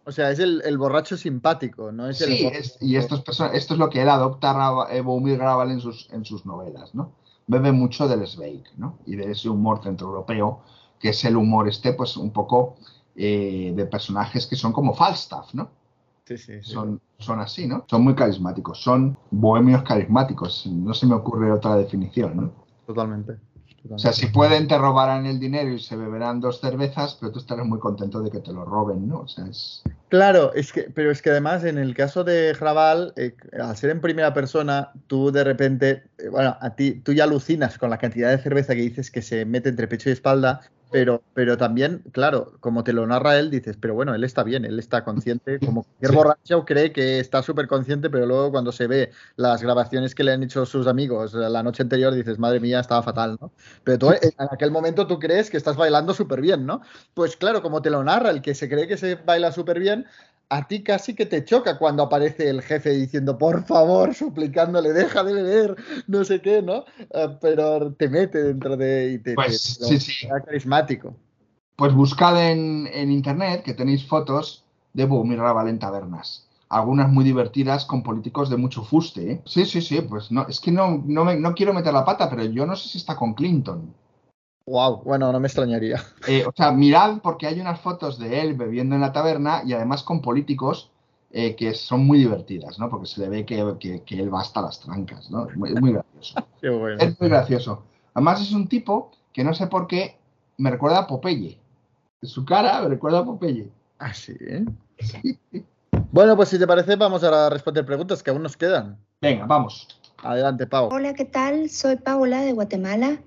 o 0.04 0.10
sea, 0.10 0.30
es 0.30 0.40
el, 0.40 0.62
el, 0.64 0.78
borracho 0.78 1.16
simpático, 1.16 1.92
no 1.92 2.08
es 2.08 2.20
el 2.22 2.36
Sí, 2.36 2.46
es, 2.46 2.78
y 2.80 2.96
estos 2.96 3.22
esto 3.52 3.74
es 3.74 3.78
lo 3.78 3.88
que 3.88 4.02
él 4.02 4.08
adopta 4.08 4.50
a 4.50 5.00
Boumir 5.00 5.38
Raval 5.38 5.70
en 5.70 5.80
sus, 5.80 6.08
en 6.10 6.24
sus 6.24 6.44
novelas, 6.44 6.92
¿no? 6.94 7.12
Bebe 7.46 7.70
mucho 7.70 8.08
del 8.08 8.26
Sveik, 8.26 8.66
¿no? 8.76 8.98
Y 9.06 9.14
de 9.14 9.30
ese 9.30 9.48
humor 9.48 9.80
centroeuropeo, 9.82 10.62
que 10.98 11.10
es 11.10 11.24
el 11.24 11.36
humor 11.36 11.68
este, 11.68 11.92
pues 11.92 12.16
un 12.16 12.32
poco 12.32 12.76
eh, 13.14 13.72
de 13.76 13.86
personajes 13.86 14.46
que 14.46 14.56
son 14.56 14.72
como 14.72 14.92
Falstaff, 14.92 15.54
¿no? 15.54 15.70
Sí, 16.24 16.36
sí, 16.36 16.62
sí. 16.62 16.72
Son, 16.72 17.00
son 17.18 17.40
así, 17.40 17.68
¿no? 17.68 17.84
Son 17.88 18.02
muy 18.02 18.14
carismáticos, 18.14 18.82
son 18.82 19.16
bohemios 19.30 19.82
carismáticos, 19.82 20.66
no 20.66 20.94
se 20.94 21.06
me 21.06 21.14
ocurre 21.14 21.52
otra 21.52 21.76
definición, 21.76 22.36
¿no? 22.36 22.52
Totalmente. 22.86 23.38
O 23.90 23.98
sea, 23.98 24.12
si 24.12 24.26
pueden, 24.26 24.68
te 24.68 24.78
robarán 24.78 25.26
el 25.26 25.40
dinero 25.40 25.72
y 25.72 25.80
se 25.80 25.96
beberán 25.96 26.40
dos 26.40 26.60
cervezas, 26.60 27.16
pero 27.20 27.32
tú 27.32 27.40
estarás 27.40 27.66
muy 27.66 27.80
contento 27.80 28.22
de 28.22 28.30
que 28.30 28.38
te 28.38 28.52
lo 28.52 28.64
roben, 28.64 29.08
¿no? 29.08 29.20
O 29.20 29.28
sea, 29.28 29.46
es... 29.46 29.82
Claro, 30.08 30.52
es 30.54 30.72
que, 30.72 30.82
pero 30.82 31.10
es 31.10 31.20
que 31.20 31.30
además 31.30 31.64
en 31.64 31.78
el 31.78 31.94
caso 31.94 32.22
de 32.22 32.52
Raval, 32.52 33.12
eh, 33.16 33.34
al 33.60 33.76
ser 33.76 33.90
en 33.90 34.00
primera 34.00 34.32
persona, 34.32 34.92
tú 35.08 35.32
de 35.32 35.42
repente, 35.42 36.04
eh, 36.18 36.28
bueno, 36.28 36.56
a 36.60 36.70
ti, 36.76 36.92
tú 36.92 37.12
ya 37.12 37.24
alucinas 37.24 37.76
con 37.78 37.90
la 37.90 37.98
cantidad 37.98 38.30
de 38.30 38.42
cerveza 38.42 38.74
que 38.74 38.82
dices 38.82 39.10
que 39.10 39.22
se 39.22 39.44
mete 39.44 39.68
entre 39.68 39.88
pecho 39.88 40.10
y 40.10 40.12
espalda, 40.12 40.60
pero, 40.92 41.22
pero 41.34 41.56
también, 41.56 42.04
claro, 42.12 42.52
como 42.60 42.84
te 42.84 42.92
lo 42.92 43.06
narra 43.06 43.38
él, 43.38 43.50
dices, 43.50 43.76
pero 43.80 43.94
bueno, 43.94 44.14
él 44.14 44.22
está 44.24 44.42
bien, 44.42 44.64
él 44.64 44.78
está 44.78 45.04
consciente, 45.04 45.58
como 45.58 45.82
cualquier 46.00 46.10
sí. 46.10 46.16
borracho 46.16 46.64
cree 46.64 46.92
que 46.92 47.18
está 47.18 47.42
súper 47.42 47.66
consciente, 47.66 48.10
pero 48.10 48.26
luego 48.26 48.50
cuando 48.50 48.70
se 48.72 48.86
ve 48.86 49.10
las 49.36 49.62
grabaciones 49.62 50.14
que 50.14 50.24
le 50.24 50.32
han 50.32 50.42
hecho 50.42 50.66
sus 50.66 50.86
amigos 50.86 51.34
la 51.34 51.62
noche 51.62 51.82
anterior, 51.82 52.14
dices, 52.14 52.38
madre 52.38 52.60
mía, 52.60 52.80
estaba 52.80 53.02
fatal, 53.02 53.38
¿no? 53.40 53.52
Pero 53.84 53.98
tú, 53.98 54.10
en 54.22 54.48
aquel 54.50 54.70
momento 54.70 55.06
tú 55.06 55.18
crees 55.18 55.50
que 55.50 55.56
estás 55.56 55.76
bailando 55.76 56.14
súper 56.14 56.40
bien, 56.40 56.66
¿no? 56.66 56.82
Pues 57.14 57.36
claro, 57.36 57.62
como 57.62 57.82
te 57.82 57.90
lo 57.90 58.04
narra, 58.04 58.30
el 58.30 58.42
que 58.42 58.54
se 58.54 58.68
cree 58.68 58.86
que 58.86 58.96
se 58.96 59.16
baila 59.16 59.52
súper 59.52 59.80
bien, 59.80 60.06
a 60.48 60.68
ti 60.68 60.82
casi 60.82 61.14
que 61.14 61.26
te 61.26 61.44
choca 61.44 61.78
cuando 61.78 62.02
aparece 62.02 62.48
el 62.50 62.62
jefe 62.62 62.90
diciendo, 62.90 63.38
por 63.38 63.64
favor, 63.64 64.14
suplicándole, 64.14 64.92
deja 64.92 65.24
de 65.24 65.32
beber, 65.32 65.76
no 66.06 66.24
sé 66.24 66.42
qué, 66.42 66.60
¿no? 66.60 66.84
Uh, 67.10 67.38
pero 67.40 67.92
te 67.94 68.08
mete 68.08 68.42
dentro 68.42 68.76
de... 68.76 69.12
Y 69.12 69.18
te, 69.18 69.34
pues, 69.34 69.78
te, 69.78 69.86
sí, 69.86 69.98
sí. 69.98 70.28
carismático. 70.44 71.16
Pues 71.76 71.94
buscad 71.94 72.50
en, 72.50 72.86
en, 72.92 73.10
internet 73.10 73.62
que 73.62 73.74
tenéis 73.74 74.06
fotos 74.06 74.64
de 74.92 75.06
Boumir 75.06 75.38
Raval 75.38 75.68
en 75.68 75.78
tabernas. 75.78 76.46
Algunas 76.68 77.10
muy 77.10 77.24
divertidas 77.24 77.84
con 77.86 78.02
políticos 78.02 78.50
de 78.50 78.56
mucho 78.56 78.82
fuste. 78.84 79.32
¿eh? 79.32 79.42
Sí, 79.46 79.64
sí, 79.64 79.80
sí, 79.80 80.02
pues 80.02 80.30
no, 80.30 80.46
es 80.48 80.60
que 80.60 80.70
no, 80.70 81.02
no, 81.06 81.24
me, 81.24 81.36
no 81.36 81.54
quiero 81.54 81.72
meter 81.72 81.94
la 81.94 82.04
pata, 82.04 82.28
pero 82.28 82.44
yo 82.44 82.66
no 82.66 82.76
sé 82.76 82.88
si 82.88 82.98
está 82.98 83.16
con 83.16 83.34
Clinton. 83.34 83.94
Wow, 84.66 85.02
bueno, 85.02 85.32
no 85.32 85.40
me 85.40 85.48
extrañaría. 85.48 86.02
Eh, 86.26 86.44
o 86.46 86.52
sea, 86.56 86.70
mirad 86.70 87.18
porque 87.22 87.46
hay 87.46 87.60
unas 87.60 87.80
fotos 87.80 88.18
de 88.18 88.40
él 88.40 88.54
bebiendo 88.54 88.94
en 88.94 89.00
la 89.00 89.12
taberna 89.12 89.62
y 89.64 89.72
además 89.72 90.02
con 90.02 90.22
políticos 90.22 90.90
eh, 91.32 91.56
que 91.56 91.74
son 91.74 92.06
muy 92.06 92.18
divertidas, 92.18 92.78
¿no? 92.78 92.88
Porque 92.88 93.06
se 93.06 93.20
le 93.22 93.28
ve 93.28 93.46
que, 93.46 93.76
que, 93.80 94.02
que 94.02 94.20
él 94.20 94.32
va 94.32 94.42
hasta 94.42 94.60
las 94.60 94.80
trancas, 94.80 95.30
¿no? 95.30 95.48
Es 95.48 95.56
muy, 95.56 95.92
gracioso. 95.92 96.34
Qué 96.60 96.68
bueno. 96.68 97.02
Es 97.02 97.18
muy 97.18 97.28
gracioso. 97.28 97.82
Además 98.14 98.42
es 98.42 98.52
un 98.52 98.68
tipo 98.68 99.10
que 99.32 99.42
no 99.42 99.54
sé 99.54 99.66
por 99.66 99.86
qué 99.86 100.18
me 100.58 100.70
recuerda 100.70 100.98
a 100.98 101.06
Popeye. 101.06 101.58
Su 102.22 102.44
cara 102.44 102.82
me 102.82 102.88
recuerda 102.88 103.20
a 103.20 103.24
Popeye. 103.24 103.70
¿Ah, 103.98 104.12
sí? 104.12 104.36
Sí. 105.00 105.38
Bueno, 106.10 106.36
pues 106.36 106.50
si 106.50 106.58
te 106.58 106.66
parece, 106.66 106.96
vamos 106.96 107.24
a 107.24 107.48
responder 107.48 107.86
preguntas 107.86 108.22
que 108.22 108.30
aún 108.30 108.42
nos 108.42 108.56
quedan. 108.56 108.98
Venga, 109.20 109.46
vamos. 109.46 109.88
Adelante, 110.22 110.66
Pau. 110.66 110.90
Hola, 110.92 111.14
¿qué 111.14 111.24
tal? 111.24 111.70
Soy 111.70 111.96
Paola 111.96 112.42
de 112.42 112.52
Guatemala. 112.52 113.18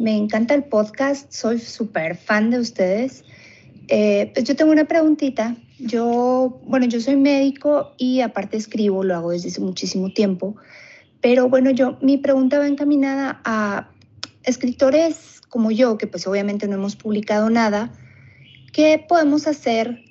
Me 0.00 0.16
encanta 0.16 0.54
el 0.54 0.64
podcast, 0.64 1.30
soy 1.30 1.58
súper 1.58 2.16
fan 2.16 2.48
de 2.48 2.58
ustedes. 2.58 3.22
Eh, 3.88 4.30
pues 4.32 4.46
yo 4.46 4.56
tengo 4.56 4.72
una 4.72 4.86
preguntita. 4.86 5.56
Yo, 5.78 6.58
bueno, 6.64 6.86
yo 6.86 7.02
soy 7.02 7.16
médico 7.16 7.92
y 7.98 8.22
aparte 8.22 8.56
escribo, 8.56 9.04
lo 9.04 9.14
hago 9.14 9.32
desde 9.32 9.50
hace 9.50 9.60
muchísimo 9.60 10.10
tiempo. 10.10 10.56
Pero 11.20 11.50
bueno, 11.50 11.68
yo, 11.68 11.98
mi 12.00 12.16
pregunta 12.16 12.58
va 12.58 12.66
encaminada 12.66 13.42
a 13.44 13.90
escritores 14.44 15.42
como 15.50 15.70
yo, 15.70 15.98
que 15.98 16.06
pues 16.06 16.26
obviamente 16.26 16.66
no 16.66 16.76
hemos 16.76 16.96
publicado 16.96 17.50
nada. 17.50 17.92
¿Qué 18.72 19.04
podemos 19.06 19.46
hacer 19.46 20.02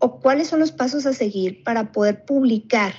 o 0.00 0.18
cuáles 0.18 0.48
son 0.48 0.58
los 0.58 0.72
pasos 0.72 1.06
a 1.06 1.12
seguir 1.12 1.62
para 1.62 1.92
poder 1.92 2.24
publicar 2.24 2.94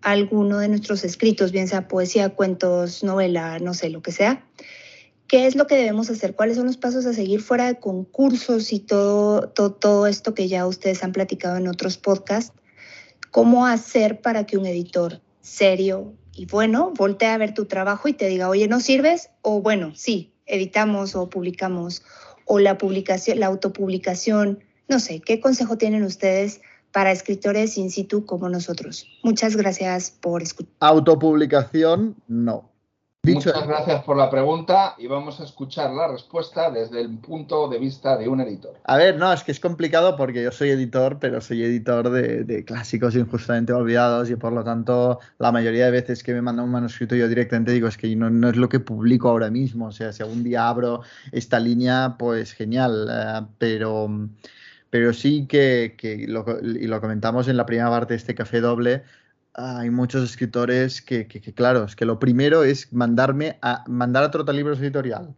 alguno 0.00 0.60
de 0.60 0.68
nuestros 0.68 1.04
escritos, 1.04 1.52
bien 1.52 1.68
sea 1.68 1.88
poesía, 1.88 2.30
cuentos, 2.30 3.04
novela, 3.04 3.58
no 3.58 3.74
sé, 3.74 3.90
lo 3.90 4.00
que 4.00 4.12
sea? 4.12 4.46
¿Qué 5.30 5.46
es 5.46 5.54
lo 5.54 5.68
que 5.68 5.76
debemos 5.76 6.10
hacer? 6.10 6.34
¿Cuáles 6.34 6.56
son 6.56 6.66
los 6.66 6.76
pasos 6.76 7.06
a 7.06 7.12
seguir 7.12 7.40
fuera 7.40 7.68
de 7.68 7.78
concursos 7.78 8.72
y 8.72 8.80
todo, 8.80 9.48
todo, 9.48 10.08
esto 10.08 10.34
que 10.34 10.48
ya 10.48 10.66
ustedes 10.66 11.04
han 11.04 11.12
platicado 11.12 11.56
en 11.56 11.68
otros 11.68 11.98
podcasts? 11.98 12.52
¿Cómo 13.30 13.64
hacer 13.64 14.22
para 14.22 14.44
que 14.44 14.58
un 14.58 14.66
editor 14.66 15.20
serio 15.40 16.14
y 16.32 16.46
bueno 16.46 16.92
voltee 16.96 17.28
a 17.28 17.38
ver 17.38 17.54
tu 17.54 17.66
trabajo 17.66 18.08
y 18.08 18.12
te 18.12 18.26
diga, 18.26 18.48
oye, 18.48 18.66
¿no 18.66 18.80
sirves? 18.80 19.30
O 19.42 19.62
bueno, 19.62 19.92
sí, 19.94 20.32
editamos 20.46 21.14
o 21.14 21.30
publicamos. 21.30 22.02
O 22.44 22.58
la 22.58 22.76
publicación, 22.76 23.38
la 23.38 23.46
autopublicación, 23.46 24.64
no 24.88 24.98
sé, 24.98 25.20
¿qué 25.20 25.38
consejo 25.38 25.78
tienen 25.78 26.02
ustedes 26.02 26.60
para 26.90 27.12
escritores 27.12 27.78
in 27.78 27.92
situ 27.92 28.26
como 28.26 28.48
nosotros? 28.48 29.06
Muchas 29.22 29.54
gracias 29.54 30.10
por 30.10 30.42
escuchar. 30.42 30.74
Autopublicación, 30.80 32.16
no. 32.26 32.69
Dicho 33.22 33.50
Muchas 33.50 33.68
gracias 33.68 34.02
por 34.04 34.16
la 34.16 34.30
pregunta 34.30 34.94
y 34.96 35.06
vamos 35.06 35.40
a 35.40 35.44
escuchar 35.44 35.90
la 35.90 36.08
respuesta 36.08 36.70
desde 36.70 37.02
el 37.02 37.18
punto 37.18 37.68
de 37.68 37.78
vista 37.78 38.16
de 38.16 38.26
un 38.28 38.40
editor. 38.40 38.72
A 38.84 38.96
ver, 38.96 39.18
no, 39.18 39.30
es 39.30 39.44
que 39.44 39.52
es 39.52 39.60
complicado 39.60 40.16
porque 40.16 40.42
yo 40.42 40.50
soy 40.50 40.70
editor, 40.70 41.18
pero 41.20 41.42
soy 41.42 41.62
editor 41.62 42.08
de, 42.08 42.64
clásicos 42.64 43.14
injustamente 43.16 43.74
olvidados 43.74 44.30
y 44.30 44.36
por 44.36 44.54
lo 44.54 44.64
tanto 44.64 45.20
la 45.36 45.52
mayoría 45.52 45.84
de 45.84 45.90
veces 45.90 46.22
que 46.22 46.32
me 46.32 46.40
mandan 46.40 46.64
un 46.64 46.70
manuscrito 46.70 47.14
yo 47.14 47.28
directamente 47.28 47.72
digo 47.72 47.88
es 47.88 47.98
que 47.98 48.16
no, 48.16 48.30
no, 48.30 48.48
es 48.48 48.56
lo 48.56 48.70
que 48.70 48.80
publico 48.80 49.28
ahora 49.28 49.50
mismo. 49.50 49.88
O 49.88 49.92
sea, 49.92 50.14
si 50.14 50.22
algún 50.22 50.42
día 50.42 50.66
abro 50.66 51.02
esta 51.30 51.60
línea, 51.60 52.16
pues 52.18 52.54
genial, 52.54 53.06
eh, 53.12 53.46
pero, 53.58 54.08
pero 54.88 55.12
sí 55.12 55.46
que, 55.46 55.94
que 55.98 56.26
lo, 56.26 56.46
y 56.62 56.86
lo 56.86 56.98
comentamos 57.02 57.48
en 57.48 57.58
la 57.58 57.66
primera 57.66 57.90
parte 57.90 58.14
de 58.14 58.18
este 58.18 58.34
café 58.34 58.62
doble, 58.62 59.02
hay 59.54 59.90
muchos 59.90 60.24
escritores 60.24 61.02
que, 61.02 61.26
claro, 61.54 61.84
es 61.84 61.96
que 61.96 62.04
lo 62.04 62.18
primero 62.18 62.64
es 62.64 62.92
mandarme 62.92 63.58
a 63.62 63.84
mandar 63.88 64.24
a 64.24 64.30
Trota 64.30 64.52
Libros 64.52 64.80
Editorial 64.80 65.34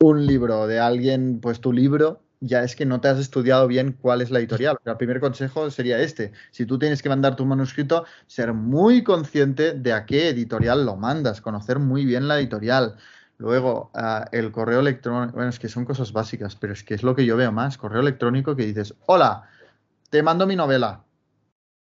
un 0.00 0.26
libro 0.26 0.66
de 0.66 0.80
alguien, 0.80 1.40
pues 1.40 1.60
tu 1.60 1.72
libro, 1.72 2.22
ya 2.40 2.64
es 2.64 2.74
que 2.74 2.86
no 2.86 3.00
te 3.02 3.08
has 3.08 3.18
estudiado 3.18 3.66
bien 3.66 3.92
cuál 3.92 4.22
es 4.22 4.30
la 4.30 4.38
editorial. 4.38 4.78
El 4.84 4.96
primer 4.96 5.20
consejo 5.20 5.70
sería 5.70 6.00
este. 6.00 6.32
Si 6.52 6.64
tú 6.64 6.78
tienes 6.78 7.02
que 7.02 7.10
mandar 7.10 7.36
tu 7.36 7.44
manuscrito, 7.44 8.06
ser 8.26 8.54
muy 8.54 9.04
consciente 9.04 9.74
de 9.74 9.92
a 9.92 10.06
qué 10.06 10.30
editorial 10.30 10.86
lo 10.86 10.96
mandas, 10.96 11.42
conocer 11.42 11.78
muy 11.78 12.06
bien 12.06 12.28
la 12.28 12.38
editorial. 12.38 12.96
Luego, 13.36 13.90
ah, 13.94 14.26
el 14.32 14.52
correo 14.52 14.80
electrónico, 14.80 15.34
bueno, 15.34 15.50
es 15.50 15.58
que 15.58 15.68
son 15.68 15.84
cosas 15.84 16.12
básicas, 16.12 16.56
pero 16.56 16.72
es 16.72 16.82
que 16.82 16.94
es 16.94 17.02
lo 17.02 17.14
que 17.14 17.26
yo 17.26 17.36
veo 17.36 17.52
más. 17.52 17.76
Correo 17.76 18.00
electrónico 18.00 18.56
que 18.56 18.64
dices, 18.64 18.94
hola, 19.04 19.50
te 20.08 20.22
mando 20.22 20.46
mi 20.46 20.56
novela 20.56 21.04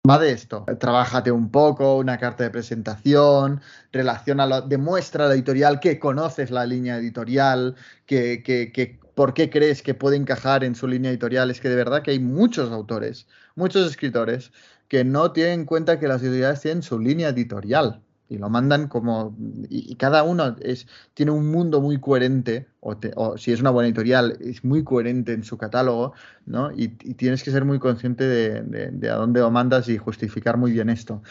va 0.08 0.18
de 0.18 0.32
esto. 0.32 0.64
Trabájate 0.78 1.30
un 1.30 1.50
poco, 1.50 1.96
una 1.96 2.18
carta 2.18 2.44
de 2.44 2.50
presentación, 2.50 3.60
relaciona, 3.92 4.60
demuestra 4.62 5.24
a 5.26 5.28
la 5.28 5.34
editorial 5.34 5.80
que 5.80 5.98
conoces 5.98 6.50
la 6.50 6.66
línea 6.66 6.96
editorial, 6.96 7.76
que, 8.06 8.42
que, 8.42 8.72
que, 8.72 8.98
por 9.14 9.34
qué 9.34 9.50
crees 9.50 9.82
que 9.82 9.94
puede 9.94 10.16
encajar 10.16 10.64
en 10.64 10.74
su 10.74 10.88
línea 10.88 11.10
editorial. 11.10 11.50
Es 11.50 11.60
que 11.60 11.68
de 11.68 11.76
verdad 11.76 12.02
que 12.02 12.12
hay 12.12 12.18
muchos 12.18 12.70
autores, 12.70 13.26
muchos 13.54 13.88
escritores 13.88 14.52
que 14.88 15.04
no 15.04 15.32
tienen 15.32 15.60
en 15.60 15.66
cuenta 15.66 15.98
que 15.98 16.08
las 16.08 16.22
editoriales 16.22 16.60
tienen 16.60 16.82
su 16.82 16.98
línea 16.98 17.28
editorial 17.28 18.02
y 18.30 18.38
lo 18.38 18.48
mandan 18.48 18.86
como 18.86 19.36
y, 19.68 19.96
cada 19.96 20.22
uno 20.22 20.56
es 20.60 20.86
tiene 21.14 21.32
un 21.32 21.50
mundo 21.50 21.80
muy 21.80 21.98
coherente 22.00 22.68
o, 22.78 23.36
si 23.36 23.52
es 23.52 23.60
una 23.60 23.70
buena 23.70 23.88
editorial 23.88 24.38
es 24.40 24.64
muy 24.64 24.84
coherente 24.84 25.32
en 25.32 25.42
su 25.42 25.58
catálogo 25.58 26.14
no 26.46 26.70
y, 26.70 26.88
tienes 26.88 27.42
que 27.42 27.50
ser 27.50 27.64
muy 27.64 27.80
consciente 27.80 28.24
de, 28.26 29.10
a 29.10 29.16
dónde 29.16 29.40
lo 29.40 29.50
mandas 29.50 29.88
y 29.88 29.98
justificar 29.98 30.56
muy 30.56 30.70
bien 30.72 30.88
esto. 30.88 31.22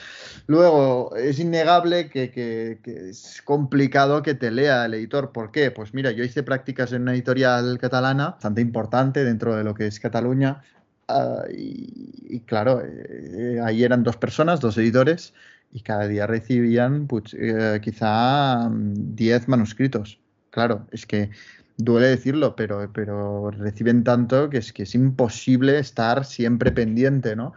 Luego 0.47 1.15
es 1.15 1.39
innegable 1.39 2.09
que, 2.09 2.31
que, 2.31 2.79
es 3.09 3.41
complicado 3.43 4.21
que 4.21 4.35
te 4.35 4.51
lea 4.51 4.85
el 4.85 4.93
editor. 4.93 5.31
¿por 5.31 5.51
qué? 5.51 5.71
pues 5.71 5.93
mira 5.93 6.11
yo 6.11 6.23
hice 6.23 6.43
prácticas 6.43 6.91
en 6.91 7.03
una 7.03 7.13
editorial 7.13 7.79
catalana 7.79 8.31
bastante 8.31 8.59
importante 8.61 9.23
dentro 9.23 9.55
de 9.55 9.63
lo 9.63 9.73
que 9.73 9.87
es 9.87 9.99
Cataluña 10.01 10.61
ah, 11.07 11.43
y, 11.49 12.41
claro 12.41 12.81
eh, 12.83 13.59
ahí 13.63 13.83
eran 13.85 14.03
dos 14.03 14.17
personas 14.17 14.59
dos 14.59 14.77
editores 14.77 15.33
y 15.71 15.81
cada 15.81 16.07
día 16.07 16.27
recibían 16.27 17.07
pues, 17.07 17.35
eh, 17.37 17.79
quizá 17.81 18.69
10 18.71 19.47
mm, 19.47 19.51
manuscritos. 19.51 20.19
Claro, 20.49 20.87
es 20.91 21.05
que 21.05 21.29
duele 21.77 22.07
decirlo, 22.07 22.55
pero, 22.55 22.91
pero 22.93 23.51
reciben 23.51 24.03
tanto 24.03 24.49
que 24.49 24.57
es 24.57 24.73
que 24.73 24.83
es 24.83 24.95
imposible 24.95 25.79
estar 25.79 26.25
siempre 26.25 26.71
pendiente, 26.71 27.35
¿no? 27.35 27.53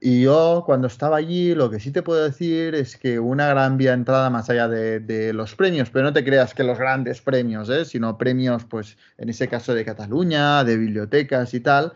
Y 0.00 0.20
yo 0.20 0.64
cuando 0.66 0.86
estaba 0.86 1.16
allí 1.16 1.54
lo 1.54 1.70
que 1.70 1.80
sí 1.80 1.90
te 1.90 2.02
puedo 2.02 2.22
decir 2.22 2.74
es 2.74 2.98
que 2.98 3.18
una 3.18 3.48
gran 3.48 3.78
vía 3.78 3.92
de 3.92 3.96
entrada 3.96 4.28
más 4.28 4.50
allá 4.50 4.68
de, 4.68 5.32
los 5.32 5.54
premios, 5.54 5.88
pero 5.88 6.04
no 6.04 6.12
te 6.12 6.22
creas 6.24 6.52
que 6.52 6.62
los 6.62 6.78
grandes 6.78 7.22
premios, 7.22 7.70
¿eh? 7.70 7.86
sino 7.86 8.18
premios, 8.18 8.66
pues 8.66 8.98
en 9.16 9.30
ese 9.30 9.48
caso 9.48 9.72
de 9.72 9.82
Cataluña, 9.84 10.62
de 10.62 10.76
bibliotecas 10.76 11.54
y 11.54 11.60
tal, 11.60 11.94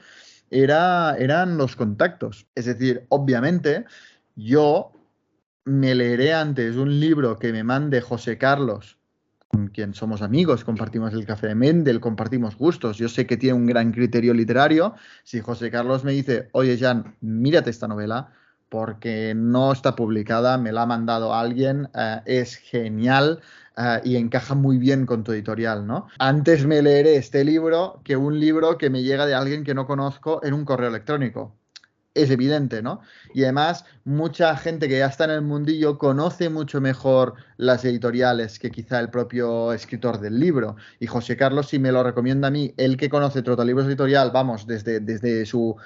era, 0.50 1.16
eran 1.18 1.58
los 1.58 1.76
contactos. 1.76 2.46
Es 2.54 2.64
decir, 2.64 3.04
obviamente 3.10 3.84
yo 4.36 4.92
me 5.68 5.94
leeré 5.94 6.32
antes 6.32 6.76
un 6.76 6.98
libro 6.98 7.38
que 7.38 7.52
me 7.52 7.62
mande 7.62 8.00
José 8.00 8.38
Carlos, 8.38 8.98
con 9.48 9.68
quien 9.68 9.94
somos 9.94 10.22
amigos, 10.22 10.64
compartimos 10.64 11.12
el 11.14 11.26
café 11.26 11.48
de 11.48 11.54
Mendel, 11.54 12.00
compartimos 12.00 12.56
gustos. 12.56 12.98
Yo 12.98 13.08
sé 13.08 13.26
que 13.26 13.36
tiene 13.36 13.54
un 13.54 13.66
gran 13.66 13.92
criterio 13.92 14.34
literario. 14.34 14.94
Si 15.24 15.40
José 15.40 15.70
Carlos 15.70 16.04
me 16.04 16.12
dice, 16.12 16.48
oye 16.52 16.76
Jan, 16.78 17.16
mírate 17.20 17.70
esta 17.70 17.88
novela, 17.88 18.32
porque 18.68 19.34
no 19.34 19.72
está 19.72 19.96
publicada, 19.96 20.58
me 20.58 20.72
la 20.72 20.82
ha 20.82 20.86
mandado 20.86 21.34
alguien, 21.34 21.88
eh, 21.94 22.20
es 22.26 22.56
genial 22.56 23.40
eh, 23.76 24.00
y 24.04 24.16
encaja 24.16 24.54
muy 24.54 24.76
bien 24.76 25.06
con 25.06 25.24
tu 25.24 25.32
editorial, 25.32 25.86
¿no? 25.86 26.08
Antes 26.18 26.66
me 26.66 26.82
leeré 26.82 27.16
este 27.16 27.44
libro 27.44 28.00
que 28.04 28.16
un 28.16 28.38
libro 28.38 28.76
que 28.76 28.90
me 28.90 29.02
llega 29.02 29.24
de 29.24 29.34
alguien 29.34 29.64
que 29.64 29.74
no 29.74 29.86
conozco 29.86 30.44
en 30.44 30.52
un 30.52 30.64
correo 30.64 30.88
electrónico 30.88 31.54
es 32.22 32.30
evidente, 32.30 32.82
¿no? 32.82 33.00
Y 33.34 33.44
además, 33.44 33.84
mucha 34.04 34.56
gente 34.56 34.88
que 34.88 34.98
ya 34.98 35.06
está 35.06 35.24
en 35.24 35.30
el 35.30 35.42
mundillo 35.42 35.98
conoce 35.98 36.48
mucho 36.48 36.80
mejor 36.80 37.34
las 37.56 37.84
editoriales 37.84 38.58
que 38.58 38.70
quizá 38.70 39.00
el 39.00 39.10
propio 39.10 39.72
escritor 39.72 40.20
del 40.20 40.38
libro. 40.38 40.76
Y 41.00 41.06
José 41.06 41.36
Carlos, 41.36 41.68
si 41.68 41.78
me 41.78 41.92
lo 41.92 42.02
recomienda 42.02 42.48
a 42.48 42.50
mí, 42.50 42.74
el 42.76 42.96
que 42.96 43.08
conoce 43.08 43.42
Trotalibros 43.42 43.86
Editorial, 43.86 44.30
vamos, 44.32 44.66
desde, 44.66 45.00
desde 45.00 45.46
su 45.46 45.76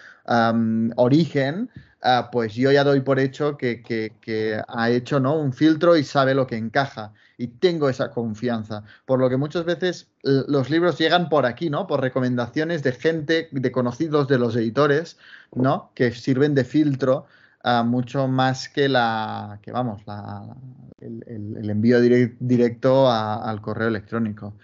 origen, 0.97 1.71
ah, 2.03 2.29
pues 2.33 2.55
yo 2.55 2.71
ya 2.73 2.85
doy 2.85 3.01
por 3.01 3.19
hecho 3.19 3.57
que, 3.57 3.83
que, 3.83 4.63
ha 4.69 4.91
hecho 4.91 5.21
¿no? 5.21 5.39
un 5.39 5.53
filtro 5.53 5.97
y 5.97 6.05
sabe 6.05 6.35
lo 6.35 6.47
que 6.47 6.57
encaja 6.57 7.13
y 7.39 7.49
tengo 7.49 7.89
esa 7.89 8.11
confianza. 8.11 8.85
Por 9.07 9.19
lo 9.19 9.29
que 9.29 9.37
muchas 9.37 9.65
veces 9.65 10.09
los 10.23 10.71
libros 10.71 10.99
llegan 10.99 11.29
por 11.29 11.47
aquí, 11.47 11.71
¿no? 11.71 11.87
Por 11.87 12.01
recomendaciones 12.01 12.83
de 12.83 12.93
gente, 12.93 13.49
de 13.51 13.73
conocidos 13.73 14.29
de 14.29 14.39
los 14.39 14.55
editores, 14.57 15.19
¿no? 15.55 15.91
Que 15.95 16.13
sirven 16.13 16.55
de 16.55 16.65
filtro 16.65 17.27
uh, 17.65 17.85
mucho 17.85 18.29
más 18.29 18.69
que 18.69 18.89
la, 18.89 19.59
que 19.63 19.73
vamos, 19.73 20.03
la, 20.07 20.55
el, 21.01 21.69
envío 21.69 22.01
directo 22.01 23.11
al 23.11 23.61
correo 23.61 23.89
electrónico. 23.89 24.55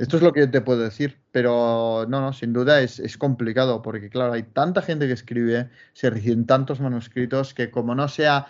Esto 0.00 0.16
es 0.16 0.22
lo 0.22 0.32
que 0.32 0.46
te 0.46 0.62
puedo 0.62 0.80
decir, 0.80 1.20
pero 1.30 2.06
no, 2.08 2.22
no, 2.22 2.32
sin 2.32 2.54
duda 2.54 2.80
es, 2.80 2.98
es, 2.98 3.18
complicado 3.18 3.82
porque, 3.82 4.08
claro, 4.08 4.32
hay 4.32 4.44
tanta 4.44 4.80
gente 4.80 5.06
que 5.06 5.12
escribe, 5.12 5.68
se 5.92 6.08
reciben 6.08 6.46
tantos 6.46 6.80
manuscritos 6.80 7.52
que 7.52 7.70
como 7.70 7.94
no 7.94 8.08
sea 8.08 8.46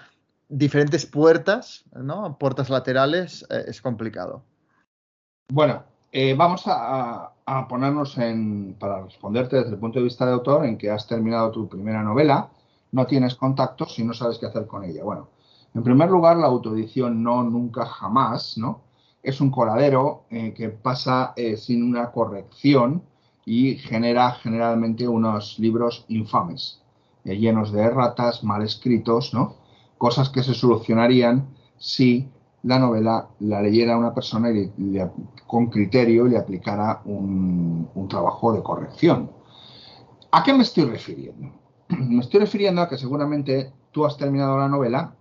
diferentes 0.49 1.07
puertas, 1.07 1.85
¿no? 1.93 2.39
Puertas 2.39 2.71
laterales, 2.71 3.45
eh, 3.51 3.65
es 3.67 3.83
complicado. 3.83 4.45
Bueno, 5.53 5.83
eh, 6.13 6.37
vamos 6.39 6.63
a, 6.67 7.33
ponernos 7.69 8.17
en, 8.19 8.77
para 8.79 9.03
responderte 9.03 9.57
desde 9.57 9.71
el 9.71 9.79
punto 9.79 9.99
de 9.99 10.05
vista 10.05 10.25
de 10.27 10.35
autor, 10.35 10.65
en 10.65 10.79
que 10.79 10.89
has 10.89 11.09
terminado 11.09 11.51
tu 11.51 11.69
primera 11.69 12.05
novela, 12.05 12.49
no 12.93 13.09
tienes 13.09 13.35
contactos 13.35 13.99
y 13.99 14.05
no 14.05 14.15
sabes 14.15 14.39
qué 14.39 14.47
hacer 14.47 14.69
con 14.69 14.85
ella. 14.85 15.03
Bueno, 15.03 15.27
en 15.75 15.83
primer 15.83 16.11
lugar, 16.11 16.37
la 16.37 16.47
autoedición 16.47 17.25
no, 17.25 17.43
nunca, 17.43 17.87
jamás, 17.87 18.57
¿no? 18.57 18.83
Es 19.23 19.41
un 19.41 19.51
coladero 19.51 20.25
eh, 20.31 20.53
que 20.55 20.69
pasa 20.71 21.35
sin 21.57 21.83
una 21.83 22.11
corrección 22.11 23.03
y 23.45 23.77
genera 23.77 24.33
generalmente 24.33 25.07
unos 25.09 25.59
libros 25.59 26.05
infames. 26.09 26.83
eh, 27.25 27.37
llenos 27.37 27.71
de 27.73 27.83
erratas, 27.83 28.43
mal 28.45 28.63
escritos, 28.63 29.35
¿no? 29.35 29.57
Cosas 29.99 30.31
que 30.31 30.43
se 30.43 30.55
solucionarían 30.55 31.49
si 31.79 32.29
la 32.63 32.79
novela 32.79 33.29
la 33.41 33.61
leyera 33.63 33.99
una 33.99 34.15
persona 34.15 34.51
y 34.51 34.71
le- 34.79 35.11
con 35.47 35.67
criterio 35.69 36.27
y 36.27 36.31
le 36.31 36.39
aplicara 36.39 37.03
un, 37.05 37.89
un 37.95 38.09
trabajo 38.09 38.53
de 38.55 38.63
corrección. 38.63 39.31
¿A 40.33 40.43
qué 40.43 40.53
me 40.55 40.63
estoy 40.63 40.85
refiriendo? 40.85 41.53
Me 41.89 42.21
estoy 42.21 42.41
refiriendo 42.41 42.81
a 42.83 42.89
que 42.89 42.97
seguramente 42.99 43.73
tú 43.93 44.07
has 44.07 44.17
terminado 44.17 44.57
la 44.59 44.69
novela, 44.69 45.15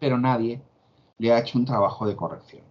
pero 0.00 0.18
nadie 0.18 0.62
le 1.18 1.32
ha 1.32 1.38
hecho 1.40 1.58
un 1.58 1.64
trabajo 1.66 2.06
de 2.06 2.16
corrección. 2.16 2.64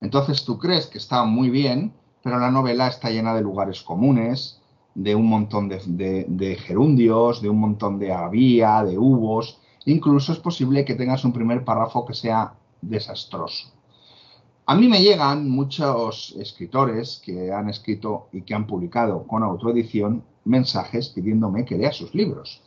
Entonces 0.00 0.44
tú 0.44 0.58
crees 0.58 0.86
que 0.86 0.98
está 0.98 1.24
muy 1.24 1.50
bien, 1.50 1.92
pero 2.22 2.38
la 2.38 2.50
novela 2.50 2.88
está 2.88 3.10
llena 3.10 3.34
de 3.34 3.42
lugares 3.42 3.82
comunes, 3.82 4.60
de 4.94 5.14
un 5.14 5.26
montón 5.26 5.68
de, 5.68 6.58
gerundios, 6.66 7.40
de 7.40 7.48
un 7.48 7.60
montón 7.60 7.98
de 7.98 8.12
había, 8.12 8.82
de 8.84 8.98
hubos. 8.98 9.60
Incluso 9.84 10.32
es 10.32 10.38
posible 10.38 10.84
que 10.84 10.94
tengas 10.94 11.24
un 11.24 11.32
primer 11.32 11.64
párrafo 11.64 12.04
que 12.04 12.14
sea 12.14 12.54
desastroso. 12.80 13.68
A 14.66 14.74
mí 14.74 14.88
me 14.88 15.02
llegan 15.02 15.48
muchos 15.48 16.34
escritores 16.38 17.22
que 17.24 17.52
han 17.52 17.70
escrito 17.70 18.28
y 18.32 18.42
que 18.42 18.54
han 18.54 18.66
publicado 18.66 19.26
con 19.26 19.42
autoedición 19.42 20.24
mensajes 20.44 21.08
pidiéndome 21.08 21.64
que 21.64 21.78
lea 21.78 21.92
sus 21.92 22.14
libros. 22.14 22.60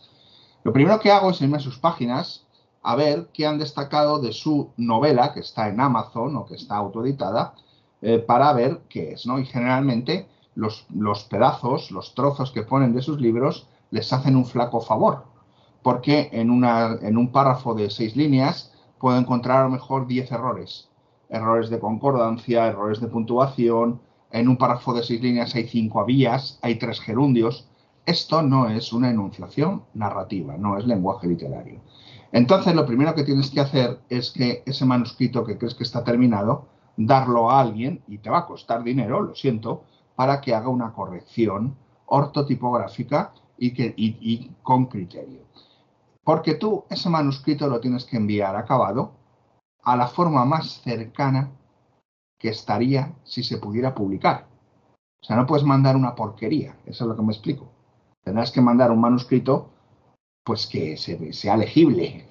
Lo 0.64 0.74
primero 0.74 1.00
que 1.00 1.12
hago 1.12 1.32
es 1.32 1.42
irme 1.42 1.58
a 1.58 1.60
sus 1.60 1.78
páginas 1.78 2.46
a 2.84 2.96
ver 2.96 3.30
qué 3.34 3.46
han 3.46 3.60
destacado 3.60 4.20
de 4.20 4.34
su 4.34 4.72
novela, 4.78 5.34
que 5.34 5.42
está 5.42 5.70
en 5.70 5.80
Amazon 5.80 6.36
o 6.36 6.46
que 6.46 6.56
está 6.56 6.78
autoeditada, 6.78 7.54
eh, 8.02 8.20
para 8.20 8.52
ver 8.54 8.82
qué 8.90 9.14
es, 9.14 9.26
¿no? 9.26 9.40
Y 9.40 9.46
generalmente 9.46 10.28
los, 10.56 10.86
los 10.94 11.24
pedazos, 11.26 11.92
los 11.92 12.16
trozos 12.16 12.52
que 12.52 12.64
ponen 12.64 12.94
de 12.94 13.02
sus 13.02 13.22
libros 13.22 13.68
les 13.92 14.12
hacen 14.12 14.36
un 14.36 14.46
flaco 14.46 14.82
favor, 14.82 15.26
porque 15.84 16.30
en, 16.32 16.50
una, 16.50 16.98
en 17.02 17.18
un 17.18 17.32
párrafo 17.32 17.76
de 17.76 17.90
seis 17.90 18.16
líneas 18.16 18.72
puedo 19.00 19.18
encontrar 19.18 19.62
a 19.62 19.64
lo 19.64 19.70
mejor 19.70 20.08
10 20.08 20.32
errores. 20.32 20.90
Errores 21.30 21.70
de 21.70 21.80
concordancia, 21.80 22.68
errores 22.68 23.00
de 23.00 23.08
puntuación. 23.08 24.02
En 24.32 24.48
un 24.48 24.58
párrafo 24.58 24.94
de 24.94 25.04
seis 25.04 25.22
líneas 25.22 25.56
hay 25.56 25.68
cinco 25.68 26.00
avías, 26.00 26.60
hay 26.62 26.76
tres 26.76 27.00
gerundios. 27.00 27.68
Esto 28.06 28.42
no 28.42 28.70
es 28.70 28.94
una 28.94 29.10
enunciación 29.10 29.84
narrativa, 29.94 30.58
no 30.58 30.78
es 30.78 30.86
lenguaje 30.86 31.28
literario. 31.28 31.80
Entonces, 32.32 32.74
lo 32.76 32.86
primero 32.86 33.14
que 33.14 33.24
tienes 33.24 33.50
que 33.52 33.60
hacer 33.60 34.00
es 34.10 34.32
que 34.32 34.64
ese 34.66 34.86
manuscrito 34.86 35.44
que 35.44 35.58
crees 35.58 35.76
que 35.76 35.84
está 35.84 36.04
terminado, 36.04 36.68
darlo 36.96 37.52
a 37.52 37.60
alguien, 37.62 38.04
y 38.08 38.20
te 38.20 38.30
va 38.30 38.40
a 38.40 38.46
costar 38.46 38.84
dinero, 38.84 39.22
lo 39.22 39.36
siento, 39.36 39.84
para 40.16 40.40
que 40.40 40.54
haga 40.56 40.70
una 40.70 40.94
corrección 40.94 41.76
ortotipográfica 42.06 43.34
y, 43.58 43.74
que, 43.74 43.94
y- 43.98 44.52
con 44.64 44.86
criterio. 44.86 45.42
Porque 46.24 46.56
tú 46.56 46.86
ese 46.90 47.10
manuscrito 47.10 47.68
lo 47.68 47.80
tienes 47.80 48.06
que 48.06 48.18
enviar 48.18 48.56
acabado 48.56 49.12
a 49.84 49.96
la 49.96 50.08
forma 50.08 50.46
más 50.46 50.82
cercana 50.82 51.52
que 52.38 52.50
estaría 52.50 53.14
si 53.24 53.44
se 53.44 53.58
pudiera 53.58 53.96
publicar. 53.96 54.46
O 55.22 55.26
sea, 55.26 55.36
no 55.36 55.46
puedes 55.46 55.66
mandar 55.66 55.96
una 55.96 56.16
porquería, 56.16 56.76
eso 56.86 57.04
es 57.04 57.08
lo 57.10 57.16
que 57.16 57.22
me 57.24 57.34
explico. 57.34 57.72
Tendrás 58.24 58.52
que 58.52 58.62
mandar 58.62 58.92
un 58.92 59.02
manuscrito 59.02 59.71
pues 60.52 60.68
que 60.68 60.98
se- 60.98 61.32
sea 61.32 61.56
legible. 61.56 62.26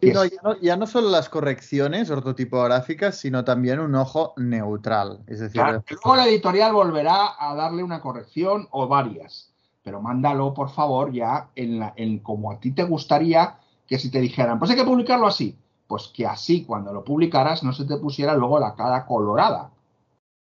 Que 0.00 0.12
no, 0.12 0.24
ya, 0.24 0.40
no, 0.44 0.60
ya 0.60 0.76
no 0.76 0.86
solo 0.86 1.10
las 1.10 1.28
correcciones 1.28 2.08
ortotipográficas, 2.08 3.18
sino 3.18 3.42
también 3.44 3.80
un 3.80 3.96
ojo 3.96 4.34
neutral. 4.36 5.24
Es 5.26 5.40
decir, 5.40 5.60
Claro, 5.60 5.82
que 5.82 5.94
luego 5.96 6.14
la 6.14 6.28
editorial 6.28 6.72
volverá 6.72 7.34
a 7.36 7.56
darle 7.56 7.82
una 7.82 8.00
corrección 8.00 8.68
o 8.70 8.86
varias, 8.86 9.52
pero 9.82 10.00
mándalo, 10.00 10.54
por 10.54 10.70
favor, 10.70 11.12
ya 11.12 11.48
en, 11.56 11.80
la, 11.80 11.92
en 11.96 12.20
como 12.20 12.52
a 12.52 12.60
ti 12.60 12.70
te 12.70 12.84
gustaría 12.84 13.58
que 13.88 13.98
si 13.98 14.12
te 14.12 14.20
dijeran, 14.20 14.60
pues 14.60 14.70
hay 14.70 14.76
que 14.76 14.84
publicarlo 14.84 15.26
así, 15.26 15.58
pues 15.88 16.06
que 16.14 16.28
así 16.28 16.64
cuando 16.64 16.92
lo 16.92 17.02
publicaras 17.02 17.64
no 17.64 17.72
se 17.72 17.84
te 17.84 17.96
pusiera 17.96 18.34
luego 18.36 18.60
la 18.60 18.76
cara 18.76 19.06
colorada 19.06 19.72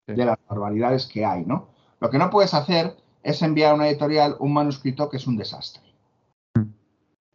de 0.07 0.25
las 0.25 0.39
barbaridades 0.49 1.07
que 1.07 1.25
hay, 1.27 1.45
¿no? 1.45 1.67
Lo 1.99 2.11
que 2.11 2.19
no 2.19 2.31
puedes 2.31 2.55
hacer 2.55 2.97
es 3.25 3.43
enviar 3.43 3.73
a 3.73 3.75
una 3.75 3.89
editorial 3.89 4.37
un 4.39 4.53
manuscrito 4.55 5.11
que 5.11 5.17
es 5.17 5.27
un 5.27 5.37
desastre. 5.37 5.92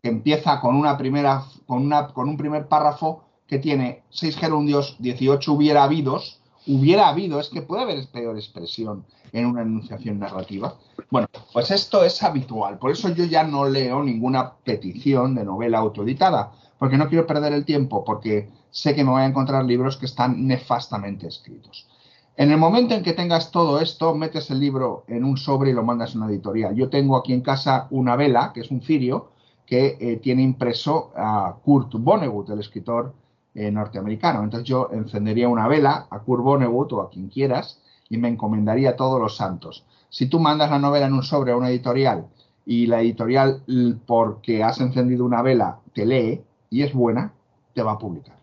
Que 0.01 0.09
empieza 0.09 0.59
con 0.59 0.75
una 0.75 0.97
primera, 0.97 1.43
con 1.65 1.83
una, 1.83 2.07
con 2.07 2.29
un 2.29 2.37
primer 2.37 2.67
párrafo 2.67 3.23
que 3.47 3.59
tiene 3.59 4.03
seis 4.09 4.37
gerundios, 4.37 4.97
18 4.99 5.53
hubiera 5.53 5.83
habidos, 5.83 6.39
hubiera 6.67 7.07
habido, 7.07 7.39
es 7.39 7.49
que 7.49 7.61
puede 7.61 7.83
haber 7.83 8.07
peor 8.07 8.35
expresión 8.35 9.05
en 9.31 9.45
una 9.45 9.61
enunciación 9.61 10.19
narrativa. 10.19 10.75
Bueno, 11.09 11.27
pues 11.53 11.71
esto 11.71 12.03
es 12.03 12.21
habitual. 12.23 12.77
Por 12.77 12.91
eso 12.91 13.09
yo 13.09 13.25
ya 13.25 13.43
no 13.43 13.67
leo 13.67 14.03
ninguna 14.03 14.53
petición 14.63 15.35
de 15.35 15.45
novela 15.45 15.79
autoeditada, 15.79 16.51
porque 16.77 16.97
no 16.97 17.07
quiero 17.07 17.25
perder 17.25 17.53
el 17.53 17.65
tiempo, 17.65 18.03
porque 18.03 18.49
sé 18.69 18.93
que 18.93 19.03
me 19.03 19.11
voy 19.11 19.21
a 19.21 19.25
encontrar 19.25 19.65
libros 19.65 19.97
que 19.97 20.05
están 20.05 20.45
nefastamente 20.45 21.27
escritos. 21.27 21.87
En 22.35 22.51
el 22.51 22.57
momento 22.57 22.93
en 22.93 23.01
que 23.01 23.13
tengas 23.13 23.51
todo 23.51 23.79
esto, 23.79 24.13
metes 24.13 24.51
el 24.51 24.59
libro 24.59 25.03
en 25.07 25.23
un 25.23 25.37
sobre 25.37 25.71
y 25.71 25.73
lo 25.73 25.83
mandas 25.83 26.13
a 26.13 26.19
una 26.19 26.27
editorial. 26.27 26.75
Yo 26.75 26.89
tengo 26.89 27.17
aquí 27.17 27.33
en 27.33 27.41
casa 27.41 27.87
una 27.89 28.15
vela, 28.15 28.51
que 28.53 28.61
es 28.61 28.69
un 28.69 28.81
cirio, 28.81 29.31
que 29.67 29.97
eh, 29.99 30.17
tiene 30.17 30.41
impreso 30.41 31.11
a 31.15 31.57
Kurt 31.63 31.93
Vonnegut, 31.99 32.49
el 32.49 32.59
escritor 32.59 33.13
eh, 33.53 33.69
norteamericano. 33.69 34.43
Entonces 34.43 34.67
yo 34.67 34.89
encendería 34.93 35.49
una 35.49 35.67
vela 35.67 36.07
a 36.09 36.19
Kurt 36.19 36.41
Vonnegut 36.41 36.93
o 36.93 37.01
a 37.01 37.09
quien 37.09 37.27
quieras 37.27 37.81
y 38.09 38.17
me 38.17 38.29
encomendaría 38.29 38.91
a 38.91 38.95
todos 38.95 39.19
los 39.19 39.35
santos. 39.35 39.85
Si 40.09 40.27
tú 40.27 40.39
mandas 40.39 40.71
la 40.71 40.79
novela 40.79 41.07
en 41.07 41.13
un 41.13 41.23
sobre 41.23 41.51
a 41.51 41.57
una 41.57 41.69
editorial 41.69 42.27
y 42.65 42.87
la 42.87 43.01
editorial, 43.01 43.61
porque 44.05 44.63
has 44.63 44.79
encendido 44.79 45.25
una 45.25 45.41
vela, 45.41 45.79
te 45.93 46.05
lee 46.05 46.41
y 46.69 46.83
es 46.83 46.93
buena, 46.93 47.33
te 47.73 47.83
va 47.83 47.93
a 47.93 47.97
publicar. 47.97 48.37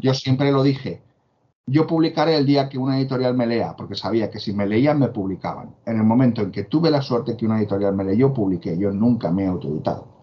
Yo 0.00 0.12
siempre 0.12 0.50
lo 0.50 0.64
dije, 0.64 1.02
yo 1.66 1.86
publicaré 1.86 2.36
el 2.36 2.46
día 2.46 2.68
que 2.68 2.78
una 2.78 2.98
editorial 2.98 3.34
me 3.34 3.46
lea, 3.46 3.76
porque 3.76 3.94
sabía 3.94 4.30
que 4.30 4.40
si 4.40 4.52
me 4.52 4.66
leían 4.66 4.98
me 4.98 5.08
publicaban. 5.08 5.74
En 5.86 5.98
el 5.98 6.04
momento 6.04 6.42
en 6.42 6.50
que 6.50 6.64
tuve 6.64 6.90
la 6.90 7.02
suerte 7.02 7.36
que 7.36 7.46
una 7.46 7.58
editorial 7.58 7.94
me 7.94 8.04
leyó, 8.04 8.32
publiqué. 8.32 8.76
Yo 8.76 8.90
nunca 8.90 9.30
me 9.30 9.44
he 9.44 9.46
autoeditado. 9.46 10.17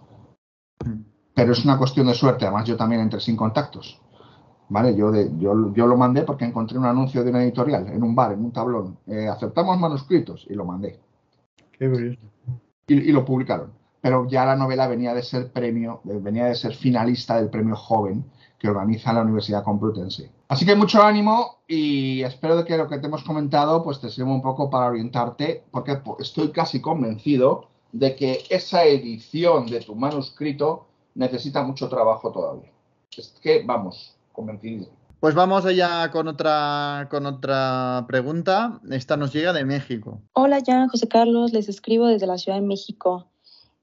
Pero 1.34 1.52
es 1.52 1.64
una 1.66 1.78
cuestión 1.78 2.08
de 2.08 2.14
suerte. 2.14 2.46
Además, 2.46 2.66
yo 2.68 2.78
también 2.78 3.02
entré 3.02 3.20
sin 3.20 3.36
contactos. 3.36 4.00
¿Vale? 4.70 4.96
Yo, 4.96 5.12
de- 5.12 5.32
yo, 5.38 5.74
yo 5.74 5.86
lo 5.86 5.96
mandé 5.96 6.24
porque 6.24 6.46
encontré 6.46 6.78
un 6.78 6.86
anuncio 6.86 7.24
de 7.24 7.30
una 7.30 7.44
editorial 7.44 7.88
en 7.88 8.02
un 8.02 8.16
bar, 8.16 8.32
en 8.32 8.44
un 8.44 8.52
tablón. 8.52 8.98
Eh, 9.06 9.28
aceptamos 9.28 9.80
manuscritos 9.80 10.46
y 10.50 10.56
lo 10.56 10.66
mandé. 10.66 11.00
Qué 11.78 11.90
curioso. 11.90 12.20
Y, 12.88 12.96
y 12.96 13.12
lo 13.12 13.24
publicaron. 13.26 13.74
Pero 14.02 14.28
ya 14.28 14.46
la 14.46 14.56
novela 14.56 14.88
venía 14.88 15.14
de 15.14 15.24
ser 15.24 15.52
premio, 15.52 16.02
venía 16.04 16.46
de 16.46 16.56
ser 16.56 16.74
finalista 16.74 17.36
del 17.38 17.50
premio 17.50 17.76
joven 17.76 18.26
que 18.58 18.70
organiza 18.70 19.12
la 19.14 19.22
Universidad 19.24 19.64
Complutense. 19.64 20.32
Así 20.48 20.66
que 20.66 20.76
mucho 20.76 21.04
ánimo 21.04 21.58
y 21.68 22.22
espero 22.22 22.56
de 22.56 22.66
que 22.66 22.78
lo 22.78 22.88
que 22.88 23.00
te 23.00 23.08
hemos 23.08 23.24
comentado 23.24 23.84
pues 23.84 24.00
te 24.00 24.10
sirva 24.10 24.32
un 24.32 24.42
poco 24.44 24.70
para 24.70 24.88
orientarte, 24.88 25.64
porque 25.72 25.96
po- 25.98 26.18
estoy 26.20 26.50
casi 26.52 26.82
convencido 26.82 27.68
de 27.92 28.16
que 28.16 28.44
esa 28.50 28.86
edición 28.86 29.68
de 29.68 29.80
tu 29.80 29.96
manuscrito 29.96 30.86
necesita 31.16 31.64
mucho 31.64 31.88
trabajo 31.90 32.32
todavía. 32.32 32.72
Es 33.18 33.34
que, 33.42 33.64
vamos, 33.64 34.16
convencido. 34.32 34.88
Pues 35.20 35.34
vamos 35.34 35.66
allá 35.66 36.12
con 36.12 36.28
otra, 36.28 37.08
con 37.10 37.26
otra 37.26 38.06
pregunta. 38.08 38.80
Esta 38.92 39.18
nos 39.18 39.34
llega 39.34 39.54
de 39.54 39.66
México. 39.66 40.22
Hola, 40.34 40.60
Jan, 40.64 40.88
José 40.90 41.08
Carlos, 41.08 41.54
les 41.54 41.70
escribo 41.70 42.08
desde 42.08 42.28
la 42.28 42.38
Ciudad 42.38 42.60
de 42.60 42.66
México. 42.66 43.26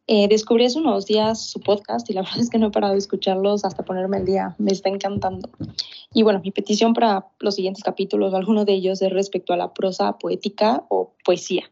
Eh, 0.07 0.29
descubrí 0.29 0.67
hace 0.67 0.79
unos 0.79 1.07
días 1.07 1.47
su 1.47 1.61
podcast 1.61 2.09
y 2.11 2.13
la 2.13 2.23
verdad 2.23 2.39
es 2.39 2.51
que 2.51 2.59
no 2.59 2.67
he 2.69 2.71
parado 2.71 2.93
de 2.93 2.99
escucharlos 2.99 3.65
hasta 3.65 3.85
ponerme 3.85 4.19
al 4.19 4.25
día. 4.25 4.55
Me 4.59 4.73
está 4.73 4.89
encantando. 4.89 5.49
Y 6.13 6.23
bueno, 6.23 6.41
mi 6.45 6.51
petición 6.51 6.93
para 6.93 7.27
los 7.41 7.55
siguientes 7.55 7.83
capítulos, 7.83 8.33
o 8.33 8.37
alguno 8.37 8.65
de 8.65 8.75
ellos, 8.75 9.01
es 9.01 9.13
respecto 9.13 9.53
a 9.53 9.57
la 9.57 9.73
prosa 9.73 10.19
poética 10.19 10.85
o 10.91 11.15
poesía. 11.25 11.65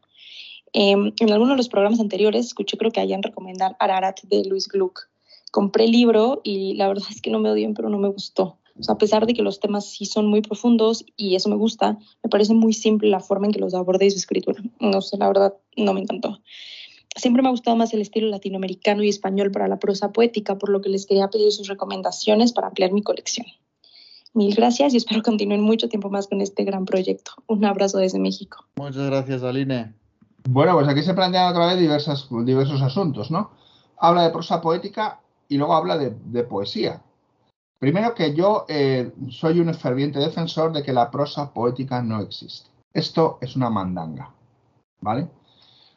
Eh, 0.73 0.93
en 0.93 1.33
alguno 1.33 1.53
de 1.53 1.57
los 1.57 1.69
programas 1.69 2.01
anteriores 2.01 2.47
escuché 2.47 2.77
creo 2.77 2.91
que 2.91 3.01
hayan 3.01 3.23
recomendar 3.23 3.77
Ararat 3.79 4.21
de 4.23 4.45
Luis 4.45 4.69
Gluck. 4.69 5.09
Compré 5.51 5.85
el 5.85 5.91
libro 5.91 6.41
y 6.45 6.75
la 6.75 6.89
verdad 6.89 7.09
es 7.11 7.21
que 7.21 7.31
no 7.31 7.41
me 7.41 7.51
odien, 7.51 7.75
pero 7.75 7.89
no 7.89 7.99
me 7.99 8.09
gustó. 8.09 8.59
O 8.79 8.83
sea, 8.83 8.95
a 8.95 8.99
pesar 8.99 9.27
de 9.27 9.35
que 9.35 9.43
los 9.43 9.61
temas 9.61 9.87
sí 9.87 10.07
son 10.07 10.27
muy 10.27 10.41
profundos 10.41 11.05
y 11.17 11.35
eso 11.35 11.49
me 11.49 11.57
gusta, 11.57 11.99
me 12.23 12.31
parece 12.31 12.55
muy 12.55 12.73
simple 12.73 13.11
la 13.11 13.21
forma 13.21 13.47
en 13.47 13.53
que 13.53 13.61
los 13.61 13.75
aborde 13.75 14.07
y 14.07 14.11
su 14.11 14.19
escritura. 14.19 14.63
No 14.79 15.03
sé, 15.03 15.19
la 15.19 15.29
verdad, 15.29 15.55
no 15.77 15.93
me 15.93 16.01
encantó. 16.01 16.41
Siempre 17.17 17.43
me 17.43 17.49
ha 17.49 17.51
gustado 17.51 17.77
más 17.77 17.93
el 17.93 18.01
estilo 18.01 18.29
latinoamericano 18.29 19.03
y 19.03 19.09
español 19.09 19.51
para 19.51 19.69
la 19.69 19.79
prosa 19.79 20.13
poética, 20.13 20.57
por 20.57 20.71
lo 20.71 20.81
que 20.81 20.89
les 20.89 21.07
quería 21.07 21.29
pedir 21.29 21.51
sus 21.53 21.69
recomendaciones 21.69 22.53
para 22.53 22.69
ampliar 22.69 22.93
mi 22.93 23.03
colección. 23.03 23.47
Mil 24.33 24.55
gracias 24.55 24.95
y 24.95 24.97
espero 24.97 25.23
continúen 25.23 25.61
mucho 25.61 25.89
tiempo 25.89 26.09
más 26.09 26.29
con 26.29 26.41
este 26.41 26.65
gran 26.65 26.85
proyecto. 26.85 27.33
Un 27.49 27.65
abrazo 27.65 27.99
desde 27.99 28.21
México. 28.21 28.65
Muchas 28.77 29.07
gracias, 29.07 29.43
Aline. 29.43 30.00
Bueno, 30.49 30.75
pues 30.75 30.89
aquí 30.89 31.03
se 31.03 31.15
plantean 31.15 31.51
otra 31.51 31.67
vez 31.67 31.79
diversas, 31.79 32.29
diversos 32.31 32.81
asuntos, 32.83 33.31
¿no? 33.31 33.51
Habla 33.99 34.23
de 34.23 34.31
prosa 34.31 34.61
poética 34.61 35.21
y 35.49 35.59
luego 35.59 35.75
habla 35.75 35.99
de, 35.99 36.43
poesía. 36.45 37.03
Primero 37.79 38.15
que 38.15 38.35
yo 38.35 38.65
eh, 38.69 39.13
soy 39.31 39.61
un 39.61 39.73
ferviente 39.75 40.19
defensor 40.19 40.73
de 40.73 40.83
que 40.83 40.93
la 40.93 41.11
prosa 41.11 41.53
poética 41.53 42.03
no 42.03 42.21
existe. 42.21 42.71
Esto 42.93 43.39
es 43.41 43.57
una 43.57 43.71
mandanga, 43.71 44.33
¿vale? 45.01 45.29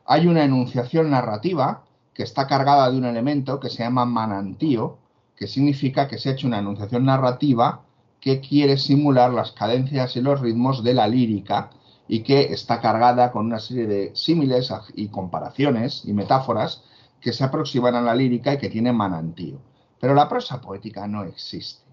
Hay 0.05 0.27
una 0.27 0.43
enunciación 0.43 1.09
narrativa 1.09 1.83
que 2.13 2.23
está 2.23 2.47
cargada 2.47 2.91
de 2.91 2.97
un 2.97 3.05
elemento 3.05 3.59
que 3.59 3.69
se 3.69 3.83
llama 3.83 4.05
manantío, 4.05 4.97
que 5.35 5.47
significa 5.47 6.07
que 6.07 6.17
se 6.17 6.29
ha 6.29 6.33
hecho 6.33 6.47
una 6.47 6.59
enunciación 6.59 7.05
narrativa 7.05 7.81
que 8.19 8.39
quiere 8.39 8.77
simular 8.77 9.33
las 9.33 9.51
cadencias 9.51 10.15
y 10.15 10.21
los 10.21 10.39
ritmos 10.39 10.83
de 10.83 10.93
la 10.93 11.07
lírica 11.07 11.71
y 12.07 12.23
que 12.23 12.53
está 12.53 12.81
cargada 12.81 13.31
con 13.31 13.45
una 13.45 13.59
serie 13.59 13.87
de 13.87 14.11
símiles 14.15 14.71
y 14.95 15.07
comparaciones 15.07 16.03
y 16.05 16.13
metáforas 16.13 16.83
que 17.21 17.33
se 17.33 17.43
aproximan 17.43 17.95
a 17.95 18.01
la 18.01 18.15
lírica 18.15 18.53
y 18.53 18.57
que 18.57 18.69
tiene 18.69 18.91
manantío. 18.91 19.59
Pero 19.99 20.13
la 20.13 20.27
prosa 20.27 20.59
poética 20.59 21.07
no 21.07 21.23
existe. 21.23 21.83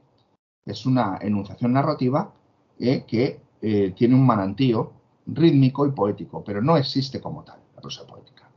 Es 0.67 0.85
una 0.85 1.19
enunciación 1.21 1.73
narrativa 1.73 2.33
eh, 2.79 3.05
que 3.07 3.41
eh, 3.63 3.93
tiene 3.97 4.15
un 4.15 4.27
manantío 4.27 4.93
rítmico 5.27 5.87
y 5.87 5.93
poético, 5.93 6.43
pero 6.43 6.61
no 6.61 6.77
existe 6.77 7.21
como 7.21 7.45
tal 7.45 7.61
la 7.75 7.81
prosa 7.81 8.05
poética. 8.07 8.49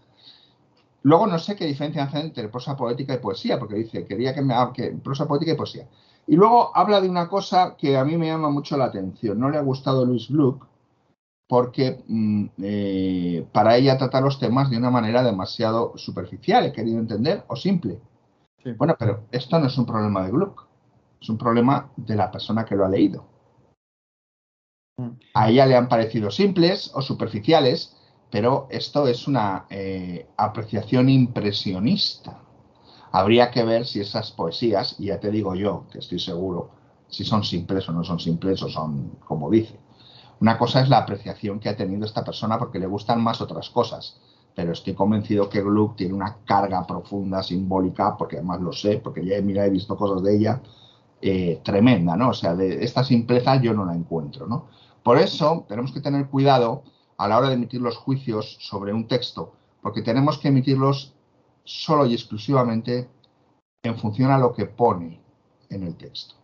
Luego 1.04 1.28
no 1.28 1.38
sé 1.38 1.56
qué 1.56 1.66
diferencia 1.66 2.04
hace 2.04 2.20
entre 2.20 2.48
prosa 2.48 2.76
poética 2.76 3.14
y 3.14 3.18
poesía, 3.18 3.60
porque 3.60 3.76
dice, 3.76 4.06
quería 4.06 4.34
que 4.34 4.42
me 4.42 4.56
que 4.74 4.92
prosa 4.92 5.28
poética 5.28 5.52
y 5.52 5.56
poesía. 5.56 5.88
Y 6.26 6.36
luego 6.36 6.76
habla 6.76 7.02
de 7.02 7.10
una 7.10 7.28
cosa 7.28 7.76
que 7.78 7.98
a 7.98 8.06
mí 8.06 8.18
me 8.18 8.28
llama 8.28 8.50
mucho 8.50 8.78
la 8.78 8.86
atención. 8.86 9.40
No 9.40 9.50
le 9.50 9.58
ha 9.58 9.62
gustado 9.62 10.06
Luis 10.06 10.30
Gluck 10.30 10.66
porque 11.48 12.04
mm, 12.08 12.46
eh, 12.62 13.48
para 13.52 13.76
ella 13.78 13.98
trata 13.98 14.22
los 14.22 14.40
temas 14.40 14.70
de 14.70 14.78
una 14.78 14.90
manera 14.90 15.24
demasiado 15.24 15.98
superficial, 15.98 16.66
he 16.66 16.72
querido 16.72 17.00
entender, 17.00 17.44
o 17.48 17.56
simple. 17.56 18.00
Bueno, 18.78 18.96
pero 18.98 19.26
esto 19.32 19.60
no 19.60 19.68
es 19.68 19.78
un 19.78 19.86
problema 19.86 20.24
de 20.24 20.32
Gluck, 20.32 20.68
es 21.22 21.30
un 21.30 21.38
problema 21.38 21.92
de 21.98 22.16
la 22.16 22.32
persona 22.32 22.64
que 22.66 22.76
lo 22.76 22.86
ha 22.86 22.90
leído. 22.90 23.26
Mm. 24.98 25.10
A 25.34 25.50
ella 25.50 25.66
le 25.66 25.76
han 25.76 25.90
parecido 25.90 26.32
simples 26.32 26.92
o 26.94 27.02
superficiales, 27.02 27.98
pero 28.32 28.68
esto 28.70 29.08
es 29.08 29.28
una 29.28 29.66
eh, 29.70 30.28
apreciación 30.38 31.10
impresionista. 31.10 32.40
Habría 33.12 33.52
que 33.52 33.64
ver 33.64 33.86
si 33.86 34.00
esas 34.00 34.32
poesías, 34.32 34.96
y 35.00 35.08
ya 35.08 35.20
te 35.20 35.30
digo 35.30 35.54
yo, 35.56 35.86
que 35.92 36.00
estoy 36.00 36.20
seguro, 36.20 36.72
si 37.10 37.24
son 37.24 37.44
simples 37.44 37.88
o 37.90 37.92
no 37.92 38.04
son 38.04 38.20
simples 38.20 38.64
o 38.64 38.70
son 38.70 39.20
como 39.20 39.52
dice. 39.52 39.78
Una 40.44 40.58
cosa 40.58 40.82
es 40.82 40.90
la 40.90 40.98
apreciación 40.98 41.58
que 41.58 41.70
ha 41.70 41.78
tenido 41.78 42.04
esta 42.04 42.22
persona 42.22 42.60
porque 42.60 42.78
le 42.78 42.86
gustan 42.86 43.24
más 43.24 43.40
otras 43.40 43.70
cosas, 43.70 44.20
pero 44.54 44.74
estoy 44.74 44.94
convencido 44.94 45.48
que 45.48 45.62
Gluck 45.62 45.96
tiene 45.96 46.14
una 46.14 46.40
carga 46.44 46.86
profunda, 46.86 47.42
simbólica, 47.42 48.18
porque 48.18 48.36
además 48.36 48.60
lo 48.60 48.74
sé, 48.74 48.98
porque 48.98 49.26
ya 49.26 49.38
he, 49.38 49.42
mirado, 49.42 49.70
he 49.70 49.72
visto 49.72 49.96
cosas 49.96 50.22
de 50.22 50.36
ella, 50.36 50.62
eh, 51.22 51.62
tremenda, 51.64 52.18
¿no? 52.18 52.32
O 52.32 52.34
sea, 52.34 52.56
de 52.56 52.84
esta 52.84 53.06
simpleza 53.06 53.56
yo 53.62 53.74
no 53.74 53.86
la 53.86 53.96
encuentro, 53.96 54.46
¿no? 54.46 54.68
Por 55.02 55.18
eso 55.18 55.64
tenemos 55.70 55.94
que 55.94 56.02
tener 56.02 56.28
cuidado 56.28 56.84
a 57.16 57.30
la 57.30 57.38
hora 57.38 57.48
de 57.48 57.54
emitir 57.54 57.80
los 57.80 57.96
juicios 57.96 58.58
sobre 58.60 58.92
un 58.92 59.08
texto, 59.08 59.54
porque 59.82 60.02
tenemos 60.02 60.40
que 60.40 60.50
emitirlos 60.50 61.14
solo 61.64 62.06
y 62.06 62.16
exclusivamente 62.16 63.08
en 63.82 63.98
función 63.98 64.30
a 64.30 64.38
lo 64.38 64.52
que 64.52 64.66
pone 64.66 65.22
en 65.70 65.84
el 65.84 65.96
texto. 65.96 66.43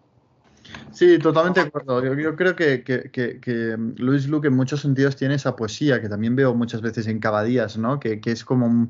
Sí, 0.92 1.20
totalmente 1.20 1.62
de 1.62 1.68
acuerdo. 1.68 2.04
Yo, 2.16 2.36
creo 2.36 2.56
que, 2.56 2.84
que, 2.84 3.78
Luis 3.98 4.28
Luke 4.28 4.48
en 4.48 4.56
muchos 4.56 4.82
sentidos 4.82 5.16
tiene 5.16 5.36
esa 5.36 5.56
poesía 5.56 6.02
que 6.02 6.10
también 6.10 6.36
veo 6.36 6.54
muchas 6.54 6.82
veces 6.82 7.08
en 7.08 7.20
Cabadías, 7.20 7.78
¿no? 7.78 8.00
Que, 8.00 8.20
es 8.24 8.44
como, 8.44 8.90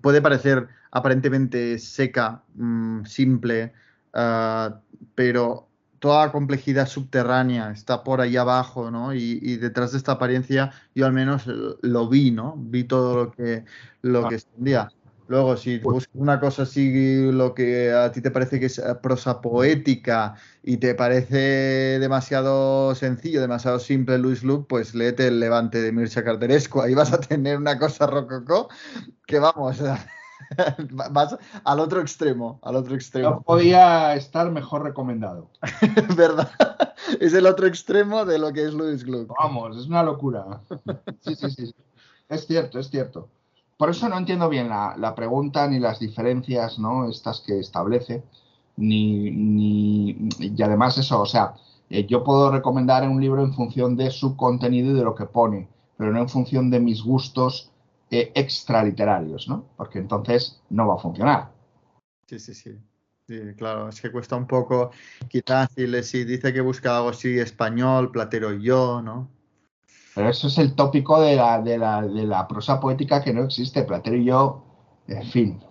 puede 0.00 0.22
parecer 0.22 0.68
aparentemente 0.90 1.78
seca, 1.78 2.42
mm, 2.54 3.04
simple, 3.04 3.72
ah, 4.14 4.80
pero 5.14 5.68
toda 6.00 6.26
la 6.26 6.32
complejidad 6.32 6.88
subterránea 6.88 7.70
está 7.70 8.02
por 8.02 8.20
ahí 8.20 8.36
abajo, 8.36 8.90
¿no? 8.90 9.14
Y, 9.14 9.56
detrás 9.56 9.92
de 9.92 9.98
esta 9.98 10.12
apariencia 10.12 10.72
yo 10.94 11.06
al 11.06 11.12
menos 11.12 11.44
lo 11.46 12.08
vi, 12.08 12.30
¿no? 12.30 12.54
Vi 12.56 12.84
todo 12.84 13.24
lo 13.24 13.30
que, 13.32 13.64
lo 14.02 14.28
que 14.28 14.36
escondía. 14.36 14.90
Luego, 15.30 15.56
si 15.56 15.78
buscas 15.78 16.12
una 16.14 16.40
cosa 16.40 16.64
así, 16.64 17.30
lo 17.30 17.54
que 17.54 17.92
a 17.92 18.10
ti 18.10 18.20
te 18.20 18.32
parece 18.32 18.58
que 18.58 18.66
es 18.66 18.82
prosa 19.00 19.40
poética 19.40 20.34
y 20.64 20.78
te 20.78 20.96
parece 20.96 22.00
demasiado 22.00 22.96
sencillo, 22.96 23.40
demasiado 23.40 23.78
simple, 23.78 24.18
Luis 24.18 24.42
Luke, 24.42 24.66
pues 24.68 24.92
léete 24.92 25.28
el 25.28 25.38
Levante 25.38 25.80
de 25.80 25.92
Mircea 25.92 26.24
Carteresco. 26.24 26.82
Ahí 26.82 26.94
vas 26.94 27.12
a 27.12 27.20
tener 27.28 27.58
una 27.58 27.78
cosa 27.78 28.08
rococó 28.08 28.70
que 29.24 29.38
vamos, 29.38 29.80
Vas 31.12 31.38
al 31.62 31.78
otro 31.78 32.00
extremo, 32.00 32.58
al 32.64 32.74
otro 32.74 32.96
extremo. 32.96 33.30
No 33.30 33.42
podía 33.42 34.16
estar 34.16 34.50
mejor 34.50 34.82
recomendado. 34.82 35.48
¿Verdad? 36.16 36.50
Es 37.20 37.34
el 37.34 37.46
otro 37.46 37.68
extremo 37.68 38.24
de 38.24 38.36
lo 38.40 38.52
que 38.52 38.64
es 38.64 38.74
Louis 38.74 39.04
Gluck. 39.04 39.32
Vamos, 39.38 39.76
es 39.78 39.86
una 39.86 40.02
locura. 40.02 40.60
Sí, 41.20 41.36
sí, 41.36 41.50
sí. 41.50 41.74
Es 42.28 42.48
cierto, 42.48 42.80
es 42.80 42.90
cierto. 42.90 43.28
Por 43.80 43.88
eso 43.88 44.10
no 44.10 44.18
entiendo 44.18 44.50
bien 44.50 44.68
la, 44.68 45.14
pregunta 45.16 45.66
ni 45.66 45.78
las 45.78 46.00
diferencias, 46.00 46.78
¿no? 46.78 47.08
Estas 47.08 47.40
que 47.40 47.58
establece. 47.58 48.22
Ni, 48.76 49.30
ni, 49.30 50.28
y 50.38 50.62
además 50.62 50.98
eso, 50.98 51.22
o 51.22 51.24
sea, 51.24 51.54
eh, 51.88 52.06
yo 52.06 52.22
puedo 52.22 52.52
recomendar 52.52 53.08
un 53.08 53.18
libro 53.18 53.42
en 53.42 53.54
función 53.54 53.96
de 53.96 54.10
su 54.10 54.36
contenido 54.36 54.90
y 54.90 54.98
de 54.98 55.02
lo 55.02 55.14
que 55.14 55.24
pone, 55.24 55.66
pero 55.96 56.12
no 56.12 56.20
en 56.20 56.28
función 56.28 56.68
de 56.68 56.78
mis 56.78 57.02
gustos 57.02 57.72
eh, 58.10 58.30
extraliterarios, 58.34 59.48
¿no? 59.48 59.64
Porque 59.78 59.98
entonces 59.98 60.60
no 60.68 60.86
va 60.86 60.96
a 60.96 60.98
funcionar. 60.98 61.50
Sí, 62.26 62.38
sí, 62.38 62.52
sí. 62.52 62.78
Claro, 63.56 63.88
es 63.88 63.98
que 63.98 64.12
cuesta 64.12 64.36
un 64.36 64.46
poco, 64.46 64.90
quizás 65.26 65.70
si, 65.72 66.24
dice 66.24 66.52
que 66.52 66.60
busca 66.60 66.98
algo 66.98 67.08
así 67.08 67.38
español, 67.38 68.10
Platero 68.10 68.52
y 68.52 68.62
yo, 68.62 69.00
¿no? 69.00 69.30
Pero 70.14 70.28
eso 70.28 70.48
es 70.48 70.58
el 70.58 70.74
tópico 70.74 71.20
de 71.20 71.36
la, 71.36 71.60
de 71.60 71.78
la, 71.78 72.02
de 72.02 72.24
la 72.24 72.48
prosa 72.48 72.80
poética 72.80 73.22
que 73.22 73.32
no 73.32 73.44
existe, 73.44 73.84
Platero 73.84 74.16
y 74.16 74.24
yo, 74.24 74.64
en 75.06 75.22
fin. 75.24 75.64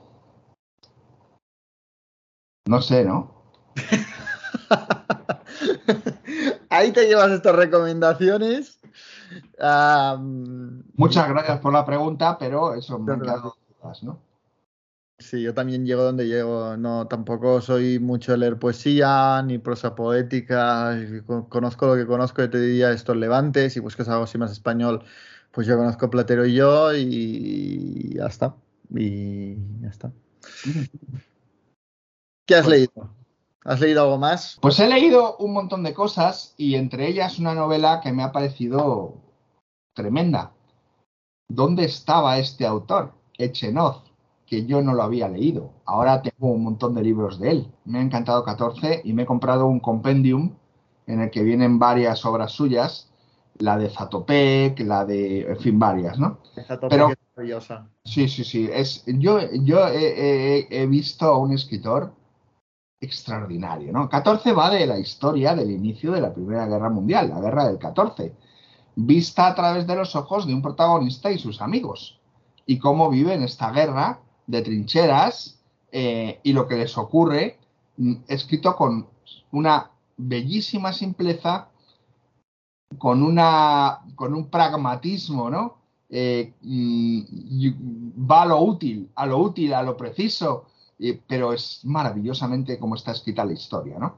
No 2.67 2.81
sé, 2.81 3.03
¿no? 3.03 3.33
Ahí 6.69 6.91
te 6.91 7.07
llevas 7.07 7.31
estas 7.31 7.55
recomendaciones 7.55 8.79
Muchas 10.95 11.29
gracias 11.29 11.59
por 11.59 11.73
la 11.73 11.85
pregunta, 11.85 12.37
pero 12.37 12.73
eso 12.73 12.99
me 12.99 13.13
han 13.13 13.21
quedado 13.21 13.55
dudas, 13.81 14.03
¿no? 14.03 14.19
Sí, 15.19 15.41
yo 15.41 15.53
también 15.53 15.85
llego 15.85 16.03
donde 16.03 16.27
llego. 16.27 16.77
No, 16.77 17.07
tampoco 17.07 17.59
soy 17.59 17.99
mucho 17.99 18.31
de 18.31 18.37
leer 18.37 18.57
poesía 18.57 19.41
ni 19.43 19.57
prosa 19.57 19.93
poética. 19.93 20.97
Conozco 21.49 21.87
lo 21.87 21.95
que 21.95 22.07
conozco, 22.07 22.41
yo 22.41 22.49
te 22.49 22.59
diría 22.59 22.91
estos 22.91 23.17
levantes. 23.17 23.73
Si 23.73 23.81
buscas 23.81 24.07
algo 24.07 24.23
así 24.23 24.37
más 24.37 24.51
español, 24.51 25.03
pues 25.51 25.67
yo 25.67 25.77
conozco 25.77 26.09
Platero 26.09 26.45
y 26.45 26.53
yo 26.53 26.93
y 26.95 28.15
ya 28.15 28.27
está. 28.27 28.55
Y 28.95 29.55
ya 29.81 29.89
está. 29.89 30.11
¿Qué 32.45 32.55
has 32.55 32.65
pues 32.65 32.77
leído? 32.79 33.13
¿Has 33.65 33.81
leído 33.81 34.03
algo 34.03 34.17
más? 34.17 34.57
Pues 34.61 34.79
he 34.79 34.87
leído 34.87 35.35
un 35.37 35.51
montón 35.51 35.83
de 35.83 35.93
cosas 35.93 36.53
y 36.55 36.75
entre 36.75 37.09
ellas 37.09 37.39
una 37.39 37.53
novela 37.53 37.99
que 38.01 38.13
me 38.13 38.23
ha 38.23 38.31
parecido 38.31 39.21
tremenda. 39.93 40.53
¿Dónde 41.49 41.83
estaba 41.83 42.39
este 42.39 42.65
autor, 42.65 43.13
Echenoz? 43.37 44.08
Que 44.49 44.65
yo 44.65 44.81
no 44.81 44.93
lo 44.93 45.03
había 45.03 45.27
leído. 45.27 45.73
Ahora 45.85 46.21
tengo 46.21 46.51
un 46.51 46.63
montón 46.63 46.95
de 46.95 47.03
libros 47.03 47.39
de 47.39 47.51
él. 47.51 47.71
Me 47.85 47.99
ha 47.99 48.01
encantado 48.01 48.43
14 48.43 49.01
y 49.03 49.13
me 49.13 49.23
he 49.23 49.25
comprado 49.25 49.67
un 49.67 49.79
compendium 49.79 50.55
en 51.05 51.21
el 51.21 51.29
que 51.29 51.43
vienen 51.43 51.77
varias 51.77 52.25
obras 52.25 52.51
suyas, 52.51 53.11
la 53.59 53.77
de 53.77 53.89
Zatopek, 53.89 54.79
la 54.79 55.05
de, 55.05 55.41
en 55.41 55.57
fin, 55.57 55.77
varias, 55.77 56.17
¿no? 56.17 56.39
Pero, 56.89 57.09
es 57.09 57.17
maravillosa. 57.35 57.87
Sí, 58.03 58.27
sí, 58.27 58.43
sí. 58.43 58.69
Es, 58.71 59.03
yo 59.05 59.39
yo 59.51 59.87
he 59.87 60.87
visto 60.87 61.25
a 61.25 61.37
un 61.37 61.53
escritor 61.53 62.13
extraordinario, 63.01 63.91
¿no? 63.91 64.09
14 64.09 64.51
va 64.53 64.69
de 64.69 64.85
la 64.85 64.99
historia 64.99 65.55
del 65.55 65.71
inicio 65.71 66.11
de 66.11 66.21
la 66.21 66.33
Primera 66.33 66.67
Guerra 66.67 66.89
Mundial, 66.89 67.29
la 67.29 67.39
Guerra 67.39 67.67
del 67.67 67.77
14, 67.77 68.35
vista 68.95 69.47
a 69.47 69.55
través 69.55 69.87
de 69.87 69.95
los 69.95 70.15
ojos 70.15 70.45
de 70.45 70.53
un 70.53 70.61
protagonista 70.61 71.31
y 71.31 71.39
sus 71.39 71.61
amigos, 71.61 72.19
y 72.65 72.77
cómo 72.77 73.09
viven 73.09 73.43
esta 73.43 73.71
guerra 73.71 74.19
de 74.49 74.63
trincheras 74.63 75.59
eh, 75.91 76.39
y 76.43 76.53
lo 76.53 76.67
que 76.67 76.75
les 76.75 76.97
ocurre, 76.97 77.59
mm, 77.97 78.15
escrito 78.27 78.75
con 78.75 79.07
una 79.51 79.91
bellísima 80.17 80.91
simpleza, 80.91 81.69
con, 82.97 83.21
una, 83.21 83.99
con 84.15 84.33
un 84.33 84.49
pragmatismo, 84.49 85.51
¿no? 85.51 85.77
Eh, 86.09 86.53
mm, 86.61 88.29
va 88.29 88.41
a 88.41 88.45
lo 88.47 88.61
útil, 88.61 89.11
a 89.15 89.27
lo 89.27 89.37
útil, 89.37 89.73
a 89.73 89.83
lo 89.83 89.95
preciso, 89.95 90.65
pero 91.27 91.53
es 91.53 91.81
maravillosamente 91.83 92.79
como 92.79 92.95
está 92.95 93.11
escrita 93.11 93.45
la 93.45 93.53
historia, 93.53 93.99
¿no? 93.99 94.17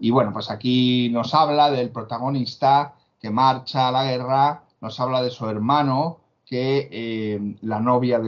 Y 0.00 0.10
bueno, 0.10 0.32
pues 0.32 0.50
aquí 0.50 1.08
nos 1.10 1.34
habla 1.34 1.70
del 1.70 1.90
protagonista 1.90 2.94
que 3.20 3.30
marcha 3.30 3.88
a 3.88 3.92
la 3.92 4.04
guerra, 4.04 4.64
nos 4.80 4.98
habla 4.98 5.22
de 5.22 5.30
su 5.30 5.46
hermano, 5.46 6.18
que 6.48 6.88
eh, 6.90 7.56
la 7.62 7.80
novia, 7.80 8.20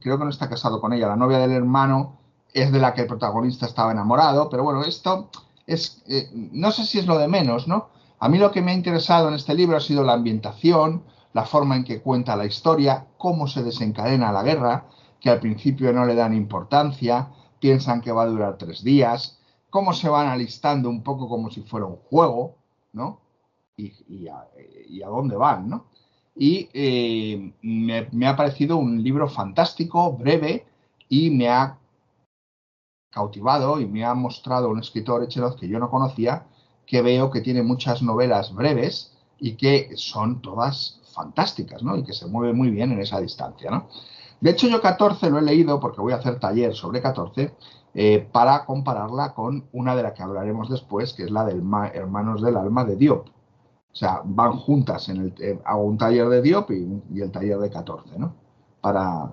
creo 0.00 0.18
que 0.18 0.24
no 0.24 0.30
está 0.30 0.48
casado 0.48 0.80
con 0.80 0.92
ella, 0.92 1.08
la 1.08 1.16
novia 1.16 1.38
del 1.38 1.52
hermano 1.52 2.18
es 2.52 2.70
de 2.70 2.78
la 2.78 2.92
que 2.92 3.02
el 3.02 3.06
protagonista 3.06 3.66
estaba 3.66 3.92
enamorado, 3.92 4.50
pero 4.50 4.62
bueno, 4.62 4.82
esto 4.84 5.30
es, 5.66 6.02
eh, 6.06 6.28
no 6.32 6.70
sé 6.70 6.84
si 6.84 6.98
es 6.98 7.06
lo 7.06 7.18
de 7.18 7.28
menos, 7.28 7.66
¿no? 7.66 7.88
A 8.18 8.28
mí 8.28 8.38
lo 8.38 8.52
que 8.52 8.62
me 8.62 8.72
ha 8.72 8.74
interesado 8.74 9.28
en 9.28 9.34
este 9.34 9.54
libro 9.54 9.76
ha 9.76 9.80
sido 9.80 10.04
la 10.04 10.12
ambientación, 10.12 11.04
la 11.32 11.44
forma 11.44 11.76
en 11.76 11.84
que 11.84 12.00
cuenta 12.00 12.36
la 12.36 12.46
historia, 12.46 13.06
cómo 13.18 13.48
se 13.48 13.62
desencadena 13.62 14.30
la 14.30 14.42
guerra, 14.42 14.86
que 15.20 15.30
al 15.30 15.40
principio 15.40 15.92
no 15.92 16.04
le 16.04 16.14
dan 16.14 16.34
importancia, 16.34 17.30
piensan 17.60 18.02
que 18.02 18.12
va 18.12 18.22
a 18.22 18.26
durar 18.26 18.58
tres 18.58 18.84
días, 18.84 19.38
cómo 19.70 19.92
se 19.94 20.08
van 20.08 20.28
alistando 20.28 20.88
un 20.88 21.02
poco 21.02 21.28
como 21.28 21.50
si 21.50 21.62
fuera 21.62 21.86
un 21.86 21.96
juego, 21.96 22.56
¿no? 22.92 23.20
Y, 23.76 24.28
a, 24.28 25.08
dónde 25.08 25.36
van, 25.36 25.68
¿no? 25.68 25.86
Y 26.36 26.68
eh, 26.74 27.52
me, 27.62 28.26
ha 28.26 28.36
parecido 28.36 28.76
un 28.76 29.02
libro 29.02 29.28
fantástico, 29.28 30.12
breve, 30.12 30.66
y 31.08 31.30
me 31.30 31.48
ha 31.48 31.78
cautivado 33.10 33.80
y 33.80 33.86
me 33.86 34.04
ha 34.04 34.14
mostrado 34.14 34.68
un 34.68 34.80
escritor 34.80 35.22
Echeroz 35.22 35.56
que 35.56 35.68
yo 35.68 35.78
no 35.78 35.90
conocía, 35.90 36.46
que 36.86 37.02
veo 37.02 37.30
que 37.30 37.40
tiene 37.40 37.62
muchas 37.62 38.02
novelas 38.02 38.52
breves 38.52 39.12
y 39.38 39.54
que 39.54 39.90
son 39.96 40.42
todas 40.42 41.00
fantásticas, 41.14 41.82
¿no? 41.82 41.96
Y 41.96 42.02
que 42.02 42.12
se 42.12 42.26
mueve 42.26 42.52
muy 42.52 42.70
bien 42.70 42.90
en 42.92 43.00
esa 43.00 43.20
distancia, 43.20 43.70
¿no? 43.70 43.88
De 44.40 44.50
hecho, 44.50 44.68
yo 44.68 44.80
14 44.82 45.30
lo 45.30 45.38
he 45.38 45.42
leído 45.42 45.80
porque 45.80 46.00
voy 46.00 46.12
a 46.12 46.16
hacer 46.16 46.38
taller 46.38 46.74
sobre 46.74 47.00
14 47.00 47.54
eh, 47.94 48.28
para 48.32 48.64
compararla 48.64 49.32
con 49.32 49.68
una 49.72 49.94
de 49.94 50.02
la 50.02 50.12
que 50.12 50.22
hablaremos 50.22 50.68
después, 50.68 51.12
que 51.12 51.22
es 51.24 51.30
la 51.30 51.44
del 51.44 51.62
Hermanos 51.94 52.42
del 52.42 52.56
Alma 52.56 52.84
de 52.84 52.96
Diop. 52.96 53.28
O 53.94 53.96
sea, 53.96 54.22
van 54.24 54.52
juntas 54.58 55.08
en 55.08 55.18
el, 55.18 55.34
eh, 55.38 55.56
hago 55.64 55.84
un 55.84 55.96
taller 55.96 56.28
de 56.28 56.42
Diop 56.42 56.68
y, 56.72 57.20
el 57.22 57.30
taller 57.30 57.58
de 57.58 57.70
14, 57.70 58.18
¿no? 58.18 58.34
Para, 58.80 59.30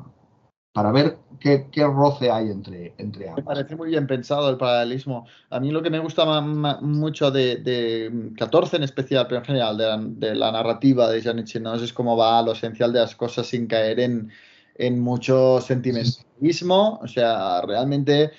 para 0.71 0.91
ver 0.91 1.17
qué, 1.39 1.65
roce 1.83 2.29
hay 2.29 2.51
entre, 2.51 2.93
entre 2.99 3.29
ambas. 3.29 3.43
Me 3.43 3.43
parece 3.43 3.75
muy 3.75 3.89
bien 3.89 4.05
pensado 4.05 4.51
el 4.51 4.57
paralelismo. 4.57 5.25
A 5.49 5.59
mí 5.59 5.71
lo 5.71 5.81
que 5.81 5.89
me 5.89 5.97
gusta 5.97 6.41
mucho 6.41 7.31
de, 7.31 8.31
14 8.37 8.75
en 8.75 8.83
especial, 8.83 9.25
pero 9.27 9.39
en 9.39 9.45
general, 9.45 9.77
de 10.19 10.35
la, 10.35 10.51
narrativa 10.51 11.09
de 11.09 11.23
Janet 11.23 11.47
Chenos 11.47 11.81
es 11.81 11.91
cómo 11.91 12.15
va 12.15 12.37
a 12.37 12.43
lo 12.43 12.51
esencial 12.51 12.93
de 12.93 12.99
las 12.99 13.15
cosas 13.15 13.47
sin 13.47 13.65
caer 13.65 13.99
en, 13.99 14.29
en 14.75 14.99
mucho 14.99 15.59
sentimentalismo. 15.59 16.99
O 17.01 17.07
sea, 17.07 17.61
realmente 17.61 18.29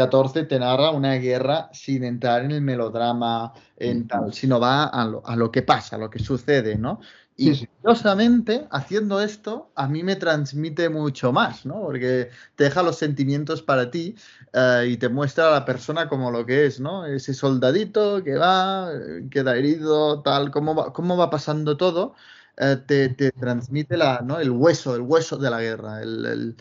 14 0.00 0.44
te 0.44 0.58
narra 0.58 0.92
una 0.92 1.14
guerra 1.16 1.68
sin 1.74 2.04
entrar 2.04 2.42
en 2.42 2.52
el 2.52 2.62
melodrama, 2.62 3.52
en 3.76 4.08
tal, 4.08 4.32
sino 4.32 4.58
va 4.58 4.84
a 4.84 5.36
lo, 5.36 5.50
que 5.50 5.60
pasa, 5.60 5.96
a 5.96 5.98
lo 5.98 6.08
que 6.08 6.18
sucede, 6.18 6.78
¿no? 6.78 7.00
Y 7.36 7.66
curiosamente, 7.66 8.66
haciendo 8.70 9.20
esto, 9.20 9.72
a 9.74 9.88
mí 9.88 10.02
me 10.02 10.16
transmite 10.16 10.88
mucho 10.88 11.32
más, 11.32 11.66
¿no? 11.66 11.82
Porque 11.82 12.30
te 12.54 12.64
deja 12.64 12.82
los 12.82 12.96
sentimientos 12.96 13.62
para 13.62 13.90
ti 13.90 14.14
eh, 14.54 14.88
y 14.90 14.96
te 14.96 15.10
muestra 15.10 15.48
a 15.48 15.50
la 15.50 15.64
persona 15.66 16.08
como 16.08 16.30
lo 16.30 16.46
que 16.46 16.64
es, 16.64 16.80
¿no? 16.80 17.04
Ese 17.04 17.34
soldadito 17.34 18.24
que 18.24 18.36
va, 18.36 18.90
queda 19.30 19.56
herido, 19.56 20.22
tal, 20.22 20.50
cómo 20.50 20.74
va, 20.74 20.92
cómo 20.94 21.16
va 21.18 21.28
pasando 21.28 21.76
todo, 21.76 22.14
eh, 22.56 22.76
te, 22.86 23.32
transmite 23.32 23.96
la, 23.96 24.20
¿no? 24.22 24.38
el 24.38 24.50
hueso, 24.50 24.94
el 24.94 25.00
hueso 25.00 25.38
de 25.38 25.50
la 25.50 25.60
guerra, 25.60 26.02
el, 26.02 26.56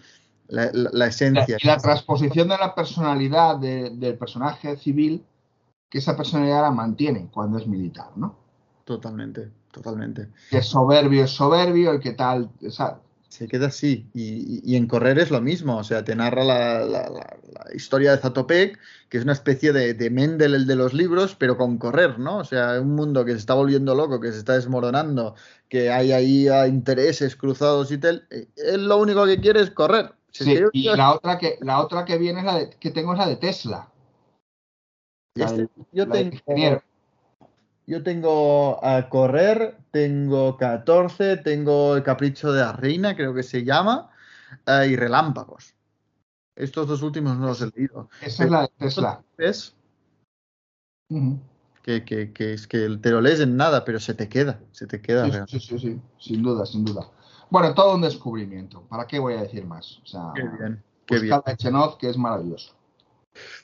la, 0.49 1.07
esencia. 1.07 1.57
Y 1.59 1.67
la 1.67 1.77
transposición 1.77 2.49
de 2.49 2.57
la 2.57 2.73
personalidad 2.73 3.57
del 3.57 4.17
personaje 4.17 4.75
civil, 4.77 5.23
que 5.89 5.99
esa 5.99 6.15
personalidad 6.15 6.61
la 6.61 6.71
mantiene 6.71 7.29
cuando 7.31 7.57
es 7.57 7.67
militar, 7.67 8.11
¿no? 8.15 8.35
Totalmente, 8.83 9.51
totalmente. 9.71 10.29
Que 10.49 10.59
es 10.59 10.65
soberbio, 10.65 11.23
es 11.23 11.31
soberbio, 11.31 11.91
el 11.91 11.99
que 11.99 12.13
tal. 12.13 12.49
Se 13.27 13.47
queda 13.47 13.67
así. 13.67 14.09
Y, 14.15 14.75
en 14.75 14.87
correr 14.87 15.19
es 15.19 15.29
lo 15.29 15.39
mismo. 15.39 15.77
O 15.77 15.83
sea, 15.83 16.03
te 16.03 16.15
narra 16.15 16.43
la, 16.43 17.37
historia 17.75 18.11
de 18.11 18.17
Zatopek, 18.17 18.79
que 19.07 19.17
es 19.19 19.23
una 19.23 19.33
especie 19.33 19.71
de, 19.71 19.93
de, 19.93 20.09
Mendel, 20.09 20.55
el 20.55 20.65
de 20.65 20.75
los 20.75 20.95
libros, 20.95 21.35
pero 21.35 21.55
con 21.55 21.77
correr, 21.77 22.17
¿no? 22.17 22.37
O 22.37 22.43
sea, 22.43 22.81
un 22.81 22.95
mundo 22.95 23.23
que 23.25 23.33
se 23.33 23.37
está 23.37 23.53
volviendo 23.53 23.93
loco, 23.93 24.19
que 24.19 24.31
se 24.31 24.39
está 24.39 24.53
desmoronando, 24.53 25.35
que 25.69 25.91
hay 25.91 26.11
ahí 26.11 26.47
intereses 26.67 27.35
cruzados 27.35 27.91
y 27.91 27.99
tal. 27.99 28.25
Eh, 28.31 28.47
él 28.55 28.87
lo 28.87 28.97
único 28.97 29.23
que 29.27 29.39
quiere 29.39 29.61
es 29.61 29.69
correr. 29.69 30.15
Sí, 30.31 30.59
y 30.73 30.83
la 30.95 31.13
otra 31.13 31.37
que 31.37 31.57
la 31.61 31.81
otra 31.81 32.05
que 32.05 32.17
viene 32.17 32.39
es 32.39 32.45
la 32.45 32.55
de, 32.55 32.69
que 32.69 32.91
tengo 32.91 33.13
es 33.13 33.19
la 33.19 33.27
de 33.27 33.35
Tesla. 33.37 33.89
Este, 35.35 35.69
yo, 35.91 36.07
tengo, 36.09 36.37
yo 37.87 38.03
tengo 38.03 38.85
a 38.85 39.09
correr, 39.09 39.77
tengo 39.91 40.57
14, 40.57 41.37
tengo 41.37 41.95
el 41.95 42.03
capricho 42.03 42.51
de 42.51 42.61
la 42.61 42.73
reina, 42.73 43.15
creo 43.15 43.33
que 43.33 43.43
se 43.43 43.63
llama, 43.63 44.09
eh, 44.65 44.87
y 44.91 44.95
relámpagos. 44.95 45.75
Estos 46.55 46.87
dos 46.87 47.01
últimos 47.03 47.37
no 47.37 47.47
los 47.47 47.61
he 47.61 47.71
leído. 47.75 48.09
Esa 48.21 48.43
es 48.43 48.51
la 48.51 48.61
de 48.63 48.69
Tesla. 48.77 49.23
Es 49.37 49.75
que, 51.81 52.03
que, 52.03 52.33
que, 52.33 52.53
es 52.53 52.67
que 52.67 52.97
te 53.01 53.11
lo 53.11 53.21
lees 53.21 53.39
en 53.39 53.55
nada, 53.55 53.85
pero 53.85 53.99
se 53.99 54.13
te 54.13 54.27
queda, 54.27 54.59
se 54.71 54.85
te 54.85 55.01
queda. 55.01 55.47
sí, 55.47 55.59
sí, 55.59 55.79
sí, 55.79 56.01
sin 56.19 56.43
duda, 56.43 56.65
sin 56.65 56.85
duda. 56.85 57.09
Bueno, 57.49 57.73
todo 57.73 57.95
un 57.95 58.01
descubrimiento. 58.01 58.83
¿Para 58.83 59.07
qué 59.07 59.19
voy 59.19 59.33
a 59.33 59.41
decir 59.41 59.65
más? 59.65 59.99
O 60.03 60.05
sea, 60.05 60.31
qué 60.35 60.43
bien, 60.43 60.83
qué 61.05 61.19
bien. 61.19 61.41
que 61.99 62.09
es 62.09 62.17
maravilloso. 62.17 62.73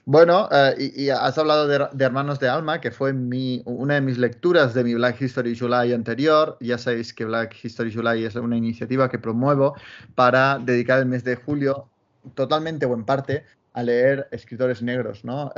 Bueno, 0.06 0.48
eh, 0.52 0.92
y, 0.96 1.10
has 1.10 1.38
hablado 1.38 1.68
de, 1.68 2.04
Hermanos 2.04 2.40
de 2.40 2.48
Alma, 2.48 2.80
que 2.80 2.92
fue 2.92 3.14
mi, 3.14 3.62
una 3.66 3.96
de 3.96 4.02
mis 4.02 4.18
lecturas 4.18 4.74
de 4.74 4.84
mi 4.84 4.94
Black 4.94 5.22
History 5.22 5.58
July 5.58 5.94
anterior. 5.94 6.58
Ya 6.60 6.78
sabéis 6.78 7.14
que 7.14 7.26
Black 7.26 7.56
History 7.64 7.94
July 7.94 8.24
es 8.24 8.36
una 8.36 8.58
iniciativa 8.58 9.10
que 9.10 9.20
promuevo 9.20 9.76
para 10.14 10.60
dedicar 10.60 11.00
el 11.00 11.08
mes 11.08 11.24
de 11.24 11.36
julio, 11.36 11.88
totalmente 12.36 12.86
o 12.86 12.94
en 12.94 13.04
parte, 13.04 13.46
a 13.76 13.84
leer 13.84 14.30
escritores 14.32 14.82
negros, 14.82 15.26
¿no? 15.26 15.52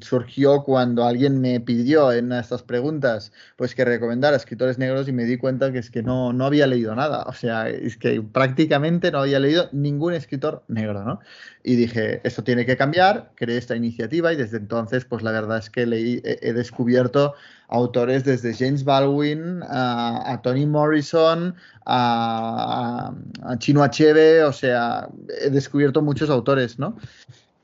surgió 0.00 0.62
cuando 0.62 1.04
alguien 1.04 1.38
me 1.38 1.60
pidió 1.60 2.12
en 2.12 2.32
estas 2.32 2.62
preguntas, 2.62 3.30
pues 3.56 3.74
que 3.74 3.84
recomendara 3.84 4.38
escritores 4.38 4.78
negros 4.78 5.06
y 5.06 5.12
me 5.12 5.24
di 5.24 5.36
cuenta 5.36 5.70
que 5.70 5.78
es 5.78 5.90
que 5.90 6.02
no, 6.02 6.32
no 6.32 6.46
había 6.46 6.66
leído 6.66 6.94
nada, 6.94 7.24
o 7.24 7.34
sea, 7.34 7.68
es 7.68 7.98
que 7.98 8.22
prácticamente 8.22 9.12
no 9.12 9.18
había 9.18 9.38
leído 9.38 9.68
ningún 9.72 10.14
escritor 10.14 10.64
negro, 10.68 11.04
¿no? 11.04 11.20
Y 11.62 11.76
dije, 11.76 12.22
esto 12.24 12.42
tiene 12.42 12.64
que 12.64 12.78
cambiar, 12.78 13.32
creé 13.34 13.58
esta 13.58 13.76
iniciativa 13.76 14.32
y 14.32 14.36
desde 14.36 14.56
entonces, 14.56 15.04
pues 15.04 15.22
la 15.22 15.32
verdad 15.32 15.58
es 15.58 15.68
que 15.68 15.84
leí, 15.84 16.22
he, 16.24 16.54
descubierto 16.54 17.34
autores 17.68 18.24
desde 18.24 18.54
James 18.54 18.82
Baldwin 18.82 19.60
a, 19.68 20.40
Tony 20.42 20.64
Morrison, 20.64 21.54
a, 21.84 23.12
a, 23.42 23.58
Chino 23.58 23.82
Achebe, 23.82 24.42
o 24.44 24.54
sea, 24.54 25.06
he 25.42 25.50
descubierto 25.50 26.00
muchos 26.00 26.30
autores, 26.30 26.78
¿no? 26.78 26.96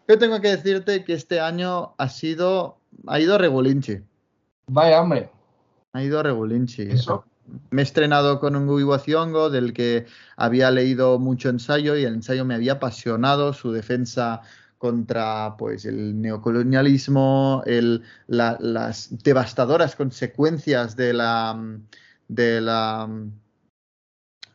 Yo 0.07 0.19
tengo 0.19 0.41
que 0.41 0.49
decirte 0.49 1.05
que 1.05 1.15
este 1.15 1.41
año 1.41 1.95
ha 1.97 2.09
sido, 2.09 2.79
ha 3.07 3.21
ido 3.21 3.39
regulinchi. 3.39 4.01
Vaya, 4.67 5.01
hombre. 5.01 5.31
Ha 5.93 6.03
ido 6.03 6.23
regulinchi. 6.23 6.83
Eso. 6.83 7.25
Me 7.71 7.83
he 7.83 7.85
estrenado 7.85 8.41
con 8.41 8.57
un 8.57 8.67
Guiwaciongo 8.67 9.51
del 9.51 9.73
que 9.73 10.07
había 10.37 10.71
leído 10.71 11.19
mucho 11.19 11.51
ensayo 11.51 11.97
y 11.97 12.05
el 12.05 12.15
ensayo 12.15 12.45
me 12.45 12.55
había 12.55 12.75
apasionado, 12.75 13.53
su 13.53 13.71
defensa 13.71 14.41
contra 14.79 15.57
pues 15.57 15.85
el 15.85 16.21
neocolonialismo, 16.21 17.63
el, 17.67 18.03
las 18.27 19.23
devastadoras 19.23 19.97
consecuencias 19.97 20.97
de 20.97 21.13
la, 21.15 21.79
de 22.29 22.61
la 22.61 23.09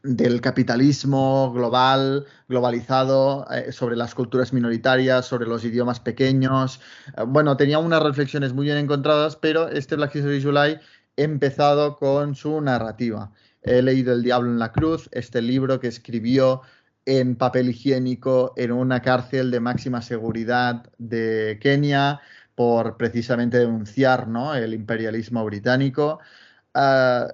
del 0.03 0.41
capitalismo 0.41 1.51
global, 1.53 2.25
globalizado, 2.47 3.45
eh, 3.51 3.71
sobre 3.71 3.95
las 3.95 4.15
culturas 4.15 4.53
minoritarias, 4.53 5.25
sobre 5.25 5.47
los 5.47 5.63
idiomas 5.65 5.99
pequeños. 5.99 6.79
Eh, 7.17 7.23
bueno, 7.27 7.57
tenía 7.57 7.79
unas 7.79 8.01
reflexiones 8.03 8.53
muy 8.53 8.65
bien 8.65 8.77
encontradas, 8.77 9.35
pero 9.35 9.67
este 9.67 9.95
Black 9.95 10.15
History 10.15 10.41
July 10.41 10.79
he 11.17 11.23
empezado 11.23 11.97
con 11.97 12.35
su 12.35 12.61
narrativa. 12.61 13.31
He 13.61 13.81
leído 13.81 14.13
El 14.13 14.23
Diablo 14.23 14.49
en 14.49 14.59
la 14.59 14.71
Cruz, 14.71 15.09
este 15.11 15.41
libro 15.41 15.79
que 15.79 15.87
escribió 15.87 16.61
en 17.05 17.35
papel 17.35 17.69
higiénico 17.69 18.53
en 18.55 18.71
una 18.71 19.01
cárcel 19.01 19.51
de 19.51 19.59
máxima 19.59 20.01
seguridad 20.01 20.91
de 20.97 21.57
Kenia 21.61 22.21
por 22.55 22.97
precisamente 22.97 23.57
denunciar 23.57 24.27
¿no? 24.27 24.53
el 24.53 24.73
imperialismo 24.73 25.43
británico. 25.45 26.19
Ah, 26.73 27.27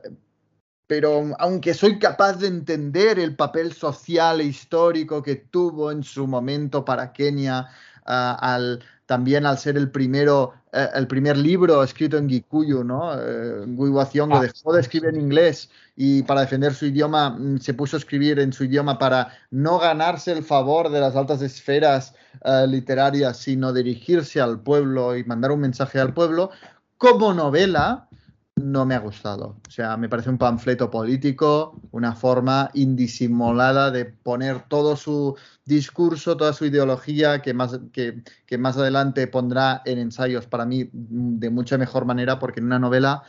pero 0.87 1.33
aunque 1.39 1.73
soy 1.73 1.99
capaz 1.99 2.33
de 2.33 2.47
entender 2.47 3.19
el 3.19 3.35
papel 3.35 3.73
social 3.73 4.41
e 4.41 4.45
histórico 4.45 5.23
que 5.23 5.35
tuvo 5.35 5.91
en 5.91 6.03
su 6.03 6.27
momento 6.27 6.85
para 6.85 7.11
Kenia, 7.11 7.67
ah, 8.05 8.37
al, 8.39 8.83
también 9.05 9.45
al 9.45 9.57
ser 9.57 9.77
el 9.77 9.91
primero, 9.91 10.53
eh, 10.71 10.89
el 10.95 11.07
primer 11.07 11.37
libro 11.37 11.83
escrito 11.83 12.17
en 12.17 12.29
Gikuyu, 12.29 12.83
¿no? 12.83 13.11
Uh, 13.11 14.27
lo 14.27 14.39
dejó 14.39 14.73
de 14.73 14.81
escribir 14.81 15.09
en 15.09 15.21
inglés 15.21 15.69
y 15.95 16.23
para 16.23 16.41
defender 16.41 16.73
su 16.73 16.87
idioma 16.87 17.31
mm, 17.31 17.59
se 17.59 17.73
puso 17.73 17.97
a 17.97 17.99
escribir 17.99 18.39
en 18.39 18.51
su 18.51 18.65
idioma 18.65 18.97
para 18.97 19.31
no 19.51 19.79
ganarse 19.79 20.31
el 20.31 20.43
favor 20.43 20.89
de 20.89 20.99
las 20.99 21.15
altas 21.15 21.41
esferas 21.41 22.13
eh, 22.43 22.65
literarias, 22.67 23.37
sino 23.37 23.73
dirigirse 23.73 24.41
al 24.41 24.59
pueblo 24.61 25.15
y 25.15 25.23
mandar 25.23 25.51
un 25.51 25.61
mensaje 25.61 25.99
al 25.99 26.13
pueblo. 26.13 26.49
Como 26.97 27.33
novela, 27.33 28.07
no 28.55 28.85
me 28.85 28.95
ha 28.95 28.99
gustado. 28.99 29.57
O 29.67 29.71
sea, 29.71 29.97
me 29.97 30.07
parece 30.07 30.29
un 30.29 30.37
panfleto 30.37 30.89
político, 30.89 31.79
una 31.91 32.15
forma 32.15 32.71
indisimulada 32.73 33.91
de 33.91 34.05
poner 34.05 34.63
todo 34.69 34.95
su 34.95 35.35
discurso, 35.65 36.37
toda 36.37 36.53
su 36.53 36.65
ideología, 36.65 37.41
que 37.41 37.53
más, 37.53 37.79
que, 37.91 38.23
más 38.57 38.77
adelante 38.77 39.27
pondrá 39.27 39.81
en 39.85 39.99
ensayos 39.99 40.47
para 40.47 40.65
mí 40.65 40.89
de 40.91 41.49
mucha 41.49 41.77
mejor 41.77 42.05
manera, 42.05 42.39
porque 42.39 42.61
en 42.61 42.67
una 42.67 42.79
novela 42.79 43.23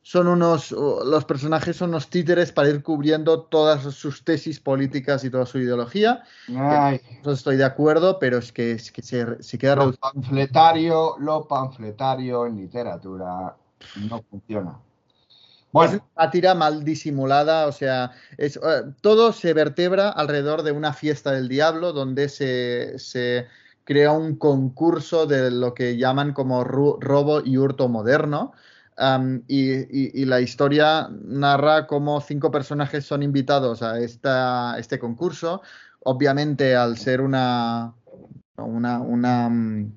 son 0.00 0.28
unos, 0.28 0.70
los 0.70 1.24
personajes 1.24 1.76
son 1.76 1.90
unos 1.90 2.08
títeres 2.08 2.52
para 2.52 2.68
ir 2.68 2.82
cubriendo 2.82 3.42
todas 3.42 3.82
sus 3.94 4.22
tesis 4.24 4.60
políticas 4.60 5.24
y 5.24 5.30
toda 5.30 5.46
su 5.46 5.58
ideología. 5.58 6.22
Ay. 6.58 7.00
No 7.22 7.32
estoy 7.32 7.56
de 7.56 7.64
acuerdo, 7.64 8.18
pero 8.18 8.38
es 8.38 8.52
que, 8.52 8.72
es 8.72 8.90
que 8.90 9.02
se, 9.02 9.42
se 9.42 9.58
queda 9.58 9.76
Lo 9.76 9.92
panfletario, 9.92 11.16
lo 11.18 11.46
panfletario 11.46 12.46
en 12.46 12.56
literatura 12.56 13.56
no 13.96 14.22
funciona. 14.30 14.78
Bueno, 15.72 15.92
Es 15.94 16.00
una 16.00 16.24
sátira 16.24 16.54
mal 16.54 16.84
disimulada, 16.84 17.66
o 17.66 17.72
sea, 17.72 18.12
es, 18.38 18.56
eh, 18.56 18.60
todo 19.00 19.32
se 19.32 19.52
vertebra 19.54 20.08
alrededor 20.08 20.62
de 20.62 20.70
una 20.72 20.92
fiesta 20.92 21.32
del 21.32 21.48
diablo 21.48 21.92
donde 21.92 22.28
se, 22.28 22.98
se 23.00 23.48
crea 23.82 24.12
un 24.12 24.36
concurso 24.36 25.26
de 25.26 25.50
lo 25.50 25.74
que 25.74 25.96
llaman 25.96 26.32
como 26.32 26.62
robo 26.62 27.42
y 27.44 27.56
hurto 27.56 27.88
moderno. 27.88 28.52
Y, 29.48 29.72
y- 29.72 30.12
y 30.14 30.24
la 30.24 30.40
historia 30.40 31.08
narra 31.10 31.88
cómo 31.88 32.20
cinco 32.20 32.52
personajes 32.52 33.04
son 33.04 33.24
invitados 33.24 33.82
a 33.82 33.98
esta, 33.98 34.78
este 34.78 35.00
concurso. 35.00 35.62
Obviamente, 36.04 36.76
al 36.76 36.96
ser 36.96 37.20
una, 37.20 37.92
una, 38.56 39.00
una, 39.00 39.48
mm, 39.48 39.92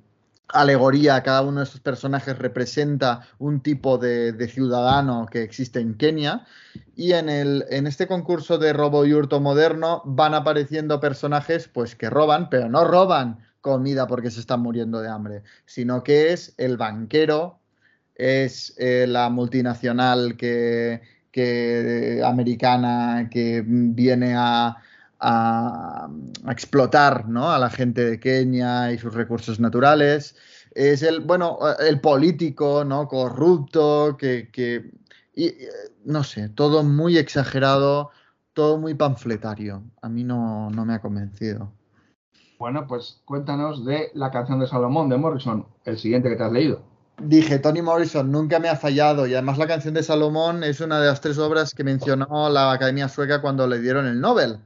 alegoría, 0.49 1.21
cada 1.23 1.41
uno 1.41 1.59
de 1.59 1.65
estos 1.65 1.81
personajes 1.81 2.37
representa 2.37 3.21
un 3.39 3.61
tipo 3.61 3.97
de, 3.97 4.47
ciudadano 4.47 5.27
que 5.29 5.43
existe 5.43 5.79
en 5.79 5.95
Kenia. 5.95 6.45
Y 6.95 7.13
en, 7.13 7.29
el, 7.29 7.65
en 7.69 7.87
este 7.87 8.07
concurso 8.07 8.57
de 8.57 8.73
robo 8.73 9.05
y 9.05 9.13
hurto 9.13 9.39
moderno 9.39 10.01
van 10.05 10.33
apareciendo 10.33 10.99
personajes 10.99 11.67
pues, 11.67 11.95
que 11.95 12.09
roban, 12.09 12.49
pero 12.49 12.69
no 12.69 12.85
roban 12.85 13.39
comida 13.61 14.07
porque 14.07 14.31
se 14.31 14.39
están 14.39 14.61
muriendo 14.61 15.01
de 15.01 15.09
hambre, 15.09 15.43
sino 15.65 16.03
que 16.03 16.31
es 16.31 16.53
el 16.57 16.77
banquero, 16.77 17.59
es 18.15 18.73
eh, 18.77 19.05
la 19.07 19.29
multinacional 19.29 20.37
que, 20.37 21.01
que, 21.31 22.21
americana 22.25 23.29
que 23.29 23.63
viene 23.65 24.35
a, 24.35 24.77
a, 25.19 26.09
a 26.45 26.51
explotar 26.51 27.27
¿no? 27.27 27.51
a 27.51 27.59
la 27.59 27.69
gente 27.69 28.05
de 28.05 28.19
Kenia 28.19 28.91
y 28.91 28.97
sus 28.97 29.13
recursos 29.13 29.59
naturales. 29.59 30.35
Es 30.75 31.01
el, 31.01 31.21
bueno, 31.21 31.59
el 31.79 31.99
político, 32.01 32.83
¿no? 32.85 33.07
Corrupto, 33.07 34.15
que, 34.17 34.49
que 34.51 34.91
y, 35.35 35.53
no 36.03 36.23
sé, 36.23 36.49
todo 36.49 36.83
muy 36.83 37.17
exagerado, 37.17 38.11
todo 38.53 38.77
muy 38.77 38.95
panfletario. 38.95 39.83
A 40.01 40.09
mí 40.09 40.23
no, 40.23 40.69
no 40.71 40.85
me 40.85 40.95
ha 40.95 41.01
convencido. 41.01 41.71
bueno, 42.59 42.87
pues 42.87 43.21
cuéntanos 43.25 43.85
de 43.85 44.09
la 44.15 44.31
canción 44.31 44.59
de 44.59 44.67
Salomón 44.67 45.09
de 45.09 45.17
Morrison, 45.17 45.67
el 45.85 45.97
siguiente 45.97 46.29
que 46.29 46.35
te 46.35 46.43
has 46.43 46.51
leído. 46.51 46.81
Dije, 47.21 47.57
Toni 47.57 47.81
Morrison 47.81 48.31
nunca 48.31 48.59
me 48.59 48.69
ha 48.69 48.75
fallado 48.75 49.25
y 49.25 49.33
además 49.33 49.57
la 49.57 49.67
canción 49.67 49.93
de 49.95 50.03
Salomón 50.03 50.63
es 50.63 50.81
una 50.81 50.99
de 50.99 51.07
las 51.07 51.21
tres 51.21 51.39
obras 51.39 51.73
que 51.73 51.83
mencionó 51.83 52.49
la 52.49 52.71
Academia 52.71 53.09
Sueca 53.09 53.41
cuando 53.41 53.65
le 53.67 53.79
dieron 53.79 54.05
el 54.05 54.21
Nobel. 54.21 54.59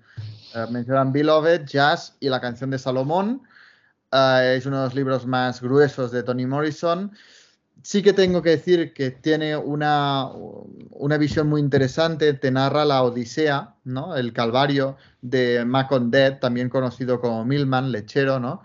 Eh, 0.53 0.65
mencionan 0.69 1.11
Beloved, 1.11 1.65
Jazz 1.65 2.15
y 2.19 2.29
la 2.29 2.41
canción 2.41 2.69
de 2.69 2.79
Salomón. 2.79 3.41
Eh, 4.11 4.55
es 4.57 4.65
uno 4.65 4.79
de 4.79 4.85
los 4.85 4.95
libros 4.95 5.25
más 5.25 5.61
gruesos 5.61 6.11
de 6.11 6.23
Toni 6.23 6.45
Morrison. 6.45 7.11
Sí 7.83 8.03
que 8.03 8.13
tengo 8.13 8.41
que 8.41 8.51
decir 8.51 8.93
que 8.93 9.11
tiene 9.11 9.57
una, 9.57 10.27
una 10.91 11.17
visión 11.17 11.47
muy 11.47 11.61
interesante, 11.61 12.33
te 12.33 12.51
narra 12.51 12.85
la 12.85 13.01
Odisea, 13.01 13.75
¿no? 13.85 14.15
El 14.15 14.33
Calvario 14.33 14.97
de 15.21 15.65
Macon 15.65 16.11
Dead, 16.11 16.39
también 16.39 16.69
conocido 16.69 17.19
como 17.19 17.43
Milman, 17.43 17.91
lechero, 17.91 18.39
¿no? 18.39 18.61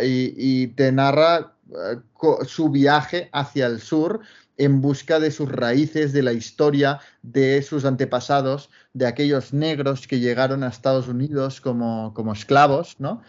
Y, 0.00 0.68
te 0.68 0.92
narra 0.92 1.54
eh, 1.70 1.98
su 2.46 2.68
viaje 2.68 3.30
hacia 3.32 3.66
el 3.66 3.80
sur 3.80 4.20
en 4.58 4.80
busca 4.80 5.20
de 5.20 5.30
sus 5.30 5.50
raíces, 5.50 6.12
de 6.12 6.22
la 6.22 6.32
historia 6.32 7.00
de 7.22 7.62
sus 7.62 7.84
antepasados, 7.84 8.70
de 8.92 9.06
aquellos 9.06 9.52
negros 9.52 10.06
que 10.06 10.20
llegaron 10.20 10.62
a 10.64 10.68
Estados 10.68 11.08
Unidos 11.08 11.60
como, 11.60 12.12
como 12.14 12.32
esclavos, 12.32 12.96
¿no? 12.98 13.22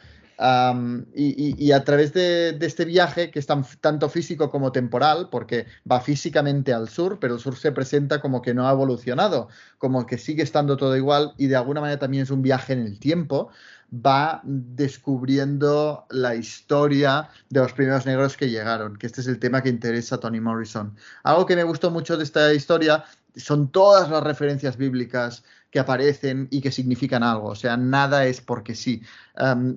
Y, 1.15 1.71
a 1.73 1.83
través 1.83 2.13
de, 2.13 2.57
este 2.61 2.85
viaje, 2.85 3.29
que 3.29 3.39
es 3.39 3.45
tan- 3.45 3.65
tanto 3.81 4.07
físico 4.07 4.49
como 4.49 4.71
temporal, 4.71 5.27
porque 5.29 5.65
va 5.89 5.99
físicamente 5.99 6.71
al 6.73 6.87
sur, 6.87 7.19
pero 7.19 7.35
el 7.35 7.39
sur 7.41 7.57
se 7.57 7.73
presenta 7.73 8.21
como 8.21 8.41
que 8.41 8.53
no 8.53 8.67
ha 8.67 8.71
evolucionado, 8.71 9.49
como 9.77 10.05
que 10.05 10.17
sigue 10.17 10.43
estando 10.43 10.77
todo 10.77 10.95
igual 10.95 11.33
y 11.37 11.47
de 11.47 11.57
alguna 11.57 11.81
manera 11.81 11.99
también 11.99 12.23
es 12.23 12.29
un 12.29 12.41
viaje 12.41 12.73
en 12.73 12.85
el 12.85 12.99
tiempo, 12.99 13.49
va 13.93 14.41
descubriendo 14.43 16.05
la 16.09 16.35
historia 16.35 17.29
de 17.49 17.59
los 17.59 17.73
primeros 17.73 18.05
negros 18.05 18.37
que 18.37 18.49
llegaron, 18.49 18.95
que 18.97 19.07
este 19.07 19.21
es 19.21 19.27
el 19.27 19.39
tema 19.39 19.61
que 19.61 19.69
interesa 19.69 20.15
a 20.15 20.19
Toni 20.19 20.39
Morrison. 20.39 20.95
Algo 21.23 21.45
que 21.45 21.55
me 21.55 21.63
gustó 21.63 21.91
mucho 21.91 22.15
de 22.15 22.23
esta 22.23 22.53
historia 22.53 23.03
son 23.35 23.71
todas 23.71 24.09
las 24.09 24.23
referencias 24.23 24.77
bíblicas 24.77 25.43
que 25.71 25.79
aparecen 25.79 26.47
y 26.51 26.61
que 26.61 26.71
significan 26.71 27.23
algo, 27.23 27.49
o 27.49 27.55
sea, 27.55 27.77
nada 27.77 28.25
es 28.25 28.41
porque 28.41 28.75
sí. 28.75 29.01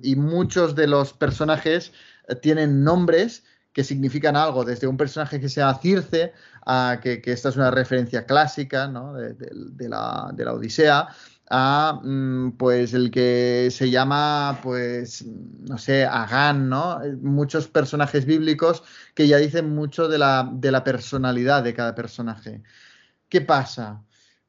Y 0.01 0.15
muchos 0.15 0.75
de 0.75 0.87
los 0.87 1.13
personajes 1.13 1.93
eh, 2.27 2.35
tienen 2.35 2.83
nombres 2.83 3.43
que 3.73 3.83
significan 3.83 4.35
algo, 4.35 4.63
desde 4.65 4.87
un 4.87 4.97
personaje 4.97 5.39
que 5.39 5.49
se 5.49 5.61
llama 5.61 5.79
Circe, 5.79 6.33
a 6.65 6.99
que, 7.01 7.21
esta 7.25 7.49
es 7.49 7.55
una 7.55 7.71
referencia 7.71 8.25
clásica 8.25 8.87
¿no? 8.87 9.13
de, 9.13 9.89
la, 9.89 10.31
Odisea, 10.53 11.07
a 11.49 11.99
mm, 12.03 12.51
pues 12.57 12.93
el 12.93 13.09
que 13.11 13.69
se 13.71 13.89
llama, 13.89 14.59
pues, 14.61 15.25
no 15.25 15.77
sé, 15.77 16.05
Agán, 16.05 16.69
¿no? 16.69 17.03
Eh, 17.03 17.15
Muchos 17.21 17.67
personajes 17.67 18.25
bíblicos 18.25 18.83
que 19.15 19.27
ya 19.27 19.37
dicen 19.37 19.73
mucho 19.73 20.07
de 20.07 20.17
la 20.19 20.83
personalidad 20.83 21.63
de 21.63 21.73
cada 21.73 21.95
personaje. 21.95 22.61
¿Qué 23.29 23.41
pasa? 23.41 24.03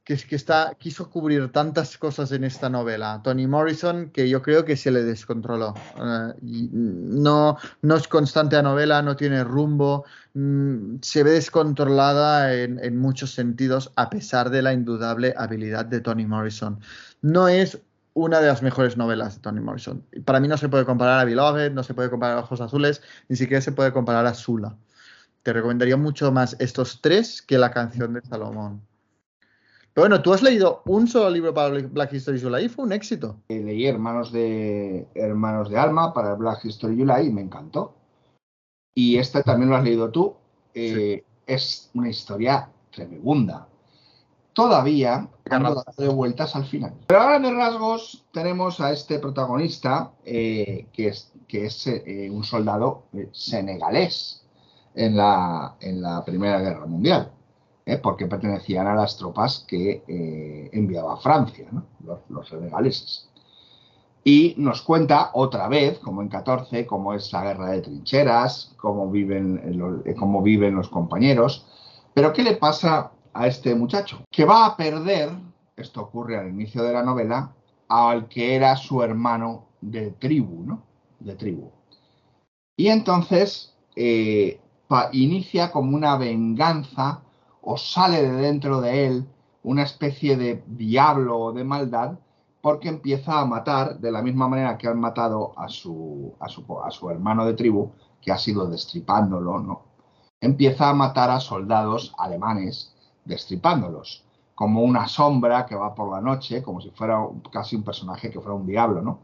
Que 0.05 0.13
es 0.13 0.27
que 0.27 0.37
está, 0.37 0.77
quiso 0.79 1.09
cubrir 1.09 1.51
tantas 1.51 1.97
cosas 1.97 2.31
en 2.33 2.45
esta 2.45 2.69
novela, 2.69 3.23
Toni 3.25 3.47
Morrison, 3.47 4.11
que 4.11 4.29
yo 4.29 4.43
creo 4.43 4.65
que 4.67 4.77
se 4.77 4.91
le 4.91 5.03
descontroló. 5.03 5.73
Eh, 5.97 6.35
no 6.43 7.57
es 7.97 8.09
constante 8.09 8.57
la 8.57 8.63
novela, 8.63 9.01
no 9.01 9.17
tiene 9.17 9.43
rumbo, 9.45 10.05
mm, 10.35 10.97
se 11.01 11.23
ve 11.23 11.31
descontrolada 11.31 12.55
en, 12.55 12.79
en 12.85 12.99
muchos 12.99 13.33
sentidos, 13.33 13.93
a 13.97 14.11
pesar 14.11 14.51
de 14.51 14.61
la 14.61 14.75
indudable 14.75 15.33
habilidad 15.39 15.87
de 15.87 16.01
Toni 16.01 16.27
Morrison. 16.27 16.81
No 17.23 17.49
es 17.49 17.81
una 18.15 18.41
de 18.41 18.47
las 18.47 18.63
mejores 18.63 18.97
novelas 18.97 19.35
de 19.35 19.41
Toni 19.41 19.61
Morrison. 19.61 20.05
Para 20.25 20.41
mí 20.41 20.49
no 20.49 20.57
se 20.57 20.69
puede 20.69 20.85
comparar 20.85 21.21
a 21.21 21.25
Beloved, 21.25 21.73
no 21.73 21.83
se 21.83 21.95
puede 21.95 22.11
comparar 22.11 22.39
a 22.39 22.41
Ojos 22.41 22.61
Azules, 22.61 23.03
ni 23.29 23.37
siquiera 23.37 23.61
se 23.61 23.73
puede 23.73 23.93
comparar 23.93 24.25
a 24.27 24.35
Sula. 24.35 24.77
Te 25.43 25.53
recomendaría 25.53 25.97
mucho 25.97 26.31
más 26.33 26.57
estos 26.59 27.01
tres 27.03 27.43
que 27.43 27.59
la 27.59 27.71
canción 27.71 28.15
de 28.15 28.23
Salomón. 28.23 28.81
Pero 29.95 30.09
bueno, 30.09 30.23
tú 30.23 30.33
has 30.33 30.43
leído 30.43 30.83
un 30.87 31.07
solo 31.07 31.31
libro 31.31 31.55
para 31.55 31.69
Black 31.69 32.13
History 32.13 32.41
July 32.41 32.69
fue 32.69 32.85
un 32.85 32.93
éxito. 32.93 33.37
Eh, 33.49 33.61
Leí 33.61 33.87
Hermanos 33.87 34.33
de, 34.33 35.07
Hermanos 35.15 35.71
de 35.71 35.79
Alma 35.79 36.13
para 36.13 36.35
Black 36.35 36.65
History 36.65 36.99
July 36.99 37.29
y 37.29 37.31
me 37.31 37.43
encantó. 37.43 37.95
Y 38.93 39.19
este 39.19 39.43
también 39.45 39.71
lo 39.71 39.77
has 39.77 39.85
leído 39.85 40.11
tú. 40.11 40.35
Eh, 40.75 41.25
Es 41.47 41.91
una 41.95 42.09
historia 42.11 42.69
tremenda. 42.91 43.69
Todavía 44.53 45.29
ando 45.51 45.85
dando 45.85 46.15
vueltas 46.15 46.57
al 46.57 46.65
final. 46.65 46.95
Pero 47.07 47.21
a 47.21 47.27
grandes 47.27 47.55
rasgos 47.55 48.25
tenemos 48.33 48.81
a 48.81 48.93
este 48.93 49.21
protagonista 49.21 50.13
eh, 50.25 50.87
que 50.93 51.09
es, 51.09 51.33
que 51.47 51.67
es 51.67 51.87
eh, 51.87 52.29
un 52.33 52.43
soldado 52.43 53.05
senegalés 53.33 54.43
en 54.95 55.17
la, 55.17 55.77
en 55.81 56.03
la 56.03 56.25
Primera 56.25 56.61
Guerra 56.61 56.87
Mundial. 56.87 57.31
¿Eh? 57.87 57.99
porque 57.99 58.27
pertenecían 58.27 58.87
a 58.87 58.95
las 58.95 59.17
tropas 59.17 59.65
que 59.69 60.05
eh, 60.07 60.71
enviaba 60.73 61.17
Francia, 61.19 61.69
¿no? 61.71 61.87
los, 62.05 62.21
los 62.29 62.49
senegaleses. 62.49 63.29
Y 64.27 64.55
nos 64.57 64.81
cuenta 64.81 65.31
otra 65.35 65.69
vez, 65.69 65.99
como 65.99 66.23
en 66.23 66.29
14, 66.29 66.87
cómo 66.87 67.13
es 67.13 67.31
la 67.33 67.45
guerra 67.45 67.71
de 67.73 67.83
trincheras, 67.83 68.75
cómo 68.79 69.11
viven, 69.11 69.61
los, 69.77 70.03
cómo 70.19 70.41
viven 70.41 70.75
los 70.75 70.89
compañeros. 70.89 71.67
Pero 72.15 72.33
¿qué 72.33 72.43
le 72.43 72.57
pasa 72.57 73.13
a 73.35 73.47
este 73.47 73.75
muchacho? 73.75 74.25
Que 74.31 74.47
va 74.47 74.65
a 74.65 74.77
perder, 74.79 75.31
esto 75.77 76.01
ocurre 76.01 76.39
al 76.39 76.49
inicio 76.49 76.83
de 76.83 76.95
la 76.95 77.03
novela, 77.03 77.53
al 77.89 78.27
que 78.29 78.57
era 78.57 78.77
su 78.77 79.03
hermano 79.03 79.67
de 79.83 80.13
tribu, 80.13 80.65
¿no? 80.65 80.83
De 81.21 81.35
tribu. 81.35 81.71
Y 82.77 82.89
entonces 82.89 83.77
eh, 83.95 84.59
inicia 85.13 85.71
como 85.71 85.95
una 85.95 86.17
venganza 86.17 87.21
o 87.65 87.77
sale 87.77 88.23
de 88.23 88.33
dentro 88.33 88.81
de 88.81 89.07
él 89.07 89.29
una 89.63 89.83
especie 89.83 90.37
de 90.37 90.63
diablo 90.67 91.39
o 91.39 91.53
de 91.53 91.65
maldad 91.65 92.19
porque 92.61 92.89
empieza 92.89 93.41
a 93.41 93.45
matar 93.45 93.99
de 93.99 94.11
la 94.11 94.23
misma 94.23 94.49
manera 94.49 94.79
que 94.79 94.89
han 94.89 94.99
matado 94.99 95.53
a 95.59 95.69
su, 95.69 96.35
a 96.41 96.49
su, 96.49 96.65
a 96.83 96.91
su 96.91 97.11
hermano 97.11 97.45
de 97.45 97.55
tribu, 97.55 97.93
que 98.23 98.33
ha 98.33 98.39
sido 98.39 98.67
destripándolo, 98.67 99.59
¿no? 99.59 99.83
Empieza 100.41 100.89
a 100.89 100.95
matar 100.95 101.31
a 101.31 101.41
soldados 101.41 102.15
alemanes 102.17 102.95
destripándolos, 103.27 104.25
como 104.55 104.83
una 104.83 105.09
sombra 105.09 105.67
que 105.67 105.75
va 105.75 105.95
por 105.95 106.11
la 106.11 106.23
noche, 106.23 106.63
como 106.63 106.81
si 106.81 106.91
fuera 106.91 107.27
casi 107.53 107.77
un 107.77 107.83
personaje 107.83 108.31
que 108.31 108.41
fuera 108.41 108.55
un 108.55 108.67
diablo, 108.67 109.03
¿no? 109.03 109.19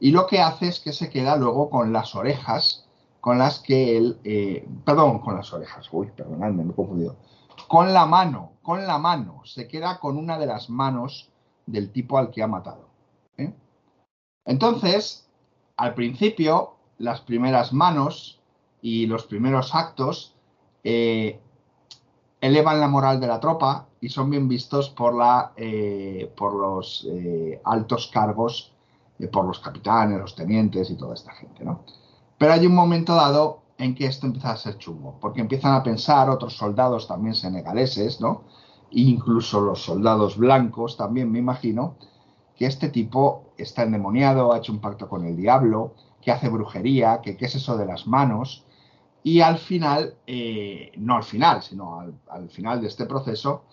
Y 0.00 0.10
lo 0.10 0.26
que 0.26 0.40
hace 0.40 0.66
es 0.66 0.80
que 0.80 0.92
se 0.92 1.08
queda 1.08 1.36
luego 1.36 1.70
con 1.70 1.92
las 1.92 2.16
orejas 2.16 2.88
con 3.22 3.38
las 3.38 3.60
que 3.60 3.96
él, 3.96 4.18
eh, 4.24 4.68
perdón, 4.84 5.20
con 5.20 5.36
las 5.36 5.52
orejas, 5.52 5.88
uy, 5.92 6.08
perdonadme, 6.08 6.64
me 6.64 6.72
he 6.72 6.74
confundido, 6.74 7.14
con 7.72 7.94
la 7.94 8.04
mano, 8.04 8.58
con 8.60 8.86
la 8.86 8.98
mano, 8.98 9.40
se 9.46 9.66
queda 9.66 9.98
con 9.98 10.18
una 10.18 10.38
de 10.38 10.44
las 10.44 10.68
manos 10.68 11.30
del 11.64 11.90
tipo 11.90 12.18
al 12.18 12.30
que 12.30 12.42
ha 12.42 12.46
matado. 12.46 12.90
¿eh? 13.38 13.50
Entonces, 14.44 15.26
al 15.78 15.94
principio, 15.94 16.74
las 16.98 17.22
primeras 17.22 17.72
manos 17.72 18.42
y 18.82 19.06
los 19.06 19.24
primeros 19.24 19.74
actos 19.74 20.36
eh, 20.84 21.40
elevan 22.42 22.78
la 22.78 22.88
moral 22.88 23.18
de 23.18 23.28
la 23.28 23.40
tropa 23.40 23.86
y 24.02 24.10
son 24.10 24.28
bien 24.28 24.48
vistos 24.48 24.90
por, 24.90 25.14
la, 25.14 25.54
eh, 25.56 26.30
por 26.36 26.52
los 26.52 27.08
altos 27.64 28.08
cargos, 28.08 28.74
por 29.32 29.46
los 29.46 29.60
capitanes, 29.60 30.20
los 30.20 30.34
tenientes 30.34 30.90
y 30.90 30.96
toda 30.98 31.14
esta 31.14 31.32
gente. 31.32 31.64
¿no? 31.64 31.86
Pero 32.36 32.52
hay 32.52 32.66
un 32.66 32.74
momento 32.74 33.14
dado 33.14 33.61
en 33.78 33.94
que 33.94 34.06
esto 34.06 34.26
empieza 34.26 34.52
a 34.52 34.56
ser 34.56 34.78
chungo, 34.78 35.18
porque 35.20 35.40
empiezan 35.40 35.74
a 35.74 35.82
pensar 35.82 36.30
otros 36.30 36.56
soldados 36.56 37.08
también 37.08 37.34
senegaleses, 37.34 38.20
¿no? 38.20 38.44
incluso 38.92 39.60
los 39.60 39.82
soldados 39.82 40.36
blancos 40.36 40.96
también, 40.96 41.30
me 41.30 41.38
imagino, 41.38 41.96
que 42.56 42.66
este 42.66 42.88
tipo 42.90 43.52
está 43.56 43.82
endemoniado, 43.82 44.52
ha 44.52 44.58
hecho 44.58 44.72
un 44.72 44.80
pacto 44.80 45.08
con 45.08 45.24
el 45.24 45.36
diablo, 45.36 45.94
que 46.20 46.30
hace 46.30 46.48
brujería, 46.48 47.20
que 47.22 47.36
qué 47.36 47.46
es 47.46 47.54
eso 47.54 47.76
de 47.76 47.86
las 47.86 48.06
manos, 48.06 48.64
y 49.24 49.40
al 49.40 49.58
final, 49.58 50.16
eh, 50.26 50.92
no 50.96 51.16
al 51.16 51.24
final, 51.24 51.62
sino 51.62 52.00
al, 52.00 52.14
al 52.28 52.50
final 52.50 52.80
de 52.80 52.88
este 52.88 53.06
proceso, 53.06 53.64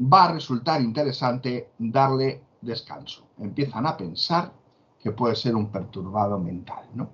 va 0.00 0.24
a 0.24 0.32
resultar 0.32 0.80
interesante 0.80 1.70
darle 1.78 2.42
descanso. 2.60 3.26
Empiezan 3.38 3.86
a 3.86 3.96
pensar 3.96 4.52
que 4.98 5.12
puede 5.12 5.36
ser 5.36 5.54
un 5.54 5.70
perturbado 5.70 6.38
mental, 6.38 6.84
¿no? 6.94 7.10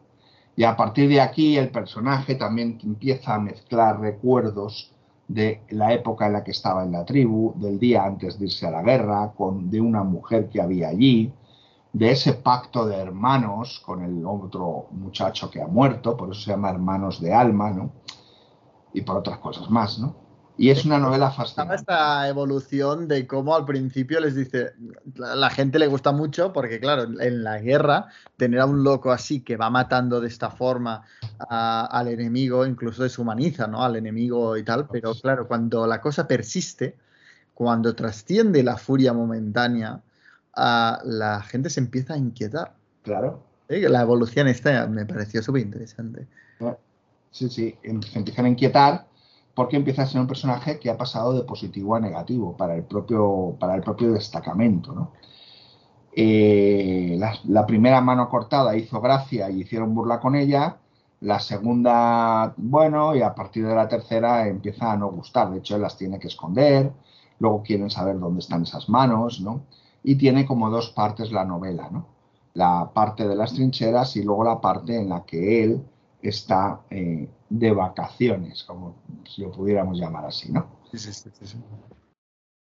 Y 0.55 0.65
a 0.65 0.77
partir 0.77 1.09
de 1.09 1.21
aquí 1.21 1.57
el 1.57 1.71
personaje 1.71 2.35
también 2.35 2.79
empieza 2.83 3.35
a 3.35 3.39
mezclar 3.39 4.01
recuerdos 4.01 4.93
de 5.29 5.63
la 5.71 5.95
época 5.95 6.27
en 6.27 6.35
la 6.35 6.45
que 6.45 6.51
estaba 6.51 6.85
en 6.85 6.93
la 6.93 7.05
tribu, 7.05 7.55
del 7.57 7.79
día 7.79 8.05
antes 8.05 8.39
de 8.39 8.47
irse 8.47 8.67
a 8.67 8.71
la 8.71 8.83
guerra, 8.83 9.33
con, 9.35 9.71
de 9.71 9.81
una 9.81 10.03
mujer 10.03 10.49
que 10.51 10.61
había 10.61 10.89
allí, 10.89 11.33
de 11.93 12.11
ese 12.11 12.35
pacto 12.35 12.87
de 12.87 12.97
hermanos 12.97 13.83
con 13.85 14.03
el 14.03 14.25
otro 14.27 14.87
muchacho 14.93 15.51
que 15.51 15.61
ha 15.61 15.67
muerto, 15.67 16.17
por 16.17 16.31
eso 16.31 16.41
se 16.41 16.51
llama 16.51 16.71
Hermanos 16.71 17.21
de 17.21 17.33
Alma, 17.33 17.71
¿no? 17.71 17.91
Y 18.95 19.03
por 19.03 19.17
otras 19.17 19.39
cosas 19.39 19.71
más, 19.71 19.99
¿no? 19.99 20.15
Y 20.59 20.71
es 20.71 20.85
una 20.85 20.99
novela 20.99 21.31
fascinante. 21.31 21.77
Esta 21.77 22.29
evolución 22.29 23.09
de 23.09 23.27
cómo 23.27 23.57
al 23.57 23.65
principio 23.65 24.21
les 24.21 24.35
dice, 24.35 24.73
la 25.15 25.49
gente 25.51 25.79
le 25.79 25.87
gusta 25.87 26.13
mucho 26.13 26.53
porque 26.53 26.79
claro, 26.79 27.05
en 27.21 27.43
la 27.43 27.59
guerra 27.59 28.09
tener 28.37 28.61
a 28.61 28.67
un 28.67 28.85
loco 28.85 29.13
así 29.13 29.41
que 29.41 29.57
va 29.57 29.71
matando 29.71 30.21
de 30.21 30.29
esta 30.29 30.51
forma 30.51 31.05
al 31.49 32.09
enemigo, 32.09 32.67
incluso 32.67 33.03
deshumaniza, 33.03 33.67
¿no? 33.67 33.83
Al 33.83 33.97
enemigo 33.97 34.57
y 34.57 34.63
tal, 34.63 34.89
pero 34.89 35.15
claro, 35.15 35.49
cuando 35.49 35.87
la 35.87 36.01
cosa 36.01 36.29
persiste, 36.29 36.97
cuando 37.55 37.95
trasciende 37.95 38.63
la 38.63 38.77
furia 38.77 39.13
momentánea, 39.13 40.03
la 40.55 41.43
gente 41.47 41.71
se 41.71 41.81
empieza 41.81 42.15
a 42.15 42.19
inquietar. 42.19 42.75
Claro. 43.03 43.43
La 43.69 44.03
evolución 44.03 44.49
esta 44.49 44.87
me 44.87 45.07
pareció 45.07 45.43
súper 45.43 45.63
interesante. 45.63 46.27
Sí, 47.31 47.49
sí, 47.49 47.75
em, 47.83 48.03
se 48.03 48.19
empiezan 48.19 48.45
a 48.45 48.49
inquietar 48.51 49.07
porque 49.55 49.77
empieza 49.77 50.03
a 50.03 50.07
ser 50.07 50.21
un 50.21 50.27
personaje 50.27 50.79
que 50.79 50.91
ha 50.91 50.97
pasado 50.97 51.35
de 51.35 51.43
positivo 51.45 51.95
a 51.95 52.01
negativo 52.01 52.57
para 52.57 52.75
el 52.75 52.85
propio, 52.85 53.57
para 53.59 53.75
el 53.75 53.83
propio 53.83 54.13
destacamento. 54.13 54.93
¿no? 54.93 55.13
Eh, 56.15 57.19
la, 57.19 57.67
primera 57.67 58.01
mano 58.03 58.29
cortada 58.29 58.77
hizo 58.77 59.01
gracia 59.01 59.51
y 59.51 59.63
hicieron 59.63 59.95
burla 59.95 60.21
con 60.21 60.35
ella. 60.37 60.79
La 61.21 61.39
segunda, 61.39 62.53
bueno, 62.57 63.15
y 63.15 63.23
a 63.23 63.35
partir 63.35 63.67
de 63.67 63.75
la 63.75 63.89
tercera 63.89 64.49
empieza 64.49 64.93
a 64.93 64.97
no 64.97 65.11
gustar. 65.11 65.51
De 65.51 65.59
hecho, 65.59 65.77
él 65.77 65.83
las 65.83 65.97
tiene 65.97 66.19
que 66.19 66.29
esconder. 66.29 66.93
Luego 67.39 67.63
quieren 67.63 67.91
saber 67.91 68.19
dónde 68.19 68.41
están 68.41 68.63
esas 68.63 68.89
manos, 68.89 69.41
¿no? 69.41 69.63
Y 70.03 70.17
tiene 70.17 70.47
como 70.47 70.71
dos 70.71 70.91
partes 70.91 71.33
la 71.33 71.45
novela, 71.45 71.89
¿no? 71.91 72.07
La 72.55 72.91
parte 72.93 73.27
de 73.29 73.37
las 73.37 73.55
trincheras 73.55 74.17
y 74.17 74.23
luego 74.25 74.45
la 74.45 74.61
parte 74.61 74.97
en 75.01 75.09
la 75.09 75.25
que 75.25 75.65
él 75.65 75.83
está 76.23 76.81
eh, 76.91 77.29
de 77.53 77.71
vacaciones, 77.71 78.65
como 78.65 78.97
si 79.29 79.43
lo 79.43 79.53
pudiéramos 79.53 79.99
llamar 79.99 80.25
así, 80.25 80.51
¿no? 80.51 80.67
Sí, 80.91 80.99
sí, 80.99 81.13
sí, 81.13 81.59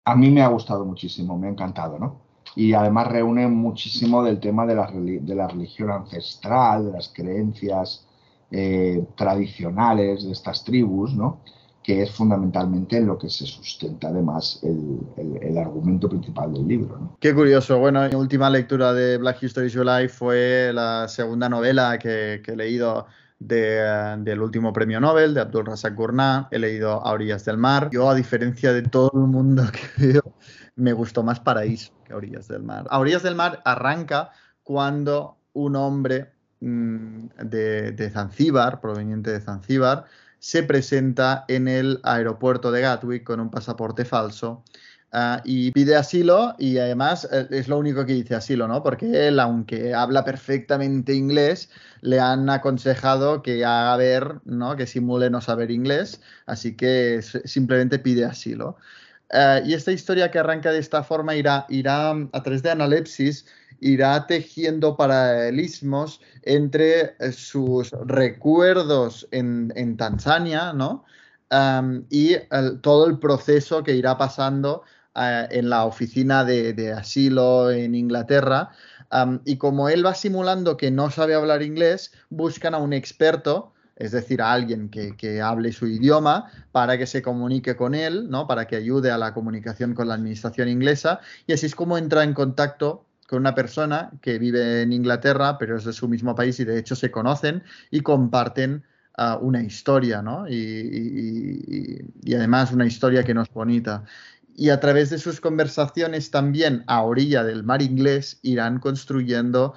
A 0.05 0.15
mí 0.15 0.31
me 0.31 0.41
ha 0.41 0.47
gustado 0.47 0.85
muchísimo, 0.85 1.37
me 1.37 1.47
ha 1.47 1.49
encantado, 1.49 1.99
¿no? 1.99 2.21
Y 2.55 2.73
además 2.73 3.07
reúne 3.07 3.47
muchísimo 3.47 4.23
del 4.23 4.39
tema 4.39 4.65
de 4.65 4.75
la, 4.75 4.89
de 4.89 5.35
la 5.35 5.47
religión 5.47 5.91
ancestral, 5.91 6.85
de 6.85 6.91
las 6.93 7.09
creencias 7.09 8.07
eh, 8.49 9.05
tradicionales 9.17 10.23
de 10.23 10.31
estas 10.31 10.63
tribus, 10.63 11.13
¿no? 11.13 11.41
que 11.83 12.03
es 12.03 12.11
fundamentalmente 12.11 12.97
en 12.97 13.07
lo 13.07 13.17
que 13.17 13.29
se 13.29 13.45
sustenta 13.45 14.09
además 14.09 14.61
el, 14.61 15.57
argumento 15.57 16.09
principal 16.09 16.53
del 16.53 16.67
libro. 16.67 16.97
¿no? 16.97 17.17
Qué 17.19 17.33
curioso. 17.33 17.79
Bueno, 17.79 18.07
mi 18.07 18.15
última 18.15 18.49
lectura 18.49 18.93
de 18.93 19.17
Black 19.17 19.43
History 19.43 19.71
July 19.71 20.07
fue 20.09 20.71
la 20.73 21.07
segunda 21.07 21.47
novela 21.47 21.97
que, 21.97 22.41
que 22.43 22.51
he 22.51 22.55
leído 22.55 23.05
del 23.39 24.41
último 24.41 24.73
premio 24.73 24.99
Nobel, 24.99 25.33
de 25.33 25.41
Abdul 25.41 25.65
Razak 25.65 25.95
Gurnah. 25.95 26.47
He 26.51 26.59
leído 26.59 27.05
A 27.05 27.11
orillas 27.11 27.45
del 27.45 27.57
mar. 27.57 27.89
Yo, 27.91 28.09
a 28.09 28.15
diferencia 28.15 28.73
de 28.73 28.81
todo 28.83 29.11
el 29.13 29.27
mundo 29.29 29.63
que 29.97 30.07
veo, 30.07 30.33
me 30.75 30.93
gustó 30.93 31.23
más 31.23 31.39
Paraíso 31.39 31.93
que 32.03 32.13
A 32.13 32.17
orillas 32.17 32.47
del 32.47 32.63
mar. 32.63 32.85
A 32.89 32.99
orillas 32.99 33.23
del 33.23 33.35
mar 33.35 33.61
arranca 33.65 34.31
cuando 34.63 35.37
un 35.53 35.75
hombre 35.75 36.31
mm, 36.59 37.27
de, 37.43 37.91
de 37.91 38.09
Zanzíbar, 38.09 38.81
proveniente 38.81 39.31
de 39.31 39.41
Zanzíbar, 39.41 40.05
se 40.39 40.63
presenta 40.63 41.45
en 41.47 41.67
el 41.67 41.99
aeropuerto 42.03 42.71
de 42.71 42.81
Gatwick 42.81 43.23
con 43.23 43.39
un 43.39 43.49
pasaporte 43.49 44.05
falso 44.05 44.63
Ah, 45.13 45.41
y 45.45 45.71
pide 45.71 45.95
asilo 45.95 46.53
y 46.59 46.77
además 46.79 47.27
eh, 47.31 47.47
es 47.51 47.69
lo 47.69 47.77
único 47.77 48.05
que 48.05 48.13
dice 48.13 48.35
asilo, 48.35 48.67
¿no? 48.67 48.83
Porque 48.83 49.27
él, 49.29 49.39
aunque 49.39 49.93
habla 49.93 50.25
perfectamente 50.25 51.13
inglés, 51.13 51.69
le 52.01 52.19
han 52.19 52.49
aconsejado 52.49 53.41
que 53.41 53.63
haga 53.63 53.95
ver, 53.95 54.41
¿no? 54.43 54.75
Que 54.75 54.85
simule 54.85 55.29
no 55.29 55.39
saber 55.39 55.71
inglés, 55.71 56.21
así 56.45 56.75
que 56.75 57.21
simplemente 57.21 57.99
pide 57.99 58.25
asilo. 58.25 58.77
Ah, 59.31 59.61
y 59.65 59.73
esta 59.73 59.91
historia 59.93 60.29
que 60.29 60.39
arranca 60.39 60.71
de 60.71 60.79
esta 60.79 61.03
forma 61.03 61.35
irá, 61.35 61.65
irá 61.69 62.11
a 62.11 62.43
través 62.43 62.61
de 62.63 62.71
analepsis, 62.71 63.45
irá 63.79 64.27
tejiendo 64.27 64.97
paralelismos 64.97 66.21
entre 66.43 67.15
eh, 67.19 67.31
sus 67.31 67.91
recuerdos 68.05 69.27
en, 69.31 69.71
en 69.75 69.95
Tanzania, 69.97 70.73
¿no? 70.73 71.05
y 72.09 72.35
todo 72.81 73.07
el 73.07 73.19
proceso 73.19 73.81
que 73.81 73.95
irá 73.95 74.17
pasando 74.17 74.83
en 75.17 75.69
la 75.69 75.85
oficina 75.85 76.45
de, 76.45 76.93
asilo 76.93 77.71
en 77.71 77.95
Inglaterra. 77.95 78.69
y 79.45 79.57
como 79.57 79.89
él 79.89 80.05
va 80.05 80.13
simulando 80.13 80.77
que 80.77 80.91
no 80.91 81.09
sabe 81.09 81.35
hablar 81.35 81.63
inglés, 81.63 82.11
buscan 82.29 82.73
a 82.73 82.77
un 82.77 82.93
experto, 82.93 83.73
es 83.95 84.11
decir, 84.11 84.41
a 84.41 84.53
alguien 84.53 84.89
que, 84.89 85.41
hable 85.41 85.71
su 85.71 85.87
idioma 85.87 86.51
para 86.71 86.97
que 86.97 87.07
se 87.07 87.21
comunique 87.21 87.75
con 87.75 87.95
él, 87.95 88.29
¿no? 88.29 88.47
para 88.47 88.67
que 88.67 88.75
ayude 88.75 89.11
a 89.11 89.17
la 89.17 89.33
comunicación 89.33 89.93
con 89.93 90.07
la 90.07 90.13
administración 90.13 90.69
inglesa. 90.69 91.19
Y 91.47 91.53
así 91.53 91.65
es 91.65 91.75
como 91.75 91.97
entra 91.97 92.23
en 92.23 92.33
contacto 92.33 93.05
con 93.27 93.39
una 93.39 93.55
persona 93.55 94.11
que 94.21 94.39
vive 94.39 94.81
en 94.81 94.93
Inglaterra, 94.93 95.57
pero 95.57 95.77
es 95.77 95.83
de 95.83 95.93
su 95.93 96.07
mismo 96.07 96.33
país 96.33 96.59
y 96.59 96.65
de 96.65 96.79
hecho 96.79 96.95
se 96.95 97.11
conocen 97.11 97.61
y 97.91 97.99
comparten 97.99 98.83
ah, 99.17 99.37
una 99.41 99.61
historia, 99.61 100.21
¿no? 100.21 100.47
Y, 100.47 102.05
y, 102.23 102.33
además 102.33 102.71
una 102.71 102.85
historia 102.85 103.23
que 103.23 103.33
no 103.33 103.41
es 103.41 103.49
bonita 103.49 104.05
y 104.57 104.71
a 104.71 104.79
través 104.79 105.11
de 105.11 105.19
sus 105.19 105.39
conversaciones 105.39 106.31
también 106.31 106.83
a 106.87 107.03
orilla 107.03 107.43
del 107.43 107.63
mar 107.63 107.81
inglés 107.81 108.39
irán 108.41 108.79
construyendo 108.79 109.75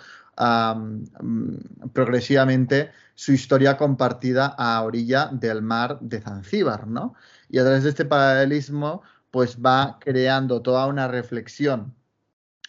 progresivamente 1.93 2.91
su 3.15 3.33
historia 3.33 3.77
compartida 3.77 4.47
a 4.47 4.83
orilla 4.83 5.29
del 5.33 5.61
mar 5.61 5.99
de 6.01 6.23
Zanzíbar, 6.23 6.87
¿no? 6.87 7.15
Y 7.51 7.59
a 7.59 7.63
través 7.63 7.83
de 7.83 7.91
este 7.91 8.07
paralelismo, 8.07 9.03
pues 9.31 9.59
va 9.59 9.99
creando 10.01 10.63
toda 10.63 10.87
una 10.87 11.09
reflexión 11.09 11.95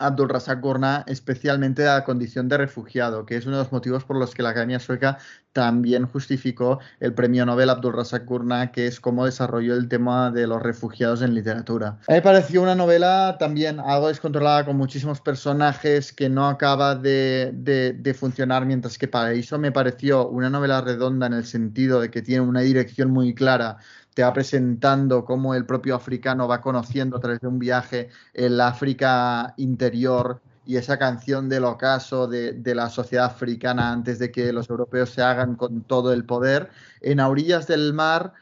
Abdul 0.02 0.30
Razak 0.30 0.60
Gurnah 0.60 1.04
especialmente 1.08 1.88
a 1.88 1.96
la 1.96 2.04
condición 2.04 2.50
de 2.50 2.58
refugiado, 2.58 3.26
que 3.26 3.38
es 3.38 3.46
uno 3.46 3.58
de 3.58 3.64
los 3.64 3.72
motivos 3.72 4.04
por 4.04 4.18
los 4.18 4.34
que 4.34 4.44
la 4.44 4.50
Academia 4.50 4.80
Sueca 4.80 5.18
también 5.54 6.06
justificó 6.06 6.80
el 7.00 7.14
premio 7.14 7.46
Nobel 7.46 7.70
Abdul 7.70 7.94
Razak 7.94 8.26
Gurnah, 8.26 8.72
que 8.72 8.88
es 8.88 9.00
cómo 9.00 9.26
desarrolló 9.26 9.76
el 9.76 9.88
tema 9.90 10.32
de 10.32 10.48
los 10.48 10.62
refugiados 10.62 11.22
en 11.22 11.34
literatura. 11.34 11.98
Me 12.08 12.22
pareció 12.22 12.62
una 12.62 12.76
novela 12.76 13.36
también 13.38 13.80
algo 13.80 14.08
descontrolada, 14.08 14.66
con 14.66 14.78
muchísimos 14.78 15.20
personajes 15.20 16.14
que 16.14 16.30
no 16.30 16.48
acaba 16.48 16.96
de, 16.96 17.52
de 17.54 18.14
funcionar, 18.14 18.66
mientras 18.66 18.98
que 18.98 19.08
Paraíso 19.08 19.60
me 19.60 19.72
pareció 19.72 20.28
una 20.30 20.50
novela 20.50 20.82
redonda 20.82 21.28
en 21.28 21.34
el 21.34 21.46
sentido 21.46 22.00
de 22.00 22.10
que 22.10 22.22
tiene 22.22 22.42
una 22.42 22.62
dirección 22.62 23.12
muy 23.12 23.36
clara 23.36 23.78
te 24.14 24.24
va 24.24 24.34
presentando 24.34 25.26
cómo 25.26 25.56
el 25.56 25.66
propio 25.66 25.96
africano 25.96 26.48
va 26.48 26.62
conociendo 26.62 27.18
a 27.18 27.20
través 27.20 27.40
de 27.42 27.48
un 27.48 27.60
viaje 27.60 28.10
el 28.34 28.60
África 28.60 29.54
interior 29.58 30.42
y 30.66 30.78
esa 30.78 30.98
canción 31.00 31.50
del 31.50 31.66
ocaso 31.66 32.28
de, 32.28 32.62
la 32.76 32.90
sociedad 32.90 33.26
africana 33.26 33.92
antes 33.92 34.20
de 34.20 34.32
que 34.32 34.54
los 34.54 34.70
europeos 34.70 35.10
se 35.10 35.22
hagan 35.22 35.56
con 35.56 35.82
todo 35.82 36.14
el 36.14 36.26
poder. 36.26 36.70
En 37.02 37.20
A 37.20 37.30
orillas 37.30 37.68
del 37.68 37.94
mar 37.94 38.34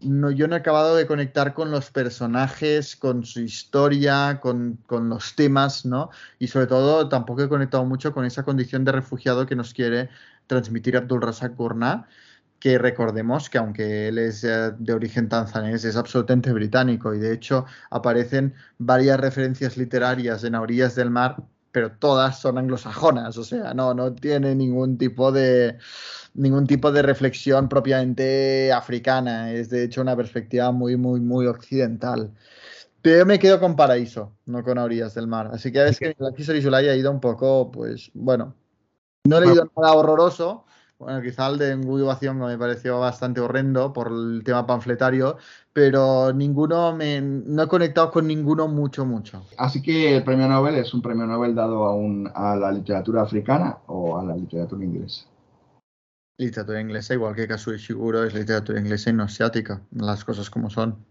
yo 0.00 0.48
no 0.48 0.54
he 0.56 0.58
acabado 0.58 0.96
de 0.96 1.06
conectar 1.06 1.54
con 1.54 1.70
los 1.70 1.90
personajes, 1.90 2.94
con 2.96 3.24
su 3.24 3.40
historia, 3.40 4.38
con, 4.40 4.78
con, 4.86 5.08
los 5.08 5.34
temas, 5.34 5.86
¿no? 5.86 6.10
Y 6.38 6.48
sobre 6.48 6.66
todo 6.66 7.08
tampoco 7.08 7.42
he 7.42 7.48
conectado 7.48 7.84
mucho 7.86 8.12
con 8.12 8.26
esa 8.26 8.42
condición 8.42 8.84
de 8.84 8.92
refugiado 8.92 9.46
que 9.46 9.56
nos 9.56 9.72
quiere 9.72 10.10
transmitir 10.46 10.96
Abdul 10.96 11.22
Razak 11.22 11.56
Gurnah, 11.56 12.06
que 12.60 12.78
recordemos 12.78 13.48
que 13.48 13.58
aunque 13.58 14.08
él 14.08 14.18
es 14.18 14.44
eh, 14.44 14.72
de 14.78 14.92
origen 14.92 15.28
tanzanés, 15.28 15.84
es 15.84 15.96
absolutamente 15.96 16.52
británico 16.52 17.14
y 17.14 17.18
de 17.18 17.32
hecho 17.32 17.66
aparecen 17.90 18.54
varias 18.78 19.20
referencias 19.20 19.76
literarias 19.76 20.44
en 20.44 20.54
A 20.54 20.60
orillas 20.60 20.94
del 20.94 21.10
mar, 21.10 21.36
pero 21.72 21.92
todas 21.92 22.40
son 22.40 22.58
anglosajonas, 22.58 23.36
o 23.38 23.44
sea, 23.44 23.74
no, 23.74 23.94
no 23.94 24.12
tiene 24.12 24.54
ningún 24.54 24.98
tipo 24.98 25.30
de 25.30 25.78
ningún 26.34 26.66
tipo 26.66 26.92
de 26.92 27.02
reflexión 27.02 27.68
propiamente 27.68 28.72
africana, 28.72 29.52
es 29.52 29.70
de 29.70 29.84
hecho 29.84 30.00
una 30.00 30.16
perspectiva 30.16 30.70
muy, 30.72 30.96
muy, 30.96 31.20
muy 31.20 31.46
occidental. 31.46 32.32
Pero 33.02 33.18
yo 33.18 33.26
me 33.26 33.38
quedo 33.38 33.60
con 33.60 33.76
Paraíso, 33.76 34.32
no 34.46 34.62
con 34.62 34.78
A 34.78 34.84
orillas 34.84 35.14
del 35.14 35.26
mar. 35.26 35.50
Así 35.52 35.72
que 35.72 35.80
ves 35.80 35.98
que 35.98 36.16
la 36.18 36.32
Solay 36.62 36.88
ha 36.88 36.96
ido 36.96 37.10
un 37.10 37.20
poco, 37.20 37.70
pues, 37.70 38.10
bueno, 38.14 38.54
no 39.24 39.38
he 39.38 39.46
leído 39.46 39.70
nada 39.76 39.94
horroroso, 39.94 40.64
bueno, 40.98 41.22
quizá 41.22 41.46
el 41.46 41.58
de 41.58 41.76
Nguyo 41.76 42.12
me 42.34 42.58
pareció 42.58 42.98
bastante 42.98 43.40
horrendo 43.40 43.92
por 43.92 44.08
el 44.08 44.42
tema 44.44 44.66
panfletario, 44.66 45.36
pero 45.72 46.32
ninguno 46.32 46.94
me, 46.94 47.20
no 47.20 47.62
he 47.62 47.68
conectado 47.68 48.10
con 48.10 48.26
ninguno 48.26 48.66
mucho, 48.66 49.06
mucho. 49.06 49.44
Así 49.56 49.80
que 49.80 50.16
el 50.16 50.24
premio 50.24 50.48
Nobel 50.48 50.74
es 50.74 50.92
un 50.92 51.00
premio 51.00 51.24
Nobel 51.26 51.54
dado 51.54 51.84
a, 51.84 51.94
un, 51.94 52.28
a 52.34 52.56
la 52.56 52.72
literatura 52.72 53.22
africana 53.22 53.78
o 53.86 54.18
a 54.18 54.24
la 54.24 54.34
literatura 54.34 54.84
inglesa. 54.84 55.26
Literatura 56.36 56.80
inglesa, 56.80 57.14
igual 57.14 57.34
que 57.34 57.46
Kazuo 57.46 57.74
Ishiguro, 57.74 58.24
es 58.24 58.34
literatura 58.34 58.80
inglesa 58.80 59.10
y 59.10 59.12
no 59.12 59.24
asiática. 59.24 59.80
Las 59.92 60.24
cosas 60.24 60.50
como 60.50 60.68
son. 60.68 61.04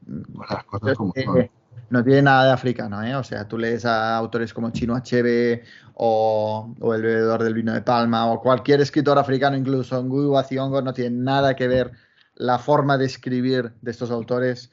Las 0.50 0.64
cosas 0.66 0.98
como 0.98 1.14
son 1.14 1.50
no 1.90 2.04
tiene 2.04 2.22
nada 2.24 2.46
de 2.46 2.52
africano, 2.52 3.04
¿eh? 3.04 3.16
O 3.16 3.24
sea, 3.24 3.48
tú 3.48 3.58
lees 3.58 3.86
a 3.86 4.16
autores 4.16 4.54
como 4.54 4.72
Chino 4.72 4.96
Achebe 4.96 5.64
o, 5.96 6.74
El 6.94 7.02
bebedor 7.02 7.44
del 7.44 7.54
vino 7.54 7.74
de 7.74 7.82
Palma 7.82 8.32
o 8.32 8.42
cualquier 8.42 8.82
escritor 8.82 9.18
africano, 9.18 9.58
incluso 9.58 10.02
Nguyu 10.04 10.34
Thiongo, 10.48 10.82
no 10.82 10.94
tiene 10.94 11.18
nada 11.18 11.56
que 11.56 11.68
ver 11.68 11.92
la 12.36 12.60
forma 12.60 12.98
de 12.98 13.06
escribir 13.06 13.74
de 13.82 13.92
estos 13.92 14.12
autores 14.12 14.72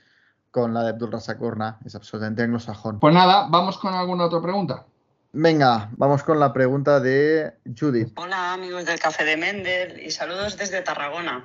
con 0.51 0.75
la 0.75 0.83
de 0.83 0.91
Abdul 0.91 1.13
Razak 1.13 1.39
Es 1.85 1.95
absolutamente 1.95 2.43
anglosajón. 2.43 3.01
Pues 3.01 3.15
nada, 3.15 3.47
vamos 3.49 3.79
con 3.79 3.95
alguna 3.95 4.27
otra 4.27 4.41
pregunta. 4.41 4.85
Venga, 5.33 5.91
vamos 5.97 6.23
con 6.23 6.39
la 6.39 6.53
pregunta 6.53 7.01
de 7.01 7.55
Judith. 7.77 8.13
Hola 8.17 8.53
amigos 8.53 8.85
del 8.85 9.01
Café 9.01 9.25
de 9.25 9.37
Mendel 9.37 10.01
y 10.01 10.13
saludos 10.13 10.57
desde 10.57 10.81
Tarragona. 10.83 11.45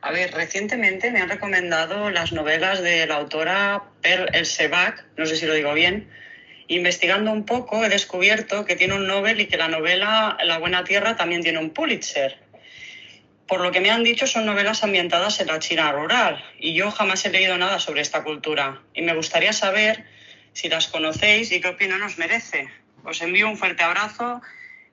A 0.00 0.12
ver, 0.12 0.32
recientemente 0.32 1.10
me 1.10 1.20
han 1.20 1.28
recomendado 1.28 2.10
las 2.10 2.32
novelas 2.32 2.80
de 2.82 3.06
la 3.06 3.16
autora 3.16 3.82
Per 4.00 4.30
El 4.32 4.46
Sebak, 4.46 5.04
no 5.16 5.26
sé 5.26 5.36
si 5.36 5.46
lo 5.46 5.54
digo 5.54 5.74
bien. 5.74 6.08
Investigando 6.68 7.32
un 7.32 7.44
poco 7.44 7.84
he 7.84 7.88
descubierto 7.88 8.64
que 8.64 8.76
tiene 8.76 8.94
un 8.94 9.06
Nobel 9.06 9.40
y 9.40 9.46
que 9.46 9.56
la 9.56 9.68
novela 9.68 10.36
La 10.44 10.58
Buena 10.58 10.84
Tierra 10.84 11.16
también 11.16 11.42
tiene 11.42 11.58
un 11.58 11.70
Pulitzer. 11.70 12.38
Por 13.48 13.60
lo 13.60 13.72
que 13.72 13.80
me 13.80 13.90
han 13.90 14.04
dicho 14.04 14.26
son 14.26 14.44
novelas 14.46 14.84
ambientadas 14.84 15.40
en 15.40 15.46
la 15.46 15.58
China 15.58 15.90
rural 15.90 16.44
y 16.58 16.74
yo 16.74 16.90
jamás 16.90 17.24
he 17.24 17.30
leído 17.30 17.56
nada 17.56 17.80
sobre 17.80 18.02
esta 18.02 18.22
cultura 18.22 18.82
y 18.94 19.02
me 19.02 19.14
gustaría 19.14 19.54
saber 19.54 20.04
si 20.52 20.68
las 20.68 20.86
conocéis 20.86 21.50
y 21.50 21.60
qué 21.60 21.68
opinión 21.68 22.02
os 22.02 22.18
merece. 22.18 22.68
Os 23.04 23.22
envío 23.22 23.48
un 23.48 23.56
fuerte 23.56 23.82
abrazo 23.82 24.42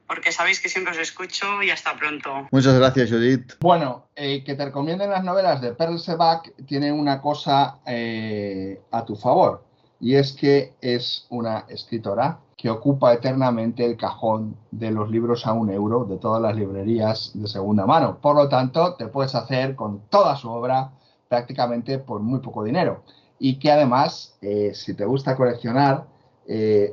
porque 0.07 0.31
sabéis 0.31 0.59
que 0.59 0.69
siempre 0.69 0.93
os 0.93 0.99
escucho 0.99 1.61
y 1.63 1.71
hasta 1.71 1.95
pronto. 1.95 2.47
Muchas 2.51 2.75
gracias, 2.75 3.09
Judith. 3.09 3.53
Bueno, 3.59 4.07
eh, 4.15 4.43
que 4.43 4.55
te 4.55 4.65
recomienden 4.65 5.09
las 5.09 5.23
novelas 5.23 5.61
de 5.61 5.73
Pearl 5.73 5.99
Sebak 5.99 6.53
tiene 6.65 6.91
una 6.91 7.21
cosa 7.21 7.79
eh, 7.85 8.81
a 8.91 9.05
tu 9.05 9.15
favor, 9.15 9.63
y 9.99 10.15
es 10.15 10.33
que 10.33 10.73
es 10.81 11.25
una 11.29 11.65
escritora 11.69 12.39
que 12.57 12.69
ocupa 12.69 13.13
eternamente 13.13 13.85
el 13.85 13.97
cajón 13.97 14.55
de 14.71 14.91
los 14.91 15.09
libros 15.09 15.45
a 15.45 15.53
un 15.53 15.69
euro 15.71 16.05
de 16.05 16.17
todas 16.17 16.41
las 16.41 16.55
librerías 16.55 17.31
de 17.33 17.47
segunda 17.47 17.85
mano. 17.85 18.19
Por 18.21 18.35
lo 18.35 18.47
tanto, 18.47 18.95
te 18.95 19.07
puedes 19.07 19.35
hacer 19.35 19.75
con 19.75 20.07
toda 20.09 20.35
su 20.35 20.49
obra 20.49 20.91
prácticamente 21.27 21.99
por 21.99 22.21
muy 22.21 22.39
poco 22.39 22.63
dinero. 22.63 23.03
Y 23.39 23.59
que 23.59 23.71
además, 23.71 24.37
eh, 24.41 24.71
si 24.73 24.93
te 24.93 25.03
gusta 25.05 25.35
coleccionar, 25.35 26.07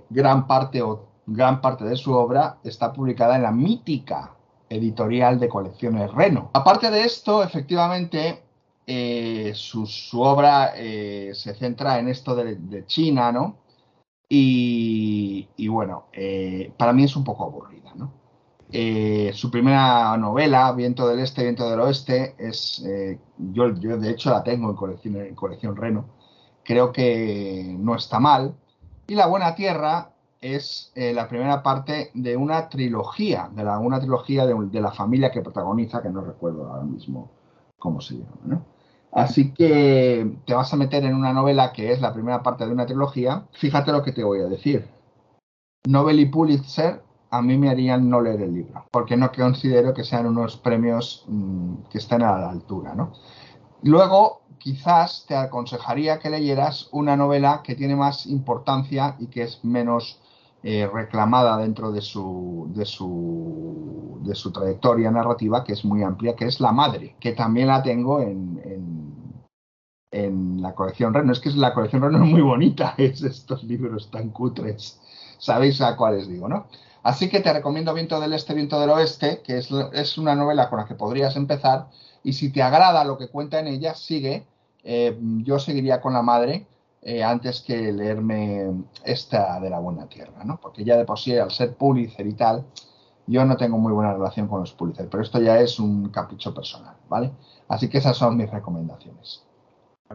gran 0.08 0.46
parte 0.46 0.80
o 0.80 1.11
gran 1.32 1.60
parte 1.60 1.84
de 1.84 1.96
su 1.96 2.12
obra 2.12 2.58
está 2.64 2.92
publicada 2.92 3.36
en 3.36 3.42
la 3.42 3.52
mítica 3.52 4.34
editorial 4.68 5.38
de 5.38 5.48
colecciones 5.48 6.12
Reno. 6.12 6.50
Aparte 6.52 6.90
de 6.90 7.04
esto, 7.04 7.42
efectivamente, 7.42 8.42
eh, 8.86 9.52
su, 9.54 9.86
obra 10.20 10.72
eh, 10.76 11.32
se 11.34 11.54
centra 11.54 11.98
en 11.98 12.08
esto 12.08 12.34
de, 12.34 12.84
China, 12.86 13.32
¿no? 13.32 13.58
Y, 14.28 15.68
bueno, 15.68 16.06
eh, 16.12 16.72
para 16.76 16.92
mí 16.92 17.04
es 17.04 17.16
un 17.16 17.24
poco 17.24 17.44
aburrida, 17.44 17.92
¿no? 17.94 18.20
su 19.34 19.50
primera 19.50 20.16
novela, 20.16 20.72
Viento 20.72 21.06
del 21.06 21.18
Este, 21.18 21.42
Viento 21.42 21.68
del 21.68 21.80
Oeste, 21.80 22.34
es, 22.38 22.82
yo, 23.36 23.70
de 23.70 24.10
hecho 24.10 24.30
la 24.30 24.42
tengo 24.42 24.70
en 24.70 24.76
colección, 24.76 25.16
en 25.16 25.34
colección 25.34 25.76
Reno, 25.76 26.06
creo 26.64 26.90
que 26.90 27.76
no 27.78 27.94
está 27.94 28.18
mal. 28.18 28.54
Y 29.06 29.14
La 29.14 29.26
Buena 29.26 29.54
Tierra 29.54 30.11
es 30.42 30.92
eh, 30.96 31.14
la 31.14 31.28
primera 31.28 31.62
parte 31.62 32.10
de 32.14 32.36
una 32.36 32.68
trilogía, 32.68 33.48
de 33.54 33.64
la, 33.64 33.78
una 33.78 34.00
trilogía 34.00 34.44
de, 34.44 34.80
la 34.80 34.90
familia 34.90 35.30
que 35.30 35.40
protagoniza, 35.40 36.02
que 36.02 36.10
no 36.10 36.20
recuerdo 36.20 36.68
ahora 36.68 36.82
mismo 36.82 37.30
cómo 37.78 38.00
se 38.00 38.14
llama. 38.14 38.62
Así 39.12 39.52
que 39.52 40.36
te 40.46 40.54
vas 40.54 40.72
a 40.72 40.76
meter 40.76 41.04
en 41.04 41.14
una 41.14 41.32
novela 41.32 41.72
que 41.72 41.92
es 41.92 42.00
la 42.00 42.12
primera 42.12 42.42
parte 42.42 42.66
de 42.66 42.72
una 42.72 42.86
trilogía. 42.86 43.46
Fíjate 43.52 43.92
lo 43.92 44.02
que 44.02 44.12
te 44.12 44.24
voy 44.24 44.40
a 44.40 44.46
decir. 44.46 44.88
Nobel 45.86 46.20
y 46.20 46.26
Pulitzer 46.26 47.02
a 47.30 47.40
mí 47.40 47.56
me 47.56 47.70
harían 47.70 48.10
no 48.10 48.20
leer 48.20 48.42
el 48.42 48.54
libro, 48.54 48.84
porque 48.90 49.16
no 49.16 49.32
considero 49.32 49.94
que 49.94 50.04
sean 50.04 50.26
unos 50.26 50.56
premios 50.56 51.24
mm, 51.28 51.74
que 51.90 51.98
estén 51.98 52.22
a 52.22 52.38
la 52.38 52.50
altura. 52.50 52.94
Luego, 53.82 54.42
quizás 54.58 55.24
te 55.26 55.34
aconsejaría 55.34 56.18
que 56.18 56.30
leyeras 56.30 56.88
una 56.92 57.16
novela 57.16 57.62
que 57.64 57.74
tiene 57.74 57.96
más 57.96 58.26
importancia 58.26 59.16
y 59.18 59.26
que 59.26 59.42
es 59.42 59.64
menos 59.64 60.21
eh, 60.64 60.88
reclamada 60.92 61.56
dentro 61.56 61.90
de 61.90 62.00
su, 62.00 62.70
de, 62.74 62.84
su, 62.84 64.20
de 64.22 64.34
su 64.34 64.52
trayectoria 64.52 65.10
narrativa, 65.10 65.64
que 65.64 65.72
es 65.72 65.84
muy 65.84 66.02
amplia, 66.02 66.36
que 66.36 66.46
es 66.46 66.60
La 66.60 66.70
Madre, 66.70 67.16
que 67.18 67.32
también 67.32 67.66
la 67.66 67.82
tengo 67.82 68.20
en, 68.20 68.60
en, 70.10 70.62
la 70.62 70.74
colección 70.74 71.12
Reno. 71.12 71.32
Es 71.32 71.40
que 71.40 71.50
la 71.50 71.74
colección 71.74 72.02
Reno 72.02 72.22
es 72.22 72.30
muy 72.30 72.42
bonita, 72.42 72.94
es 72.98 73.22
estos 73.22 73.64
libros 73.64 74.10
tan 74.10 74.30
cutres. 74.30 75.00
Sabéis 75.38 75.80
a 75.80 75.96
cuáles 75.96 76.28
digo, 76.28 76.48
¿no? 76.48 76.66
Así 77.02 77.28
que 77.28 77.40
te 77.40 77.52
recomiendo 77.52 77.92
Viento 77.92 78.20
del 78.20 78.32
Este, 78.32 78.54
Viento 78.54 78.78
del 78.78 78.90
Oeste, 78.90 79.42
que 79.42 79.58
es, 79.58 79.68
es 79.92 80.16
una 80.16 80.36
novela 80.36 80.70
con 80.70 80.78
la 80.78 80.86
que 80.86 80.94
podrías 80.94 81.34
empezar. 81.34 81.88
Y 82.22 82.34
si 82.34 82.52
te 82.52 82.62
agrada 82.62 83.02
lo 83.04 83.18
que 83.18 83.26
cuenta 83.28 83.58
en 83.58 83.66
ella, 83.66 83.94
sigue. 83.94 84.46
Eh, 84.84 85.18
yo 85.38 85.58
seguiría 85.58 86.00
con 86.00 86.12
La 86.12 86.22
Madre, 86.22 86.66
eh, 87.02 87.22
antes 87.22 87.62
que 87.62 87.92
leerme 87.92 88.84
esta 89.04 89.58
de 89.60 89.68
la 89.68 89.80
buena 89.80 90.08
tierra, 90.08 90.44
¿no? 90.44 90.58
Porque 90.60 90.84
ya 90.84 90.96
de 90.96 91.04
por 91.04 91.18
sí, 91.18 91.36
al 91.36 91.50
ser 91.50 91.74
Pulitzer 91.74 92.26
y 92.26 92.34
tal, 92.34 92.64
yo 93.26 93.44
no 93.44 93.56
tengo 93.56 93.76
muy 93.78 93.92
buena 93.92 94.12
relación 94.12 94.46
con 94.46 94.60
los 94.60 94.72
Pulitzer, 94.72 95.08
pero 95.10 95.22
esto 95.22 95.40
ya 95.40 95.58
es 95.58 95.80
un 95.80 96.10
capricho 96.10 96.54
personal, 96.54 96.96
¿vale? 97.08 97.32
Así 97.68 97.88
que 97.88 97.98
esas 97.98 98.16
son 98.16 98.36
mis 98.36 98.50
recomendaciones. 98.50 99.44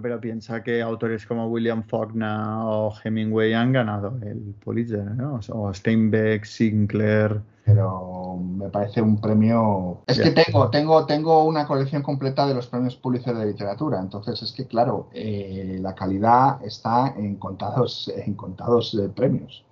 Pero 0.01 0.21
piensa 0.21 0.63
que 0.63 0.81
autores 0.81 1.25
como 1.25 1.47
William 1.47 1.83
Faulkner 1.83 2.37
o 2.61 2.93
Hemingway 3.03 3.53
han 3.53 3.73
ganado 3.73 4.17
el 4.21 4.55
Pulitzer, 4.63 5.03
¿no? 5.03 5.39
O 5.49 5.73
Steinbeck, 5.73 6.45
Sinclair. 6.45 7.41
Pero 7.67 8.37
me 8.37 8.69
parece 8.69 9.01
un 9.01 9.19
premio. 9.19 10.01
Es 10.07 10.21
que 10.21 10.31
tengo, 10.31 10.69
tengo, 10.69 11.05
tengo 11.05 11.43
una 11.43 11.67
colección 11.67 12.01
completa 12.01 12.47
de 12.47 12.53
los 12.53 12.67
premios 12.67 12.95
Pulitzer 12.95 13.35
de 13.35 13.45
literatura. 13.45 13.99
Entonces 13.99 14.41
es 14.41 14.53
que, 14.53 14.65
claro, 14.65 15.09
eh, 15.13 15.77
la 15.81 15.93
calidad 15.93 16.63
está 16.63 17.13
en 17.17 17.35
contados, 17.35 18.09
en 18.15 18.35
contados 18.35 18.93
eh, 18.93 19.09
premios. 19.13 19.65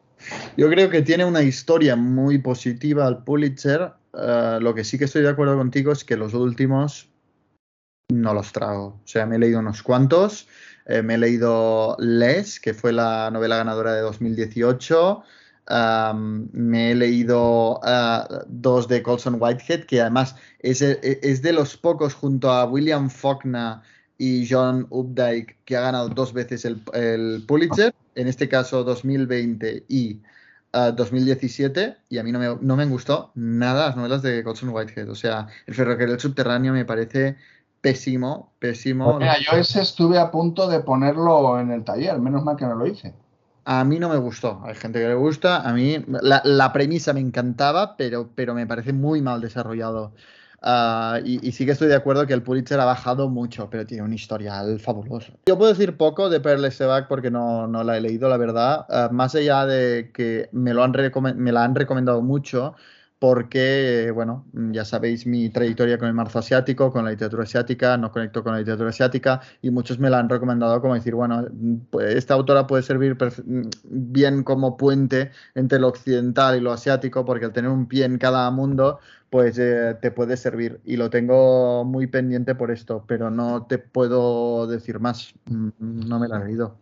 Yo 0.57 0.69
creo 0.69 0.89
que 0.89 1.03
tiene 1.03 1.23
una 1.23 1.41
historia 1.41 1.95
muy 1.95 2.37
positiva 2.39 3.07
al 3.07 3.23
Pulitzer. 3.23 3.93
Eh, 4.13 4.57
lo 4.59 4.75
que 4.75 4.83
sí 4.83 4.97
que 4.97 5.05
estoy 5.05 5.21
de 5.21 5.29
acuerdo 5.29 5.55
contigo 5.55 5.93
es 5.93 6.03
que 6.03 6.17
los 6.17 6.33
últimos 6.33 7.09
no 8.09 8.33
los 8.33 8.51
trago. 8.51 8.99
O 9.03 9.07
sea, 9.07 9.25
me 9.25 9.37
he 9.37 9.39
leído 9.39 9.59
unos 9.59 9.83
cuantos. 9.83 10.49
Eh, 10.85 11.01
me 11.01 11.15
he 11.15 11.17
leído 11.17 11.95
Les, 11.97 12.59
que 12.59 12.73
fue 12.73 12.91
la 12.91 13.31
novela 13.31 13.55
ganadora 13.55 13.93
de 13.93 14.01
2018. 14.01 15.23
Me 15.69 16.91
he 16.91 16.95
leído 16.95 17.79
uh, 17.79 18.43
dos 18.47 18.87
de 18.87 19.01
Colson 19.01 19.37
Whitehead, 19.39 19.85
que 19.85 20.01
además 20.01 20.35
es, 20.59 20.79
de 20.79 21.53
los 21.53 21.77
pocos 21.77 22.13
junto 22.13 22.51
a 22.51 22.65
William 22.65 23.09
Faulkner 23.09 23.77
y 24.17 24.47
John 24.49 24.87
Updike 24.89 25.57
que 25.65 25.75
ha 25.75 25.81
ganado 25.81 26.09
dos 26.09 26.33
veces 26.33 26.65
el, 26.65 27.43
Pulitzer, 27.47 27.93
en 28.15 28.27
este 28.27 28.47
caso 28.47 28.83
2020 28.83 29.85
y 29.87 30.21
2017, 30.71 31.87
uh, 31.87 31.93
y 32.09 32.17
a 32.17 32.23
mí 32.23 32.31
no 32.31 32.39
me, 32.39 32.57
no 32.59 32.75
me 32.75 32.85
gustó 32.85 33.31
nada 33.33 33.87
las 33.87 33.95
novelas 33.95 34.21
de 34.21 34.43
Colson 34.43 34.69
Whitehead. 34.69 35.09
O 35.09 35.15
sea, 35.15 35.47
El 35.65 35.73
ferrocarril 35.73 36.19
subterráneo 36.19 36.73
me 36.73 36.85
parece 36.85 37.37
pésimo, 37.79 38.51
pésimo. 38.59 39.19
Mira, 39.19 39.37
yo 39.39 39.57
ese 39.57 39.81
estuve 39.81 40.19
a 40.19 40.31
punto 40.31 40.67
de 40.67 40.79
ponerlo 40.79 41.59
en 41.59 41.71
el 41.71 41.83
taller, 41.83 42.19
menos 42.19 42.43
mal 42.43 42.57
que 42.57 42.65
no 42.65 42.75
lo 42.75 42.87
hice. 42.87 43.13
A 43.65 43.83
mí 43.83 43.97
no 43.97 44.09
me 44.09 44.17
gustó, 44.17 44.61
hay 44.63 44.75
gente 44.75 44.99
que 44.99 45.07
le 45.07 45.15
gusta, 45.15 45.67
a 45.67 45.73
mí 45.73 45.97
la, 46.07 46.71
premisa 46.71 47.13
me 47.13 47.19
encantaba, 47.19 47.97
pero, 47.97 48.29
pero 48.35 48.53
me 48.53 48.67
parece 48.67 48.93
muy 48.93 49.21
mal 49.21 49.41
desarrollado. 49.41 50.13
Uh, 50.61 51.17
y, 51.23 51.47
y, 51.47 51.51
sí 51.51 51.65
que 51.65 51.71
estoy 51.71 51.87
de 51.87 51.95
acuerdo 51.95 52.25
que 52.25 52.33
el 52.33 52.41
Pulitzer 52.41 52.79
ha 52.79 52.85
bajado 52.85 53.27
mucho, 53.27 53.69
pero 53.69 53.85
tiene 53.85 54.03
un 54.03 54.13
historial 54.13 54.79
fabuloso. 54.79 55.33
Yo 55.47 55.57
puedo 55.57 55.71
decir 55.71 55.97
poco 55.97 56.29
de 56.29 56.39
Perle 56.39 56.71
Sebac 56.71 57.07
porque 57.07 57.29
no, 57.29 57.67
no, 57.67 57.83
la 57.83 57.97
he 57.97 58.01
leído, 58.01 58.29
la 58.29 58.37
verdad. 58.37 58.85
Uh, 58.89 59.13
más 59.13 59.35
allá 59.35 59.65
de 59.65 60.11
que 60.13 60.49
me, 60.51 60.73
lo 60.73 60.83
han 60.83 60.93
me 61.35 61.51
la 61.51 61.63
han 61.63 61.75
recomendado 61.75 62.21
mucho, 62.21 62.75
porque, 63.19 64.11
bueno, 64.13 64.45
ya 64.53 64.83
sabéis 64.83 65.25
mi 65.25 65.49
trayectoria 65.49 65.97
con 65.97 66.09
el 66.09 66.13
marzo 66.13 66.39
asiático, 66.39 66.91
con 66.91 67.05
la 67.05 67.11
literatura 67.11 67.43
asiática, 67.43 67.97
no 67.97 68.11
conecto 68.11 68.43
con 68.43 68.53
la 68.53 68.59
literatura 68.59 68.89
asiática 68.89 69.41
y 69.61 69.71
muchos 69.71 69.99
me 69.99 70.09
la 70.09 70.19
han 70.19 70.27
recomendado 70.29 70.81
como 70.81 70.95
decir, 70.95 71.15
bueno, 71.15 71.45
pues 71.89 72.13
esta 72.15 72.33
autora 72.33 72.67
puede 72.67 72.83
servir 72.83 73.17
bien 73.85 74.43
como 74.43 74.75
puente 74.75 75.31
entre 75.55 75.79
lo 75.79 75.87
occidental 75.87 76.57
y 76.57 76.59
lo 76.59 76.73
asiático, 76.73 77.23
porque 77.23 77.45
al 77.45 77.53
tener 77.53 77.71
un 77.71 77.87
pie 77.87 78.05
en 78.05 78.17
cada 78.17 78.51
mundo, 78.51 78.99
pues 79.29 79.57
eh, 79.59 79.95
te 80.01 80.11
puede 80.11 80.35
servir. 80.35 80.81
Y 80.85 80.97
lo 80.97 81.09
tengo 81.09 81.85
muy 81.85 82.07
pendiente 82.07 82.53
por 82.53 82.69
esto, 82.69 83.05
pero 83.07 83.29
no 83.29 83.65
te 83.65 83.77
puedo 83.77 84.67
decir 84.67 84.99
más. 84.99 85.33
Mm, 85.45 85.69
no 85.79 86.19
me 86.19 86.27
la 86.27 86.41
he 86.41 86.45
leído. 86.45 86.77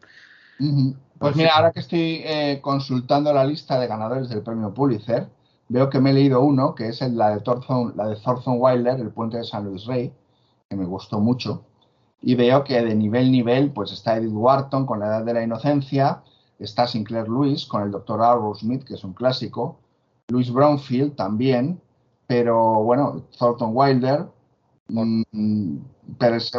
Pues 1.19 1.35
mira, 1.35 1.55
ahora 1.55 1.71
que 1.71 1.79
estoy 1.79 2.21
eh, 2.25 2.59
consultando 2.61 3.31
la 3.33 3.45
lista 3.45 3.79
de 3.79 3.87
ganadores 3.87 4.29
del 4.29 4.41
premio 4.41 4.73
Pulitzer, 4.73 5.27
veo 5.73 5.89
que 5.89 5.99
me 5.99 6.11
he 6.11 6.13
leído 6.13 6.41
uno, 6.41 6.75
que 6.75 6.89
es 6.89 7.01
el, 7.01 7.17
la, 7.17 7.31
de 7.31 7.41
Thornton, 7.41 7.93
la 7.95 8.07
de 8.07 8.15
Thornton 8.17 8.57
Wilder, 8.59 8.99
El 8.99 9.11
puente 9.11 9.37
de 9.37 9.43
San 9.43 9.65
Luis 9.65 9.85
Rey, 9.87 10.13
que 10.69 10.75
me 10.75 10.85
gustó 10.85 11.19
mucho. 11.19 11.63
Y 12.21 12.35
veo 12.35 12.63
que 12.63 12.79
de 12.79 12.95
nivel 12.95 13.31
nivel, 13.31 13.71
pues 13.71 13.91
está 13.91 14.17
Edith 14.17 14.31
Wharton 14.33 14.85
con 14.85 14.99
La 14.99 15.07
Edad 15.07 15.25
de 15.25 15.33
la 15.33 15.43
Inocencia, 15.43 16.21
está 16.59 16.85
Sinclair 16.85 17.27
Lewis 17.27 17.65
con 17.65 17.81
El 17.81 17.89
Doctor 17.91 18.21
Arrowsmith, 18.21 18.83
que 18.83 18.93
es 18.93 19.03
un 19.03 19.13
clásico, 19.13 19.79
Louis 20.27 20.51
Brownfield 20.53 21.15
también, 21.15 21.81
pero 22.27 22.83
bueno, 22.83 23.23
Thornton 23.37 23.71
Wilder, 23.73 24.27
mmm, 24.89 25.77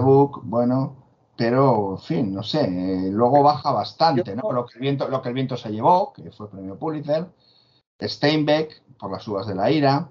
Book, 0.03 0.43
bueno, 0.45 0.97
pero 1.37 1.93
en 1.93 1.99
fin, 1.99 2.35
no 2.35 2.43
sé, 2.43 2.63
eh, 2.65 3.11
luego 3.13 3.45
baja 3.45 3.71
bastante, 3.71 4.35
¿no? 4.35 4.53
Lo 4.53 4.67
que, 4.67 4.79
el 4.79 4.81
viento, 4.81 5.09
lo 5.09 5.23
que 5.23 5.29
el 5.29 5.35
viento 5.35 5.57
se 5.57 5.71
llevó, 5.71 6.13
que 6.13 6.33
fue 6.33 6.47
el 6.47 6.53
premio 6.53 6.79
Pulitzer, 6.79 7.29
Steinbeck, 8.01 8.83
por 8.99 9.11
las 9.11 9.27
uvas 9.29 9.47
de 9.47 9.55
la 9.55 9.71
ira. 9.71 10.09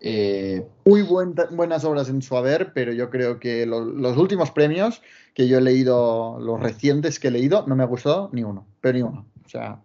Eh, 0.00 0.66
Muy 0.86 1.02
buen, 1.02 1.34
buenas 1.50 1.84
obras 1.84 2.08
en 2.08 2.22
su 2.22 2.36
haber, 2.36 2.72
pero 2.72 2.92
yo 2.92 3.10
creo 3.10 3.38
que 3.38 3.66
lo, 3.66 3.80
los 3.80 4.16
últimos 4.16 4.50
premios 4.50 5.02
que 5.34 5.46
yo 5.46 5.58
he 5.58 5.60
leído, 5.60 6.38
los 6.40 6.58
recientes 6.60 7.20
que 7.20 7.28
he 7.28 7.30
leído, 7.30 7.64
no 7.66 7.76
me 7.76 7.82
ha 7.82 7.86
gustado 7.86 8.30
ni 8.32 8.42
uno, 8.42 8.66
pero 8.80 8.96
ni 8.96 9.02
uno. 9.02 9.26
O 9.44 9.48
sea. 9.48 9.80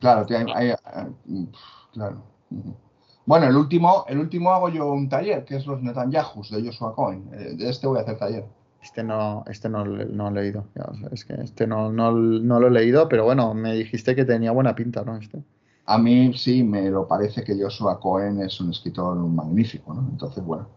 Claro, 0.00 0.26
hay, 0.28 0.46
hay, 0.54 0.74
hay, 0.84 1.48
claro. 1.92 2.22
Bueno, 3.26 3.46
el 3.46 3.56
último, 3.56 4.04
el 4.08 4.18
último 4.18 4.52
hago 4.52 4.68
yo 4.68 4.92
un 4.92 5.08
taller, 5.08 5.44
que 5.44 5.56
es 5.56 5.66
los 5.66 5.82
Netanyahus 5.82 6.50
de 6.50 6.64
Joshua 6.64 6.94
Cohen. 6.94 7.28
De 7.30 7.68
este 7.68 7.86
voy 7.86 7.98
a 7.98 8.02
hacer 8.02 8.16
taller. 8.16 8.44
Este 8.80 9.02
no, 9.02 9.44
este 9.48 9.68
no, 9.68 9.84
no 9.84 10.28
he 10.28 10.32
leído. 10.32 10.64
Es 11.12 11.24
que 11.24 11.34
este 11.34 11.66
no, 11.66 11.92
no, 11.92 12.12
no, 12.12 12.60
lo 12.60 12.68
he 12.68 12.70
leído, 12.70 13.08
pero 13.08 13.24
bueno, 13.24 13.52
me 13.54 13.74
dijiste 13.74 14.14
que 14.14 14.24
tenía 14.24 14.52
buena 14.52 14.74
pinta, 14.74 15.02
¿no? 15.02 15.16
Este. 15.16 15.42
A 15.88 15.96
mí 15.96 16.34
sí 16.34 16.62
me 16.62 16.90
lo 16.90 17.08
parece 17.08 17.42
que 17.42 17.58
Joshua 17.58 17.98
Cohen 17.98 18.42
es 18.42 18.60
un 18.60 18.70
escritor 18.70 19.16
magnífico, 19.16 19.94
¿no? 19.94 20.06
Entonces, 20.10 20.44
bueno, 20.44 20.68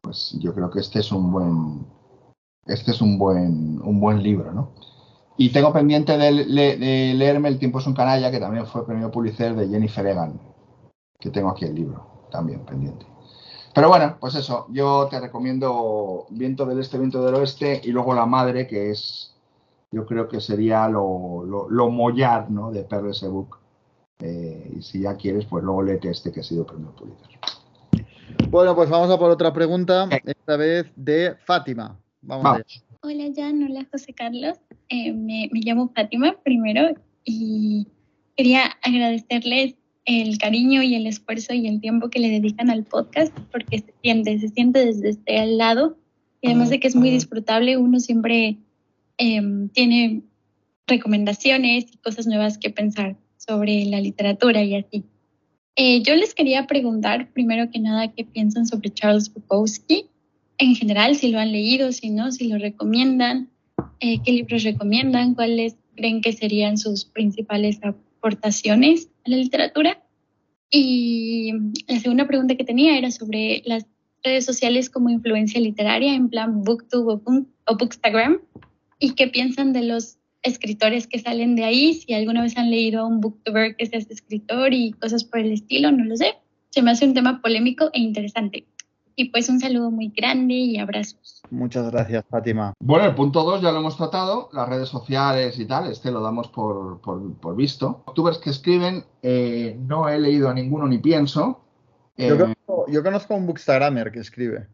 pues 0.00 0.38
yo 0.40 0.54
creo 0.54 0.70
que 0.70 0.80
este 0.80 1.00
es 1.00 1.12
un 1.12 1.30
buen, 1.30 1.86
este 2.64 2.92
es 2.92 3.02
un 3.02 3.18
buen, 3.18 3.78
un 3.82 4.00
buen 4.00 4.22
libro, 4.22 4.50
¿no? 4.54 4.70
Y 5.36 5.50
tengo 5.50 5.70
pendiente 5.70 6.16
de, 6.16 6.32
leerme 7.14 7.50
El 7.50 7.58
tiempo 7.58 7.78
es 7.78 7.86
un 7.86 7.92
canalla, 7.92 8.30
que 8.30 8.40
también 8.40 8.64
fue 8.64 8.86
premio 8.86 9.10
Pulitzer 9.10 9.54
de 9.54 9.68
Jennifer 9.68 10.06
Egan, 10.06 10.40
que 11.20 11.28
tengo 11.28 11.50
aquí 11.50 11.66
el 11.66 11.74
libro, 11.74 12.06
también 12.30 12.60
pendiente. 12.64 13.04
Pero 13.74 13.90
bueno, 13.90 14.16
pues 14.18 14.34
eso, 14.34 14.66
yo 14.70 15.08
te 15.10 15.20
recomiendo 15.20 16.24
Viento 16.30 16.64
del 16.64 16.78
Este, 16.78 16.96
Viento 16.96 17.22
del 17.22 17.34
Oeste 17.34 17.82
y 17.84 17.92
luego 17.92 18.14
La 18.14 18.24
Madre, 18.24 18.66
que 18.66 18.90
es, 18.92 19.36
yo 19.92 20.06
creo 20.06 20.26
que 20.26 20.40
sería 20.40 20.88
lo, 20.88 21.44
lo, 21.44 21.68
lo 21.68 21.90
mollar, 21.90 22.50
¿no? 22.50 22.70
De 22.70 22.82
Perles 22.84 23.22
Book. 23.28 23.67
Eh, 24.20 24.72
y 24.76 24.82
si 24.82 25.00
ya 25.00 25.16
quieres, 25.16 25.44
pues 25.44 25.62
luego 25.62 25.82
léete 25.82 26.10
este 26.10 26.32
que 26.32 26.40
ha 26.40 26.42
sido 26.42 26.66
premio 26.66 26.94
Pulitzer. 26.96 27.28
Bueno, 28.50 28.74
pues 28.74 28.90
vamos 28.90 29.10
a 29.10 29.18
por 29.18 29.30
otra 29.30 29.52
pregunta, 29.52 30.08
esta 30.24 30.56
vez 30.56 30.86
de 30.96 31.36
Fátima. 31.44 31.98
Vamos, 32.22 32.44
vamos. 32.44 32.84
Hola 33.02 33.24
Jan, 33.34 33.62
hola 33.62 33.86
José 33.92 34.12
Carlos. 34.12 34.58
Eh, 34.88 35.12
me, 35.12 35.48
me, 35.52 35.60
llamo 35.60 35.92
Fátima 35.94 36.36
primero 36.42 36.94
y 37.24 37.86
quería 38.36 38.76
agradecerles 38.82 39.76
el 40.04 40.38
cariño 40.38 40.82
y 40.82 40.94
el 40.94 41.06
esfuerzo 41.06 41.54
y 41.54 41.68
el 41.68 41.80
tiempo 41.80 42.10
que 42.10 42.18
le 42.18 42.30
dedican 42.30 42.70
al 42.70 42.84
podcast 42.84 43.32
porque 43.52 43.80
se 43.80 43.94
siente, 44.02 44.38
se 44.40 44.48
siente 44.48 44.84
desde 44.84 45.10
este 45.10 45.46
lado 45.46 45.96
y 46.40 46.48
además 46.48 46.70
de 46.70 46.80
que 46.80 46.88
es 46.88 46.96
muy 46.96 47.10
disfrutable, 47.10 47.76
uno 47.76 48.00
siempre 48.00 48.58
eh, 49.18 49.68
tiene 49.72 50.22
recomendaciones 50.86 51.86
y 51.92 51.98
cosas 51.98 52.26
nuevas 52.26 52.58
que 52.58 52.70
pensar 52.70 53.16
sobre 53.48 53.86
la 53.86 54.00
literatura 54.00 54.62
y 54.62 54.74
así. 54.74 55.04
Eh, 55.74 56.02
yo 56.02 56.14
les 56.16 56.34
quería 56.34 56.66
preguntar, 56.66 57.30
primero 57.32 57.70
que 57.70 57.78
nada, 57.78 58.12
qué 58.12 58.24
piensan 58.24 58.66
sobre 58.66 58.90
Charles 58.90 59.32
Bukowski, 59.32 60.06
en 60.58 60.74
general, 60.74 61.14
si 61.14 61.28
lo 61.28 61.38
han 61.38 61.52
leído, 61.52 61.92
si 61.92 62.10
no, 62.10 62.32
si 62.32 62.48
lo 62.48 62.58
recomiendan, 62.58 63.48
eh, 64.00 64.18
qué 64.24 64.32
libros 64.32 64.64
recomiendan, 64.64 65.34
cuáles 65.34 65.76
creen 65.94 66.20
que 66.20 66.32
serían 66.32 66.76
sus 66.76 67.04
principales 67.04 67.78
aportaciones 67.82 69.08
a 69.24 69.30
la 69.30 69.36
literatura. 69.36 70.02
Y 70.70 71.52
la 71.86 72.00
segunda 72.00 72.26
pregunta 72.26 72.56
que 72.56 72.64
tenía 72.64 72.98
era 72.98 73.10
sobre 73.12 73.62
las 73.64 73.86
redes 74.22 74.44
sociales 74.44 74.90
como 74.90 75.10
influencia 75.10 75.60
literaria, 75.60 76.14
en 76.14 76.28
plan 76.28 76.62
Booktube 76.64 77.20
o, 77.24 77.76
Bookstagram, 77.76 78.40
y 78.98 79.14
qué 79.14 79.28
piensan 79.28 79.72
de 79.72 79.82
los 79.82 80.17
escritores 80.48 81.06
que 81.06 81.18
salen 81.18 81.54
de 81.54 81.64
ahí, 81.64 81.94
si 81.94 82.14
alguna 82.14 82.42
vez 82.42 82.56
han 82.56 82.70
leído 82.70 83.02
a 83.02 83.06
un 83.06 83.20
booktuber 83.20 83.76
que 83.76 83.86
sea 83.86 83.98
escritor 83.98 84.74
y 84.74 84.92
cosas 84.92 85.24
por 85.24 85.40
el 85.40 85.52
estilo, 85.52 85.92
no 85.92 86.04
lo 86.04 86.16
sé. 86.16 86.34
Se 86.70 86.82
me 86.82 86.90
hace 86.90 87.06
un 87.06 87.14
tema 87.14 87.40
polémico 87.40 87.90
e 87.92 88.00
interesante. 88.00 88.66
Y 89.20 89.30
pues 89.30 89.48
un 89.48 89.58
saludo 89.58 89.90
muy 89.90 90.12
grande 90.16 90.54
y 90.54 90.78
abrazos. 90.78 91.42
Muchas 91.50 91.90
gracias, 91.90 92.24
Fátima. 92.30 92.72
Bueno, 92.78 93.04
el 93.04 93.16
punto 93.16 93.42
2 93.42 93.62
ya 93.62 93.72
lo 93.72 93.78
hemos 93.78 93.96
tratado, 93.96 94.48
las 94.52 94.68
redes 94.68 94.88
sociales 94.88 95.58
y 95.58 95.66
tal, 95.66 95.90
este 95.90 96.12
lo 96.12 96.20
damos 96.20 96.46
por, 96.48 97.00
por, 97.00 97.34
por 97.34 97.56
visto. 97.56 98.04
Booktubers 98.06 98.38
que 98.38 98.50
escriben, 98.50 99.04
eh, 99.22 99.76
no 99.80 100.08
he 100.08 100.20
leído 100.20 100.48
a 100.48 100.54
ninguno 100.54 100.86
ni 100.86 100.98
pienso. 100.98 101.64
Eh, 102.16 102.28
yo, 102.28 102.38
conozco, 102.38 102.84
yo 102.88 103.02
conozco 103.02 103.34
a 103.34 103.36
un 103.38 103.46
bookstagrammer 103.46 104.12
que 104.12 104.20
escribe. 104.20 104.68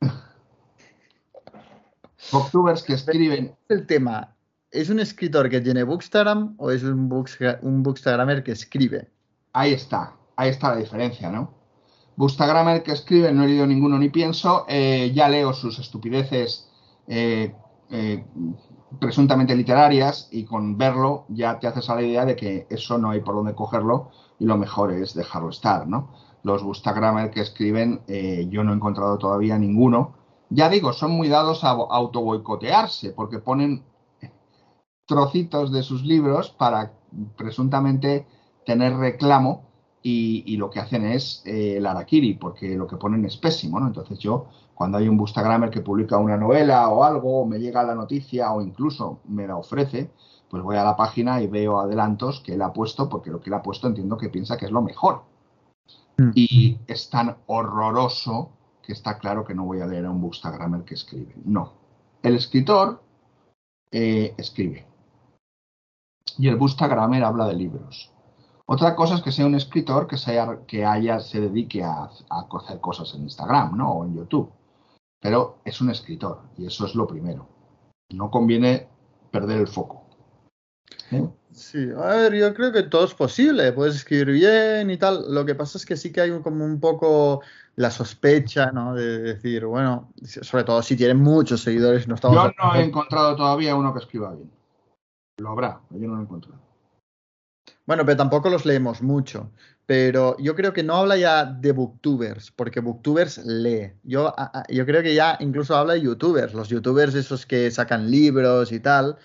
Booktubers 2.32 2.82
que 2.82 2.92
escriben. 2.92 3.54
El 3.70 3.86
tema, 3.86 4.33
¿Es 4.74 4.90
un 4.90 4.98
escritor 4.98 5.48
que 5.48 5.60
tiene 5.60 5.84
Bookstagram 5.84 6.56
o 6.58 6.72
es 6.72 6.82
un, 6.82 7.08
books, 7.08 7.38
un 7.62 7.84
Bookstagrammer 7.84 8.42
que 8.42 8.50
escribe? 8.50 9.08
Ahí 9.52 9.72
está, 9.72 10.16
ahí 10.34 10.50
está 10.50 10.70
la 10.70 10.78
diferencia, 10.78 11.30
¿no? 11.30 11.54
Bookstagrammer 12.16 12.82
que 12.82 12.90
escribe, 12.90 13.30
no 13.30 13.44
he 13.44 13.46
leído 13.46 13.68
ninguno 13.68 13.96
ni 14.00 14.08
pienso, 14.08 14.64
eh, 14.68 15.12
ya 15.14 15.28
leo 15.28 15.52
sus 15.52 15.78
estupideces 15.78 16.68
eh, 17.06 17.54
eh, 17.88 18.24
presuntamente 18.98 19.54
literarias 19.54 20.28
y 20.32 20.44
con 20.44 20.76
verlo 20.76 21.26
ya 21.28 21.60
te 21.60 21.68
haces 21.68 21.88
a 21.88 21.94
la 21.94 22.02
idea 22.02 22.24
de 22.24 22.34
que 22.34 22.66
eso 22.68 22.98
no 22.98 23.10
hay 23.10 23.20
por 23.20 23.36
dónde 23.36 23.54
cogerlo 23.54 24.10
y 24.40 24.44
lo 24.44 24.56
mejor 24.56 24.90
es 24.92 25.14
dejarlo 25.14 25.50
estar, 25.50 25.86
¿no? 25.86 26.12
Los 26.42 26.64
Bookstagrammer 26.64 27.30
que 27.30 27.42
escriben, 27.42 28.00
yo 28.50 28.64
no 28.64 28.72
he 28.72 28.74
encontrado 28.74 29.18
todavía 29.18 29.56
ninguno. 29.56 30.16
Ya 30.50 30.68
digo, 30.68 30.92
son 30.92 31.12
muy 31.12 31.28
dados 31.28 31.62
a 31.62 31.70
autoboicotearse 31.70 33.12
porque 33.12 33.38
ponen 33.38 33.84
trocitos 35.06 35.72
de 35.72 35.82
sus 35.82 36.02
libros 36.04 36.50
para 36.50 36.92
presuntamente 37.36 38.26
tener 38.64 38.96
reclamo 38.96 39.64
y, 40.02 40.42
y 40.46 40.56
lo 40.56 40.70
que 40.70 40.80
hacen 40.80 41.06
es 41.06 41.42
eh, 41.46 41.78
el 41.78 41.86
Arakiri, 41.86 42.34
porque 42.34 42.76
lo 42.76 42.86
que 42.86 42.96
ponen 42.96 43.24
es 43.24 43.36
pésimo, 43.36 43.80
¿no? 43.80 43.86
Entonces 43.86 44.18
yo, 44.18 44.46
cuando 44.74 44.98
hay 44.98 45.08
un 45.08 45.16
Bustagrammer 45.16 45.70
que 45.70 45.80
publica 45.80 46.18
una 46.18 46.36
novela 46.36 46.88
o 46.88 47.04
algo, 47.04 47.40
o 47.40 47.46
me 47.46 47.58
llega 47.58 47.82
la 47.82 47.94
noticia 47.94 48.52
o 48.52 48.60
incluso 48.60 49.20
me 49.28 49.46
la 49.46 49.56
ofrece, 49.56 50.10
pues 50.50 50.62
voy 50.62 50.76
a 50.76 50.84
la 50.84 50.96
página 50.96 51.40
y 51.40 51.46
veo 51.46 51.78
adelantos 51.78 52.40
que 52.40 52.54
él 52.54 52.62
ha 52.62 52.72
puesto, 52.72 53.08
porque 53.08 53.30
lo 53.30 53.40
que 53.40 53.48
él 53.48 53.54
ha 53.54 53.62
puesto 53.62 53.86
entiendo 53.86 54.16
que 54.16 54.28
piensa 54.28 54.56
que 54.56 54.66
es 54.66 54.72
lo 54.72 54.82
mejor. 54.82 55.22
Mm. 56.18 56.30
Y 56.34 56.78
es 56.86 57.08
tan 57.08 57.36
horroroso 57.46 58.50
que 58.82 58.92
está 58.92 59.18
claro 59.18 59.44
que 59.44 59.54
no 59.54 59.64
voy 59.64 59.80
a 59.80 59.86
leer 59.86 60.04
a 60.04 60.10
un 60.10 60.20
Bustagrammer 60.20 60.84
que 60.84 60.94
escribe. 60.94 61.34
No. 61.44 61.72
El 62.22 62.36
escritor 62.36 63.02
eh, 63.90 64.34
escribe 64.36 64.86
y 66.38 66.48
el 66.48 66.56
Bookstagrammer 66.56 67.24
habla 67.24 67.46
de 67.46 67.54
libros. 67.54 68.10
Otra 68.66 68.96
cosa 68.96 69.16
es 69.16 69.22
que 69.22 69.32
sea 69.32 69.46
un 69.46 69.54
escritor 69.54 70.06
que, 70.06 70.16
sea, 70.16 70.60
que 70.66 70.84
haya, 70.84 71.20
se 71.20 71.40
dedique 71.40 71.84
a, 71.84 72.08
a, 72.30 72.48
hacer 72.58 72.80
cosas 72.80 73.14
en 73.14 73.22
Instagram 73.22 73.76
¿no? 73.76 73.92
o 73.92 74.04
en 74.04 74.14
YouTube. 74.14 74.50
pero 75.20 75.58
es 75.64 75.80
un 75.80 75.90
escritor 75.90 76.40
y 76.56 76.66
eso 76.66 76.86
es 76.86 76.94
lo 76.94 77.06
primero. 77.06 77.46
No 78.10 78.30
conviene 78.30 78.88
perder 79.30 79.60
el 79.60 79.68
foco. 79.68 80.04
¿Eh? 81.10 81.28
Sí, 81.52 81.88
a 81.96 82.08
ver, 82.16 82.34
yo 82.34 82.52
creo 82.52 82.72
que 82.72 82.82
todo 82.82 83.04
es 83.04 83.14
posible, 83.14 83.72
puedes 83.72 83.94
escribir 83.94 84.32
bien 84.32 84.90
y 84.90 84.96
tal. 84.96 85.32
Lo 85.32 85.44
que 85.44 85.54
pasa 85.54 85.78
es 85.78 85.86
que 85.86 85.96
sí 85.96 86.12
que 86.12 86.22
hay 86.22 86.40
como 86.40 86.64
un 86.64 86.80
poco 86.80 87.42
la 87.76 87.90
sospecha, 87.90 88.72
¿no? 88.72 88.94
De 88.94 89.18
decir, 89.18 89.64
bueno, 89.64 90.12
sobre 90.24 90.64
todo 90.64 90.82
si 90.82 90.96
tienen 90.96 91.18
muchos 91.18 91.60
seguidores, 91.60 92.08
no 92.08 92.16
estamos 92.16 92.36
Yo 92.36 92.50
no 92.62 92.74
he 92.74 92.82
encontrado 92.82 93.36
todavía 93.36 93.76
uno 93.76 93.92
que 93.92 94.00
escriba 94.00 94.32
bien. 94.34 94.50
Lo 95.38 95.50
habrá, 95.50 95.80
yo 95.90 96.08
no 96.08 96.14
lo 96.14 96.20
he 96.20 96.24
encontrado. 96.24 96.60
Bueno, 97.86 98.04
pero 98.04 98.16
tampoco 98.16 98.48
los 98.48 98.64
leemos 98.64 99.02
mucho. 99.02 99.50
Pero 99.86 100.36
yo 100.38 100.54
creo 100.54 100.72
que 100.72 100.82
no 100.82 100.96
habla 100.96 101.16
ya 101.16 101.44
de 101.44 101.72
booktubers, 101.72 102.50
porque 102.50 102.80
booktubers 102.80 103.44
lee. 103.44 103.92
Yo, 104.02 104.34
yo 104.68 104.86
creo 104.86 105.02
que 105.02 105.14
ya 105.14 105.36
incluso 105.40 105.76
habla 105.76 105.94
de 105.94 106.00
youtubers, 106.00 106.54
los 106.54 106.68
youtubers 106.68 107.14
esos 107.14 107.44
que 107.44 107.70
sacan 107.70 108.10
libros 108.10 108.72
y 108.72 108.80
tal, 108.80 109.18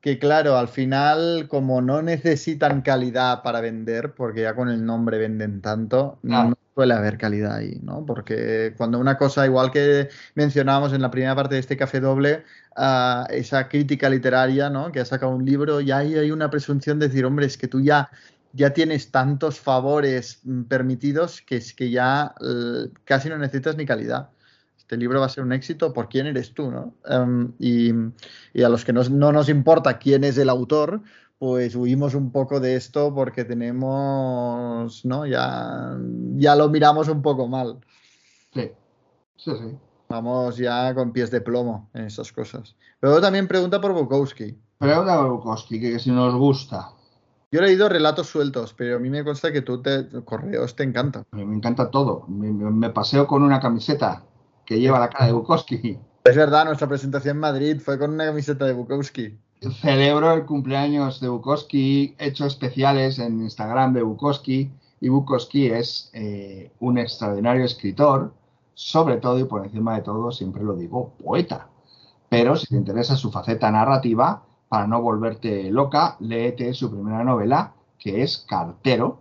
que 0.00 0.18
claro, 0.18 0.56
al 0.56 0.68
final 0.68 1.48
como 1.48 1.82
no 1.82 2.02
necesitan 2.02 2.82
calidad 2.82 3.42
para 3.42 3.60
vender, 3.60 4.14
porque 4.14 4.42
ya 4.42 4.54
con 4.54 4.68
el 4.68 4.84
nombre 4.84 5.18
venden 5.18 5.60
tanto, 5.60 6.18
no 6.22 6.56
suele 6.74 6.94
haber 6.94 7.18
calidad 7.18 7.56
ahí, 7.56 7.80
¿no? 7.82 8.06
Porque 8.06 8.72
cuando 8.76 9.00
una 9.00 9.18
cosa, 9.18 9.44
igual 9.44 9.72
que 9.72 10.08
mencionábamos 10.36 10.92
en 10.92 11.02
la 11.02 11.10
primera 11.10 11.34
parte 11.34 11.56
de 11.56 11.60
este 11.60 11.76
café 11.76 11.98
doble, 11.98 12.44
ah, 12.76 13.26
esa 13.30 13.68
crítica 13.68 14.08
literaria, 14.08 14.70
¿no? 14.70 14.92
Que 14.92 15.00
ha 15.00 15.04
sacado 15.04 15.32
un 15.34 15.44
libro, 15.44 15.80
ya 15.80 15.98
ahí 15.98 16.14
hay 16.14 16.30
una 16.30 16.50
presunción 16.50 17.00
de 17.00 17.08
decir, 17.08 17.24
hombre, 17.24 17.46
es 17.46 17.58
que 17.58 17.66
tú 17.66 17.80
ya, 17.80 18.10
ya 18.52 18.72
tienes 18.72 19.10
tantos 19.10 19.58
favores 19.58 20.40
mm, 20.44 20.62
permitidos 20.64 21.42
que 21.42 21.56
es 21.56 21.74
que 21.74 21.90
ya 21.90 22.32
casi 23.04 23.28
no 23.28 23.38
necesitas 23.38 23.76
ni 23.76 23.84
calidad. 23.84 24.30
Este 24.88 24.96
libro 24.96 25.20
va 25.20 25.26
a 25.26 25.28
ser 25.28 25.44
un 25.44 25.52
éxito 25.52 25.92
por 25.92 26.08
quién 26.08 26.26
eres 26.28 26.54
tú, 26.54 26.70
¿no? 26.70 26.94
Em, 27.04 27.52
y, 27.58 27.90
y 28.54 28.62
a 28.62 28.70
los 28.70 28.86
que 28.86 28.94
nos- 28.94 29.10
no 29.10 29.32
nos 29.32 29.50
importa 29.50 29.98
quién 29.98 30.24
es 30.24 30.38
el 30.38 30.48
autor, 30.48 31.02
pues 31.38 31.76
huimos 31.76 32.14
un 32.14 32.32
poco 32.32 32.58
de 32.58 32.74
esto 32.74 33.14
porque 33.14 33.44
tenemos, 33.44 35.04
¿no? 35.04 35.26
Ya, 35.26 35.94
ya 36.36 36.56
lo 36.56 36.70
miramos 36.70 37.08
un 37.08 37.20
poco 37.20 37.46
mal. 37.46 37.80
Sí, 38.54 38.70
sí, 39.36 39.50
sí. 39.58 39.76
Vamos 40.08 40.56
ya 40.56 40.94
con 40.94 41.12
pies 41.12 41.30
de 41.30 41.42
plomo 41.42 41.90
en 41.92 42.06
esas 42.06 42.32
cosas. 42.32 42.74
Luego 43.02 43.20
también 43.20 43.46
pregunta 43.46 43.82
por 43.82 43.92
Bukowski. 43.92 44.56
Pregunta 44.78 45.12
a 45.16 45.26
Bukowski, 45.26 45.78
que, 45.78 45.98
si 45.98 46.10
nos 46.10 46.34
gusta. 46.34 46.92
Yo 47.52 47.60
he 47.60 47.62
leído 47.62 47.90
relatos 47.90 48.28
sueltos, 48.28 48.72
pero 48.72 48.96
a 48.96 48.98
mí 48.98 49.10
me 49.10 49.22
consta 49.22 49.52
que 49.52 49.60
tú 49.60 49.82
te 49.82 50.08
correos 50.24 50.74
te 50.74 50.84
encantan. 50.84 51.24
A 51.30 51.36
mí 51.36 51.44
me 51.44 51.56
encanta 51.56 51.90
todo. 51.90 52.24
Me 52.26 52.88
paseo 52.88 53.26
con 53.26 53.42
una 53.42 53.60
camiseta 53.60 54.22
que 54.68 54.78
lleva 54.78 54.98
la 54.98 55.08
cara 55.08 55.24
de 55.24 55.32
Bukowski. 55.32 55.98
Es 56.24 56.36
verdad, 56.36 56.66
nuestra 56.66 56.86
presentación 56.86 57.36
en 57.36 57.40
Madrid 57.40 57.80
fue 57.80 57.98
con 57.98 58.12
una 58.12 58.26
camiseta 58.26 58.66
de 58.66 58.74
Bukowski. 58.74 59.38
Celebro 59.80 60.30
el 60.34 60.44
cumpleaños 60.44 61.20
de 61.20 61.28
Bukowski, 61.28 62.14
he 62.18 62.26
hecho 62.26 62.44
especiales 62.44 63.18
en 63.18 63.40
Instagram 63.40 63.94
de 63.94 64.02
Bukowski 64.02 64.70
y 65.00 65.08
Bukowski 65.08 65.68
es 65.68 66.10
eh, 66.12 66.70
un 66.80 66.98
extraordinario 66.98 67.64
escritor, 67.64 68.34
sobre 68.74 69.16
todo 69.16 69.38
y 69.38 69.44
por 69.44 69.64
encima 69.64 69.96
de 69.96 70.02
todo, 70.02 70.30
siempre 70.32 70.62
lo 70.62 70.76
digo, 70.76 71.14
poeta. 71.24 71.70
Pero 72.28 72.54
si 72.54 72.66
te 72.66 72.76
interesa 72.76 73.16
su 73.16 73.32
faceta 73.32 73.70
narrativa, 73.70 74.42
para 74.68 74.86
no 74.86 75.00
volverte 75.00 75.70
loca, 75.70 76.18
léete 76.20 76.74
su 76.74 76.90
primera 76.90 77.24
novela, 77.24 77.72
que 77.98 78.22
es 78.22 78.44
Cartero, 78.46 79.18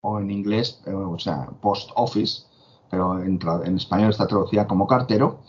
o 0.00 0.18
en 0.18 0.32
inglés, 0.32 0.82
eh, 0.86 0.92
o 0.92 1.20
sea, 1.20 1.50
Post 1.60 1.90
Office, 1.94 2.47
pero 2.90 3.22
en, 3.22 3.38
español 3.76 4.10
está 4.10 4.26
traducida 4.26 4.66
como 4.66 4.86
Cartero, 4.86 5.40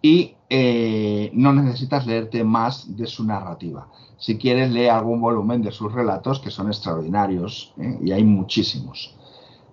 y 0.00 0.34
eh, 0.48 1.30
no 1.34 1.52
necesitas 1.52 2.06
leerte 2.06 2.42
más 2.44 2.96
de 2.96 3.06
su 3.06 3.24
narrativa. 3.24 3.88
Si 4.18 4.36
quieres, 4.36 4.70
lee 4.70 4.88
algún 4.88 5.20
volumen 5.20 5.62
de 5.62 5.72
sus 5.72 5.92
relatos 5.92 6.40
que 6.40 6.50
son 6.50 6.68
extraordinarios 6.68 7.72
¿eh? 7.78 7.98
y 8.02 8.12
hay 8.12 8.24
muchísimos. 8.24 9.16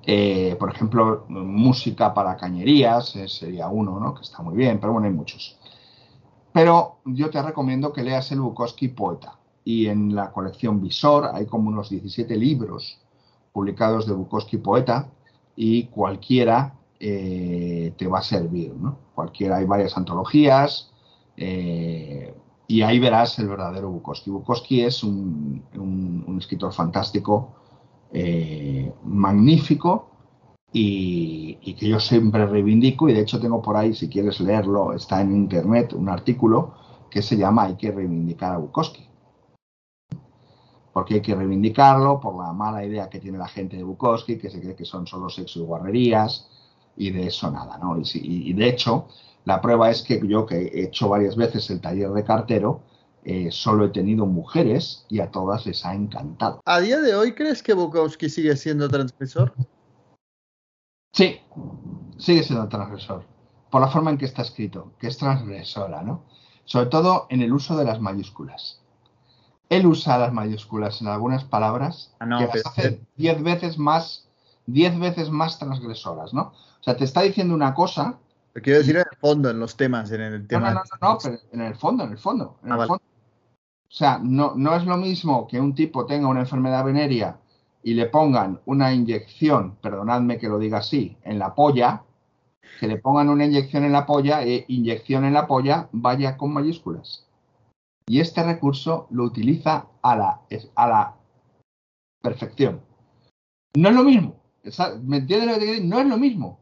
Eh, 0.06 0.56
por 0.60 0.72
ejemplo, 0.72 1.26
música 1.28 2.14
para 2.14 2.38
cañerías 2.38 3.16
sería 3.28 3.68
uno, 3.68 4.00
¿no? 4.00 4.16
que 4.16 4.22
está 4.22 4.42
muy 4.42 4.56
bien, 4.56 4.80
pero 4.80 4.94
bueno, 4.94 5.08
hay 5.08 5.14
muchos. 5.14 5.60
Pero 6.52 6.98
yo 7.06 7.30
te 7.30 7.42
recomiendo 7.42 7.94
que 7.94 8.04
leas 8.04 8.32
el 8.32 8.42
Bukowski 8.42 8.88
Poeta. 8.90 9.36
Y 9.64 9.88
en 9.88 10.16
la 10.16 10.32
colección 10.32 10.82
Visor 10.82 11.30
hay 11.34 11.46
como 11.46 11.70
unos 11.70 11.90
17 11.90 12.36
libros 12.38 13.00
publicados 13.52 14.08
de 14.08 14.14
Bukowski 14.14 14.58
Poeta 14.58 15.10
y 15.56 15.86
cualquiera 15.88 16.79
eh, 17.00 17.94
te 17.98 18.08
va 18.08 18.20
a 18.20 18.24
servir, 18.24 18.74
¿no? 18.76 18.98
Cualquiera, 19.16 19.58
hay 19.58 19.66
varias 19.66 19.96
antologías 19.96 20.92
eh, 21.38 22.34
y 22.68 22.82
ahí 22.82 23.00
verás 23.00 23.40
el 23.40 23.48
verdadero 23.48 23.90
Bukowski. 23.90 24.30
Bukowski 24.30 24.82
es 24.82 25.04
un, 25.04 25.64
escritor 26.38 26.74
fantástico, 26.74 27.56
eh, 28.12 28.94
magnífico 29.04 30.10
y, 30.74 31.58
y 31.62 31.74
que 31.76 31.88
yo 31.88 32.00
siempre 32.00 32.46
reivindico 32.46 33.08
y 33.08 33.14
de 33.14 33.22
hecho 33.22 33.40
tengo 33.40 33.62
por 33.62 33.78
ahí, 33.78 33.94
si 33.94 34.10
quieres 34.10 34.40
leerlo, 34.42 34.94
está 34.94 35.22
en 35.22 35.36
internet 35.36 35.94
un 35.94 36.10
artículo 36.10 36.74
que 37.10 37.22
se 37.22 37.38
llama 37.38 37.64
Hay 37.64 37.76
que 37.76 37.92
reivindicar 37.92 38.54
a 38.54 38.58
Bukowski. 38.58 39.08
Porque 40.94 41.16
hay 41.16 41.22
que 41.22 41.36
reivindicarlo 41.36 42.20
por 42.20 42.36
la 42.36 42.52
mala 42.52 42.84
idea 42.84 43.10
que 43.10 43.20
tiene 43.20 43.38
la 43.38 43.48
gente 43.48 43.78
de 43.78 43.84
Bukowski, 43.84 44.38
que 44.38 44.50
se 44.50 44.60
cree 44.60 44.76
que 44.76 44.86
son 44.86 45.08
solo 45.08 45.30
sexo 45.30 45.60
y 45.60 45.64
guarrerías, 45.64 46.50
y 47.00 47.10
de 47.12 47.28
eso 47.28 47.50
nada, 47.50 47.78
¿no? 47.80 47.98
Y, 47.98 48.06
si- 48.06 48.22
y 48.24 48.54
de 48.54 48.70
hecho, 48.70 49.08
la 49.46 49.60
prueba 49.62 49.90
es 49.90 50.04
que 50.04 50.22
yo, 50.28 50.46
que 50.46 50.56
he 50.68 50.84
hecho 50.84 51.10
varias 51.10 51.36
veces 51.36 51.70
el 51.72 51.82
taller 51.82 52.12
de 52.12 52.24
cartero, 52.24 52.82
eh, 53.24 53.50
solo 53.52 53.86
he 53.86 53.90
tenido 53.90 54.26
mujeres 54.26 55.06
y 55.10 55.20
a 55.20 55.32
todas 55.32 55.66
les 55.66 55.86
ha 55.86 55.94
encantado. 55.96 56.62
¿A 56.66 56.80
día 56.80 57.00
de 57.02 57.16
hoy 57.16 57.34
crees 57.34 57.64
que 57.64 57.74
Bukowski 57.74 58.30
sigue 58.30 58.56
siendo 58.56 58.88
transgresor? 58.90 59.54
Sí, 61.14 61.40
sigue 62.18 62.44
siendo 62.44 62.68
transgresor, 62.70 63.26
por 63.72 63.82
la 63.82 63.88
forma 63.88 64.12
en 64.12 64.18
que 64.18 64.26
está 64.26 64.42
escrito, 64.44 64.94
que 65.00 65.08
es 65.08 65.18
transgresora, 65.18 66.02
¿no? 66.04 66.24
Sobre 66.66 66.86
todo 66.88 67.26
en 67.30 67.42
el 67.42 67.52
uso 67.52 67.76
de 67.78 67.86
las 67.86 68.00
mayúsculas. 68.00 68.82
Él 69.70 69.86
usa 69.86 70.18
las 70.18 70.34
mayúsculas 70.34 71.02
en 71.02 71.08
algunas 71.08 71.44
palabras 71.44 72.14
Ah, 72.20 72.26
no, 72.26 72.40
que 72.40 72.46
las 72.48 72.66
hace 72.66 73.02
diez 73.18 73.42
veces 73.42 73.78
más, 73.78 74.29
diez 74.74 74.98
veces 75.00 75.30
más 75.30 75.60
transgresoras, 75.60 76.34
¿no? 76.34 76.54
O 76.80 76.84
sea, 76.84 76.96
te 76.98 77.04
está 77.06 77.22
diciendo 77.22 77.54
una 77.54 77.74
cosa. 77.74 78.18
Te 78.54 78.62
quiero 78.62 78.80
decir 78.80 78.96
en 78.96 79.04
el 79.12 79.18
fondo, 79.20 79.50
en 79.50 79.60
los 79.60 79.76
temas, 79.78 80.12
en 80.12 80.22
el 80.22 80.48
tema. 80.48 80.70
no, 80.70 80.76
no, 80.76 80.82
no, 81.02 81.14
no, 81.14 81.18
pero 81.22 81.38
en 81.52 81.62
el 81.62 81.76
fondo, 81.76 82.04
en 82.04 82.12
el 82.12 82.18
fondo, 82.18 82.58
en 82.64 82.72
Ah, 82.72 82.74
el 82.74 82.78
vale. 82.80 82.88
fondo. 82.88 83.04
O 83.04 83.92
sea, 83.92 84.20
no, 84.22 84.54
no 84.56 84.76
es 84.76 84.86
lo 84.86 84.98
mismo 84.98 85.48
que 85.48 85.60
un 85.60 85.74
tipo 85.74 86.06
tenga 86.06 86.28
una 86.28 86.42
enfermedad 86.42 86.84
venérea 86.86 87.40
y 87.82 87.94
le 87.94 88.06
pongan 88.08 88.60
una 88.66 88.94
inyección, 88.94 89.76
perdonadme 89.82 90.38
que 90.38 90.48
lo 90.50 90.60
diga 90.60 90.80
así, 90.80 91.18
en 91.24 91.40
la 91.40 91.56
polla, 91.56 92.04
que 92.80 92.88
le 92.88 92.98
pongan 92.98 93.30
una 93.30 93.46
inyección 93.46 93.84
en 93.84 93.92
la 93.92 94.06
polla, 94.06 94.44
e 94.44 94.66
inyección 94.68 95.26
en 95.26 95.34
la 95.34 95.48
polla, 95.48 95.90
vaya 95.92 96.38
con 96.38 96.54
mayúsculas. 96.54 97.26
Y 98.08 98.20
este 98.20 98.44
recurso 98.44 99.08
lo 99.12 99.24
utiliza 99.24 99.88
a 100.02 100.16
la, 100.16 100.42
a 100.76 100.88
la 100.88 101.16
perfección. 102.22 102.82
No 103.76 103.90
es 103.90 103.96
lo 103.96 104.04
mismo. 104.04 104.36
¿Me 105.04 105.18
entiendes 105.18 105.60
te? 105.60 105.82
No 105.82 106.00
es 106.00 106.08
lo 106.08 106.18
mismo. 106.18 106.60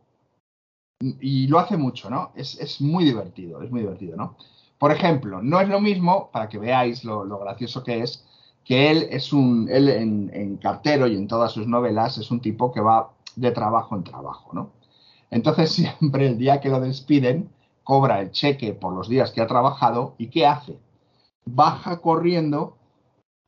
Y 1.21 1.47
lo 1.47 1.59
hace 1.59 1.77
mucho, 1.77 2.09
¿no? 2.09 2.31
Es, 2.35 2.59
es 2.59 2.81
muy 2.81 3.05
divertido, 3.05 3.61
es 3.61 3.69
muy 3.69 3.81
divertido, 3.81 4.17
¿no? 4.17 4.35
Por 4.79 4.91
ejemplo, 4.91 5.41
no 5.41 5.59
es 5.59 5.69
lo 5.69 5.79
mismo, 5.79 6.29
para 6.31 6.49
que 6.49 6.57
veáis 6.57 7.03
lo, 7.03 7.23
lo 7.23 7.39
gracioso 7.39 7.83
que 7.83 8.01
es, 8.01 8.25
que 8.63 8.91
él 8.91 9.07
es 9.11 9.31
un, 9.33 9.67
él 9.69 9.89
en, 9.89 10.31
en 10.33 10.57
cartero 10.57 11.07
y 11.07 11.15
en 11.15 11.27
todas 11.27 11.51
sus 11.51 11.67
novelas 11.67 12.17
es 12.17 12.31
un 12.31 12.41
tipo 12.41 12.71
que 12.71 12.81
va 12.81 13.11
de 13.35 13.51
trabajo 13.51 13.95
en 13.95 14.03
trabajo, 14.03 14.51
¿no? 14.53 14.71
Entonces 15.29 15.71
siempre 15.73 16.27
el 16.27 16.37
día 16.37 16.59
que 16.59 16.69
lo 16.69 16.79
despiden, 16.79 17.49
cobra 17.83 18.19
el 18.19 18.31
cheque 18.31 18.73
por 18.73 18.93
los 18.93 19.07
días 19.07 19.31
que 19.31 19.41
ha 19.41 19.47
trabajado 19.47 20.15
y 20.17 20.29
¿qué 20.29 20.45
hace? 20.45 20.77
Baja 21.45 22.01
corriendo 22.01 22.75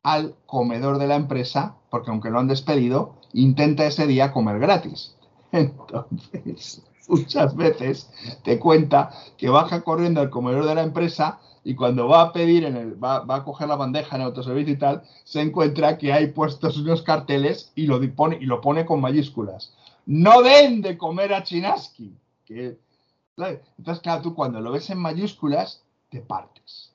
al 0.02 0.34
comedor 0.46 0.98
de 0.98 1.06
la 1.06 1.16
empresa, 1.16 1.76
porque 1.90 2.10
aunque 2.10 2.30
lo 2.30 2.38
han 2.38 2.48
despedido, 2.48 3.14
intenta 3.32 3.86
ese 3.86 4.06
día 4.06 4.32
comer 4.32 4.58
gratis. 4.58 5.14
Entonces, 5.52 6.82
muchas 7.08 7.56
veces 7.56 8.10
te 8.44 8.58
cuenta 8.58 9.10
que 9.36 9.50
baja 9.50 9.82
corriendo 9.82 10.20
al 10.20 10.30
comedor 10.30 10.66
de 10.66 10.74
la 10.74 10.82
empresa 10.82 11.40
y 11.62 11.74
cuando 11.74 12.08
va 12.08 12.22
a 12.22 12.32
pedir, 12.32 12.64
en 12.64 12.76
el, 12.76 13.02
va, 13.02 13.22
a 13.28 13.44
coger 13.44 13.68
la 13.68 13.76
bandeja 13.76 14.16
en 14.16 14.22
autoservicio 14.22 14.72
y 14.72 14.78
tal, 14.78 15.02
se 15.24 15.42
encuentra 15.42 15.98
que 15.98 16.12
hay 16.12 16.28
puestos 16.28 16.78
unos 16.78 17.02
carteles 17.02 17.72
y 17.74 17.86
lo, 17.86 18.00
pone, 18.14 18.38
y 18.40 18.46
lo 18.46 18.60
pone 18.60 18.86
con 18.86 19.00
mayúsculas. 19.00 19.74
No 20.06 20.42
den 20.42 20.80
de 20.80 20.96
comer 20.96 21.34
a 21.34 21.42
Chinaski. 21.42 22.16
Que. 22.46 22.78
Entonces, 23.78 24.02
claro, 24.02 24.22
tú 24.22 24.34
cuando 24.34 24.60
lo 24.60 24.72
ves 24.72 24.88
en 24.90 24.98
mayúsculas, 24.98 25.82
te 26.08 26.20
partes. 26.20 26.92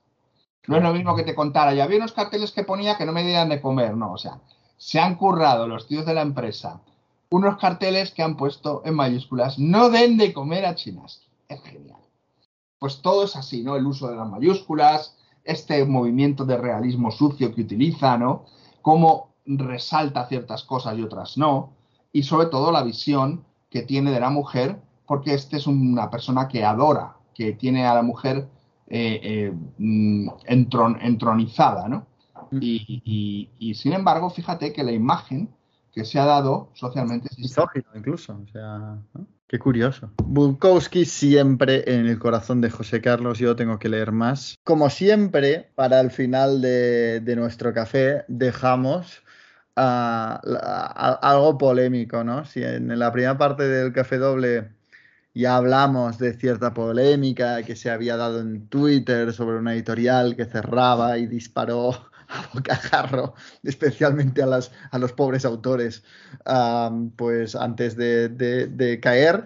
No 0.66 0.76
es 0.76 0.82
lo 0.82 0.92
mismo 0.92 1.14
que 1.14 1.22
te 1.22 1.34
contara, 1.34 1.74
ya 1.74 1.84
había 1.84 1.98
unos 1.98 2.12
carteles 2.12 2.50
que 2.50 2.64
ponía 2.64 2.96
que 2.96 3.06
no 3.06 3.12
me 3.12 3.24
dieran 3.24 3.48
de 3.48 3.60
comer, 3.60 3.96
no, 3.96 4.12
o 4.12 4.18
sea, 4.18 4.40
se 4.76 5.00
han 5.00 5.16
currado 5.16 5.66
los 5.66 5.86
tíos 5.86 6.06
de 6.06 6.14
la 6.14 6.22
empresa 6.22 6.80
unos 7.30 7.58
carteles 7.58 8.12
que 8.12 8.22
han 8.22 8.36
puesto 8.36 8.82
en 8.84 8.94
mayúsculas, 8.94 9.58
no 9.58 9.90
den 9.90 10.16
de 10.16 10.32
comer 10.32 10.64
a 10.66 10.74
Chinaski. 10.74 11.26
Es 11.48 11.60
genial. 11.62 11.96
pues 12.78 13.00
todo 13.00 13.24
es 13.24 13.36
así, 13.36 13.62
¿no? 13.62 13.76
El 13.76 13.86
uso 13.86 14.08
de 14.08 14.16
las 14.16 14.28
mayúsculas, 14.28 15.16
este 15.44 15.84
movimiento 15.84 16.44
de 16.44 16.58
realismo 16.58 17.10
sucio 17.10 17.54
que 17.54 17.62
utiliza, 17.62 18.18
¿no? 18.18 18.44
Cómo 18.82 19.30
resalta 19.46 20.26
ciertas 20.28 20.62
cosas 20.64 20.98
y 20.98 21.02
otras 21.02 21.38
no, 21.38 21.72
y 22.12 22.22
sobre 22.22 22.46
todo 22.46 22.72
la 22.72 22.82
visión 22.82 23.44
que 23.70 23.82
tiene 23.82 24.10
de 24.10 24.20
la 24.20 24.30
mujer, 24.30 24.80
porque 25.06 25.34
este 25.34 25.56
es 25.56 25.66
una 25.66 26.10
persona 26.10 26.48
que 26.48 26.64
adora, 26.64 27.16
que 27.34 27.52
tiene 27.52 27.86
a 27.86 27.94
la 27.94 28.02
mujer 28.02 28.48
eh, 28.88 29.20
eh, 29.22 29.52
mm, 29.78 30.28
entron, 30.46 30.98
entronizada, 31.00 31.88
¿no? 31.88 32.06
Y, 32.52 33.02
y- 33.04 33.48
y, 33.58 33.74
sin 33.74 33.92
embargo, 33.92 34.30
fíjate 34.30 34.72
que 34.72 34.82
la 34.84 34.92
imagen 34.92 35.48
que 35.92 36.04
se 36.04 36.18
ha 36.18 36.24
dado 36.24 36.70
socialmente 36.74 37.28
es 37.32 37.38
Misógino 37.38 37.86
incluso, 37.94 38.38
o 38.42 38.46
sea, 38.52 38.98
¿no? 39.14 39.26
qué 39.48 39.58
curioso. 39.58 40.10
Bukowski 40.22 41.04
siempre 41.06 41.84
en 41.86 42.06
el 42.06 42.18
corazón 42.18 42.60
de 42.60 42.70
José 42.70 43.00
Carlos, 43.00 43.38
yo 43.38 43.56
tengo 43.56 43.78
que 43.78 43.88
leer 43.88 44.12
más. 44.12 44.56
Como 44.64 44.90
siempre, 44.90 45.70
para 45.74 46.00
el 46.00 46.10
final 46.10 46.60
de, 46.60 47.20
de 47.20 47.36
nuestro 47.36 47.72
café 47.72 48.24
dejamos 48.28 49.22
la- 49.74 50.40
a- 50.42 51.18
algo 51.22 51.58
polémico, 51.58 52.24
¿no? 52.24 52.44
Si 52.44 52.62
en 52.62 52.98
la 52.98 53.12
primera 53.12 53.36
parte 53.38 53.64
del 53.68 53.92
café 53.92 54.18
doble 54.18 54.70
ya 55.34 55.56
hablamos 55.56 56.18
de 56.18 56.32
cierta 56.32 56.72
polémica 56.72 57.62
que 57.62 57.76
se 57.76 57.90
había 57.90 58.16
dado 58.16 58.40
en 58.40 58.68
Twitter 58.68 59.32
sobre 59.34 59.58
una 59.58 59.74
editorial 59.74 60.34
que 60.34 60.46
cerraba 60.46 61.18
y 61.18 61.26
disparó 61.26 61.90
a 62.28 62.48
bocajarro, 62.52 63.34
especialmente 63.62 64.42
a, 64.42 64.46
las, 64.46 64.70
a 64.90 64.98
los 64.98 65.12
pobres 65.12 65.44
autores, 65.44 66.02
pues 67.16 67.54
antes 67.54 67.96
de, 67.96 68.28
de- 68.28 69.00
caer. 69.00 69.44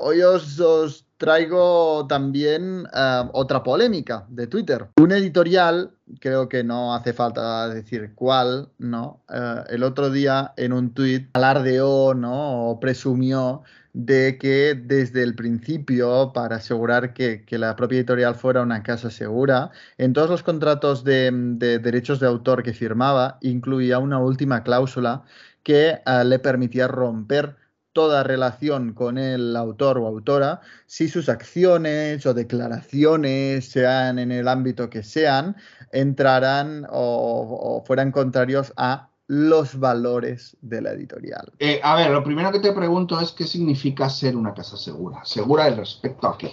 Hoy 0.00 0.22
os, 0.22 0.58
os 0.60 1.06
traigo 1.22 2.04
también 2.08 2.84
am, 2.92 3.30
otra 3.32 3.62
polémica 3.62 4.26
de 4.28 4.48
Twitter. 4.48 4.88
Un 5.00 5.12
editorial, 5.12 5.92
creo 6.18 6.48
que 6.48 6.64
no 6.64 6.94
hace 6.94 7.12
falta 7.12 7.68
decir 7.68 8.12
cuál, 8.16 8.70
¿no? 8.78 9.22
Eh, 9.32 9.62
el 9.68 9.84
otro 9.84 10.10
día 10.10 10.52
en 10.56 10.72
un 10.72 10.92
tuit 10.92 11.30
alardeó, 11.34 12.14
¿no? 12.14 12.70
O 12.70 12.80
presumió 12.80 13.62
de 13.92 14.38
que 14.38 14.74
desde 14.74 15.22
el 15.22 15.34
principio, 15.34 16.32
para 16.32 16.56
asegurar 16.56 17.12
que, 17.14 17.44
la 17.50 17.76
propia 17.76 17.98
editorial 17.98 18.34
fuera 18.34 18.62
una 18.62 18.82
casa 18.82 19.10
segura, 19.10 19.70
en 19.98 20.12
todos 20.12 20.30
los 20.30 20.42
contratos 20.42 21.04
de, 21.04 21.30
de 21.32 21.78
derechos 21.78 22.20
de 22.20 22.26
autor 22.26 22.62
que 22.62 22.72
firmaba, 22.72 23.38
incluía 23.42 23.98
una 23.98 24.18
última 24.18 24.62
cláusula 24.62 25.24
que 25.62 26.00
eh, 26.04 26.24
le 26.24 26.38
permitía 26.38 26.88
romper 26.88 27.56
toda 27.92 28.22
relación 28.22 28.94
con 28.94 29.18
el 29.18 29.54
autor 29.56 29.98
o 29.98 30.06
autora 30.06 30.60
si 30.86 31.08
sus 31.08 31.28
acciones 31.28 32.24
o 32.26 32.34
declaraciones, 32.34 33.68
sean 33.70 34.18
en 34.18 34.32
el 34.32 34.48
ámbito 34.48 34.88
que 34.88 35.02
sean, 35.02 35.56
entraran 35.92 36.86
o, 36.90 37.78
o 37.80 37.84
fueran 37.84 38.10
contrarios 38.12 38.72
a 38.76 39.11
los 39.32 39.80
valores 39.80 40.58
de 40.60 40.82
la 40.82 40.90
editorial. 40.92 41.50
Eh, 41.58 41.80
a 41.82 41.96
ver, 41.96 42.10
lo 42.10 42.22
primero 42.22 42.52
que 42.52 42.60
te 42.60 42.70
pregunto 42.70 43.18
es 43.18 43.32
qué 43.32 43.44
significa 43.46 44.10
ser 44.10 44.36
una 44.36 44.52
casa 44.52 44.76
segura. 44.76 45.24
¿Segura 45.24 45.64
del 45.64 45.78
respecto 45.78 46.28
a 46.28 46.36
qué? 46.36 46.52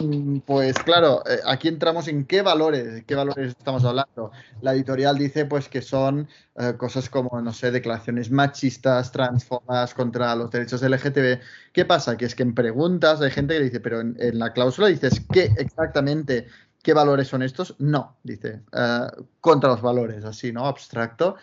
Mm, 0.00 0.38
Pues 0.40 0.74
claro, 0.80 1.22
eh, 1.24 1.38
aquí 1.46 1.68
entramos 1.68 2.08
en 2.08 2.24
qué 2.26 2.42
valores, 2.42 3.04
qué 3.06 3.14
valores 3.14 3.50
estamos 3.56 3.84
hablando. 3.84 4.32
La 4.62 4.74
editorial 4.74 5.16
dice 5.16 5.44
pues 5.46 5.68
que 5.68 5.80
son 5.80 6.28
eh, 6.56 6.74
cosas 6.76 7.08
como, 7.08 7.40
no 7.40 7.52
sé, 7.52 7.70
declaraciones 7.70 8.32
machistas, 8.32 9.12
transfobas 9.12 9.94
contra 9.94 10.34
los 10.34 10.50
derechos 10.50 10.82
LGTB. 10.82 11.38
¿Qué 11.72 11.84
pasa? 11.84 12.16
Que 12.16 12.24
es 12.24 12.34
que 12.34 12.42
en 12.42 12.54
preguntas 12.56 13.20
hay 13.20 13.30
gente 13.30 13.54
que 13.56 13.62
dice, 13.62 13.78
pero 13.78 14.00
en, 14.00 14.16
en 14.18 14.40
la 14.40 14.52
cláusula 14.52 14.88
dices, 14.88 15.24
¿qué 15.32 15.52
exactamente, 15.56 16.48
qué 16.84 16.92
valores 16.92 17.26
son 17.26 17.42
estos? 17.42 17.74
No, 17.80 18.18
dice, 18.22 18.60
eh, 18.72 19.06
contra 19.40 19.70
los 19.70 19.82
valores, 19.82 20.24
así, 20.24 20.52
¿no? 20.52 20.66
Abstracto. 20.66 21.36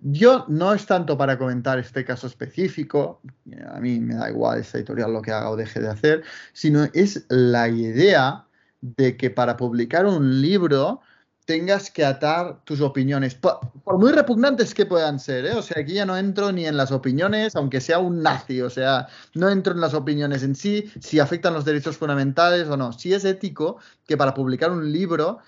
Yo 0.00 0.46
no 0.48 0.72
es 0.72 0.86
tanto 0.86 1.16
para 1.18 1.38
comentar 1.38 1.78
este 1.78 2.04
caso 2.04 2.26
específico, 2.26 3.20
a 3.68 3.80
mí 3.80 4.00
me 4.00 4.14
da 4.14 4.30
igual 4.30 4.60
esta 4.60 4.78
editorial 4.78 5.12
lo 5.12 5.22
que 5.22 5.32
haga 5.32 5.50
o 5.50 5.56
deje 5.56 5.80
de 5.80 5.88
hacer, 5.88 6.24
sino 6.52 6.84
es 6.94 7.26
la 7.28 7.68
idea 7.68 8.46
de 8.80 9.16
que 9.16 9.30
para 9.30 9.56
publicar 9.56 10.06
un 10.06 10.40
libro 10.40 11.00
tengas 11.48 11.90
que 11.90 12.04
atar 12.04 12.62
tus 12.64 12.82
opiniones, 12.82 13.34
por, 13.34 13.58
muy 13.98 14.12
repugnantes 14.12 14.74
que 14.74 14.84
puedan 14.84 15.18
ser, 15.18 15.46
¿eh? 15.46 15.54
o 15.54 15.62
sea, 15.62 15.80
aquí 15.80 15.94
ya 15.94 16.04
no 16.04 16.14
entro 16.14 16.52
ni 16.52 16.66
en 16.66 16.76
las 16.76 16.92
opiniones, 16.92 17.56
aunque 17.56 17.80
sea 17.80 18.00
un 18.00 18.22
nazi, 18.22 18.60
o 18.60 18.68
sea, 18.68 19.08
no 19.32 19.48
entro 19.48 19.72
en 19.72 19.80
las 19.80 19.94
opiniones 19.94 20.42
en 20.42 20.54
sí, 20.54 20.92
si 21.00 21.20
afectan 21.20 21.54
los 21.54 21.64
derechos 21.64 21.96
fundamentales 21.96 22.68
o 22.68 22.76
no, 22.76 22.92
si 22.92 23.14
es 23.14 23.24
ético 23.24 23.78
que 24.06 24.18
para 24.18 24.34
publicar 24.34 24.70
un 24.70 24.92
libro 24.92 25.38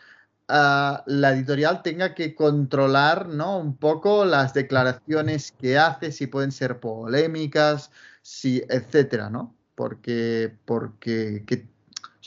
ah, 0.48 1.04
la 1.04 1.32
editorial 1.34 1.82
tenga 1.82 2.14
que 2.14 2.34
controlar 2.34 3.28
¿no? 3.28 3.58
un 3.58 3.76
poco 3.76 4.24
las 4.24 4.54
declaraciones 4.54 5.52
que 5.52 5.76
hace, 5.76 6.12
si 6.12 6.26
pueden 6.26 6.50
ser 6.50 6.80
polémicas, 6.80 7.90
si, 8.22 8.62
etcétera, 8.70 9.28
¿no? 9.28 9.54
Porque, 9.74 10.56
porque 10.64 11.44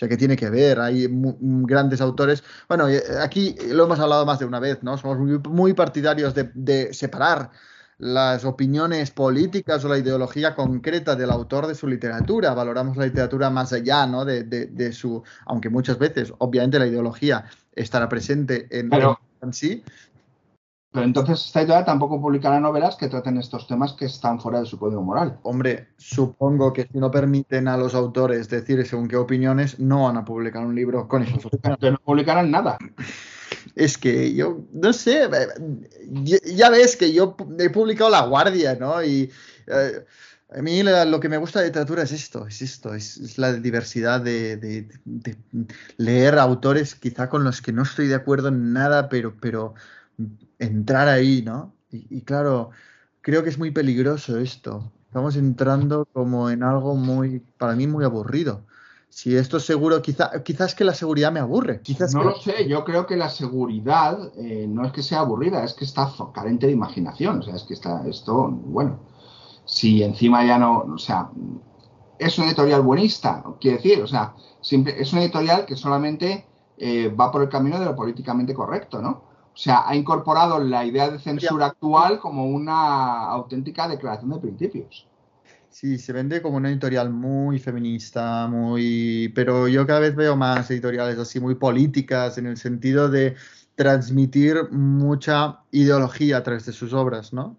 sea, 0.03 0.09
que 0.09 0.17
tiene 0.17 0.35
que 0.35 0.49
ver, 0.49 0.79
hay 0.79 1.07
mu- 1.07 1.35
grandes 1.65 2.01
autores. 2.01 2.43
Bueno, 2.67 2.87
eh, 2.89 3.01
aquí 3.21 3.55
lo 3.69 3.85
hemos 3.85 3.99
hablado 3.99 4.25
más 4.25 4.39
de 4.39 4.45
una 4.45 4.59
vez, 4.59 4.83
¿no? 4.83 4.97
Somos 4.97 5.17
muy, 5.19 5.39
muy 5.49 5.73
partidarios 5.73 6.33
de, 6.35 6.51
de 6.53 6.93
separar 6.93 7.51
las 7.99 8.43
opiniones 8.43 9.11
políticas 9.11 9.85
o 9.85 9.87
la 9.87 9.97
ideología 9.97 10.55
concreta 10.55 11.15
del 11.15 11.29
autor 11.29 11.67
de 11.67 11.75
su 11.75 11.87
literatura. 11.87 12.53
Valoramos 12.53 12.97
la 12.97 13.05
literatura 13.05 13.49
más 13.49 13.71
allá, 13.71 14.05
¿no? 14.07 14.25
De, 14.25 14.43
de- 14.43 14.65
de 14.65 14.91
su, 14.91 15.23
aunque 15.45 15.69
muchas 15.69 15.97
veces, 15.97 16.33
obviamente, 16.39 16.79
la 16.79 16.87
ideología 16.87 17.45
estará 17.73 18.09
presente 18.09 18.67
en, 18.71 18.89
Pero- 18.89 19.19
en 19.41 19.53
sí. 19.53 19.83
Pero 20.93 21.05
entonces 21.05 21.43
esta 21.47 21.61
editorial 21.61 21.85
tampoco 21.85 22.21
publicará 22.21 22.59
novelas 22.59 22.95
que 22.95 23.07
traten 23.09 23.37
estos 23.37 23.67
temas 23.67 23.93
que 23.93 24.05
están 24.05 24.39
fuera 24.39 24.59
de 24.59 24.67
su 24.67 24.77
código 24.77 25.01
moral. 25.01 25.39
Hombre, 25.41 25.87
supongo 25.97 26.71
que 26.71 26.83
si 26.83 26.99
no 26.99 27.09
permiten 27.09 27.67
a 27.67 27.75
los 27.77 27.95
autores 27.95 28.47
decir 28.47 28.85
según 28.85 29.07
qué 29.07 29.15
opiniones, 29.17 29.79
no 29.79 30.03
van 30.03 30.17
a 30.17 30.23
publicar 30.23 30.63
un 30.63 30.75
libro 30.75 31.07
con 31.07 31.23
esas 31.23 31.43
opiniones. 31.45 31.79
No 31.93 31.97
publicarán 32.05 32.51
nada. 32.51 32.77
Es 33.75 33.97
que 33.97 34.35
yo, 34.35 34.59
no 34.71 34.93
sé, 34.93 35.23
eh, 35.23 36.39
ya, 36.55 36.69
ves 36.69 36.95
que 36.95 37.11
yo 37.11 37.35
he 37.57 37.69
publicado 37.71 38.11
La 38.11 38.27
Guardia, 38.27 38.75
¿no? 38.75 39.03
Y 39.03 39.31
eh, 39.65 40.05
a 40.55 40.61
mí 40.61 40.83
lo 40.83 41.19
que 41.19 41.27
me 41.29 41.37
gusta 41.37 41.59
de 41.59 41.65
literatura 41.67 42.03
es 42.03 42.11
esto, 42.11 42.45
es 42.45 42.61
esto, 42.61 42.93
es, 42.93 43.17
es 43.17 43.39
la 43.39 43.51
diversidad 43.53 44.21
de, 44.21 44.57
de- 44.57 44.87
de 45.05 45.37
leer 45.97 46.37
autores 46.37 46.93
quizá 46.93 47.29
con 47.29 47.43
los 47.43 47.63
que 47.63 47.71
no 47.73 47.81
estoy 47.81 48.05
de 48.07 48.15
acuerdo 48.15 48.49
en 48.49 48.73
nada, 48.73 49.09
pero, 49.09 49.33
pero 49.41 49.73
entrar 50.59 51.07
ahí, 51.07 51.41
¿no? 51.43 51.73
Y, 51.91 52.07
y 52.17 52.21
claro, 52.21 52.71
creo 53.21 53.43
que 53.43 53.49
es 53.49 53.57
muy 53.57 53.71
peligroso 53.71 54.37
esto. 54.39 54.91
Estamos 55.07 55.35
entrando 55.35 56.05
como 56.11 56.49
en 56.49 56.63
algo 56.63 56.95
muy, 56.95 57.39
para 57.57 57.75
mí, 57.75 57.87
muy 57.87 58.03
aburrido. 58.05 58.65
Si 59.09 59.35
esto 59.35 59.57
es 59.57 59.65
seguro, 59.65 60.01
quizá, 60.01 60.41
quizás 60.43 60.73
que 60.73 60.83
la 60.83 60.95
seguridad 60.95 61.31
me 61.31 61.39
aburre. 61.39 61.81
Quizás 61.81 62.13
No 62.15 62.21
que- 62.21 62.25
lo 62.25 62.35
sé, 62.35 62.67
yo 62.67 62.83
creo 62.83 63.05
que 63.05 63.15
la 63.15 63.29
seguridad 63.29 64.31
eh, 64.37 64.65
no 64.67 64.85
es 64.85 64.91
que 64.91 65.03
sea 65.03 65.19
aburrida, 65.19 65.63
es 65.63 65.73
que 65.75 65.85
está 65.85 66.11
carente 66.33 66.65
de 66.65 66.73
imaginación. 66.73 67.39
O 67.39 67.41
sea, 67.43 67.55
es 67.55 67.63
que 67.63 67.75
está 67.75 68.07
esto, 68.07 68.47
bueno, 68.49 68.99
si 69.65 70.01
encima 70.03 70.43
ya 70.45 70.57
no, 70.57 70.79
o 70.79 70.97
sea, 70.97 71.29
es 72.17 72.37
una 72.37 72.47
editorial 72.47 72.81
buenista, 72.81 73.43
quiere 73.59 73.77
decir, 73.77 74.01
o 74.01 74.07
sea, 74.07 74.33
es 74.61 75.13
una 75.13 75.21
editorial 75.23 75.65
que 75.65 75.75
solamente 75.75 76.45
eh, 76.77 77.09
va 77.09 77.31
por 77.31 77.41
el 77.43 77.49
camino 77.49 77.79
de 77.79 77.85
lo 77.85 77.95
políticamente 77.95 78.53
correcto, 78.53 79.01
¿no? 79.01 79.32
O 79.53 79.57
sea, 79.57 79.87
ha 79.87 79.95
incorporado 79.95 80.59
la 80.59 80.83
idea 80.85 81.11
de 81.11 81.19
censura 81.19 81.67
actual 81.67 82.19
como 82.19 82.47
una 82.47 83.25
auténtica 83.25 83.87
declaración 83.87 84.31
de 84.31 84.39
principios. 84.39 85.07
Sí, 85.69 85.97
se 85.97 86.13
vende 86.13 86.41
como 86.41 86.57
una 86.57 86.69
editorial 86.69 87.09
muy 87.09 87.59
feminista, 87.59 88.47
muy... 88.47 89.31
Pero 89.35 89.67
yo 89.67 89.85
cada 89.87 89.99
vez 89.99 90.15
veo 90.15 90.35
más 90.35 90.69
editoriales 90.71 91.17
así 91.17 91.39
muy 91.39 91.55
políticas 91.55 92.37
en 92.37 92.47
el 92.47 92.57
sentido 92.57 93.09
de 93.09 93.35
transmitir 93.75 94.69
mucha 94.71 95.61
ideología 95.71 96.37
a 96.37 96.43
través 96.43 96.67
de 96.67 96.73
sus 96.73 96.93
obras, 96.93 97.33
¿no? 97.33 97.57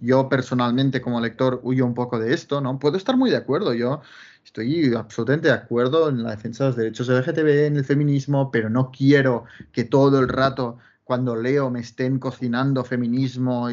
Yo 0.00 0.28
personalmente 0.28 1.00
como 1.00 1.20
lector 1.20 1.60
huyo 1.62 1.86
un 1.86 1.94
poco 1.94 2.18
de 2.18 2.34
esto, 2.34 2.60
¿no? 2.60 2.78
Puedo 2.78 2.96
estar 2.96 3.16
muy 3.16 3.30
de 3.30 3.36
acuerdo, 3.36 3.72
yo 3.72 4.00
estoy 4.44 4.92
absolutamente 4.94 5.46
de 5.46 5.54
acuerdo 5.54 6.08
en 6.08 6.24
la 6.24 6.32
defensa 6.32 6.64
de 6.64 6.70
los 6.70 6.76
derechos 6.76 7.08
LGTB, 7.08 7.66
en 7.66 7.76
el 7.76 7.84
feminismo, 7.84 8.50
pero 8.50 8.68
no 8.68 8.90
quiero 8.90 9.44
que 9.70 9.84
todo 9.84 10.18
el 10.18 10.28
rato 10.28 10.78
cuando 11.12 11.36
leo 11.36 11.68
me 11.68 11.80
estén 11.80 12.18
cocinando 12.18 12.84
feminismo, 12.84 13.68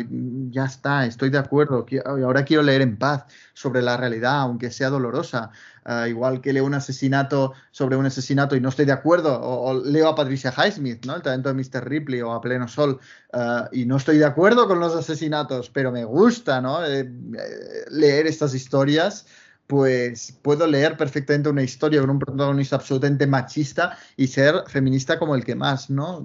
ya 0.49 0.65
está, 0.65 1.05
estoy 1.05 1.29
de 1.29 1.37
acuerdo, 1.37 1.85
ahora 2.05 2.43
quiero 2.43 2.63
leer 2.63 2.81
en 2.81 2.97
paz 2.97 3.23
sobre 3.53 3.81
la 3.81 3.95
realidad, 3.95 4.41
aunque 4.41 4.71
sea 4.71 4.89
dolorosa, 4.89 5.51
Ah, 5.91 6.07
igual 6.07 6.39
que 6.39 6.53
leo 6.53 6.65
un 6.65 6.75
asesinato 6.75 7.53
sobre 7.71 7.95
un 7.95 8.05
asesinato 8.05 8.55
y 8.55 8.61
no 8.61 8.69
estoy 8.69 8.85
de 8.85 8.91
acuerdo, 8.91 9.33
o, 9.41 9.71
o 9.71 9.83
leo 9.83 10.07
a 10.07 10.13
Patricia 10.15 10.53
Highsmith, 10.55 11.03
¿no? 11.07 11.15
el 11.15 11.23
talento 11.23 11.51
de 11.51 11.55
Mr. 11.55 11.83
Ripley 11.89 12.21
o 12.21 12.31
a 12.31 12.41
Pleno 12.41 12.67
Sol, 12.67 12.99
ah, 13.33 13.67
y 13.71 13.85
no 13.85 13.97
estoy 13.97 14.19
de 14.19 14.25
acuerdo 14.25 14.67
con 14.67 14.79
los 14.79 14.95
asesinatos, 14.95 15.71
pero 15.71 15.91
me 15.91 16.05
gusta 16.05 16.61
¿no? 16.61 16.85
Eh, 16.85 16.99
eh, 16.99 17.85
leer 17.89 18.27
estas 18.27 18.53
historias 18.53 19.25
pues 19.65 20.31
puedo 20.43 20.67
leer 20.67 20.95
perfectamente 20.95 21.49
una 21.49 21.63
historia 21.63 22.01
con 22.01 22.11
un 22.11 22.19
protagonista 22.19 22.75
absolutamente 22.75 23.25
machista 23.25 23.97
y 24.15 24.27
ser 24.27 24.63
feminista 24.67 25.17
como 25.17 25.35
el 25.35 25.43
que 25.43 25.55
más, 25.55 25.89
¿no? 25.89 26.23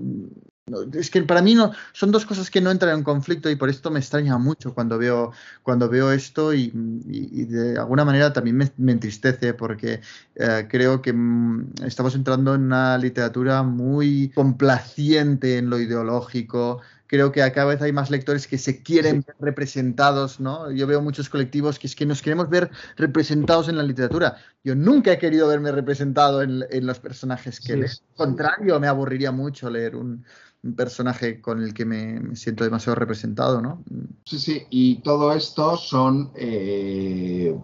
Es 0.95 1.11
que 1.11 1.23
para 1.23 1.43
mí 1.43 1.55
no, 1.55 1.73
son 1.93 2.11
dos 2.11 2.25
cosas 2.25 2.51
que 2.51 2.63
no 2.63 2.71
entran 2.71 2.97
en 2.97 3.05
conflicto 3.05 3.51
y 3.51 3.57
por 3.57 3.69
esto 3.69 3.91
me 3.91 3.99
extraña 3.99 4.39
mucho 4.39 4.73
cuando 4.73 4.97
veo, 4.97 5.31
cuando 5.63 5.91
veo 5.91 6.11
esto 6.11 6.55
y, 6.55 6.71
de 6.73 7.79
alguna 7.79 8.07
manera 8.07 8.33
también 8.33 8.73
me, 8.79 8.93
entristece 8.93 9.53
porque 9.53 10.01
eh, 10.35 10.67
creo 10.71 11.03
que 11.03 11.13
mm, 11.13 11.85
estamos 11.85 12.15
entrando 12.15 12.55
en 12.55 12.63
una 12.63 12.97
literatura 12.97 13.63
muy 13.63 14.31
complaciente 14.35 15.59
en 15.59 15.69
lo 15.69 15.79
ideológico, 15.79 16.81
creo 17.09 17.31
que 17.31 17.43
a 17.43 17.53
cada 17.53 17.67
vez 17.67 17.83
hay 17.83 17.93
más 17.93 18.11
lectores 18.11 18.47
que 18.47 18.57
se 18.57 18.83
quieren 18.83 19.23
ver 19.27 19.37
representados, 19.39 20.41
¿no? 20.41 20.71
Yo 20.71 20.87
veo 20.87 21.03
muchos 21.03 21.29
colectivos 21.29 21.79
que 21.79 21.89
es 21.89 21.95
que 21.95 22.07
nos 22.07 22.23
queremos 22.23 22.49
ver 22.49 22.71
representados 22.97 23.69
en 23.69 23.77
la 23.77 23.83
literatura. 23.83 24.39
Yo 24.65 24.75
nunca 24.75 25.13
he 25.13 25.19
querido 25.19 25.47
verme 25.47 25.73
representado 25.73 26.41
en, 26.41 26.87
los 26.87 26.99
personajes 27.01 27.61
que 27.61 27.77
leo. 27.77 27.89
Al 27.89 28.17
contrario, 28.17 28.81
me 28.81 28.89
aburriría 28.89 29.31
mucho 29.31 29.69
leer 29.69 29.95
un, 29.95 30.25
personaje 30.73 31.41
con 31.41 31.63
el 31.63 31.75
que 31.75 31.85
me, 31.85 32.37
siento 32.37 32.65
demasiado 32.65 32.95
representado, 32.95 33.61
¿no? 33.61 33.83
Sí, 34.25 34.39
sí, 34.39 34.63
y 34.71 35.03
todo 35.03 35.33
esto 35.33 35.77
son 35.77 36.31
eh, 36.35 37.55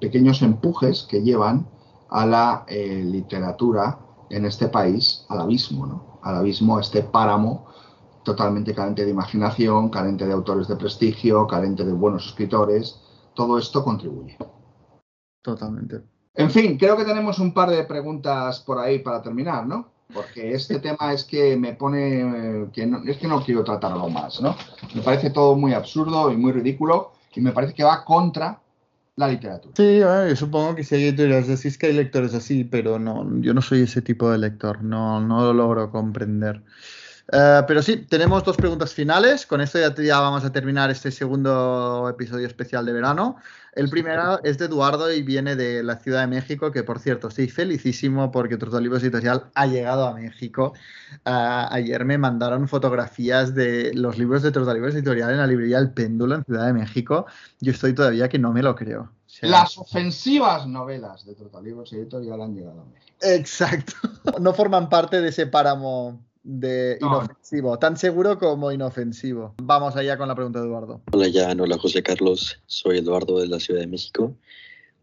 pequeños 0.00 0.42
empujes 0.42 1.06
que 1.08 1.22
llevan 1.22 1.66
a 2.10 2.26
la 2.26 2.64
eh, 2.68 3.02
literatura 3.04 3.98
en 4.28 4.44
este 4.44 4.68
país 4.68 5.24
al 5.28 5.40
abismo, 5.40 5.86
¿no? 5.86 6.20
Al 6.22 6.36
abismo, 6.36 6.78
este 6.78 7.02
páramo 7.02 7.66
totalmente 8.22 8.74
carente 8.74 9.04
de 9.04 9.10
imaginación, 9.10 9.88
carente 9.88 10.26
de 10.26 10.32
autores 10.32 10.68
de 10.68 10.76
prestigio, 10.76 11.46
carente 11.46 11.84
de 11.84 11.92
buenos 11.92 12.26
escritores. 12.26 13.00
Todo 13.34 13.58
esto 13.58 13.82
contribuye. 13.82 14.36
Totalmente. 15.42 16.02
En 16.34 16.50
fin, 16.50 16.76
creo 16.78 16.96
que 16.96 17.04
tenemos 17.04 17.38
un 17.38 17.52
par 17.52 17.70
de 17.70 17.84
preguntas 17.84 18.60
por 18.60 18.78
ahí 18.78 18.98
para 19.00 19.22
terminar, 19.22 19.66
¿no? 19.66 19.99
Porque 20.12 20.52
este 20.54 20.78
tema 20.78 21.12
es 21.12 21.24
que 21.24 21.56
me 21.56 21.74
pone 21.74 22.68
que 22.72 22.86
no, 22.86 23.02
es 23.04 23.16
que 23.18 23.28
no 23.28 23.42
quiero 23.44 23.64
tratarlo 23.64 24.08
más, 24.08 24.40
¿no? 24.40 24.56
Me 24.94 25.02
parece 25.02 25.30
todo 25.30 25.56
muy 25.56 25.72
absurdo 25.72 26.30
y 26.32 26.36
muy 26.36 26.52
ridículo 26.52 27.12
y 27.34 27.40
me 27.40 27.52
parece 27.52 27.74
que 27.74 27.84
va 27.84 28.04
contra 28.04 28.60
la 29.16 29.28
literatura. 29.28 29.74
Sí, 29.76 29.98
yo 29.98 30.36
supongo 30.36 30.74
que 30.74 30.84
si 30.84 30.94
hay 30.94 31.04
editoriales 31.04 31.48
así 31.50 31.76
que 31.76 31.86
hay 31.86 31.92
lectores 31.92 32.34
así, 32.34 32.64
pero 32.64 32.98
no, 32.98 33.26
yo 33.40 33.54
no 33.54 33.62
soy 33.62 33.82
ese 33.82 34.02
tipo 34.02 34.30
de 34.30 34.38
lector, 34.38 34.82
no, 34.82 35.20
no 35.20 35.42
lo 35.44 35.52
logro 35.52 35.90
comprender. 35.90 36.62
Eh, 37.32 37.62
pero 37.66 37.82
sí, 37.82 37.98
tenemos 38.08 38.42
dos 38.44 38.56
preguntas 38.56 38.92
finales. 38.92 39.46
Con 39.46 39.60
esto 39.60 39.78
ya, 39.78 40.20
vamos 40.20 40.44
a 40.44 40.52
terminar 40.52 40.90
este 40.90 41.10
segundo 41.10 42.08
episodio 42.08 42.46
especial 42.46 42.84
de 42.84 42.92
verano. 42.92 43.36
El 43.72 43.88
primero 43.88 44.42
es 44.42 44.58
de 44.58 44.64
Eduardo 44.64 45.12
y 45.12 45.22
viene 45.22 45.54
de 45.54 45.82
la 45.82 45.96
Ciudad 45.96 46.22
de 46.22 46.26
México, 46.26 46.72
que 46.72 46.82
por 46.82 46.98
cierto, 46.98 47.28
estoy 47.28 47.48
felicísimo 47.48 48.30
porque 48.32 48.56
Trotolibros 48.56 49.02
Editorial 49.02 49.44
ha 49.54 49.66
llegado 49.66 50.06
a 50.06 50.14
México. 50.14 50.72
Eh, 51.24 51.66
ayer 51.70 52.04
me 52.04 52.18
mandaron 52.18 52.66
fotografías 52.68 53.54
de 53.54 53.92
los 53.94 54.18
libros 54.18 54.42
de 54.42 54.50
Trotolibros 54.50 54.94
Editorial 54.94 55.30
en 55.30 55.38
la 55.38 55.46
librería 55.46 55.78
El 55.78 55.92
Péndulo 55.92 56.34
en 56.34 56.44
Ciudad 56.44 56.66
de 56.66 56.72
México. 56.72 57.26
Yo 57.60 57.72
estoy 57.72 57.94
todavía 57.94 58.28
que 58.28 58.38
no 58.38 58.52
me 58.52 58.62
lo 58.62 58.74
creo. 58.74 59.12
Las 59.42 59.78
ofensivas 59.78 60.66
novelas 60.66 61.24
de 61.24 61.34
Trotolibros 61.34 61.92
Editorial 61.92 62.42
han 62.42 62.54
llegado 62.54 62.82
a 62.82 62.84
México. 62.84 63.16
Exacto. 63.20 63.94
No 64.40 64.52
forman 64.52 64.88
parte 64.88 65.20
de 65.20 65.28
ese 65.28 65.46
páramo 65.46 66.20
de 66.42 66.98
inofensivo, 67.00 67.78
tan 67.78 67.96
seguro 67.96 68.38
como 68.38 68.72
inofensivo. 68.72 69.54
Vamos 69.62 69.96
allá 69.96 70.16
con 70.16 70.28
la 70.28 70.34
pregunta 70.34 70.60
de 70.60 70.66
Eduardo. 70.66 71.02
Hola 71.12 71.28
Jan, 71.32 71.60
hola 71.60 71.78
José 71.78 72.02
Carlos, 72.02 72.58
soy 72.66 72.98
Eduardo 72.98 73.38
de 73.38 73.46
la 73.46 73.60
Ciudad 73.60 73.80
de 73.80 73.86
México. 73.86 74.34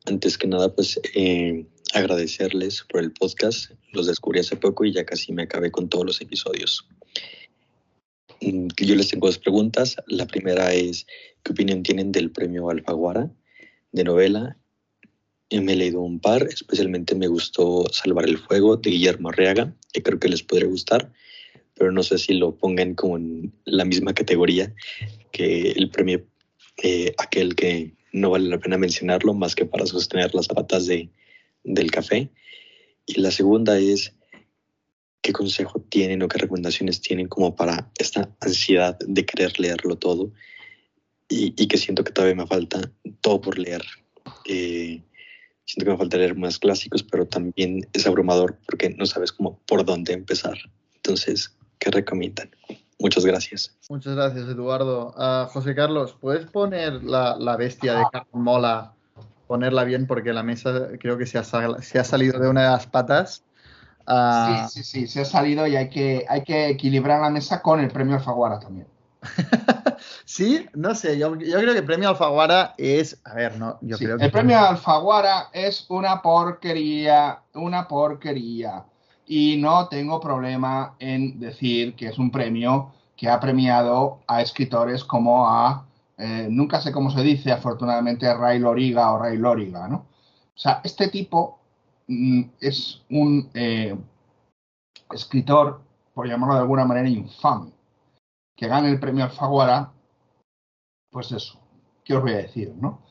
Antes 0.05 0.37
que 0.37 0.47
nada, 0.47 0.73
pues 0.73 0.99
eh, 1.15 1.65
agradecerles 1.93 2.85
por 2.89 3.01
el 3.01 3.11
podcast. 3.11 3.71
Los 3.91 4.07
descubrí 4.07 4.39
hace 4.39 4.55
poco 4.55 4.85
y 4.85 4.93
ya 4.93 5.05
casi 5.05 5.33
me 5.33 5.43
acabé 5.43 5.69
con 5.71 5.89
todos 5.89 6.05
los 6.05 6.21
episodios. 6.21 6.87
Mm, 8.41 8.67
yo 8.77 8.95
les 8.95 9.09
tengo 9.09 9.27
dos 9.27 9.37
preguntas. 9.37 9.97
La 10.07 10.25
primera 10.25 10.73
es, 10.73 11.05
¿qué 11.43 11.51
opinión 11.51 11.83
tienen 11.83 12.11
del 12.11 12.31
premio 12.31 12.69
Alfaguara 12.69 13.29
de 13.91 14.03
novela? 14.03 14.57
me 15.49 15.73
he 15.73 15.75
leído 15.77 16.01
un 16.01 16.19
par, 16.19 16.43
especialmente 16.43 17.15
me 17.15 17.27
gustó 17.27 17.85
Salvar 17.91 18.25
el 18.25 18.37
Fuego 18.37 18.75
de 18.75 18.89
Guillermo 18.89 19.29
Arriaga, 19.29 19.73
que 19.93 20.03
creo 20.03 20.19
que 20.19 20.27
les 20.27 20.43
podría 20.43 20.67
gustar 20.67 21.13
pero 21.77 21.91
no 21.91 22.03
sé 22.03 22.17
si 22.17 22.33
lo 22.33 22.55
pongan 22.55 22.95
como 22.95 23.17
en 23.17 23.53
la 23.65 23.85
misma 23.85 24.13
categoría 24.13 24.73
que 25.31 25.71
el 25.71 25.89
premio 25.89 26.25
eh, 26.83 27.13
aquel 27.17 27.55
que 27.55 27.93
no 28.11 28.31
vale 28.31 28.49
la 28.49 28.59
pena 28.59 28.77
mencionarlo 28.77 29.33
más 29.33 29.55
que 29.55 29.65
para 29.65 29.85
sostener 29.85 30.33
las 30.33 30.47
patas 30.47 30.87
de, 30.87 31.09
del 31.63 31.91
café. 31.91 32.29
Y 33.05 33.21
la 33.21 33.31
segunda 33.31 33.77
es, 33.79 34.13
¿qué 35.21 35.33
consejo 35.33 35.79
tienen 35.89 36.23
o 36.23 36.27
qué 36.27 36.39
recomendaciones 36.39 37.01
tienen 37.01 37.27
como 37.27 37.55
para 37.55 37.91
esta 37.97 38.35
ansiedad 38.41 38.97
de 38.99 39.25
querer 39.25 39.59
leerlo 39.59 39.97
todo? 39.97 40.31
Y, 41.29 41.67
que 41.67 41.77
siento 41.77 42.05
que 42.05 42.13
todavía 42.13 42.35
me 42.35 42.47
falta 42.47 42.89
todo 43.19 43.41
por 43.41 43.59
leer. 43.59 43.83
Eh, 44.45 45.01
siento 45.65 45.85
que 45.85 45.91
me 45.91 45.97
falta 45.97 46.17
leer 46.17 46.35
más 46.35 46.57
clásicos, 46.57 47.03
pero 47.03 47.27
también 47.27 47.85
es 47.91 48.07
abrumador 48.07 48.57
porque 48.65 48.91
no 48.91 49.05
sabes 49.05 49.33
cómo 49.33 49.59
por 49.65 49.83
dónde 49.83 50.13
empezar. 50.13 50.57
Entonces, 50.95 51.56
que 51.79 51.91
recomiendan. 51.91 52.49
Muchas 52.99 53.25
gracias. 53.25 53.75
Muchas 53.89 54.15
gracias, 54.15 54.47
Eduardo. 54.47 55.13
Uh, 55.15 55.47
José 55.49 55.75
Carlos, 55.75 56.17
¿puedes 56.19 56.45
poner 56.49 57.03
la, 57.03 57.35
la 57.37 57.55
bestia 57.55 57.93
de 57.93 58.05
Carlos 58.11 58.33
Mola, 58.33 58.93
ponerla 59.45 59.83
bien 59.83 60.07
porque 60.07 60.33
la 60.33 60.43
mesa 60.43 60.89
creo 60.99 61.17
que 61.17 61.27
se 61.27 61.37
ha, 61.37 61.43
se 61.43 61.99
ha 61.99 62.03
salido 62.03 62.39
de 62.39 62.49
una 62.49 62.63
de 62.63 62.69
las 62.69 62.87
patas? 62.87 63.43
Uh... 64.07 64.67
Sí, 64.67 64.83
sí, 64.83 64.83
sí, 64.83 65.07
se 65.07 65.21
ha 65.21 65.25
salido 65.25 65.67
y 65.67 65.75
hay 65.75 65.89
que, 65.89 66.25
hay 66.27 66.43
que 66.43 66.69
equilibrar 66.69 67.21
la 67.21 67.29
mesa 67.29 67.61
con 67.61 67.79
el 67.79 67.91
premio 67.91 68.15
Alfaguara 68.15 68.59
también. 68.59 68.87
sí, 70.25 70.67
no 70.73 70.95
sé, 70.95 71.19
yo, 71.19 71.35
yo, 71.35 71.59
creo 71.59 71.73
que 71.73 71.79
el 71.79 71.85
premio 71.85 72.09
Alfaguara 72.09 72.73
es, 72.77 73.19
a 73.25 73.35
ver, 73.35 73.59
no, 73.59 73.77
yo 73.81 73.97
creo 73.97 74.17
que... 74.17 74.25
El 74.25 74.31
premio 74.31 74.59
Alfaguara 74.59 75.49
es 75.53 75.85
una 75.89 76.21
porquería, 76.21 77.41
una 77.53 77.87
porquería 77.87 78.85
y 79.27 79.57
no 79.57 79.89
tengo 79.89 80.19
problema 80.19 80.95
en 80.99 81.39
decir 81.39 81.95
que 81.95 82.07
es 82.07 82.17
un 82.17 82.31
premio 82.31 82.93
que 83.15 83.29
ha 83.29 83.39
premiado 83.39 84.21
a 84.27 84.41
escritores 84.41 85.03
como 85.03 85.47
a, 85.47 85.85
eh, 86.17 86.47
nunca 86.49 86.79
sé 86.79 86.91
cómo 86.91 87.11
se 87.11 87.21
dice, 87.21 87.51
afortunadamente, 87.51 88.33
Ray 88.33 88.59
Loriga 88.59 89.11
o 89.11 89.19
Ray 89.19 89.37
Loriga, 89.37 89.87
¿no? 89.87 89.97
O 89.97 90.59
sea, 90.59 90.81
este 90.83 91.09
tipo 91.09 91.59
mm, 92.07 92.43
es 92.61 93.03
un 93.09 93.49
eh, 93.53 93.97
escritor, 95.11 95.81
por 96.13 96.27
llamarlo 96.27 96.55
de 96.55 96.61
alguna 96.61 96.85
manera, 96.85 97.09
infame, 97.09 97.71
que 98.55 98.67
gane 98.67 98.89
el 98.89 98.99
premio 98.99 99.25
Alfaguara, 99.25 99.91
pues 101.11 101.31
eso, 101.31 101.59
¿qué 102.03 102.15
os 102.15 102.21
voy 102.21 102.33
a 102.33 102.37
decir, 102.37 102.73
no? 102.79 103.01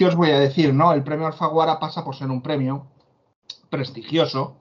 ¿Qué 0.00 0.06
os 0.06 0.16
voy 0.16 0.30
a 0.30 0.40
decir? 0.40 0.72
No, 0.72 0.94
el 0.94 1.02
premio 1.02 1.26
Alfaguara 1.26 1.78
pasa 1.78 2.02
por 2.02 2.16
ser 2.16 2.30
un 2.30 2.40
premio 2.40 2.86
prestigioso 3.68 4.56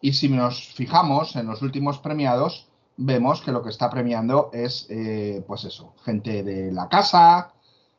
y 0.00 0.12
si 0.12 0.28
nos 0.28 0.72
fijamos 0.72 1.34
en 1.34 1.48
los 1.48 1.62
últimos 1.62 1.98
premiados, 1.98 2.68
vemos 2.96 3.42
que 3.42 3.50
lo 3.50 3.60
que 3.60 3.70
está 3.70 3.90
premiando 3.90 4.50
es, 4.52 4.86
eh, 4.88 5.42
pues 5.48 5.64
eso, 5.64 5.94
gente 6.04 6.44
de 6.44 6.70
la 6.70 6.88
casa, 6.88 7.54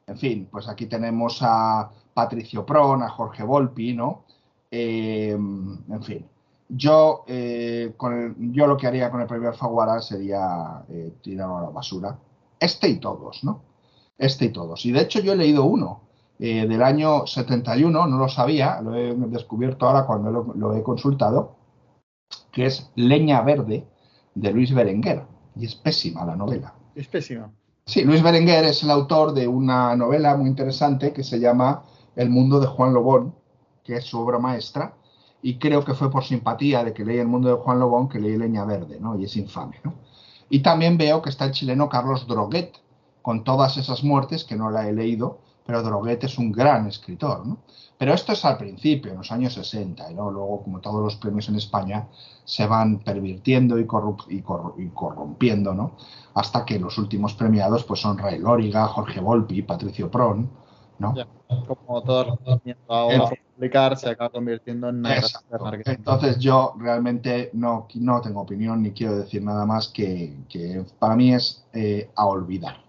en 0.07 0.18
fin, 0.18 0.47
pues 0.49 0.69
aquí 0.69 0.85
tenemos 0.85 1.39
a 1.41 1.91
Patricio 2.14 2.65
Pron, 2.65 3.03
a 3.03 3.10
Jorge 3.10 3.43
Volpi, 3.43 3.93
¿no? 3.93 4.23
Eh, 4.72 5.31
en 5.31 6.03
fin, 6.03 6.26
yo, 6.69 7.26
eh, 7.27 7.93
con 7.97 8.53
yo 8.53 8.68
lo 8.68 8.77
que 8.77 8.88
haría 8.88 9.11
con 9.11 9.19
el 9.19 9.27
premio 9.27 9.49
Alfaguara 9.49 9.99
sería 9.99 10.85
tirarlo 11.22 11.57
a 11.57 11.61
la 11.64 11.69
basura. 11.72 12.18
Este 12.57 12.88
y 12.88 13.01
todos, 13.01 13.43
¿no? 13.43 13.64
Este 14.18 14.45
y 14.45 14.53
todos. 14.53 14.85
Y 14.85 14.93
de 14.93 15.01
hecho 15.01 15.19
yo 15.19 15.34
he 15.34 15.35
leído 15.35 15.65
uno, 15.65 16.07
eh, 16.41 16.65
del 16.65 16.81
año 16.81 17.27
71, 17.27 18.07
no 18.07 18.17
lo 18.17 18.29
sabía, 18.29 18.79
lo 18.81 18.95
he 18.95 19.13
descubierto 19.13 19.85
ahora 19.85 20.05
cuando 20.05 20.31
lo, 20.31 20.73
he 20.73 20.81
consultado, 20.81 21.57
que 22.53 22.65
es 22.65 22.89
Leña 22.95 23.41
Verde 23.41 23.85
de 24.35 24.51
Luis 24.53 24.73
Berenguer. 24.73 25.25
Y 25.57 25.65
es 25.65 25.75
pésima 25.75 26.25
la 26.25 26.37
novela. 26.37 26.73
Es 26.95 27.09
pésima. 27.09 27.51
Sí, 27.85 28.05
Luis 28.05 28.23
Berenguer 28.23 28.63
es 28.63 28.83
el 28.83 28.91
autor 28.91 29.33
de 29.33 29.49
una 29.49 29.93
novela 29.97 30.37
muy 30.37 30.47
interesante 30.47 31.11
que 31.11 31.25
se 31.25 31.41
llama 31.41 31.83
El 32.15 32.29
mundo 32.29 32.61
de 32.61 32.67
Juan 32.67 32.93
Lobón, 32.93 33.35
que 33.83 33.97
es 33.97 34.05
su 34.05 34.17
obra 34.17 34.39
maestra, 34.39 34.93
y 35.41 35.59
creo 35.59 35.83
que 35.83 35.93
fue 35.93 36.09
por 36.09 36.23
simpatía 36.23 36.85
de 36.85 36.93
que 36.93 37.03
leí 37.03 37.17
El 37.17 37.27
mundo 37.27 37.49
de 37.49 37.55
Juan 37.55 37.79
Lobón 37.79 38.07
que 38.07 38.19
leí 38.19 38.37
Leña 38.37 38.63
Verde, 38.63 38.97
¿no? 39.01 39.19
Y 39.19 39.25
es 39.25 39.35
infame, 39.35 39.81
¿no? 39.83 39.95
Y 40.49 40.61
también 40.61 40.97
veo 40.97 41.21
que 41.21 41.29
está 41.29 41.43
el 41.43 41.51
chileno 41.51 41.89
Carlos 41.89 42.27
Droguet, 42.27 42.71
con 43.21 43.43
todas 43.43 43.75
esas 43.75 44.05
muertes, 44.05 44.45
que 44.45 44.55
no 44.55 44.71
la 44.71 44.87
he 44.87 44.93
leído, 44.93 45.39
pero 45.69 45.83
Droguet 45.83 46.23
es 46.23 46.39
un 46.39 46.51
gran 46.51 46.87
escritor, 46.87 47.45
¿no? 47.45 47.59
Pero 47.95 48.15
esto 48.15 48.31
es 48.31 48.43
al 48.43 48.57
principio, 48.57 49.11
en 49.11 49.19
los 49.19 49.31
años 49.31 49.53
60, 49.53 50.09
y 50.09 50.15
¿no? 50.15 50.31
luego, 50.31 50.63
como 50.63 50.79
todos 50.79 51.03
los 51.03 51.15
premios 51.17 51.47
en 51.47 51.57
España, 51.57 52.07
se 52.43 52.65
van 52.65 52.97
pervirtiendo 53.01 53.77
y, 53.77 53.85
corrompiendo, 53.85 55.75
¿no? 55.75 55.91
Hasta 56.33 56.65
que 56.65 56.79
los 56.79 56.97
últimos 56.97 57.35
premiados 57.35 57.83
pues 57.83 57.99
son 57.99 58.17
Ray 58.17 58.39
Lóriga, 58.39 58.87
Jorge 58.87 59.19
Volpi, 59.19 59.61
Patricio 59.61 60.09
Pron, 60.09 60.49
¿no? 60.97 61.13
Ya, 61.15 61.27
como 61.67 62.01
todos 62.01 62.39
los 62.43 62.61
ahora 62.87 63.29
publicar 63.55 63.95
se 63.95 64.09
acaba 64.09 64.31
convirtiendo 64.31 64.89
en 64.89 64.95
una 65.01 65.21
marketing. 65.61 65.91
Entonces 65.97 66.39
yo 66.39 66.73
realmente 66.79 67.51
no, 67.53 67.87
no 67.93 68.21
tengo 68.21 68.41
opinión 68.41 68.81
ni 68.81 68.89
quiero 68.89 69.17
decir 69.17 69.43
nada 69.43 69.67
más 69.67 69.87
que, 69.89 70.35
que 70.49 70.83
para 70.97 71.15
mí 71.15 71.35
es 71.35 71.63
eh, 71.73 72.09
a 72.15 72.25
olvidar. 72.25 72.88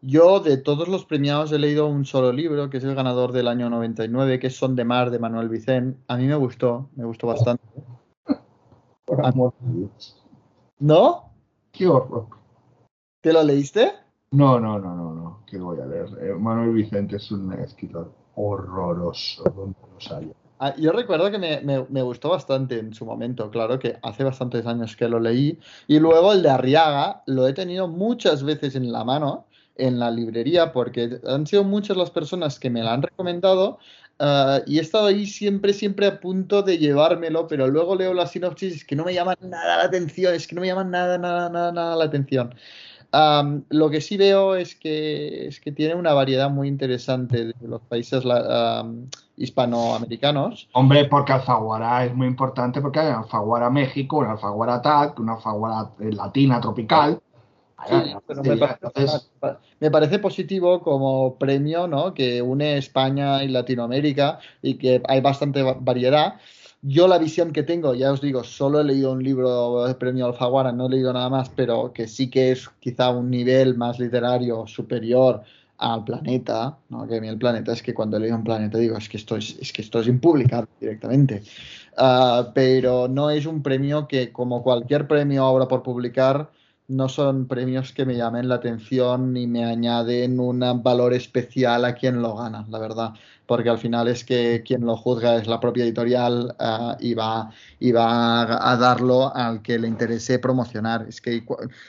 Yo 0.00 0.40
de 0.40 0.56
todos 0.58 0.86
los 0.88 1.04
premiados 1.04 1.50
he 1.52 1.58
leído 1.58 1.86
un 1.86 2.04
solo 2.04 2.32
libro, 2.32 2.70
que 2.70 2.76
es 2.78 2.84
el 2.84 2.94
ganador 2.94 3.32
del 3.32 3.48
año 3.48 3.68
99, 3.68 4.38
que 4.38 4.46
es 4.46 4.56
Son 4.56 4.76
de 4.76 4.84
Mar, 4.84 5.10
de 5.10 5.18
Manuel 5.18 5.48
Vicent. 5.48 5.96
A 6.06 6.16
mí 6.16 6.26
me 6.26 6.36
gustó, 6.36 6.88
me 6.94 7.04
gustó 7.04 7.26
bastante. 7.26 7.62
Por 9.04 9.24
amor 9.26 9.54
de 9.60 9.78
Dios. 9.80 10.22
¿No? 10.78 11.32
Qué 11.72 11.86
horror. 11.88 12.26
¿Te 13.20 13.32
lo 13.32 13.42
leíste? 13.42 13.92
No, 14.30 14.60
no, 14.60 14.78
no, 14.78 14.94
no, 14.94 15.14
no. 15.14 15.40
¿Qué 15.46 15.58
voy 15.58 15.80
a 15.80 15.86
leer? 15.86 16.06
Eh, 16.20 16.34
Manuel 16.34 16.72
Vicente 16.74 17.16
es 17.16 17.30
un 17.32 17.52
escritor 17.54 18.12
horroroso, 18.36 19.42
donde 19.44 19.76
los 19.94 20.12
haya. 20.12 20.32
Ah, 20.60 20.74
Yo 20.76 20.90
recuerdo 20.92 21.30
que 21.30 21.38
me, 21.38 21.60
me- 21.62 21.86
me 21.88 22.02
gustó 22.02 22.30
bastante 22.30 22.78
en 22.80 22.92
su 22.92 23.06
momento, 23.06 23.48
claro 23.50 23.78
que 23.78 23.96
hace 24.02 24.24
bastantes 24.24 24.66
años 24.66 24.96
que 24.96 25.08
lo 25.08 25.18
leí. 25.20 25.58
Y 25.86 25.98
luego 26.00 26.32
el 26.32 26.42
de 26.42 26.50
Arriaga 26.50 27.22
lo 27.26 27.46
he 27.46 27.52
tenido 27.52 27.86
muchas 27.88 28.42
veces 28.42 28.74
en 28.74 28.90
la 28.92 29.04
mano, 29.04 29.46
en 29.78 29.98
la 29.98 30.10
librería, 30.10 30.72
porque 30.72 31.20
han 31.26 31.46
sido 31.46 31.64
muchas 31.64 31.96
las 31.96 32.10
personas 32.10 32.58
que 32.58 32.68
me 32.70 32.82
la 32.82 32.92
han 32.92 33.02
recomendado 33.02 33.78
ah, 34.18 34.60
y 34.66 34.78
he 34.78 34.80
estado 34.82 35.06
ahí 35.06 35.26
siempre, 35.26 35.72
siempre 35.72 36.06
a 36.06 36.20
punto 36.20 36.62
de 36.62 36.78
llevármelo, 36.78 37.46
pero 37.46 37.68
luego 37.68 37.94
leo 37.96 38.12
la 38.12 38.26
sinopsis, 38.26 38.74
es 38.74 38.84
que 38.84 38.96
no 38.96 39.04
me 39.04 39.14
llaman 39.14 39.36
nada 39.40 39.78
la 39.78 39.84
atención, 39.84 40.34
es 40.34 40.46
que 40.46 40.54
no 40.54 40.60
me 40.60 40.66
llaman 40.66 40.90
nada, 40.90 41.16
nada, 41.18 41.48
nada, 41.48 41.72
nada 41.72 41.96
la 41.96 42.04
atención. 42.04 42.54
Am, 43.10 43.64
lo 43.70 43.88
que 43.88 44.02
sí 44.02 44.18
veo 44.18 44.54
es 44.54 44.74
que, 44.74 45.46
es 45.48 45.60
que 45.60 45.72
tiene 45.72 45.94
una 45.94 46.12
variedad 46.12 46.50
muy 46.50 46.68
interesante 46.68 47.46
de 47.46 47.54
los 47.66 47.80
países 47.80 48.22
la- 48.24 48.80
am, 48.80 49.08
hispanoamericanos. 49.38 50.68
Hombre, 50.72 51.06
porque 51.06 51.32
Alfaguara 51.32 52.04
es 52.04 52.14
muy 52.14 52.26
importante 52.26 52.82
porque 52.82 53.00
hay 53.00 53.12
Alfaguara 53.12 53.70
México, 53.70 54.18
una 54.18 54.32
Alfaguara 54.32 54.82
TAC, 54.82 55.18
una 55.20 55.34
Alfaguara 55.34 55.90
eh, 56.00 56.12
latina 56.12 56.60
tropical. 56.60 57.18
Pero 58.26 58.42
me 58.42 58.56
parece, 58.56 58.78
Entonces, 58.82 59.30
me 59.80 59.90
parece 59.90 60.18
positivo 60.18 60.82
como 60.82 61.38
premio, 61.38 61.86
¿no? 61.86 62.12
Que 62.12 62.42
une 62.42 62.76
España 62.76 63.42
y 63.44 63.48
Latinoamérica 63.48 64.40
y 64.62 64.74
que 64.74 65.00
hay 65.06 65.20
bastante 65.20 65.62
va- 65.62 65.76
variedad. 65.78 66.34
Yo 66.82 67.08
la 67.08 67.18
visión 67.18 67.52
que 67.52 67.62
tengo, 67.62 67.94
ya 67.94 68.12
os 68.12 68.20
digo, 68.20 68.44
solo 68.44 68.80
he 68.80 68.84
leído 68.84 69.12
un 69.12 69.22
libro 69.22 69.84
de 69.84 69.94
premio 69.94 70.26
Alfaguara, 70.26 70.72
no 70.72 70.86
he 70.86 70.90
leído 70.90 71.12
nada 71.12 71.28
más, 71.28 71.48
pero 71.50 71.92
que 71.92 72.06
sí 72.08 72.30
que 72.30 72.52
es 72.52 72.68
quizá 72.80 73.10
un 73.10 73.30
nivel 73.30 73.76
más 73.76 73.98
literario 73.98 74.66
superior 74.66 75.42
al 75.78 76.04
planeta, 76.04 76.78
¿no? 76.88 77.06
Que 77.06 77.16
a 77.18 77.20
mí 77.20 77.28
el 77.28 77.38
planeta 77.38 77.72
es 77.72 77.82
que 77.82 77.94
cuando 77.94 78.18
leído 78.18 78.36
un 78.36 78.44
planeta 78.44 78.78
digo, 78.78 78.96
es 78.96 79.08
que 79.08 79.16
esto 79.16 79.36
es, 79.36 79.56
es 79.60 79.72
que 79.72 79.82
esto 79.82 80.00
es 80.00 80.08
impublicable 80.08 80.68
directamente. 80.80 81.42
Ah, 81.96 82.50
pero 82.54 83.08
no 83.08 83.30
es 83.30 83.46
un 83.46 83.62
premio 83.62 84.06
que, 84.08 84.32
como 84.32 84.62
cualquier 84.62 85.06
premio 85.08 85.44
ahora 85.44 85.66
por 85.68 85.82
publicar, 85.82 86.50
no 86.88 87.08
son 87.08 87.46
premios 87.46 87.92
que 87.92 88.06
me 88.06 88.16
llamen 88.16 88.48
la 88.48 88.56
atención 88.56 89.32
ni 89.32 89.46
me 89.46 89.64
añaden 89.64 90.40
un 90.40 90.60
valor 90.82 91.12
especial 91.12 91.84
a 91.84 91.94
quien 91.94 92.22
lo 92.22 92.34
gana, 92.36 92.66
la 92.68 92.78
verdad, 92.78 93.14
porque 93.48 93.70
al 93.70 93.78
final 93.78 94.08
es 94.08 94.24
que 94.24 94.62
quien 94.62 94.84
lo 94.84 94.94
juzga 94.94 95.36
es 95.36 95.46
la 95.46 95.58
propia 95.58 95.84
editorial 95.84 96.54
ah, 96.58 96.98
y 97.00 97.14
va, 97.14 97.50
y 97.80 97.92
va 97.92 98.42
a, 98.42 98.76
darlo 98.76 99.34
al 99.34 99.62
que 99.62 99.78
le 99.78 99.88
interese 99.88 100.38
promocionar. 100.38 101.06
Es 101.08 101.22
que 101.22 101.42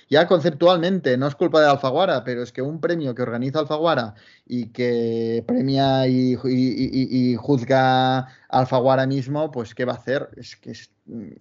ya 0.09 0.25
conceptualmente 0.25 1.17
no 1.17 1.27
es 1.27 1.35
culpa 1.35 1.59
de 1.59 1.67
Alfaguara, 1.67 2.23
pero 2.23 2.43
es 2.43 2.53
que 2.53 2.61
un 2.61 2.79
premio 2.79 3.13
que 3.13 3.23
organiza 3.23 3.59
Alfaguara 3.59 4.15
y 4.47 4.67
que 4.67 5.43
premia 5.45 6.07
y, 6.07 7.35
juzga 7.35 8.29
Alfaguara 8.47 9.05
mismo, 9.05 9.51
pues 9.51 9.75
¿qué 9.75 9.83
va 9.83 9.93
a 9.93 9.97
hacer? 9.97 10.29
Es 10.37 10.55
que 10.55 10.71
es- 10.71 10.91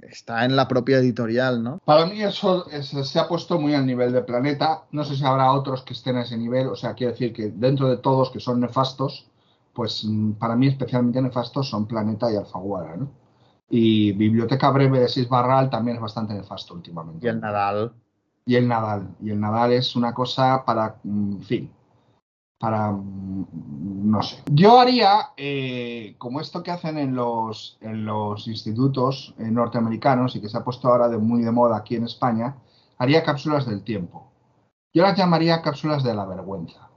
está 0.00 0.44
en 0.44 0.56
la 0.56 0.66
propia 0.66 0.98
editorial, 0.98 1.62
¿no? 1.62 1.78
Para 1.84 2.06
mí 2.06 2.20
eso 2.22 2.68
es- 2.72 2.88
se 2.88 3.18
ha 3.20 3.28
puesto 3.28 3.60
muy 3.60 3.74
al 3.74 3.86
nivel 3.86 4.12
de 4.12 4.22
Planeta. 4.22 4.82
No 4.90 5.04
sé 5.04 5.14
si 5.14 5.24
habrá 5.24 5.52
otros 5.52 5.82
que 5.82 5.92
estén 5.92 6.16
a 6.16 6.22
ese 6.22 6.36
nivel. 6.36 6.66
O 6.66 6.74
sea, 6.74 6.94
quiero 6.94 7.12
decir 7.12 7.32
que 7.32 7.52
dentro 7.54 7.88
de 7.88 7.98
todos 7.98 8.30
que 8.30 8.40
son 8.40 8.60
nefastos, 8.60 9.28
pues 9.78 10.04
mm, 10.04 10.32
para 10.32 10.56
mí 10.56 10.66
especialmente 10.66 11.22
nefastos 11.22 11.70
son 11.70 11.86
Planeta 11.86 12.32
y 12.32 12.34
Alfaguara, 12.34 12.96
¿no? 12.96 13.12
Y 13.70 14.10
Biblioteca 14.10 14.70
Breve 14.70 14.98
de 14.98 15.08
Sis 15.08 15.28
Barral 15.28 15.70
también 15.70 15.98
es 15.98 16.02
bastante 16.02 16.34
nefasto 16.34 16.74
últimamente. 16.74 17.24
Y 17.24 17.30
el 17.30 17.40
Nadal. 17.40 17.92
Y 18.44 18.56
el 18.56 18.66
Nadal. 18.66 19.14
Y 19.22 19.30
el 19.30 19.38
Nadal 19.38 19.74
es 19.74 19.94
una 19.94 20.12
cosa 20.12 20.64
para, 20.64 20.96
mm, 21.04 21.32
en 21.32 21.42
fin, 21.42 21.70
para, 22.58 22.90
mm, 22.90 23.46
no 24.10 24.20
sé. 24.20 24.42
Yo 24.50 24.80
haría, 24.80 25.30
eh, 25.36 26.16
como 26.18 26.40
esto 26.40 26.60
que 26.64 26.72
hacen 26.72 26.98
en 26.98 27.14
los, 27.14 27.78
en 27.80 28.04
los 28.04 28.48
institutos 28.48 29.32
eh, 29.38 29.48
norteamericanos 29.48 30.34
y 30.34 30.40
que 30.40 30.48
se 30.48 30.58
ha 30.58 30.64
puesto 30.64 30.88
ahora 30.88 31.08
de 31.08 31.18
muy 31.18 31.42
de 31.42 31.52
moda 31.52 31.76
aquí 31.76 31.94
en 31.94 32.02
España, 32.02 32.56
haría 32.98 33.22
cápsulas 33.22 33.64
del 33.64 33.84
tiempo. 33.84 34.32
Yo 34.92 35.04
las 35.04 35.16
llamaría 35.16 35.62
cápsulas 35.62 36.02
de 36.02 36.16
la 36.16 36.26
vergüenza. 36.26 36.87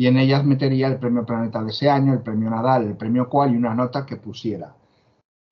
Y 0.00 0.06
en 0.06 0.16
ellas 0.16 0.46
metería 0.46 0.86
el 0.86 0.98
premio 0.98 1.26
Planeta 1.26 1.62
de 1.62 1.72
ese 1.72 1.90
año, 1.90 2.14
el 2.14 2.22
premio 2.22 2.48
Nadal, 2.48 2.84
el 2.84 2.96
premio 2.96 3.28
Cual 3.28 3.52
y 3.52 3.58
una 3.58 3.74
nota 3.74 4.06
que 4.06 4.16
pusiera. 4.16 4.74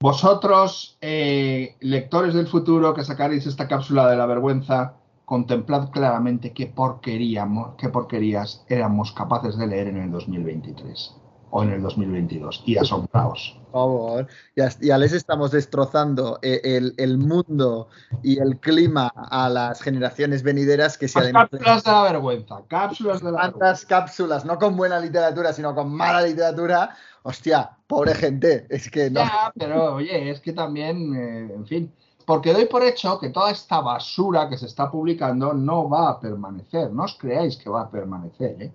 Vosotros, 0.01 0.97
eh, 1.03 1.77
lectores 1.81 2.33
del 2.33 2.47
futuro, 2.47 2.95
que 2.95 3.05
sacaréis 3.05 3.47
esta 3.47 3.69
cápsula 3.69 4.09
de 4.09 4.17
la 4.17 4.25
vergüenza, 4.25 4.95
contemplad 5.27 5.91
claramente 5.91 6.55
qué 6.55 6.65
porqueríamos, 6.67 7.75
qué 7.77 7.91
porquerías 7.91 8.65
éramos 8.71 9.13
capaces 9.13 9.59
de 9.59 9.67
leer 9.67 9.89
en 9.89 9.99
el 9.99 10.11
2023 10.11 11.18
o 11.51 11.63
en 11.63 11.71
el 11.71 11.83
2022 11.83 12.63
y 12.67 12.77
asombraos. 12.77 13.57
Por 13.69 13.73
favor, 13.73 14.27
ya, 14.57 14.71
ya 14.81 14.97
les 14.97 15.13
estamos 15.13 15.51
destrozando 15.51 16.39
eh, 16.43 16.61
el, 16.65 16.95
el 16.97 17.19
mundo 17.19 17.89
y 18.23 18.39
el 18.39 18.59
clima 18.59 19.13
a 19.15 19.49
las 19.51 19.83
generaciones 19.83 20.43
venideras 20.43 20.97
que 20.97 21.07
se 21.07 21.19
adentran 21.19 21.49
cápsulas 21.49 21.85
de 21.85 21.91
la 21.93 22.03
vergüenza, 22.03 22.63
cápsulas 22.67 23.19
de 23.21 23.25
la 23.27 23.31
vergüenza. 23.33 23.59
tantas 23.59 23.85
cápsulas, 23.85 24.45
no 24.47 24.59
con 24.59 24.77
buena 24.77 24.99
literatura, 24.99 25.53
sino 25.53 25.75
con 25.75 25.93
mala 25.95 26.23
literatura. 26.23 26.97
Hostia, 27.25 27.71
pobre 27.87 28.15
gente, 28.15 28.67
es 28.71 28.91
que 28.91 29.11
no. 29.11 29.21
Ya, 29.21 29.53
pero 29.55 29.97
oye, 29.97 30.31
es 30.31 30.41
que 30.41 30.55
también, 30.55 31.15
eh, 31.15 31.53
en 31.55 31.67
fin, 31.67 31.93
porque 32.25 32.53
doy 32.53 32.67
por 32.67 32.83
hecho 32.83 33.19
que 33.19 33.31
toda 33.31 33.51
esta 33.51 33.81
basura 33.81 34.49
que 34.49 34.59
se 34.59 34.67
está 34.67 34.91
publicando 34.91 35.53
no 35.53 35.89
va 35.89 36.11
a 36.11 36.21
permanecer, 36.21 36.93
no 36.93 37.05
os 37.05 37.17
creáis 37.17 37.57
que 37.57 37.71
va 37.71 37.83
a 37.83 37.91
permanecer. 37.91 38.63
¿eh? 38.63 38.73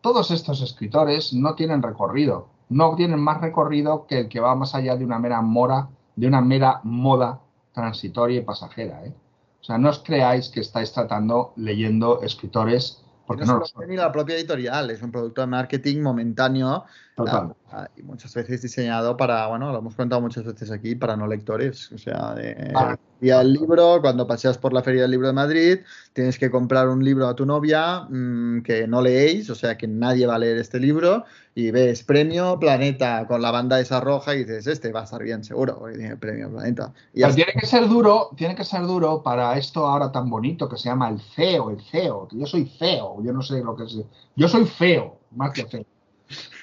Todos 0.00 0.30
estos 0.30 0.62
escritores 0.62 1.32
no 1.32 1.54
tienen 1.54 1.82
recorrido, 1.82 2.48
no 2.68 2.94
tienen 2.96 3.20
más 3.20 3.40
recorrido 3.40 4.06
que 4.06 4.20
el 4.20 4.28
que 4.28 4.40
va 4.40 4.54
más 4.54 4.74
allá 4.74 4.96
de 4.96 5.04
una 5.04 5.18
mera 5.18 5.40
mora, 5.42 5.88
de 6.16 6.26
una 6.26 6.40
mera 6.40 6.80
moda 6.84 7.40
transitoria 7.72 8.40
y 8.40 8.44
pasajera. 8.44 9.04
¿eh? 9.04 9.14
O 9.60 9.64
sea, 9.64 9.76
no 9.76 9.90
os 9.90 9.98
creáis 9.98 10.48
que 10.48 10.60
estáis 10.60 10.92
tratando 10.92 11.52
leyendo 11.56 12.22
escritores 12.22 13.02
porque 13.26 13.44
no 13.44 13.52
no 13.52 13.58
lo 13.60 13.66
son. 13.66 13.86
ni 13.86 13.94
la 13.94 14.10
propia 14.10 14.34
editorial, 14.34 14.90
es 14.90 15.02
un 15.02 15.12
producto 15.12 15.40
de 15.40 15.46
marketing 15.46 16.02
momentáneo 16.02 16.84
Total. 17.24 17.54
ah, 17.72 17.88
y 17.96 18.02
muchas 18.02 18.34
veces 18.34 18.62
diseñado 18.62 19.16
para, 19.16 19.46
bueno, 19.46 19.72
lo 19.72 19.78
hemos 19.78 19.94
contado 19.94 20.20
muchas 20.20 20.44
veces 20.44 20.70
aquí, 20.70 20.94
para 20.94 21.16
no 21.16 21.26
lectores. 21.26 21.90
O 21.92 21.98
sea, 21.98 22.34
de, 22.34 22.72
Ah. 22.74 22.96
día 23.20 23.38
del 23.38 23.52
libro, 23.52 24.00
cuando 24.00 24.26
paseas 24.26 24.58
por 24.58 24.72
la 24.72 24.82
Feria 24.82 25.02
del 25.02 25.10
Libro 25.12 25.26
de 25.26 25.32
Madrid, 25.32 25.78
tienes 26.12 26.38
que 26.38 26.50
comprar 26.50 26.88
un 26.88 27.04
libro 27.04 27.28
a 27.28 27.34
tu 27.34 27.46
novia 27.46 28.06
mm, 28.08 28.62
que 28.62 28.86
no 28.88 29.02
leéis, 29.02 29.50
o 29.50 29.54
sea 29.54 29.76
que 29.76 29.86
nadie 29.86 30.26
va 30.26 30.36
a 30.36 30.38
leer 30.38 30.56
este 30.58 30.80
libro, 30.80 31.24
y 31.54 31.70
ves 31.70 32.02
premio 32.04 32.58
Planeta 32.58 33.26
con 33.26 33.42
la 33.42 33.50
banda 33.50 33.78
esa 33.80 34.00
roja 34.00 34.34
y 34.34 34.38
dices, 34.38 34.66
este 34.66 34.92
va 34.92 35.00
a 35.00 35.04
estar 35.04 35.22
bien 35.22 35.44
seguro, 35.44 35.82
premio 36.18 36.50
Planeta. 36.50 36.92
Y 37.12 37.22
Pero 37.22 37.34
tiene 37.34 37.52
que 37.52 37.66
ser 37.66 37.88
duro, 37.88 38.30
tiene 38.36 38.54
que 38.54 38.64
ser 38.64 38.82
duro 38.82 39.22
para 39.22 39.56
esto 39.58 39.86
ahora 39.86 40.10
tan 40.10 40.30
bonito 40.30 40.68
que 40.68 40.76
se 40.76 40.88
llama 40.88 41.08
el 41.08 41.20
CEO, 41.20 41.70
el 41.70 41.80
CEO, 41.82 42.28
que 42.28 42.38
yo 42.38 42.46
soy 42.46 42.66
feo, 42.66 43.22
yo 43.22 43.32
no 43.32 43.42
sé 43.42 43.62
lo 43.62 43.76
que 43.76 43.84
es. 43.84 43.98
Yo 44.36 44.48
soy 44.48 44.64
feo, 44.64 45.18
más 45.32 45.52
que 45.52 45.66
feo. 45.66 45.84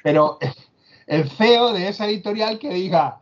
Pero 0.03 0.39
el 1.05 1.29
CEO 1.29 1.73
de 1.73 1.87
esa 1.87 2.05
editorial 2.05 2.59
que 2.59 2.69
diga, 2.69 3.21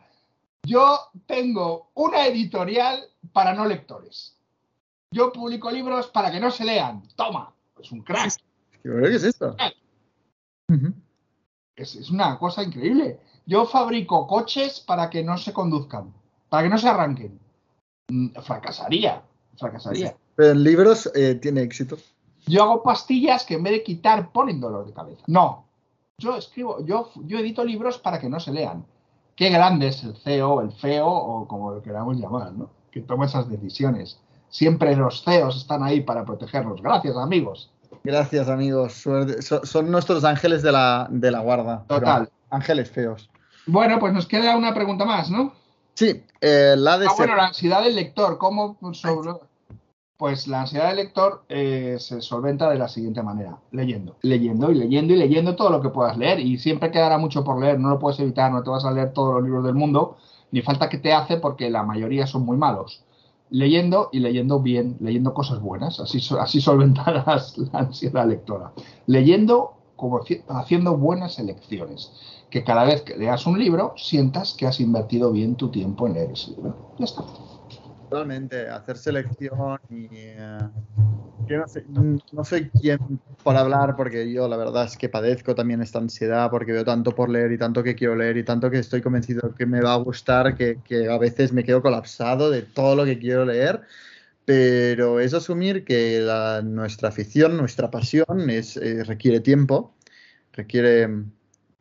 yo 0.64 1.00
tengo 1.26 1.92
una 1.94 2.26
editorial 2.26 3.04
para 3.32 3.54
no 3.54 3.66
lectores. 3.66 4.38
Yo 5.12 5.32
publico 5.32 5.72
libros 5.72 6.08
para 6.08 6.32
que 6.32 6.40
no 6.40 6.52
se 6.52 6.66
lean. 6.66 7.08
Toma, 7.16 7.54
es 7.80 7.92
un 7.92 8.02
crack. 8.02 8.34
¿Qué 8.84 9.16
es 9.16 9.24
esto? 9.24 9.56
Es, 11.76 11.96
es 11.96 12.10
una 12.10 12.38
cosa 12.38 12.64
increíble. 12.64 13.20
Yo 13.46 13.66
fabrico 13.66 14.26
coches 14.28 14.80
para 14.80 15.10
que 15.10 15.24
no 15.24 15.38
se 15.38 15.54
conduzcan, 15.54 16.14
para 16.50 16.64
que 16.64 16.70
no 16.70 16.78
se 16.78 16.90
arranquen. 16.90 17.40
Mm, 18.10 18.30
Fracasaría, 18.42 19.24
fracasaría. 19.58 20.16
Pero 20.36 20.52
en 20.52 20.64
libros 20.64 21.12
eh, 21.16 21.36
tiene 21.36 21.62
éxito. 21.62 21.98
Yo 22.48 22.64
hago 22.64 22.84
pastillas 22.84 23.46
que 23.46 23.56
en 23.56 23.64
vez 23.64 23.74
de 23.74 23.84
quitar 23.84 24.32
ponen 24.32 24.60
dolor 24.60 24.86
de 24.86 24.94
cabeza. 24.94 25.24
No, 25.28 25.65
yo 26.18 26.36
escribo, 26.38 26.84
yo, 26.86 27.10
yo 27.26 27.40
edito 27.40 27.64
libros 27.64 27.98
para 27.98 28.20
que 28.20 28.30
no 28.30 28.40
se 28.40 28.52
lean. 28.52 28.86
Qué 29.36 29.50
grande 29.50 29.88
es 29.90 30.04
el 30.04 30.16
CEO, 30.16 30.62
el 30.62 30.72
feo 30.72 31.08
o 31.08 31.48
como 31.48 31.72
lo 31.72 31.82
queramos 31.82 32.18
llamar, 32.18 32.54
¿no? 32.54 32.70
Que 32.92 33.02
toma 33.02 33.26
esas 33.26 33.50
decisiones. 33.50 34.18
Siempre 34.50 34.96
los 34.96 35.24
CEOs 35.26 35.58
están 35.58 35.84
ahí 35.84 36.00
para 36.02 36.24
protegernos. 36.24 36.82
Gracias, 36.82 37.18
amigos. 37.18 37.70
Gracias, 38.06 38.48
amigos. 38.48 38.94
Suerte- 38.94 39.42
so- 39.42 39.66
Son 39.66 39.92
nuestros 39.92 40.24
ángeles 40.24 40.62
de 40.64 40.72
la, 40.72 41.08
de 41.10 41.32
la 41.32 41.40
guarda. 41.42 41.84
Total. 41.88 42.30
Ángeles 42.50 42.90
feos. 42.90 43.30
Bueno, 43.66 44.00
pues 44.00 44.14
nos 44.14 44.26
queda 44.28 44.56
una 44.56 44.74
pregunta 44.74 45.04
más, 45.04 45.30
¿no? 45.30 45.52
Sí, 45.96 46.24
eh, 46.40 46.76
la 46.78 46.98
de 46.98 47.08
Ah, 47.08 47.10
ser- 47.10 47.18
bueno, 47.28 47.36
la 47.36 47.48
ansiedad 47.48 47.84
del 47.84 47.96
lector, 47.96 48.38
¿cómo 48.38 48.78
sobre- 48.94 49.32
Pues 50.18 50.48
la 50.48 50.62
ansiedad 50.62 50.88
del 50.88 50.96
lector 50.98 51.44
eh, 51.50 51.98
se 52.00 52.22
solventa 52.22 52.70
de 52.70 52.78
la 52.78 52.88
siguiente 52.88 53.22
manera, 53.22 53.60
leyendo, 53.72 54.16
leyendo 54.22 54.72
y 54.72 54.76
leyendo 54.76 55.14
y 55.14 55.18
leyendo 55.18 55.58
todo 55.58 55.70
lo 55.70 55.82
que 55.82 55.90
puedas 55.90 56.18
leer 56.18 56.40
y 56.40 56.58
siempre 56.58 56.90
quedará 56.90 57.18
mucho 57.18 57.44
por 57.44 57.60
leer, 57.60 57.80
no 57.82 57.90
lo 57.90 58.00
puedes 58.00 58.20
evitar, 58.22 58.50
no 58.50 58.64
te 58.64 58.70
vas 58.70 58.86
a 58.86 58.92
leer 58.92 59.12
todos 59.12 59.34
los 59.34 59.44
libros 59.44 59.66
del 59.66 59.76
mundo, 59.76 60.16
ni 60.52 60.62
falta 60.62 60.88
que 60.88 61.00
te 61.00 61.12
hace 61.12 61.36
porque 61.38 61.70
la 61.70 61.84
mayoría 61.84 62.28
son 62.28 62.46
muy 62.46 62.56
malos. 62.56 63.04
Leyendo 63.50 64.08
y 64.14 64.20
leyendo 64.20 64.62
bien, 64.62 64.96
leyendo 65.02 65.34
cosas 65.34 65.60
buenas, 65.60 66.00
así, 66.00 66.20
así 66.40 66.62
solventarás 66.62 67.58
la 67.74 67.80
ansiedad 67.80 68.26
lectora. 68.26 68.72
Leyendo 69.08 69.82
como 69.98 70.20
haci- 70.22 70.46
haciendo 70.48 70.96
buenas 70.98 71.40
elecciones, 71.40 72.14
que 72.50 72.64
cada 72.64 72.86
vez 72.86 73.02
que 73.02 73.18
leas 73.18 73.46
un 73.48 73.60
libro 73.60 73.94
sientas 73.98 74.54
que 74.54 74.66
has 74.66 74.80
invertido 74.80 75.32
bien 75.34 75.58
tu 75.58 75.70
tiempo 75.72 76.08
en 76.08 76.14
leer 76.14 76.32
ese 76.32 76.52
libro. 76.52 76.78
Ya 76.98 77.04
está. 77.06 77.24
Totalmente, 78.16 78.70
hacer 78.70 78.96
selección 78.96 79.78
y... 79.90 80.08
eh, 80.12 80.70
yo 81.50 81.58
no, 81.58 81.68
sé, 81.68 81.84
no 82.32 82.44
soy 82.46 82.70
quien 82.70 82.98
por 83.44 83.58
hablar 83.58 83.98
porque 83.98 84.32
yo 84.32 84.48
la 84.48 84.56
verdad 84.56 84.86
es 84.86 84.96
que 84.96 85.10
padezco 85.10 85.54
también 85.54 85.82
esta 85.82 86.00
ansiedad 86.00 86.50
porque 86.50 86.72
veo 86.72 86.86
tanto 86.86 87.14
por 87.14 87.30
leer 87.30 87.52
y 87.52 87.58
tanto 87.58 87.84
que 87.84 87.94
quiero 87.94 88.16
leer 88.16 88.38
y 88.38 88.46
tanto 88.46 88.72
que 88.72 88.80
estoy 88.80 89.02
convencido 89.02 89.54
que 89.54 89.66
me 89.66 89.82
va 89.82 89.94
a 89.94 89.98
gustar 89.98 90.56
que, 90.56 90.82
que 90.82 91.10
a 91.10 91.18
veces 91.18 91.52
me 91.52 91.66
quedo 91.66 91.82
colapsado 91.82 92.50
de 92.50 92.62
todo 92.62 92.96
lo 92.96 93.04
que 93.04 93.20
quiero 93.20 93.44
leer. 93.44 93.82
Pero 94.46 95.20
es 95.20 95.34
asumir 95.36 95.86
que 95.86 96.22
la- 96.22 96.62
nuestra 96.64 97.10
afición, 97.10 97.58
nuestra 97.58 97.92
pasión 97.92 98.50
es, 98.50 98.78
eh, 98.78 99.04
requiere 99.06 99.42
tiempo, 99.42 99.96
requiere 100.54 101.08
mm, 101.08 101.32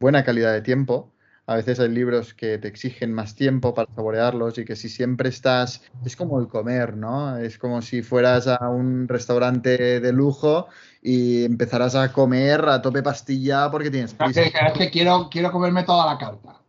buena 0.01 0.25
calidad 0.25 0.53
de 0.55 0.63
tiempo. 0.63 1.14
A 1.47 1.57
veces 1.57 1.79
hay 1.79 1.91
libros 1.91 2.33
que 2.33 2.57
te 2.57 2.69
exigen 2.69 3.13
más 3.13 3.35
tiempo 3.35 3.75
para 3.75 3.93
saborearlos 3.95 4.57
y 4.57 4.65
que 4.65 4.77
si 4.77 4.89
siempre 4.89 5.29
estás, 5.29 5.83
es 6.05 6.17
como 6.17 6.41
el 6.41 6.49
comer, 6.49 6.97
¿no? 6.97 7.37
Es 7.37 7.59
como 7.59 7.83
si 7.83 8.03
fueras 8.03 8.47
a 8.47 8.69
un 8.71 9.09
restaurante 9.09 10.01
de 10.01 10.13
lujo 10.13 10.69
y 11.03 11.45
empezarás 11.45 11.97
a 11.97 12.13
comer 12.13 12.67
a 12.67 12.81
tope 12.81 13.03
pastilla 13.03 13.71
porque 13.71 13.91
tienes 13.91 14.15
prisa. 14.15 14.41
Es 14.41 14.53
que, 14.53 14.59
es 14.59 14.73
que 14.73 14.91
quiero, 14.91 15.29
quiero 15.31 15.53
comerme 15.53 15.83
toda 15.83 16.07
la 16.07 16.17
carta. 16.17 16.61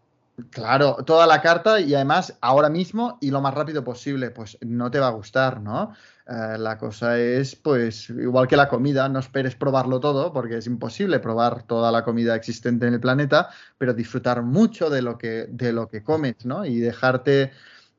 Claro, 0.49 0.97
toda 1.05 1.25
la 1.25 1.41
carta 1.41 1.79
y 1.79 1.95
además 1.95 2.37
ahora 2.41 2.69
mismo 2.69 3.17
y 3.21 3.31
lo 3.31 3.39
más 3.39 3.53
rápido 3.53 3.85
posible, 3.85 4.31
pues 4.31 4.57
no 4.59 4.91
te 4.91 4.99
va 4.99 5.07
a 5.07 5.11
gustar, 5.11 5.61
¿no? 5.61 5.93
Eh, 6.27 6.57
la 6.57 6.77
cosa 6.79 7.19
es, 7.19 7.55
pues, 7.55 8.09
igual 8.09 8.47
que 8.47 8.57
la 8.57 8.67
comida, 8.67 9.07
no 9.09 9.19
esperes 9.19 9.55
probarlo 9.55 9.99
todo, 9.99 10.33
porque 10.33 10.57
es 10.57 10.65
imposible 10.65 11.19
probar 11.19 11.63
toda 11.63 11.91
la 11.91 12.03
comida 12.03 12.35
existente 12.35 12.87
en 12.87 12.95
el 12.95 12.99
planeta, 12.99 13.49
pero 13.77 13.93
disfrutar 13.93 14.41
mucho 14.41 14.89
de 14.89 15.03
lo 15.03 15.19
que, 15.19 15.45
de 15.49 15.71
lo 15.71 15.87
que 15.87 16.01
comes, 16.03 16.43
¿no? 16.43 16.65
Y 16.65 16.79
dejarte, 16.79 17.51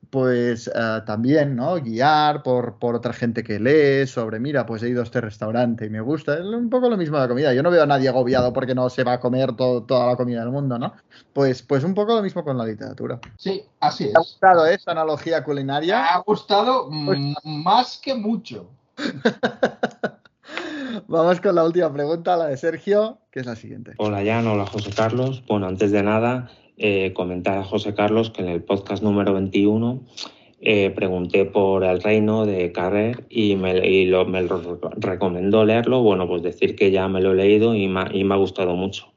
pues, 0.09 0.67
eh, 0.73 1.01
también, 1.05 1.55
¿no? 1.55 1.75
Guiar 1.81 2.41
por, 2.43 2.79
por 2.79 2.95
otra 2.95 3.11
gente 3.13 3.43
que 3.43 3.59
lee 3.59 4.07
sobre, 4.07 4.39
mira, 4.39 4.65
pues 4.65 4.81
he 4.83 4.89
ido 4.89 5.01
a 5.01 5.03
este 5.03 5.19
restaurante 5.19 5.85
y 5.85 5.89
me 5.89 5.99
gusta. 6.01 6.35
Es 6.35 6.41
un 6.45 6.69
poco 6.69 6.89
lo 6.89 6.95
mismo 6.97 7.17
de 7.17 7.23
la 7.23 7.27
comida. 7.27 7.53
Yo 7.53 7.61
no 7.61 7.69
veo 7.71 7.83
a 7.83 7.87
nadie 7.87 8.07
agobiado 8.07 8.53
porque 8.53 8.73
no 8.73 8.89
se 8.89 9.03
va 9.03 9.13
a 9.13 9.19
comer 9.19 9.53
todo- 9.57 9.83
toda 9.83 10.07
la 10.07 10.15
comida 10.15 10.39
del 10.41 10.51
mundo, 10.51 10.79
¿no? 10.79 10.93
Pues, 11.33 11.61
pues 11.61 11.83
un 11.83 11.93
poco 11.93 12.15
lo 12.15 12.21
mismo 12.23 12.43
con 12.43 12.57
la 12.57 12.65
literatura. 12.65 13.19
Sí, 13.35 13.63
así 13.81 14.05
es. 14.05 14.11
¿Te 14.13 14.17
ha 14.17 14.21
gustado 14.21 14.65
esta 14.65 14.91
analogía 14.91 15.43
culinaria? 15.43 16.01
Me 16.01 16.07
ha 16.09 16.17
gustado 16.19 16.87
mm, 16.89 17.33
más 17.43 17.99
que 18.01 18.15
mucho. 18.15 18.69
Vamos 21.07 21.39
con 21.41 21.53
la 21.55 21.63
última 21.63 21.91
pregunta, 21.93 22.35
la 22.37 22.47
de 22.47 22.57
Sergio, 22.57 23.19
que 23.31 23.41
es 23.41 23.45
la 23.45 23.55
siguiente. 23.55 23.93
Hola 23.97 24.23
Jan, 24.25 24.47
hola 24.47 24.65
José 24.65 24.91
Carlos. 24.95 25.43
Bueno, 25.47 25.67
antes 25.67 25.91
de 25.91 26.01
nada, 26.01 26.49
eh, 26.77 27.11
comentar 27.13 27.57
a 27.57 27.63
José 27.63 27.93
Carlos 27.93 28.29
que 28.29 28.41
en 28.41 28.49
el 28.49 28.63
podcast 28.63 29.01
número 29.03 29.33
21 29.33 30.01
eh, 30.61 30.91
pregunté 30.95 31.45
por 31.45 31.83
El 31.83 32.01
Reino 32.01 32.45
de 32.45 32.71
Carrer 32.71 33.25
y, 33.29 33.55
me, 33.55 34.05
lo- 34.05 34.25
me 34.25 34.41
lo 34.41 34.79
recomendó 34.97 35.65
leerlo. 35.65 36.01
Bueno, 36.01 36.27
pues 36.27 36.41
decir 36.41 36.75
que 36.75 36.89
ya 36.91 37.07
me 37.07 37.21
lo 37.21 37.33
he 37.33 37.35
leído 37.35 37.75
y 37.75 37.87
me, 37.87 37.99
ha- 38.01 38.35
gustado 38.37 38.75
mucho. 38.75 39.07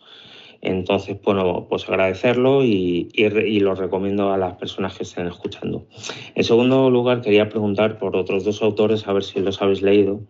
Entonces, 0.62 1.16
bueno, 1.24 1.66
pues 1.70 1.88
agradecerlo 1.88 2.62
y, 2.64 3.08
y 3.14 3.60
lo 3.60 3.74
recomiendo 3.74 4.30
a 4.32 4.36
las 4.36 4.56
personas 4.56 4.94
que 4.96 5.04
estén 5.04 5.26
escuchando. 5.26 5.86
En 6.34 6.44
segundo 6.44 6.90
lugar, 6.90 7.22
quería 7.22 7.48
preguntar 7.48 7.98
por 7.98 8.14
otros 8.16 8.44
dos 8.44 8.60
autores, 8.62 9.08
a 9.08 9.14
ver 9.14 9.22
si 9.24 9.40
los 9.40 9.62
habéis 9.62 9.80
leído, 9.80 10.20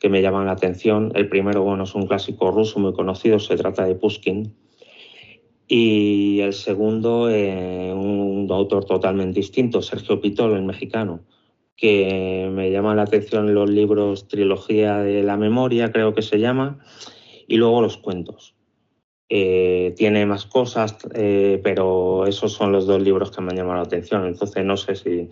que 0.00 0.10
me 0.10 0.20
llaman 0.20 0.44
la 0.44 0.52
atención. 0.52 1.12
El 1.14 1.30
primero, 1.30 1.62
bueno, 1.62 1.84
es 1.84 1.94
un 1.94 2.06
clásico 2.06 2.50
ruso 2.50 2.78
muy 2.78 2.92
conocido, 2.92 3.38
se 3.38 3.56
trata 3.56 3.86
de 3.86 3.94
Pushkin. 3.94 4.52
Y 5.66 6.40
el 6.40 6.52
segundo, 6.52 7.30
eh, 7.30 7.92
un 7.92 8.46
autor 8.50 8.84
totalmente 8.84 9.40
distinto, 9.40 9.80
Sergio 9.80 10.20
Pitol, 10.20 10.52
el 10.52 10.62
mexicano, 10.62 11.20
que 11.76 12.50
me 12.52 12.70
llama 12.70 12.94
la 12.94 13.02
atención 13.02 13.54
los 13.54 13.70
libros 13.70 14.28
Trilogía 14.28 14.98
de 14.98 15.22
la 15.22 15.36
Memoria, 15.36 15.90
creo 15.90 16.14
que 16.14 16.22
se 16.22 16.38
llama, 16.38 16.84
y 17.46 17.56
luego 17.56 17.80
los 17.80 17.96
cuentos. 17.96 18.54
Eh, 19.30 19.94
tiene 19.96 20.26
más 20.26 20.44
cosas, 20.44 20.98
eh, 21.14 21.58
pero 21.64 22.26
esos 22.26 22.52
son 22.52 22.72
los 22.72 22.86
dos 22.86 23.02
libros 23.02 23.30
que 23.30 23.40
me 23.40 23.50
han 23.50 23.56
llamado 23.56 23.76
la 23.76 23.84
atención. 23.84 24.26
Entonces 24.26 24.64
no 24.64 24.76
sé 24.76 24.96
si, 24.96 25.28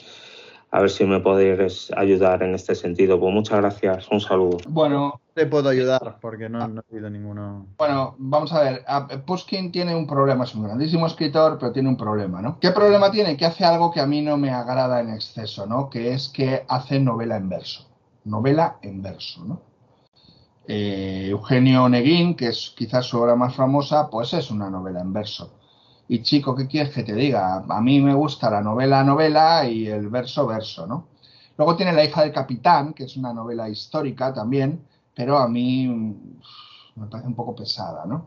a 0.74 0.80
ver 0.80 0.90
si 0.90 1.04
me 1.04 1.20
podéis 1.20 1.90
ayudar 1.96 2.42
en 2.42 2.54
este 2.54 2.74
sentido. 2.74 3.20
Pues 3.20 3.32
muchas 3.34 3.58
gracias, 3.58 4.08
un 4.10 4.20
saludo. 4.20 4.56
Bueno, 4.68 5.20
Te 5.34 5.46
puedo 5.46 5.68
ayudar 5.68 6.18
porque 6.20 6.48
no, 6.48 6.66
no 6.68 6.82
he 6.90 6.92
leído 6.94 7.08
ninguno. 7.10 7.66
Bueno, 7.78 8.14
vamos 8.18 8.52
a 8.52 8.60
ver. 8.62 8.84
a- 8.86 9.06
Pushkin 9.06 9.70
tiene 9.72 9.94
un 9.94 10.06
problema, 10.06 10.44
es 10.44 10.54
un 10.54 10.64
grandísimo 10.64 11.06
escritor, 11.06 11.56
pero 11.58 11.72
tiene 11.72 11.88
un 11.88 11.96
problema, 11.96 12.42
¿no? 12.42 12.58
¿Qué 12.60 12.70
problema 12.70 13.10
tiene? 13.10 13.36
Que 13.36 13.46
hace 13.46 13.64
algo 13.64 13.90
que 13.90 14.00
a 14.00 14.06
mí 14.06 14.20
no 14.22 14.36
me 14.36 14.50
agrada 14.50 15.00
en 15.00 15.10
exceso, 15.10 15.66
¿no? 15.66 15.88
Que 15.88 16.12
es 16.12 16.28
que 16.28 16.64
hace 16.68 17.00
novela 17.00 17.36
en 17.36 17.48
verso. 17.48 17.88
Novela 18.24 18.76
en 18.82 19.00
verso, 19.02 19.44
¿no? 19.44 19.60
Eh, 20.68 21.28
Eugenio 21.30 21.88
Neguín, 21.88 22.34
que 22.36 22.48
es 22.48 22.72
quizás 22.76 23.06
su 23.06 23.18
obra 23.18 23.34
más 23.34 23.54
famosa, 23.54 24.08
pues 24.10 24.32
es 24.34 24.50
una 24.50 24.70
novela 24.70 25.00
en 25.00 25.12
verso. 25.12 25.50
Y 26.12 26.22
chico, 26.22 26.54
¿qué 26.54 26.66
quieres 26.68 26.92
que 26.92 27.04
te 27.04 27.14
diga? 27.14 27.64
A 27.66 27.80
mí 27.80 27.98
me 27.98 28.12
gusta 28.12 28.50
la 28.50 28.60
novela 28.60 29.02
novela 29.02 29.66
y 29.66 29.86
el 29.86 30.10
verso 30.10 30.46
verso, 30.46 30.86
¿no? 30.86 31.06
Luego 31.56 31.74
tiene 31.74 31.94
La 31.94 32.04
hija 32.04 32.20
del 32.20 32.34
capitán, 32.34 32.92
que 32.92 33.04
es 33.04 33.16
una 33.16 33.32
novela 33.32 33.66
histórica 33.70 34.34
también, 34.34 34.86
pero 35.14 35.38
a 35.38 35.48
mí 35.48 35.88
mm, 35.88 36.40
me 36.96 37.06
parece 37.06 37.28
un 37.28 37.34
poco 37.34 37.56
pesada, 37.56 38.04
¿no? 38.04 38.26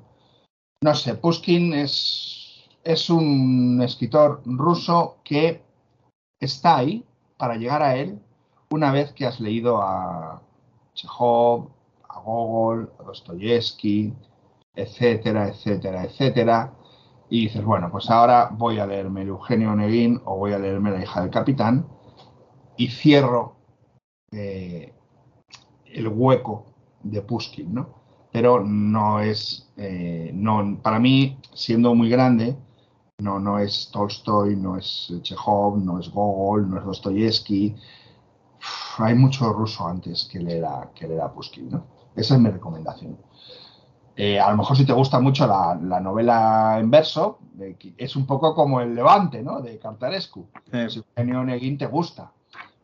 No 0.82 0.96
sé, 0.96 1.14
Pushkin 1.14 1.76
es, 1.76 2.66
es 2.84 3.08
un 3.12 3.80
escritor 3.84 4.42
ruso 4.46 5.18
que 5.24 5.62
está 6.40 6.78
ahí 6.78 7.06
para 7.38 7.56
llegar 7.56 7.84
a 7.84 7.98
él 7.98 8.20
una 8.72 8.92
vez 8.92 9.14
que 9.14 9.28
has 9.28 9.40
leído 9.40 9.80
a 9.80 10.42
Chekhov, 10.96 11.70
a 12.10 12.20
Gogol, 12.20 12.92
a 13.00 13.04
Dostoyevsky, 13.04 14.12
etcétera, 14.74 15.50
etcétera, 15.50 16.06
etcétera. 16.06 16.74
Y 17.30 17.46
dices, 17.46 17.64
bueno, 17.64 17.90
pues 17.92 18.10
ahora 18.10 18.50
voy 18.52 18.80
a 18.80 18.86
leerme 18.86 19.24
el 19.24 19.30
Eugenio 19.30 19.72
Onegin 19.72 20.22
o 20.26 20.38
voy 20.38 20.54
a 20.54 20.60
leerme 20.60 20.92
La 20.92 21.02
hija 21.02 21.22
del 21.22 21.32
capitán 21.32 21.88
y 22.78 22.88
cierro 22.88 23.56
eh, 24.32 24.94
el 25.86 26.08
hueco 26.08 26.66
de 27.04 27.22
Pushkin, 27.22 27.74
¿no? 27.74 27.90
Pero 28.32 28.64
no 28.64 29.22
es, 29.22 29.72
eh, 29.78 30.32
no, 30.34 30.80
para 30.82 31.00
mí, 31.00 31.40
siendo 31.54 31.96
muy 31.96 32.10
grande, 32.10 32.58
no, 33.20 33.40
no 33.40 33.60
es 33.60 33.90
Tolstoy, 33.94 34.58
no 34.58 34.78
es 34.78 35.14
Chekhov, 35.22 35.78
no 35.78 36.00
es 36.00 36.10
Gogol, 36.10 36.70
no 36.70 36.80
es 36.80 36.86
Dostoyevsky. 36.86 37.76
Hay 38.98 39.16
mucho 39.16 39.54
ruso 39.54 39.88
antes 39.88 40.28
que 40.30 40.40
leer 40.40 40.66
a, 40.66 40.92
que 40.94 41.08
Pushkin, 41.34 41.70
¿no? 41.70 41.86
Esa 42.16 42.36
es 42.36 42.42
mi 42.42 42.50
recomendación. 42.50 43.18
Eh, 44.18 44.40
a 44.40 44.50
lo 44.52 44.58
mejor 44.58 44.78
si 44.78 44.86
te 44.86 44.94
gusta 44.94 45.20
mucho 45.20 45.46
la, 45.46 45.78
la 45.82 46.00
novela 46.00 46.78
en 46.80 46.90
verso, 46.90 47.40
es 47.98 48.16
un 48.16 48.26
poco 48.26 48.56
como 48.56 48.82
el 48.82 48.96
Levante, 48.96 49.42
¿no? 49.44 49.62
De 49.62 49.78
Cartarescu. 49.78 50.48
Si 50.90 51.00
Eugenio 51.00 51.44
Neguín 51.44 51.78
te 51.78 51.86
gusta, 51.86 52.32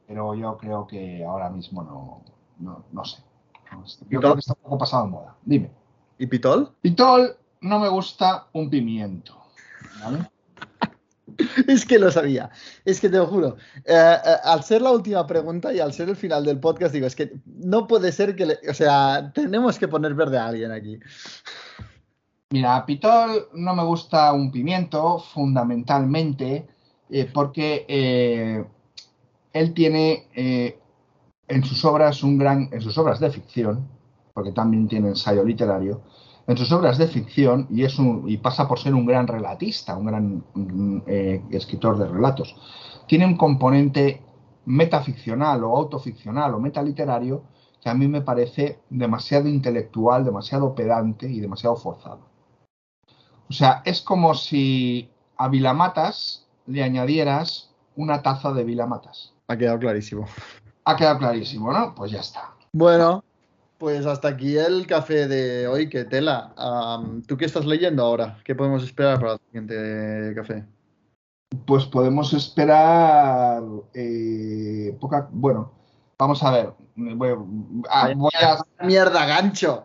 pero 0.08 0.36
yo 0.36 0.58
creo 0.58 0.88
que 0.88 1.24
ahora 1.24 1.50
mismo 1.50 1.84
no, 1.84 2.22
no. 2.60 2.86
No 2.92 3.06
sé. 3.06 3.24
Yo 4.10 4.20
creo 4.20 4.34
que 4.34 4.40
está 4.40 4.54
un 4.54 4.64
poco 4.64 4.78
pasado 4.80 5.06
de 5.06 5.12
moda. 5.12 5.36
Dime. 5.44 5.72
¿Y 6.18 6.28
Pitol? 6.28 6.72
Pitol 6.82 7.38
no 7.62 7.80
me 7.80 7.88
gusta 7.88 8.48
un 8.54 8.70
pimiento. 8.70 9.38
¿vale? 10.04 10.30
Es 11.68 11.86
que 11.86 12.00
lo 12.00 12.12
sabía, 12.12 12.50
es 12.86 13.00
que 13.00 13.10
te 13.10 13.18
lo 13.18 13.28
juro. 13.28 13.58
Eh, 13.86 13.94
eh, 14.26 14.36
al 14.44 14.64
ser 14.64 14.82
la 14.82 14.92
última 14.92 15.26
pregunta 15.28 15.74
y 15.74 15.80
al 15.80 15.94
ser 15.94 16.10
el 16.10 16.16
final 16.16 16.46
del 16.46 16.60
podcast, 16.60 16.94
digo, 16.94 17.08
es 17.08 17.16
que 17.16 17.34
no 17.46 17.88
puede 17.88 18.12
ser 18.12 18.36
que, 18.36 18.46
le- 18.46 18.60
o 18.70 18.74
sea, 18.74 19.32
tenemos 19.34 19.78
que 19.80 19.88
poner 19.88 20.14
verde 20.14 20.38
a 20.38 20.48
alguien 20.48 20.72
aquí. 20.72 21.00
Mira, 22.52 22.86
Pitol 22.86 23.48
no 23.54 23.74
me 23.76 23.84
gusta 23.84 24.34
un 24.34 24.52
pimiento, 24.52 25.20
fundamentalmente, 25.20 26.68
eh, 27.10 27.30
porque 27.34 28.66
él 29.54 29.74
tiene 29.74 30.28
en 31.48 31.64
sus 31.64 31.84
obras 31.86 32.24
un 32.24 32.38
gran, 32.38 32.70
en 32.72 32.82
sus 32.82 32.98
obras 32.98 33.20
de 33.20 33.32
ficción, 33.32 33.88
porque 34.34 34.52
también 34.52 34.88
tiene 34.88 35.10
ensayo 35.10 35.44
literario, 35.44 36.02
en 36.52 36.58
sus 36.58 36.72
obras 36.72 36.98
de 36.98 37.08
ficción 37.08 37.68
y 37.70 37.84
es 37.84 37.98
un, 37.98 38.26
y 38.28 38.38
pasa 38.38 38.68
por 38.68 38.80
ser 38.80 38.94
un 38.94 39.06
gran 39.06 39.28
relatista, 39.28 39.98
un 39.98 40.06
gran 40.06 40.44
mm, 40.54 41.02
eh, 41.08 41.44
escritor 41.52 41.98
de 41.98 42.08
relatos. 42.08 42.56
Tiene 43.08 43.26
un 43.26 43.38
componente 43.38 44.22
metaficcional 44.66 45.64
o 45.64 45.76
autoficcional 45.76 46.54
o 46.54 46.60
metaliterario 46.60 47.44
que 47.82 47.90
a 47.90 47.94
mí 47.94 48.08
me 48.08 48.22
parece 48.22 48.80
demasiado 48.90 49.48
intelectual, 49.48 50.24
demasiado 50.24 50.76
pedante 50.76 51.28
y 51.28 51.40
demasiado 51.40 51.76
forzado. 51.76 52.20
O 53.50 53.54
sea, 53.54 53.82
es 53.86 54.02
como 54.02 54.36
si 54.36 55.10
a 55.38 55.48
Vilamatas 55.48 56.48
le 56.68 56.84
añadieras 56.84 57.74
una 57.96 58.22
taza 58.22 58.54
de 58.54 58.64
Vilamatas. 58.64 59.34
Ha 59.48 59.58
quedado 59.58 59.80
clarísimo. 59.80 60.26
Ha 60.86 60.96
quedado 60.96 61.20
clarísimo, 61.20 61.72
¿no? 61.72 61.96
Pues 61.96 62.12
ya 62.12 62.20
está. 62.20 62.54
Bueno, 62.72 63.24
pues 63.82 64.06
hasta 64.06 64.28
aquí 64.28 64.56
el 64.58 64.86
café 64.86 65.28
de 65.28 65.68
hoy, 65.68 65.90
que 65.90 66.06
tela. 66.06 66.54
¿Tú 67.28 67.36
qué 67.36 67.46
estás 67.46 67.66
leyendo 67.66 68.04
ahora? 68.04 68.38
¿Qué 68.46 68.54
podemos 68.54 68.84
esperar 68.84 69.20
para 69.20 69.34
el 69.34 69.40
siguiente 69.40 70.34
café? 70.36 70.64
Pues 71.66 71.86
podemos 71.86 72.32
esperar 72.32 73.64
eh, 73.96 74.96
poca. 75.02 75.28
Bueno, 75.32 75.72
vamos 76.20 76.44
a 76.44 76.52
ver. 76.52 76.74
Voy, 76.96 77.30
ah, 77.90 78.12
voy 78.16 78.32
a, 78.40 78.86
Mierda, 78.86 79.26
gancho. 79.26 79.84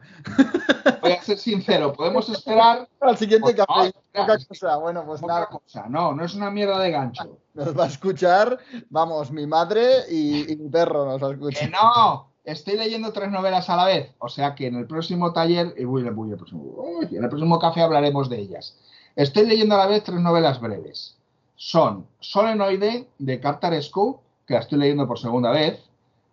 voy 1.01 1.13
a 1.13 1.23
ser 1.23 1.39
sincero. 1.39 1.95
Podemos 1.95 2.29
esperar. 2.29 2.87
Al 3.01 3.17
siguiente 3.17 3.55
Pues, 3.55 3.67
café. 3.67 3.93
no, 4.15 4.27
Poca 4.27 4.39
cosa. 4.47 4.77
Bueno, 4.77 5.05
pues 5.07 5.23
poca 5.23 5.33
nada. 5.33 5.47
cosa. 5.47 5.87
No, 5.89 6.13
no 6.15 6.23
es 6.23 6.35
una 6.35 6.51
mierda 6.51 6.79
de 6.81 6.91
gancho. 6.91 7.39
Nos 7.55 7.75
va 7.79 7.85
a 7.85 7.89
escuchar, 7.89 8.59
vamos, 8.91 9.31
mi 9.31 9.47
madre 9.47 10.01
y, 10.11 10.53
y 10.53 10.57
mi 10.57 10.69
perro 10.69 11.07
nos 11.07 11.23
va 11.23 11.29
a 11.29 11.31
Que 11.31 11.35
escuchar. 11.37 11.71
no. 11.71 12.36
Estoy 12.47 12.77
leyendo 12.77 13.13
tres 13.13 13.31
novelas 13.31 13.69
a 13.69 13.77
la 13.77 13.85
vez. 13.85 14.15
O 14.21 14.29
sea 14.29 14.55
que 14.55 14.69
en 14.69 14.77
el 14.77 14.87
próximo 14.87 15.33
taller. 15.33 15.75
el 15.77 16.37
próximo, 16.37 16.63
uy, 16.63 17.09
en 17.11 17.25
el 17.25 17.29
próximo 17.29 17.59
café 17.59 17.83
hablaremos 17.83 18.31
de 18.31 18.39
ellas. 18.39 18.79
Estoy 19.17 19.47
leyendo 19.47 19.75
a 19.75 19.79
la 19.79 19.87
vez 19.87 20.05
tres 20.05 20.21
novelas 20.21 20.61
breves. 20.61 21.17
Son 21.57 22.07
Solenoide 22.21 23.09
de 23.19 23.41
Cartarescu, 23.41 24.21
que 24.47 24.55
la 24.55 24.61
estoy 24.61 24.79
leyendo 24.79 25.09
por 25.09 25.19
segunda 25.19 25.51
vez. 25.51 25.83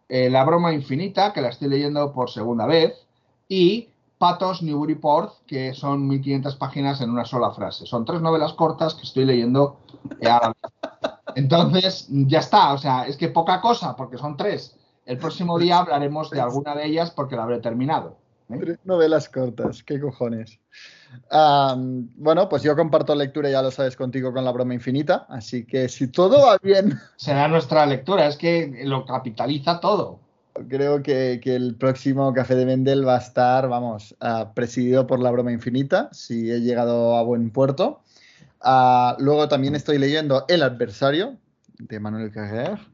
eh, 0.08 0.30
La 0.30 0.44
broma 0.46 0.72
infinita, 0.74 1.34
que 1.34 1.42
la 1.42 1.50
estoy 1.50 1.68
leyendo 1.70 2.14
por 2.14 2.30
segunda 2.30 2.68
vez. 2.68 2.94
Y 3.50 3.90
Patos 4.20 4.62
Newburyport, 4.62 5.34
que 5.48 5.74
son 5.74 6.08
1500 6.08 6.56
páginas 6.58 7.02
en 7.02 7.10
una 7.10 7.26
sola 7.26 7.52
frase. 7.52 7.88
Son 7.88 8.06
tres 8.06 8.22
novelas 8.22 8.54
cortas 8.54 8.94
que 8.94 9.02
estoy 9.04 9.26
leyendo 9.26 9.78
eh, 10.22 10.28
a 10.30 10.40
la 10.42 10.48
vez. 10.50 10.72
Entonces, 11.36 12.08
ya 12.10 12.40
está. 12.40 12.74
O 12.74 12.78
sea, 12.78 13.08
es 13.08 13.18
que 13.18 13.30
poca 13.30 13.60
cosa, 13.62 13.96
porque 13.96 14.20
son 14.20 14.38
tres. 14.38 14.76
El 15.06 15.18
próximo 15.18 15.60
día 15.60 15.80
hablaremos 15.80 16.30
de 16.30 16.42
alguna 16.42 16.76
de 16.76 16.86
ellas 16.86 17.12
porque 17.12 17.36
la 17.36 17.44
habré 17.44 17.60
terminado. 17.60 18.18
¿eh? 18.50 18.58
Tres 18.60 18.80
novelas 18.84 19.30
cortas, 19.30 19.84
qué 19.84 20.00
cojones. 20.00 20.60
Bueno, 22.16 22.50
pues 22.50 22.64
yo 22.64 22.76
comparto 22.76 23.14
lectura, 23.16 23.50
ya 23.50 23.62
lo 23.62 23.72
sabes, 23.72 23.96
contigo 23.96 24.34
con 24.34 24.44
la 24.46 24.52
broma 24.52 24.74
infinita, 24.74 25.26
así 25.30 25.66
que 25.66 25.90
si 25.90 26.08
todo 26.08 26.48
va 26.48 26.58
bien, 26.62 27.00
Será 27.18 27.48
nuestra 27.48 27.86
lectura, 27.86 28.28
es 28.28 28.38
que 28.38 28.82
lo 28.86 29.06
capitaliza 29.06 29.80
todo. 29.80 30.20
creo 30.70 31.04
que, 31.04 31.40
que 31.44 31.56
el 31.56 31.76
próximo 31.76 32.34
Café 32.34 32.56
de 32.56 32.66
Mendel 32.66 33.08
va 33.08 33.16
a 33.16 33.20
estar, 33.20 33.68
vamos, 33.68 34.16
ah, 34.22 34.52
presidido 34.56 35.06
por 35.06 35.20
la 35.20 35.32
broma 35.32 35.52
infinita, 35.52 36.10
si 36.12 36.52
he 36.52 36.62
llegado 36.62 37.16
a 37.18 37.24
buen 37.24 37.52
puerto. 37.52 38.02
Ah, 38.62 39.16
luego 39.20 39.48
también 39.48 39.76
estoy 39.76 39.98
leyendo 39.98 40.46
El 40.48 40.64
adversario, 40.64 41.38
de 41.78 42.00
Manuel 42.00 42.32
Carrer. 42.32 42.93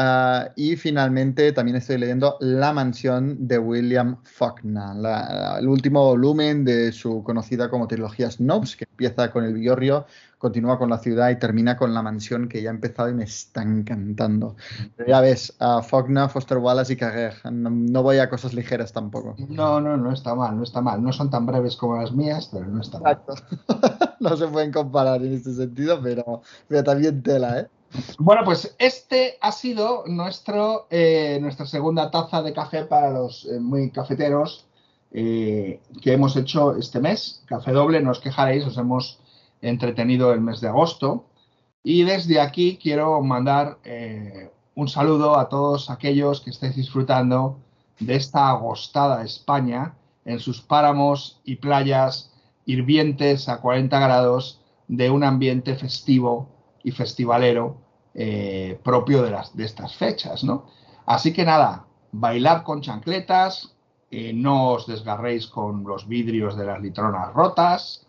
Ah, 0.00 0.52
y 0.54 0.76
finalmente 0.76 1.50
también 1.52 1.76
estoy 1.76 1.98
leyendo 1.98 2.36
La 2.38 2.72
mansión 2.72 3.48
de 3.48 3.58
William 3.58 4.18
Faulkner, 4.22 4.94
la- 4.94 5.56
el 5.58 5.66
último 5.66 6.04
volumen 6.04 6.64
de 6.64 6.92
su 6.92 7.24
conocida 7.24 7.68
como 7.68 7.88
trilogía 7.88 8.30
Snobs, 8.30 8.76
que 8.76 8.84
empieza 8.84 9.32
con 9.32 9.42
el 9.42 9.54
Biorrio, 9.54 10.06
continúa 10.38 10.78
con 10.78 10.88
la 10.88 10.98
ciudad 10.98 11.30
y 11.30 11.36
termina 11.40 11.76
con 11.76 11.92
la 11.94 12.02
mansión 12.02 12.48
que 12.48 12.62
ya 12.62 12.70
ha 12.70 12.74
empezado 12.74 13.08
y 13.08 13.14
me 13.14 13.24
está 13.24 13.62
encantando. 13.62 14.54
Pero 14.96 15.08
ya 15.08 15.20
ves, 15.20 15.56
a 15.58 15.82
Faulkner, 15.82 16.28
Foster 16.28 16.58
Wallace 16.58 16.92
y 16.92 16.96
Carrer, 16.96 17.34
no, 17.50 17.68
no 17.68 18.02
voy 18.04 18.18
a 18.18 18.30
cosas 18.30 18.54
ligeras 18.54 18.92
tampoco. 18.92 19.34
No, 19.48 19.80
no, 19.80 19.96
no 19.96 20.12
está 20.12 20.32
mal, 20.36 20.56
no 20.56 20.62
está 20.62 20.80
mal. 20.80 21.02
No 21.02 21.12
son 21.12 21.28
tan 21.28 21.44
breves 21.44 21.74
como 21.74 21.96
las 22.00 22.12
mías, 22.12 22.50
pero 22.52 22.66
no 22.66 22.80
está 22.80 23.00
mal. 23.00 23.20
No 24.20 24.36
se 24.36 24.46
pueden 24.48 24.72
comparar 24.72 25.22
en 25.22 25.32
este 25.32 25.52
sentido, 25.52 26.00
pero, 26.02 26.42
pero 26.66 26.82
también 26.82 27.22
tela, 27.22 27.60
¿eh? 27.60 27.68
Bueno, 28.18 28.42
pues 28.44 28.74
este 28.78 29.38
ha 29.40 29.52
sido 29.52 30.04
nuestro, 30.06 30.86
eh, 30.90 31.38
nuestra 31.40 31.66
segunda 31.66 32.10
taza 32.10 32.42
de 32.42 32.52
café 32.52 32.84
para 32.84 33.10
los 33.10 33.46
eh, 33.46 33.58
muy 33.58 33.90
cafeteros 33.90 34.66
eh, 35.10 35.80
que 36.02 36.12
hemos 36.12 36.36
hecho 36.36 36.76
este 36.76 37.00
mes. 37.00 37.42
Café 37.46 37.72
doble, 37.72 38.02
no 38.02 38.10
os 38.10 38.20
quejaréis, 38.20 38.66
os 38.66 38.76
hemos 38.76 39.20
entretenido 39.62 40.32
el 40.32 40.40
mes 40.40 40.60
de 40.60 40.68
agosto. 40.68 41.24
Y 41.82 42.02
desde 42.02 42.40
aquí 42.40 42.78
quiero 42.80 43.22
mandar 43.22 43.78
eh, 43.84 44.50
un 44.74 44.88
saludo 44.88 45.38
a 45.38 45.48
todos 45.48 45.90
aquellos 45.90 46.40
que 46.40 46.50
estéis 46.50 46.76
disfrutando 46.76 47.58
de 47.98 48.16
esta 48.16 48.50
agostada 48.50 49.24
España 49.24 49.94
en 50.24 50.38
sus 50.40 50.60
páramos 50.60 51.40
y 51.44 51.56
playas 51.56 52.30
hirvientes 52.66 53.48
a 53.48 53.60
40 53.60 53.98
grados 53.98 54.60
de 54.88 55.10
un 55.10 55.24
ambiente 55.24 55.74
festivo 55.74 56.57
festivalero 56.90 57.76
eh, 58.14 58.78
propio 58.82 59.22
de, 59.22 59.30
las, 59.30 59.56
de 59.56 59.64
estas 59.64 59.94
fechas, 59.96 60.44
¿no? 60.44 60.66
Así 61.06 61.32
que 61.32 61.44
nada, 61.44 61.86
bailad 62.12 62.62
con 62.62 62.80
chancletas, 62.80 63.76
eh, 64.10 64.32
no 64.32 64.70
os 64.72 64.86
desgarréis 64.86 65.46
con 65.46 65.84
los 65.84 66.08
vidrios 66.08 66.56
de 66.56 66.66
las 66.66 66.80
litronas 66.80 67.32
rotas, 67.32 68.06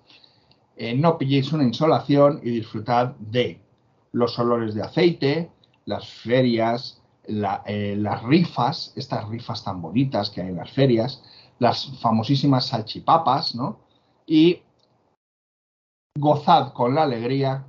eh, 0.75 0.95
no 0.95 1.17
pilléis 1.17 1.51
una 1.51 1.63
insolación 1.63 2.39
y 2.43 2.49
disfrutad 2.51 3.15
de 3.19 3.61
los 4.13 4.39
olores 4.39 4.73
de 4.73 4.81
aceite, 4.83 5.51
las 5.85 6.07
ferias, 6.07 7.01
la- 7.27 7.63
las 7.67 8.23
rifas, 8.23 8.93
estas 8.95 9.27
rifas 9.29 9.63
tan 9.63 9.81
bonitas 9.81 10.29
que 10.29 10.41
hay 10.41 10.47
en 10.47 10.55
las 10.55 10.71
ferias, 10.71 11.21
las 11.59 11.99
famosísimas 12.01 12.67
salchipapas, 12.67 13.53
¿no? 13.55 13.79
Y 14.25 14.61
gozad 16.17 16.73
con 16.73 16.95
la 16.95 17.03
alegría 17.03 17.65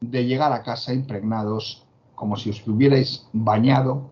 de 0.00 0.24
llegar 0.24 0.52
a 0.52 0.62
casa 0.62 0.92
impregnados 0.92 1.86
como 2.14 2.36
si 2.36 2.50
os 2.50 2.66
hubierais 2.66 3.26
bañado 3.32 4.10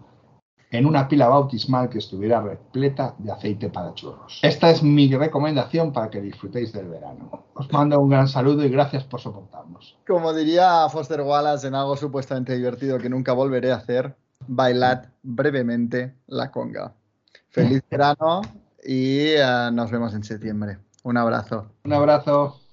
en 0.70 0.86
una 0.86 1.06
pila 1.06 1.28
bautismal 1.28 1.88
que 1.88 1.98
estuviera 1.98 2.40
repleta 2.40 3.14
de 3.18 3.30
aceite 3.30 3.68
para 3.68 3.94
churros. 3.94 4.40
Esta 4.42 4.70
es 4.70 4.82
mi 4.82 5.12
recomendación 5.14 5.92
para 5.92 6.10
que 6.10 6.20
disfrutéis 6.20 6.72
del 6.72 6.88
verano. 6.88 7.44
Os 7.54 7.72
mando 7.72 8.00
un 8.00 8.10
gran 8.10 8.26
saludo 8.26 8.64
y 8.64 8.68
gracias 8.70 9.04
por 9.04 9.20
soportarnos. 9.20 9.96
Como 10.06 10.32
diría 10.32 10.88
Foster 10.88 11.20
Wallace 11.20 11.68
en 11.68 11.76
algo 11.76 11.96
supuestamente 11.96 12.56
divertido 12.56 12.98
que 12.98 13.08
nunca 13.08 13.32
volveré 13.32 13.70
a 13.70 13.76
hacer, 13.76 14.16
bailad 14.48 15.06
brevemente 15.22 16.14
la 16.26 16.50
conga. 16.50 16.92
Feliz 17.50 17.82
verano 17.90 18.42
y 18.84 19.28
eh, 19.28 19.70
nos 19.72 19.92
vemos 19.92 20.12
en 20.14 20.24
septiembre. 20.24 20.78
Un 21.04 21.16
abrazo. 21.16 21.70
Un 21.84 21.92
abrazo. 21.92 22.63